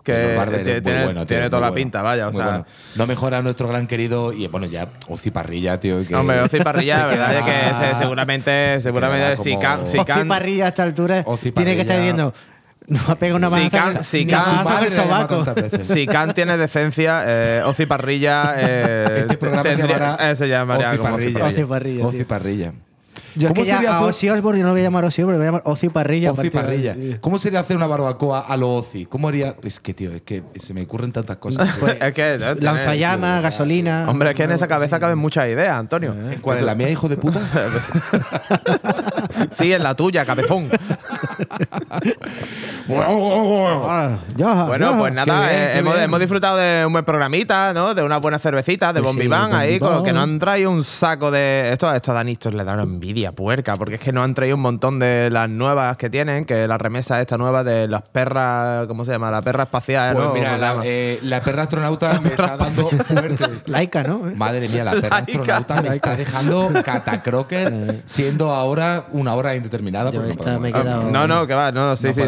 que 0.04 0.12
Taylor 0.12 0.36
Barber 0.36 0.62
tiene, 0.62 0.70
es 0.78 0.82
muy 0.82 0.92
tiene- 0.92 1.04
bueno, 1.04 1.20
tío, 1.20 1.26
tiene 1.26 1.42
muy 1.44 1.50
toda 1.50 1.60
la 1.62 1.68
bueno. 1.70 1.74
pinta, 1.82 2.02
vaya. 2.02 2.28
O 2.28 2.32
Muy 2.32 2.36
sea, 2.36 2.44
bueno. 2.50 2.66
No 2.96 3.06
mejora 3.06 3.38
a 3.38 3.42
nuestro 3.42 3.68
gran 3.68 3.86
querido 3.86 4.32
y 4.32 4.46
bueno, 4.46 4.66
ya 4.66 4.88
Oci 5.08 5.30
Parrilla, 5.30 5.80
tío. 5.80 6.06
Que 6.06 6.14
hombre, 6.14 6.40
Ozzy 6.40 6.58
Parrilla, 6.64 7.06
verdad 7.06 7.34
es 7.36 7.44
que 7.44 7.86
se- 7.92 7.98
seguramente, 7.98 8.80
seguramente 8.80 9.36
si 9.42 9.56
can, 9.56 9.86
si 9.86 9.98
can, 10.04 10.28
Parrilla 10.28 10.66
a 10.66 10.68
esta 10.68 10.82
altura 10.82 11.24
tiene 11.54 11.74
que 11.74 11.82
estar 11.82 11.96
diciendo. 11.98 12.32
No 12.88 12.98
ha 13.08 13.14
pegado 13.16 13.36
una 13.36 13.48
Si 13.50 13.54
can- 13.70 14.04
si 14.04 14.26
can- 14.26 14.42
si 15.84 16.06
Can 16.06 16.32
tiene 16.34 16.56
decencia, 16.56 17.22
eh, 17.26 17.62
Ozzy 17.64 17.84
Parrilla 17.86 18.54
eh, 18.56 19.18
Este 19.22 19.36
programa 19.36 19.62
se 19.62 19.76
tendría- 19.76 19.96
llamará 19.98 20.30
eh, 20.30 20.36
se 20.36 20.48
llamaría 20.48 20.86
Parrilla. 21.02 21.38
Tío. 22.16 22.26
Parrilla. 22.26 22.72
Yo 23.38 23.48
es 23.48 23.52
¿Cómo 23.54 23.62
que 23.62 23.68
ya 23.68 23.76
sería 23.76 23.90
a 23.92 23.96
hacer- 23.98 24.08
Ozzy 24.10 24.28
Osbourne 24.30 24.60
no 24.60 24.66
lo 24.68 24.72
voy 24.72 24.80
a 24.80 24.84
llamar 24.84 25.04
Ozzy 25.04 25.22
Osbourne, 25.22 25.38
lo 25.38 25.38
voy 25.38 25.46
a 25.46 25.48
llamar 25.48 25.62
Ozzy 25.64 25.88
Parrilla. 25.88 26.28
a 26.30 26.32
Ozzy 26.32 26.50
partir 26.50 26.52
de- 26.52 26.88
Parrilla. 26.92 27.18
¿Cómo 27.20 27.38
sería 27.38 27.60
hacer 27.60 27.76
una 27.76 27.86
barbacoa 27.86 28.40
a 28.40 28.56
lo 28.56 28.74
Ozzy? 28.76 29.06
¿Cómo 29.06 29.28
haría? 29.28 29.54
Es 29.62 29.80
que, 29.80 29.94
tío, 29.94 30.12
es 30.12 30.22
que 30.22 30.42
se 30.58 30.74
me 30.74 30.82
ocurren 30.82 31.12
tantas 31.12 31.36
cosas. 31.38 31.68
es 32.00 32.12
que 32.14 32.34
eh, 32.34 32.38
tiene- 32.38 32.60
Lanzallamas, 32.60 33.42
gasolina. 33.42 34.06
Hombre, 34.08 34.30
es 34.30 34.36
que 34.36 34.42
en 34.44 34.52
esa 34.52 34.66
cabeza 34.68 34.98
caben 34.98 35.18
muchas 35.18 35.48
ideas, 35.48 35.74
Antonio. 35.76 36.14
¿Cuál 36.40 36.58
es 36.58 36.64
la 36.64 36.74
mía, 36.74 36.90
hijo 36.90 37.08
de 37.08 37.16
puta? 37.16 37.40
Sí, 39.52 39.72
en 39.72 39.82
la 39.82 39.94
tuya, 39.94 40.24
cabezón. 40.24 40.68
Ah, 42.90 44.16
ya, 44.36 44.64
Bueno, 44.64 44.92
ya. 44.92 44.98
pues 44.98 45.12
nada, 45.12 45.24
qué 45.26 45.30
bien, 45.54 45.62
eh, 45.62 45.70
qué 45.72 45.78
hemos, 45.80 45.92
bien. 45.94 46.04
hemos 46.04 46.20
disfrutado 46.20 46.56
de 46.56 46.86
un 46.86 46.92
buen 46.92 47.04
programita, 47.04 47.72
¿no? 47.74 47.94
De 47.94 48.02
una 48.02 48.16
buena 48.18 48.38
cervecita, 48.38 48.92
de 48.92 49.02
Pues 49.02 49.14
sí, 49.14 49.26
Van 49.28 49.52
ahí, 49.54 49.78
con- 49.78 50.02
que 50.04 50.12
nos 50.12 50.22
han 50.22 50.38
traído 50.38 50.70
un 50.70 50.82
saco 50.82 51.30
de. 51.30 51.70
Esto, 51.72 51.92
esto 51.94 52.12
a 52.12 52.14
Danistos 52.14 52.54
le 52.54 52.64
dan 52.64 52.80
envidia, 52.80 53.27
puerca, 53.32 53.74
porque 53.74 53.94
es 53.96 54.00
que 54.00 54.12
nos 54.12 54.24
han 54.24 54.34
traído 54.34 54.56
un 54.56 54.62
montón 54.62 54.98
de 54.98 55.30
las 55.30 55.48
nuevas 55.48 55.96
que 55.96 56.10
tienen, 56.10 56.44
que 56.44 56.66
la 56.68 56.78
remesa 56.78 57.20
esta 57.20 57.36
nueva 57.38 57.64
de 57.64 57.88
las 57.88 58.02
perras, 58.02 58.86
¿cómo 58.86 59.04
se 59.04 59.12
llama? 59.12 59.30
La 59.30 59.42
perra 59.42 59.64
espacial, 59.64 60.14
Pues 60.14 60.26
¿no? 60.26 60.32
mira, 60.34 60.50
¿Cómo 60.58 60.58
se 60.58 60.60
la, 60.60 60.82
eh, 60.84 61.18
la 61.22 61.40
perra 61.40 61.62
astronauta 61.64 62.20
me 62.20 62.28
está 62.30 62.56
dando 62.56 62.88
fuerte. 62.88 63.44
Laica, 63.66 64.02
¿no? 64.02 64.18
Madre 64.36 64.68
mía, 64.68 64.84
la 64.84 64.92
perra 64.92 65.08
Laica. 65.20 65.32
astronauta 65.32 65.82
me 65.82 65.88
está 65.88 66.16
dejando 66.16 66.70
catacroker 66.84 68.02
siendo 68.04 68.50
ahora 68.52 69.06
una 69.12 69.34
hora 69.34 69.54
indeterminada. 69.56 70.10
Yo 70.10 70.20
porque 70.20 70.26
no 70.26 70.30
esta 70.32 70.42
podemos- 70.44 70.60
me 70.62 70.68
he 70.68 70.72
quedado- 70.72 71.10
No, 71.10 71.26
no, 71.28 71.46
que 71.46 71.54
va, 71.54 71.72
no, 71.72 71.96
sí, 71.96 72.08
No 72.08 72.14
sí, 72.14 72.22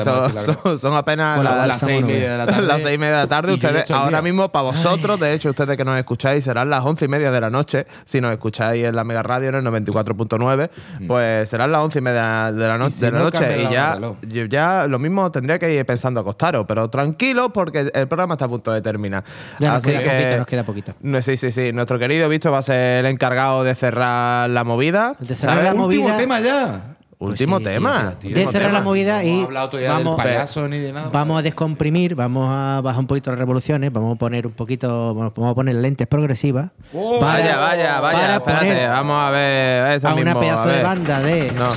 son, 0.79 0.95
apenas 0.97 1.45
la 1.45 1.67
las- 1.67 1.79
seis 1.81 2.01
y 2.01 2.05
media 2.05 2.33
de 2.33 2.39
la 2.39 2.47
tarde. 2.47 2.67
las 2.67 2.83
seis 2.83 2.95
y 2.95 2.99
media 2.99 3.15
de 3.17 3.23
la 3.23 3.29
tarde. 3.29 3.55
Ustedes, 3.55 3.91
ahora 3.91 4.23
mismo, 4.23 4.49
para 4.51 4.65
vosotros, 4.65 5.19
de 5.21 5.33
hecho, 5.35 5.51
ustedes 5.51 5.77
que 5.77 5.85
nos 5.85 5.97
escucháis, 5.99 6.45
serán 6.45 6.71
las 6.71 6.85
once 6.85 7.05
y 7.05 7.09
media 7.09 7.31
de 7.31 7.41
la 7.41 7.51
noche. 7.51 7.87
Si 8.05 8.21
nos 8.21 8.33
escucháis 8.33 8.85
en 8.85 8.97
la 8.97 9.05
Mega 9.05 9.23
Radio 9.23 9.49
en 9.51 9.55
el 9.57 9.65
94.9, 9.65 10.71
pues 11.07 11.49
serán 11.49 11.73
las 11.73 11.81
once 11.83 11.99
y 11.99 12.03
media 12.03 12.51
de 12.53 12.69
la, 12.69 12.79
no- 12.79 12.87
Mm. 12.87 12.89
Y 12.89 12.91
si 12.93 13.01
de 13.03 13.11
la 13.13 13.19
no, 13.19 13.25
noche. 13.25 13.63
Y 13.63 13.73
ya, 13.73 13.99
yo 14.29 14.45
ya 14.47 14.87
lo 14.87 14.99
mismo 14.99 15.31
tendría 15.31 15.59
que 15.59 15.73
ir 15.75 15.85
pensando 15.87 16.21
acostaros, 16.21 16.65
pero 16.67 16.89
tranquilos 16.91 17.51
porque 17.53 17.91
el 17.95 18.09
programa 18.09 18.35
está 18.35 18.47
a 18.47 18.49
punto 18.49 18.73
de 18.73 18.81
terminar. 18.83 19.23
Ya 19.59 19.69
nos 19.75 19.79
Así 19.79 19.91
queda 19.93 20.01
que. 20.03 20.09
poquito, 20.11 20.37
nos 20.39 20.47
queda 20.47 20.63
poquito. 20.65 20.95
No, 21.03 21.23
sí, 21.23 21.37
sí, 21.37 21.53
sí. 21.53 21.73
Nuestro 21.73 21.99
querido 21.99 22.29
Visto 22.29 22.51
va 22.51 22.59
a 22.59 22.63
ser 22.63 23.05
el 23.05 23.07
encargado 23.13 23.65
de 23.65 23.75
cerrar 23.75 24.49
la 24.51 24.65
movida. 24.65 25.15
De 25.19 25.35
cerrar 25.35 25.57
¿sabes? 25.59 25.65
la 25.77 25.83
Último 25.83 26.03
movida. 26.05 26.17
tema 26.19 26.41
ya. 26.41 26.81
Último 27.21 27.57
Pues 27.57 27.69
sí, 27.69 27.75
tema. 27.75 28.15
tío, 28.19 28.31
de 28.31 28.37
último 28.37 28.51
cerrar 28.53 28.73
la 28.73 28.81
movida 28.81 29.23
No 29.23 29.29
y 29.29 29.45
todavía 29.47 29.93
vamos, 29.93 30.17
del 30.17 30.25
payaso 30.27 30.67
ni 30.69 30.79
de 30.79 30.91
nada. 30.91 31.11
vamos 31.13 31.39
a 31.39 31.43
descomprimir, 31.43 32.15
vamos 32.15 32.49
a 32.51 32.81
bajar 32.83 33.01
un 33.01 33.07
poquito 33.07 33.31
las 33.31 33.39
revoluciones, 33.39 33.93
vamos 33.93 34.15
a 34.15 34.19
poner 34.19 34.47
un 34.47 34.55
poquito, 34.55 35.13
bueno, 35.13 35.31
vamos 35.37 35.53
a 35.53 35.55
poner 35.55 35.75
lentes 35.75 36.07
progresivas. 36.09 36.71
Oh, 36.95 37.21
Vaya, 37.21 37.59
vaya, 37.59 38.01
vaya. 38.01 38.37
Espérate, 38.37 38.87
vamos 38.89 39.23
a 39.23 39.31
ver. 39.33 39.93
Esto 39.97 40.09
a 40.09 40.15
una 40.15 40.25
mismo, 40.25 40.41
pedazo 40.41 40.63
a 40.63 40.73
de 40.73 40.83
banda 40.83 41.21
de 41.21 41.53
No, 41.53 41.69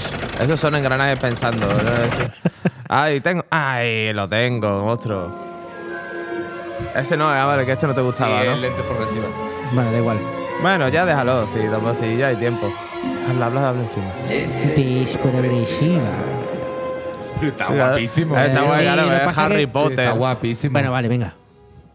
esos 0.41 0.57
son 0.59 0.75
engranajes 0.75 1.19
pensando. 1.19 1.67
Ay, 2.87 3.19
tengo. 3.19 3.43
Ay, 3.49 4.13
lo 4.13 4.29
tengo, 4.29 4.85
monstruo. 4.85 5.35
Ese 6.95 7.17
no, 7.17 7.27
ah, 7.29 7.43
vale, 7.45 7.65
que 7.65 7.73
este 7.73 7.85
no 7.85 7.93
te 7.93 7.99
Sí, 7.99 8.05
gustaba, 8.05 8.43
¿no? 8.45 8.55
lente 8.55 8.81
progresiva. 8.83 9.25
Bueno, 9.73 9.91
da 9.91 9.97
igual. 9.97 10.19
Bueno, 10.61 10.87
ya 10.87 11.05
déjalo, 11.05 11.45
sí, 11.47 11.59
toma, 11.69 11.93
sí, 11.95 12.15
ya 12.15 12.27
hay 12.27 12.37
tiempo. 12.37 12.71
Habla, 13.29 13.45
habla, 13.47 13.69
habla 13.69 13.83
encima. 13.83 14.11
Desprogresiva. 14.75 16.11
Está 17.41 17.67
guapísimo. 17.73 18.37
Está 18.37 18.61
¿eh? 18.61 18.65
guay, 18.65 18.77
Sí, 18.77 18.83
claro, 18.83 19.01
lo 19.03 19.09
que 19.09 19.15
es 19.15 19.21
pasa 19.23 19.45
Harry 19.45 19.55
que- 19.57 19.67
Potter. 19.67 19.99
Está 19.99 20.11
guapísimo. 20.11 20.73
Bueno, 20.73 20.91
vale, 20.91 21.07
venga. 21.07 21.35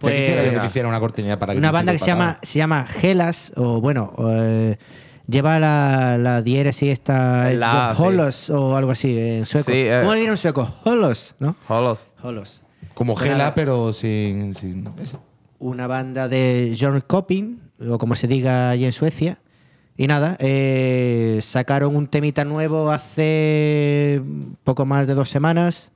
Ya 0.02 0.12
quisiera 0.12 0.42
yo 0.42 0.50
que 0.50 0.50
Pues- 0.56 0.62
te 0.62 0.66
hiciera 0.68 0.88
una 0.88 1.00
cortinilla 1.00 1.38
para 1.38 1.52
que 1.55 1.59
Una 1.59 1.68
te 1.68 1.72
banda 1.72 1.92
que 1.92 1.98
se 1.98 2.06
llama, 2.06 2.38
se 2.42 2.59
llama 2.59 2.86
Gelas, 2.86 3.52
o 3.56 3.80
bueno, 3.80 4.12
eh, 4.30 4.76
lleva 5.26 5.59
la, 5.59 6.18
la 6.18 6.42
diéresis 6.42 6.90
esta, 6.92 7.50
La, 7.52 7.94
sí. 7.96 8.02
Holos 8.02 8.50
o 8.50 8.76
algo 8.76 8.92
así 8.92 9.18
en 9.18 9.44
sueco. 9.46 9.72
Sí, 9.72 9.78
eh. 9.78 9.98
¿Cómo 10.02 10.12
le 10.14 10.20
dirán 10.20 10.34
en 10.34 10.38
sueco? 10.38 10.72
Holos, 10.84 11.34
¿no? 11.40 11.56
Holos. 11.68 12.06
Holos. 12.22 12.62
Como 12.94 13.14
Pues 13.14 13.26
gela, 13.26 13.55
pero 13.55 13.92
sin. 13.92 14.55
sin 14.55 14.88
eso. 15.02 15.20
Una 15.59 15.86
banda 15.88 16.28
de 16.28 16.76
John 16.78 17.02
Copping, 17.05 17.59
o 17.90 17.98
como 17.98 18.14
se 18.14 18.28
diga 18.28 18.70
allí 18.70 18.84
en 18.84 18.92
Suecia. 18.92 19.38
Y 20.01 20.07
nada, 20.07 20.37
eh, 20.39 21.41
sacaron 21.43 21.97
un 21.97 22.07
temita 22.07 22.45
nuevo 22.45 22.89
hace 22.93 24.23
poco 24.62 24.87
más 24.87 25.09
de 25.09 25.15
dos 25.15 25.29
semanas. 25.29 25.91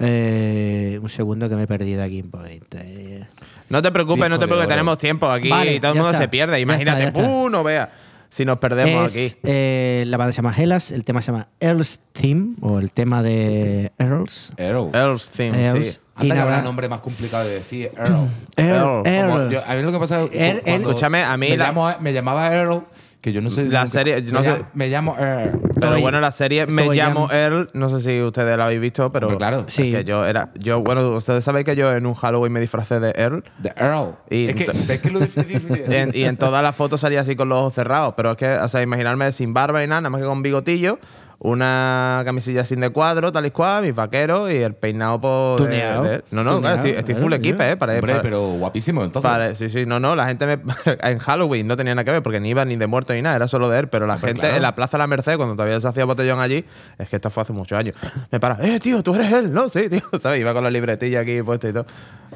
Eh, 0.00 0.98
un 1.00 1.08
segundo 1.08 1.48
que 1.48 1.54
me 1.54 1.62
he 1.62 1.66
perdido 1.68 2.02
aquí. 2.02 2.24
Point. 2.24 2.74
Eh, 2.74 3.24
No 3.68 3.80
te 3.82 3.92
preocupes, 3.92 4.28
no 4.28 4.38
te 4.38 4.46
preocupes, 4.46 4.68
tenemos 4.68 4.98
tiempo 4.98 5.30
aquí 5.30 5.48
Vale, 5.48 5.76
y 5.76 5.80
todo 5.80 5.92
el 5.92 5.98
mundo 5.98 6.10
está. 6.10 6.22
se 6.22 6.28
pierde. 6.28 6.54
Ya 6.54 6.58
Imagínate, 6.58 7.04
está, 7.04 7.20
ya 7.20 7.22
está. 7.22 7.22
¡pum! 7.22 7.52
no 7.52 7.62
vea. 7.62 7.88
Si 8.30 8.44
nos 8.44 8.58
perdemos 8.58 9.16
es, 9.16 9.32
aquí. 9.32 9.40
eh, 9.44 10.04
la 10.06 10.16
banda 10.16 10.32
se 10.32 10.36
llama 10.42 10.54
Hellas, 10.56 10.92
el 10.92 11.04
tema 11.04 11.22
se 11.22 11.32
llama 11.32 11.48
Earl's 11.60 12.00
Theme, 12.12 12.56
o 12.60 12.78
el 12.78 12.92
tema 12.92 13.22
de 13.22 13.92
Earls. 13.98 14.50
Earl. 14.58 14.90
Earl's 14.94 15.30
Theme, 15.30 15.64
Earls. 15.64 15.86
sí. 15.94 16.00
Anda 16.14 16.34
Y 16.34 16.36
que 16.36 16.42
habrá 16.42 16.62
nombre 16.62 16.88
más 16.88 17.00
complicado 17.00 17.44
de 17.44 17.54
decir. 17.54 17.90
Earl. 17.96 18.28
Earl, 18.56 19.02
Earl. 19.06 19.28
Como 19.28 19.40
Earl. 19.40 19.50
yo- 19.52 19.62
a 19.66 19.74
mí 19.74 19.82
lo 19.82 19.92
que 19.92 19.98
pasa 19.98 20.22
es 20.24 20.30
que 20.30 20.50
Earl- 20.50 20.62
Escúchame, 20.64 21.22
a 21.22 21.36
mí 21.36 21.48
me, 21.50 21.56
la- 21.56 21.68
llamo- 21.72 21.96
me 22.00 22.12
llamaba 22.12 22.52
Earl, 22.54 22.82
que 23.20 23.32
yo 23.32 23.40
no 23.42 23.50
sé. 23.50 23.64
La 23.64 23.80
nunca- 23.80 23.86
serie- 23.88 24.22
yo 24.22 24.32
no 24.32 24.38
me, 24.40 24.44
sé- 24.44 24.50
llamo, 24.52 24.68
me 24.74 24.88
llamo 24.88 25.16
Earl. 25.18 25.60
Pero 25.74 25.92
Toy- 25.92 26.00
bueno, 26.00 26.20
la 26.20 26.30
serie 26.30 26.66
Me 26.66 26.84
Toy 26.84 26.96
llamo. 26.96 27.28
Earl, 27.32 27.68
no 27.74 27.88
sé 27.88 28.00
si 28.00 28.22
ustedes 28.22 28.56
la 28.56 28.64
habéis 28.66 28.80
visto, 28.80 29.10
pero 29.12 29.36
claro. 29.36 29.64
Sí. 29.68 29.90
que 29.90 30.04
yo 30.04 30.24
era, 30.24 30.50
yo 30.54 30.80
bueno, 30.80 31.08
ustedes 31.16 31.42
saben 31.44 31.64
que 31.64 31.74
yo 31.76 31.92
en 31.92 32.06
un 32.06 32.14
Halloween 32.14 32.52
me 32.52 32.60
disfracé 32.60 33.00
de 33.00 33.12
Earl 33.16 33.42
The 33.62 33.72
Earl. 33.76 34.14
Y 34.30 34.46
es, 34.48 34.54
que, 34.54 34.66
ento- 34.68 34.90
es 34.90 35.00
que 35.00 35.10
lo 35.10 35.18
difícil 35.20 35.84
y 35.88 35.92
en, 35.94 36.10
y 36.14 36.24
en 36.24 36.36
todas 36.36 36.62
las 36.62 36.74
fotos 36.76 37.00
salía 37.00 37.20
así 37.20 37.34
con 37.36 37.48
los 37.48 37.58
ojos 37.58 37.74
cerrados, 37.74 38.14
pero 38.16 38.30
es 38.32 38.36
que, 38.36 38.48
o 38.50 38.68
sea, 38.68 38.82
imaginarme 38.82 39.32
sin 39.32 39.52
barba 39.52 39.82
y 39.82 39.86
nada, 39.88 40.00
nada 40.00 40.10
más 40.10 40.20
que 40.20 40.26
con 40.26 40.42
bigotillo, 40.42 40.98
una 41.40 42.22
camisilla 42.24 42.64
sin 42.64 42.80
de 42.80 42.90
cuadro, 42.90 43.30
tal 43.30 43.46
y 43.46 43.50
cual, 43.52 43.84
mis 43.84 43.94
vaqueros 43.94 44.50
y 44.50 44.56
el 44.56 44.74
peinado 44.74 45.20
por 45.20 45.56
Tuneado. 45.58 46.02
de- 46.02 46.24
no, 46.32 46.42
no, 46.42 46.56
Tuneado, 46.56 46.76
estoy, 46.76 46.90
estoy 46.92 47.14
full 47.14 47.30
ya. 47.30 47.36
equipe, 47.38 47.70
eh, 47.70 47.76
para, 47.76 47.94
Hombre, 47.94 48.14
para- 48.14 48.22
pero 48.22 48.40
guapísimo 48.48 49.04
entonces. 49.04 49.30
para- 49.30 49.54
sí, 49.54 49.68
sí, 49.68 49.86
no, 49.86 50.00
no, 50.00 50.16
la 50.16 50.26
gente 50.26 50.46
me, 50.46 50.58
en 51.02 51.18
Halloween 51.18 51.66
no 51.68 51.76
tenía 51.76 51.94
nada 51.94 52.04
que 52.04 52.10
ver 52.10 52.22
porque 52.22 52.40
ni 52.40 52.50
iba 52.50 52.64
ni 52.64 52.74
de 52.76 52.86
muerto 52.88 53.12
ni 53.14 53.22
nada, 53.22 53.36
era 53.36 53.46
solo 53.48 53.68
de 53.68 53.78
él, 53.78 53.88
pero 53.88 54.06
la 54.06 54.18
gente 54.18 54.40
claro. 54.40 54.56
en 54.56 54.62
la 54.62 54.74
Plaza 54.74 54.96
de 54.96 55.02
la 55.02 55.06
Merced, 55.06 55.36
cuando 55.36 55.54
todavía 55.54 55.78
se 55.80 55.86
hacía 55.86 56.04
botellón 56.04 56.40
allí, 56.40 56.64
es 56.98 57.08
que 57.08 57.16
esto 57.16 57.30
fue 57.30 57.42
hace 57.44 57.52
muchos 57.52 57.78
años, 57.78 57.94
me 58.32 58.40
para, 58.40 58.58
eh, 58.66 58.80
tío, 58.80 59.02
tú 59.04 59.14
eres 59.14 59.32
él, 59.32 59.52
no, 59.52 59.68
sí, 59.68 59.88
tío, 59.88 60.02
¿sabes? 60.18 60.40
Iba 60.40 60.52
con 60.54 60.64
la 60.64 60.70
libretilla 60.70 61.20
aquí 61.20 61.40
puesta 61.42 61.68
y 61.68 61.72
todo. 61.72 61.86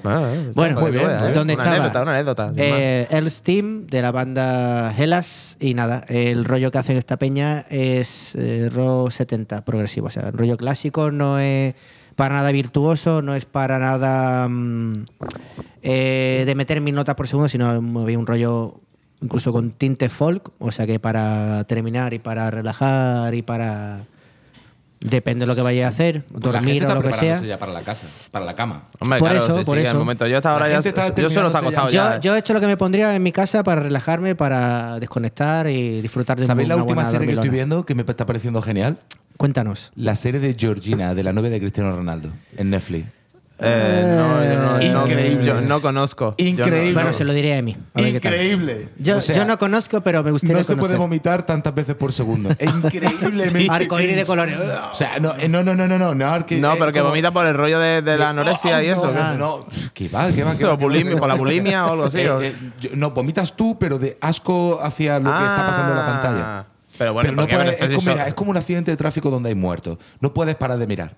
Ah, 0.05 0.23
eh, 0.35 0.51
Bueno, 0.55 0.77
que 0.77 0.83
muy 0.83 0.91
bien, 0.91 1.11
¿eh? 1.11 1.33
¿Dónde 1.35 1.55
una 1.55 1.62
estaba? 1.62 1.77
anécdota, 1.77 2.03
una 2.03 2.12
anécdota. 2.12 2.53
Eh, 2.57 3.07
Earl's 3.11 3.43
Theme 3.43 3.85
de 3.89 4.03
la 4.03 4.11
banda 4.11 4.93
Hellas. 4.97 5.57
Y 5.61 5.74
nada, 5.74 6.05
el 6.09 6.45
rollo 6.45 6.73
que 6.73 6.79
hacen 6.79 6.97
esta 6.97 7.19
peña 7.19 7.61
es 7.70 8.35
eh, 8.35 8.69
rock 8.93 9.10
70 9.12 9.64
progresivo. 9.64 10.06
O 10.06 10.10
sea, 10.10 10.28
el 10.28 10.32
rollo 10.32 10.56
clásico 10.56 11.10
no 11.10 11.39
es 11.39 11.74
para 12.16 12.35
nada 12.36 12.52
virtuoso, 12.52 13.23
no 13.23 13.35
es 13.35 13.44
para 13.44 13.78
nada 13.78 14.48
mm, 14.48 15.05
eh, 15.82 16.43
de 16.47 16.55
meter 16.55 16.81
mil 16.81 16.94
notas 16.94 17.14
por 17.14 17.28
segundo, 17.28 17.48
sino 17.48 17.69
había 17.69 18.19
un 18.19 18.27
rollo 18.27 18.81
incluso 19.20 19.52
con 19.52 19.73
tinte 19.73 20.09
folk. 20.09 20.52
O 20.59 20.70
sea 20.70 20.86
que 20.86 20.98
para 20.98 21.64
terminar 21.64 22.12
y 22.14 22.19
para 22.19 22.51
relajar 22.51 23.35
y 23.35 23.43
para. 23.43 24.06
Depende 25.05 25.41
de 25.43 25.47
lo 25.47 25.55
que 25.55 25.62
vayas 25.62 25.87
a 25.87 25.89
hacer, 25.89 26.24
dormir 26.31 26.81
gente 26.81 26.87
o 26.87 26.95
lo 26.95 27.03
que 27.03 27.12
sea. 27.12 27.41
ya 27.43 27.59
para 27.59 27.73
la 27.73 27.81
casa, 27.83 28.07
para 28.31 28.45
la 28.45 28.55
cama. 28.55 28.85
Hombre, 29.01 29.19
por 29.19 29.31
claro, 29.31 29.45
eso, 29.45 29.59
sí, 29.59 29.65
por 29.65 29.77
sí, 29.79 29.85
eso. 29.85 29.99
momento. 29.99 30.27
Yo 30.27 30.37
hasta 30.37 30.53
ahora 30.53 30.69
ya, 30.69 30.81
yo 31.16 31.31
solo 31.31 31.49
está 31.49 31.59
acostado 31.59 31.89
Yo, 31.89 31.95
ya. 31.95 32.16
¿eh? 32.16 32.19
yo 32.23 32.37
esto 32.37 32.53
es 32.53 32.55
lo 32.55 32.61
que 32.61 32.66
me 32.69 32.77
pondría 32.77 33.15
en 33.15 33.23
mi 33.23 33.33
casa 33.33 33.62
para 33.65 33.83
relajarme, 33.83 34.35
para 34.37 35.01
desconectar 35.01 35.66
y 35.69 36.01
disfrutar 36.01 36.39
de 36.39 36.47
¿Sabéis 36.47 36.69
la 36.69 36.77
última 36.77 36.95
buena 37.03 37.11
serie 37.11 37.27
que 37.27 37.33
estoy 37.33 37.49
dormilona. 37.49 37.66
viendo 37.74 37.87
que 37.87 37.95
me 37.95 38.03
está 38.03 38.27
pareciendo 38.27 38.62
genial? 38.62 38.99
Cuéntanos. 39.37 39.91
La 39.97 40.15
serie 40.15 40.41
de 40.41 40.55
Georgina, 40.57 41.15
de 41.15 41.23
la 41.24 41.33
novia 41.33 41.51
de 41.51 41.59
Cristiano 41.59 41.97
Ronaldo, 41.97 42.29
en 42.57 42.70
Netflix. 42.70 43.07
Eh, 43.65 44.03
no, 44.17 44.45
yo 44.45 44.55
no, 44.55 44.63
no, 44.79 44.93
no, 44.95 45.07
Increíble. 45.07 45.45
yo 45.45 45.61
no 45.61 45.81
conozco. 45.81 46.35
Yo 46.39 46.45
no- 46.45 46.51
Increíble. 46.51 46.93
Bueno, 46.95 47.13
se 47.13 47.25
lo 47.25 47.33
diré 47.33 47.53
a 47.55 47.59
Emi. 47.59 47.73
a 47.95 48.01
ver 48.03 48.13
qué 48.15 48.21
tal. 48.21 48.33
Increíble. 48.35 48.89
Yo, 48.99 49.19
O 49.19 49.21
sea, 49.21 49.37
yo 49.37 49.45
no 49.45 49.59
conozco, 49.59 50.01
pero 50.01 50.23
me 50.23 50.31
gustaría 50.31 50.57
No 50.59 50.65
se 50.65 50.75
puede 50.75 50.81
conocer. 50.95 50.99
vomitar 50.99 51.47
tantas 51.47 51.75
veces 51.75 51.95
por 51.95 52.13
segundo. 52.13 52.51
Es 52.59 52.69
increíblemente. 52.69 53.67
Arcoíris 53.71 54.17
de 54.17 54.25
colores. 54.25 54.57
O 54.91 54.95
sea, 54.95 55.19
no, 55.21 55.35
eh, 55.39 55.49
no, 55.49 55.63
no, 55.63 55.75
no, 55.75 55.87
no, 55.87 55.99
no. 55.99 56.15
No, 56.15 56.27
arque- 56.27 56.59
No, 56.61 56.73
eh, 56.73 56.77
pero 56.79 56.93
que 56.93 56.99
como- 57.01 57.11
vomita 57.11 57.31
por 57.31 57.47
el 57.47 57.55
rollo 57.55 57.79
de, 57.79 58.03
de 58.03 58.17
la 58.19 58.31
anorexia 58.31 58.83
y 58.83 58.89
no, 58.89 58.93
eso. 58.95 59.13
No, 59.13 59.35
no, 59.37 59.67
que 59.95 60.09
va, 60.09 60.31
que 60.33 60.43
va, 60.45 60.57
que 60.57 60.65
va. 60.65 60.75
Bulimia, 60.75 61.17
por 61.17 61.29
la 61.29 61.35
bulimia 61.35 61.87
o 61.87 61.93
algo 61.93 62.05
así. 62.05 62.19
Eh, 62.21 62.31
o- 62.31 62.41
eh, 62.43 62.55
yo- 62.81 62.91
no, 62.95 63.11
vomitas 63.11 63.55
tú, 63.57 63.79
pero 63.79 63.99
de 63.99 64.19
asco 64.21 64.81
hacia 64.83 65.19
lo 65.19 65.31
que 65.31 65.37
está 65.45 65.67
pasando 65.67 65.93
en 65.93 65.99
la 65.99 66.05
Ah. 66.05 66.13
pantalla. 66.23 66.65
Pero 66.99 67.15
bueno, 67.15 67.27
Pero 67.27 67.37
no 67.37 67.43
porque 67.43 67.57
puedes- 67.57 67.81
es, 67.81 67.97
como, 67.97 68.11
mira, 68.13 68.29
es 68.29 68.35
como 68.35 68.51
un 68.51 68.57
accidente 68.59 68.91
de 68.91 68.97
tráfico 68.97 69.31
donde 69.31 69.49
hay 69.49 69.55
muertos. 69.55 69.99
No 70.21 70.33
puedes 70.35 70.55
parar 70.57 70.79
de 70.79 70.87
mirar. 70.87 71.17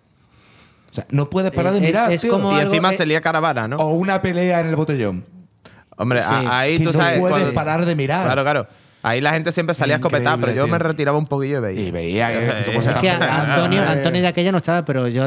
O 0.95 0.97
sea, 0.97 1.07
no 1.11 1.29
puedes 1.29 1.51
parar 1.51 1.73
de 1.73 1.81
Eh, 1.81 1.83
es- 1.83 1.87
mirar. 1.89 2.13
es 2.13 2.21
tío. 2.21 2.31
como 2.31 2.57
y 2.57 2.61
encima 2.61 2.93
eh, 2.93 2.97
se 2.97 3.05
lía 3.05 3.21
caravana, 3.21 3.67
¿no? 3.67 3.77
O 3.79 3.91
una 3.95 4.23
pelea 4.23 4.61
en 4.61 4.69
el 4.69 4.77
botellón. 4.77 5.25
Hombre, 5.97 6.21
Sí, 6.21 6.29
a- 6.33 6.61
ahí 6.61 6.75
es 6.75 6.79
que 6.79 6.87
tú 6.87 6.93
no 6.93 6.99
sabes. 6.99 7.19
puedes 7.19 7.37
cuando- 7.37 7.55
parar 7.55 7.85
de 7.85 7.97
mirar. 7.97 8.25
Claro, 8.25 8.43
claro. 8.45 8.67
Ahí 9.03 9.21
la 9.21 9.33
gente 9.33 9.51
siempre 9.51 9.75
salía 9.75 9.97
escopetada, 9.97 10.37
pero 10.39 10.53
yo 10.53 10.63
me 10.69 10.79
tío. 10.79 10.87
retiraba 10.87 11.19
un 11.19 11.27
poquillo 11.27 11.59
y 11.59 11.61
veía. 11.61 11.81
Y 11.89 11.91
veía 11.91 12.33
que 12.33 12.71
pues 12.73 12.87
está 12.87 13.01
que 13.01 13.11
Antonio, 13.11 13.83
eh. 13.83 13.87
Antonio 13.89 14.23
de 14.23 14.29
aquella 14.29 14.53
no 14.53 14.59
estaba, 14.59 14.85
pero 14.85 15.09
yo 15.09 15.27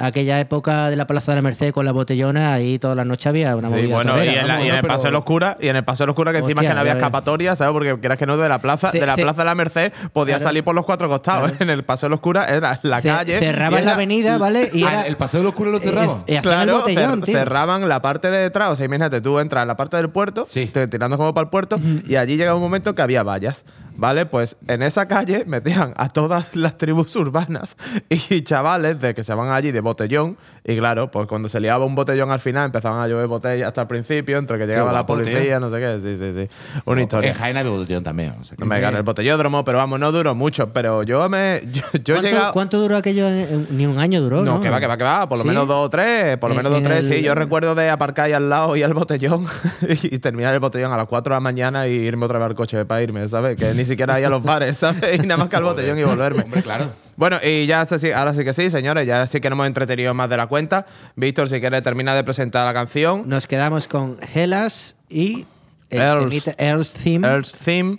aquella 0.00 0.40
época 0.40 0.90
de 0.90 0.96
la 0.96 1.06
Plaza 1.06 1.32
de 1.32 1.36
la 1.36 1.42
Merced 1.42 1.72
con 1.72 1.84
la 1.84 1.92
botellona, 1.92 2.52
ahí 2.54 2.78
todas 2.78 2.96
las 2.96 3.06
noches 3.06 3.26
había 3.26 3.54
una 3.56 3.68
Sí, 3.68 3.74
movida 3.74 3.94
bueno, 3.94 4.12
torera, 4.12 4.32
y 4.32 4.36
en, 4.36 4.46
la- 4.48 4.54
vamos. 4.54 4.66
y 4.66 4.70
en 4.70 4.76
el 4.76 4.82
Paso 4.86 5.04
de 5.04 5.10
los 5.12 5.24
Curas, 5.24 5.56
y 5.60 5.68
en 5.68 5.76
el 5.76 5.84
Paso 5.84 6.02
de 6.02 6.06
los 6.08 6.16
Curas, 6.16 6.32
que 6.32 6.38
encima 6.40 6.62
es 6.62 6.68
que 6.68 6.74
no 6.74 6.80
había 6.80 6.92
escapatoria, 6.94 7.54
¿sabes? 7.56 7.72
Porque 7.72 7.96
quieras 7.98 8.18
que 8.18 8.26
no, 8.26 8.36
de 8.36 8.48
la 8.48 8.58
plaza, 8.58 8.90
Ce- 8.90 8.98
de 9.00 9.06
la 9.06 9.14
ce- 9.14 9.22
plaza 9.22 9.42
de 9.42 9.46
la 9.46 9.54
Merced 9.54 9.92
podía 10.12 10.36
Claro. 10.36 10.48
salir 10.48 10.64
por 10.64 10.74
los 10.74 10.84
cuatro 10.84 11.08
costados. 11.08 11.52
En 11.60 11.70
el 11.70 11.84
Paso 11.84 12.06
de 12.06 12.10
los 12.10 12.20
Curas 12.20 12.50
era 12.50 12.80
la 12.82 13.00
Ce- 13.00 13.08
calle. 13.08 13.38
cerraban 13.38 13.82
y 13.82 13.84
la 13.86 13.92
avenida, 13.92 14.38
¿vale? 14.38 14.70
Y 14.72 14.84
Ah, 14.84 14.92
era, 14.92 15.06
el 15.06 15.16
paseo 15.16 15.40
de 15.40 15.44
los 15.44 15.54
culos 15.54 15.72
lo 15.74 15.78
cerraban. 15.80 16.24
y 16.26 16.34
el 16.34 16.42
Claro, 16.42 16.78
botellón, 16.78 17.20
cer- 17.20 17.24
tío. 17.26 17.34
cerraban 17.38 17.88
la 17.88 18.00
parte 18.02 18.30
de 18.30 18.38
detrás. 18.38 18.70
O 18.70 18.76
sea, 18.76 18.86
imagínate, 18.86 19.20
tú 19.20 19.38
entras 19.38 19.62
en 19.62 19.68
la 19.68 19.76
parte 19.76 19.96
del 19.96 20.08
puerto, 20.10 20.46
Sí. 20.48 20.66
te- 20.66 20.86
tirando 20.88 21.16
como 21.18 21.34
para 21.34 21.44
el 21.44 21.50
puerto, 21.50 21.78
y 22.06 22.16
allí 22.16 22.36
llega 22.36 22.54
un 22.54 22.62
momento 22.62 22.94
que 22.94 23.02
había 23.02 23.22
vallas. 23.22 23.64
¿Vale? 24.00 24.24
Pues 24.24 24.56
en 24.66 24.82
esa 24.82 25.06
calle 25.08 25.44
metían 25.46 25.92
a 25.98 26.08
todas 26.08 26.56
las 26.56 26.78
tribus 26.78 27.14
urbanas 27.16 27.76
y 28.08 28.40
chavales 28.42 28.98
de 28.98 29.12
que 29.12 29.22
se 29.22 29.34
van 29.34 29.52
allí 29.52 29.72
de 29.72 29.80
botellón. 29.80 30.38
Y 30.64 30.74
claro, 30.78 31.10
pues 31.10 31.26
cuando 31.26 31.50
se 31.50 31.60
liaba 31.60 31.84
un 31.84 31.94
botellón 31.94 32.30
al 32.32 32.40
final 32.40 32.64
empezaban 32.66 33.02
a 33.02 33.08
llover 33.08 33.26
botellas 33.26 33.68
hasta 33.68 33.82
el 33.82 33.88
principio, 33.88 34.38
entre 34.38 34.56
que 34.56 34.66
llegaba 34.66 34.90
la 34.90 35.04
policía, 35.04 35.40
tío. 35.42 35.60
no 35.60 35.68
sé 35.68 35.80
qué. 35.80 36.00
Sí, 36.00 36.16
sí, 36.16 36.32
sí. 36.34 36.80
Una 36.86 37.02
historia. 37.02 37.28
En 37.30 37.36
Jaén 37.36 37.56
había 37.58 37.70
botellón 37.72 38.02
también. 38.02 38.34
o 38.40 38.44
sea 38.44 38.56
que- 38.56 38.64
No 38.64 38.66
me 38.70 38.80
gané 38.80 38.96
el 38.96 39.02
botellódromo, 39.02 39.64
pero 39.66 39.76
vamos, 39.76 40.00
no 40.00 40.10
duró 40.12 40.34
mucho. 40.34 40.72
Pero 40.72 41.02
yo 41.02 41.28
me. 41.28 41.60
Yo, 41.70 41.82
yo 42.02 42.14
¿Cuánto, 42.14 42.22
llegado. 42.22 42.52
cuánto 42.54 42.78
duró 42.80 42.96
aquello? 42.96 43.28
Ni 43.70 43.84
un 43.84 43.98
año 43.98 44.22
duró, 44.22 44.38
¿no? 44.42 44.54
No, 44.54 44.60
que 44.62 44.70
va, 44.70 44.80
que 44.80 44.86
va, 44.86 44.96
que 44.96 45.04
va. 45.04 45.28
Por 45.28 45.36
lo 45.36 45.42
¿Sí? 45.42 45.48
menos 45.48 45.68
dos 45.68 45.84
o 45.86 45.90
tres. 45.90 46.38
Por 46.38 46.48
lo 46.48 46.54
En- 46.54 46.56
menos 46.58 46.72
dos 46.72 46.80
o 46.80 46.84
tres, 46.84 47.06
sí. 47.06 47.20
Yo 47.22 47.34
recuerdo 47.34 47.74
de 47.74 47.90
aparcar 47.90 48.24
ahí 48.26 48.32
al 48.32 48.48
lado 48.48 48.76
y 48.76 48.82
al 48.82 48.94
botellón 48.94 49.44
y 50.02 50.18
terminar 50.20 50.54
el 50.54 50.60
botellón 50.60 50.90
a 50.92 50.96
las 50.96 51.06
4 51.06 51.34
de 51.34 51.36
la 51.36 51.40
mañana 51.40 51.86
y 51.86 51.92
irme 51.92 52.24
otra 52.24 52.38
vez 52.38 52.46
al 52.46 52.54
coche 52.54 52.82
para 52.86 53.02
irme, 53.02 53.28
¿sabes? 53.28 53.56
Que 53.56 53.74
ni 53.74 53.84
siquiera 53.90 54.18
ir 54.18 54.26
a 54.26 54.30
los 54.30 54.42
bares, 54.42 54.78
¿sabes? 54.78 55.22
Y 55.22 55.26
nada 55.26 55.36
más 55.38 55.48
que 55.48 55.56
al 55.56 55.64
botellón 55.64 55.98
y 55.98 56.02
volverme. 56.02 56.42
Hombre, 56.44 56.62
claro. 56.62 56.90
Bueno, 57.16 57.36
y 57.42 57.66
ya 57.66 57.86
ahora 58.16 58.32
sí 58.32 58.44
que 58.44 58.54
sí, 58.54 58.70
señores. 58.70 59.06
Ya 59.06 59.26
sí 59.26 59.40
que 59.40 59.50
nos 59.50 59.56
hemos 59.56 59.66
entretenido 59.66 60.14
más 60.14 60.30
de 60.30 60.38
la 60.38 60.46
cuenta. 60.46 60.86
Víctor, 61.16 61.48
si 61.48 61.60
quieres, 61.60 61.82
termina 61.82 62.14
de 62.14 62.24
presentar 62.24 62.66
la 62.66 62.72
canción. 62.72 63.28
Nos 63.28 63.46
quedamos 63.46 63.86
con 63.88 64.16
Hellas 64.34 64.96
y 65.10 65.46
el 65.90 66.00
Earls. 66.00 66.30
temita 66.30 66.64
Earls 66.64 66.92
Theme. 66.94 67.28
Earth's 67.28 67.52
Theme. 67.52 67.98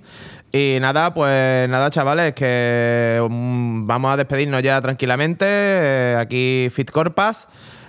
Y 0.52 0.78
nada, 0.82 1.14
pues 1.14 1.70
nada, 1.70 1.90
chavales, 1.90 2.34
que 2.34 3.26
mm, 3.30 3.86
vamos 3.86 4.14
a 4.14 4.18
despedirnos 4.18 4.62
ya 4.64 4.82
tranquilamente. 4.82 5.46
Eh, 5.48 6.16
aquí 6.20 6.70
Fit 6.74 6.90
Corpas. 6.90 7.48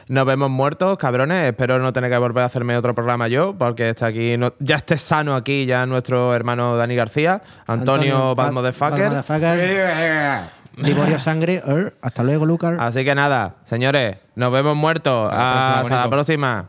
Nos 0.08 0.26
vemos 0.26 0.50
muertos, 0.50 0.96
cabrones. 0.98 1.48
Espero 1.48 1.78
no 1.78 1.92
tener 1.92 2.10
que 2.10 2.18
volver 2.18 2.42
a 2.42 2.46
hacerme 2.46 2.76
otro 2.76 2.94
programa 2.94 3.28
yo, 3.28 3.54
porque 3.56 3.88
está 3.90 4.06
aquí, 4.06 4.36
no- 4.36 4.52
ya 4.58 4.76
esté 4.76 4.96
sano 4.96 5.34
aquí 5.34 5.64
ya 5.66 5.86
nuestro 5.86 6.34
hermano 6.34 6.76
Dani 6.76 6.94
García, 6.96 7.42
Antonio, 7.66 8.34
Motherfucker. 8.52 9.10
Motherfucker. 9.10 10.62
Liborio 10.76 11.18
Sangre. 11.18 11.62
Er, 11.66 11.94
Hasta 12.00 12.22
luego, 12.22 12.46
Lucas. 12.46 12.74
Así 12.78 13.04
que 13.04 13.14
nada, 13.14 13.56
señores, 13.64 14.16
nos 14.34 14.50
vemos 14.52 14.74
muertos. 14.74 15.30
Hasta 15.30 15.36
la 15.44 15.52
próxima, 15.52 15.76
Hasta 15.76 15.88
la 15.90 15.96
bonito. 15.96 16.10
próxima. 16.10 16.68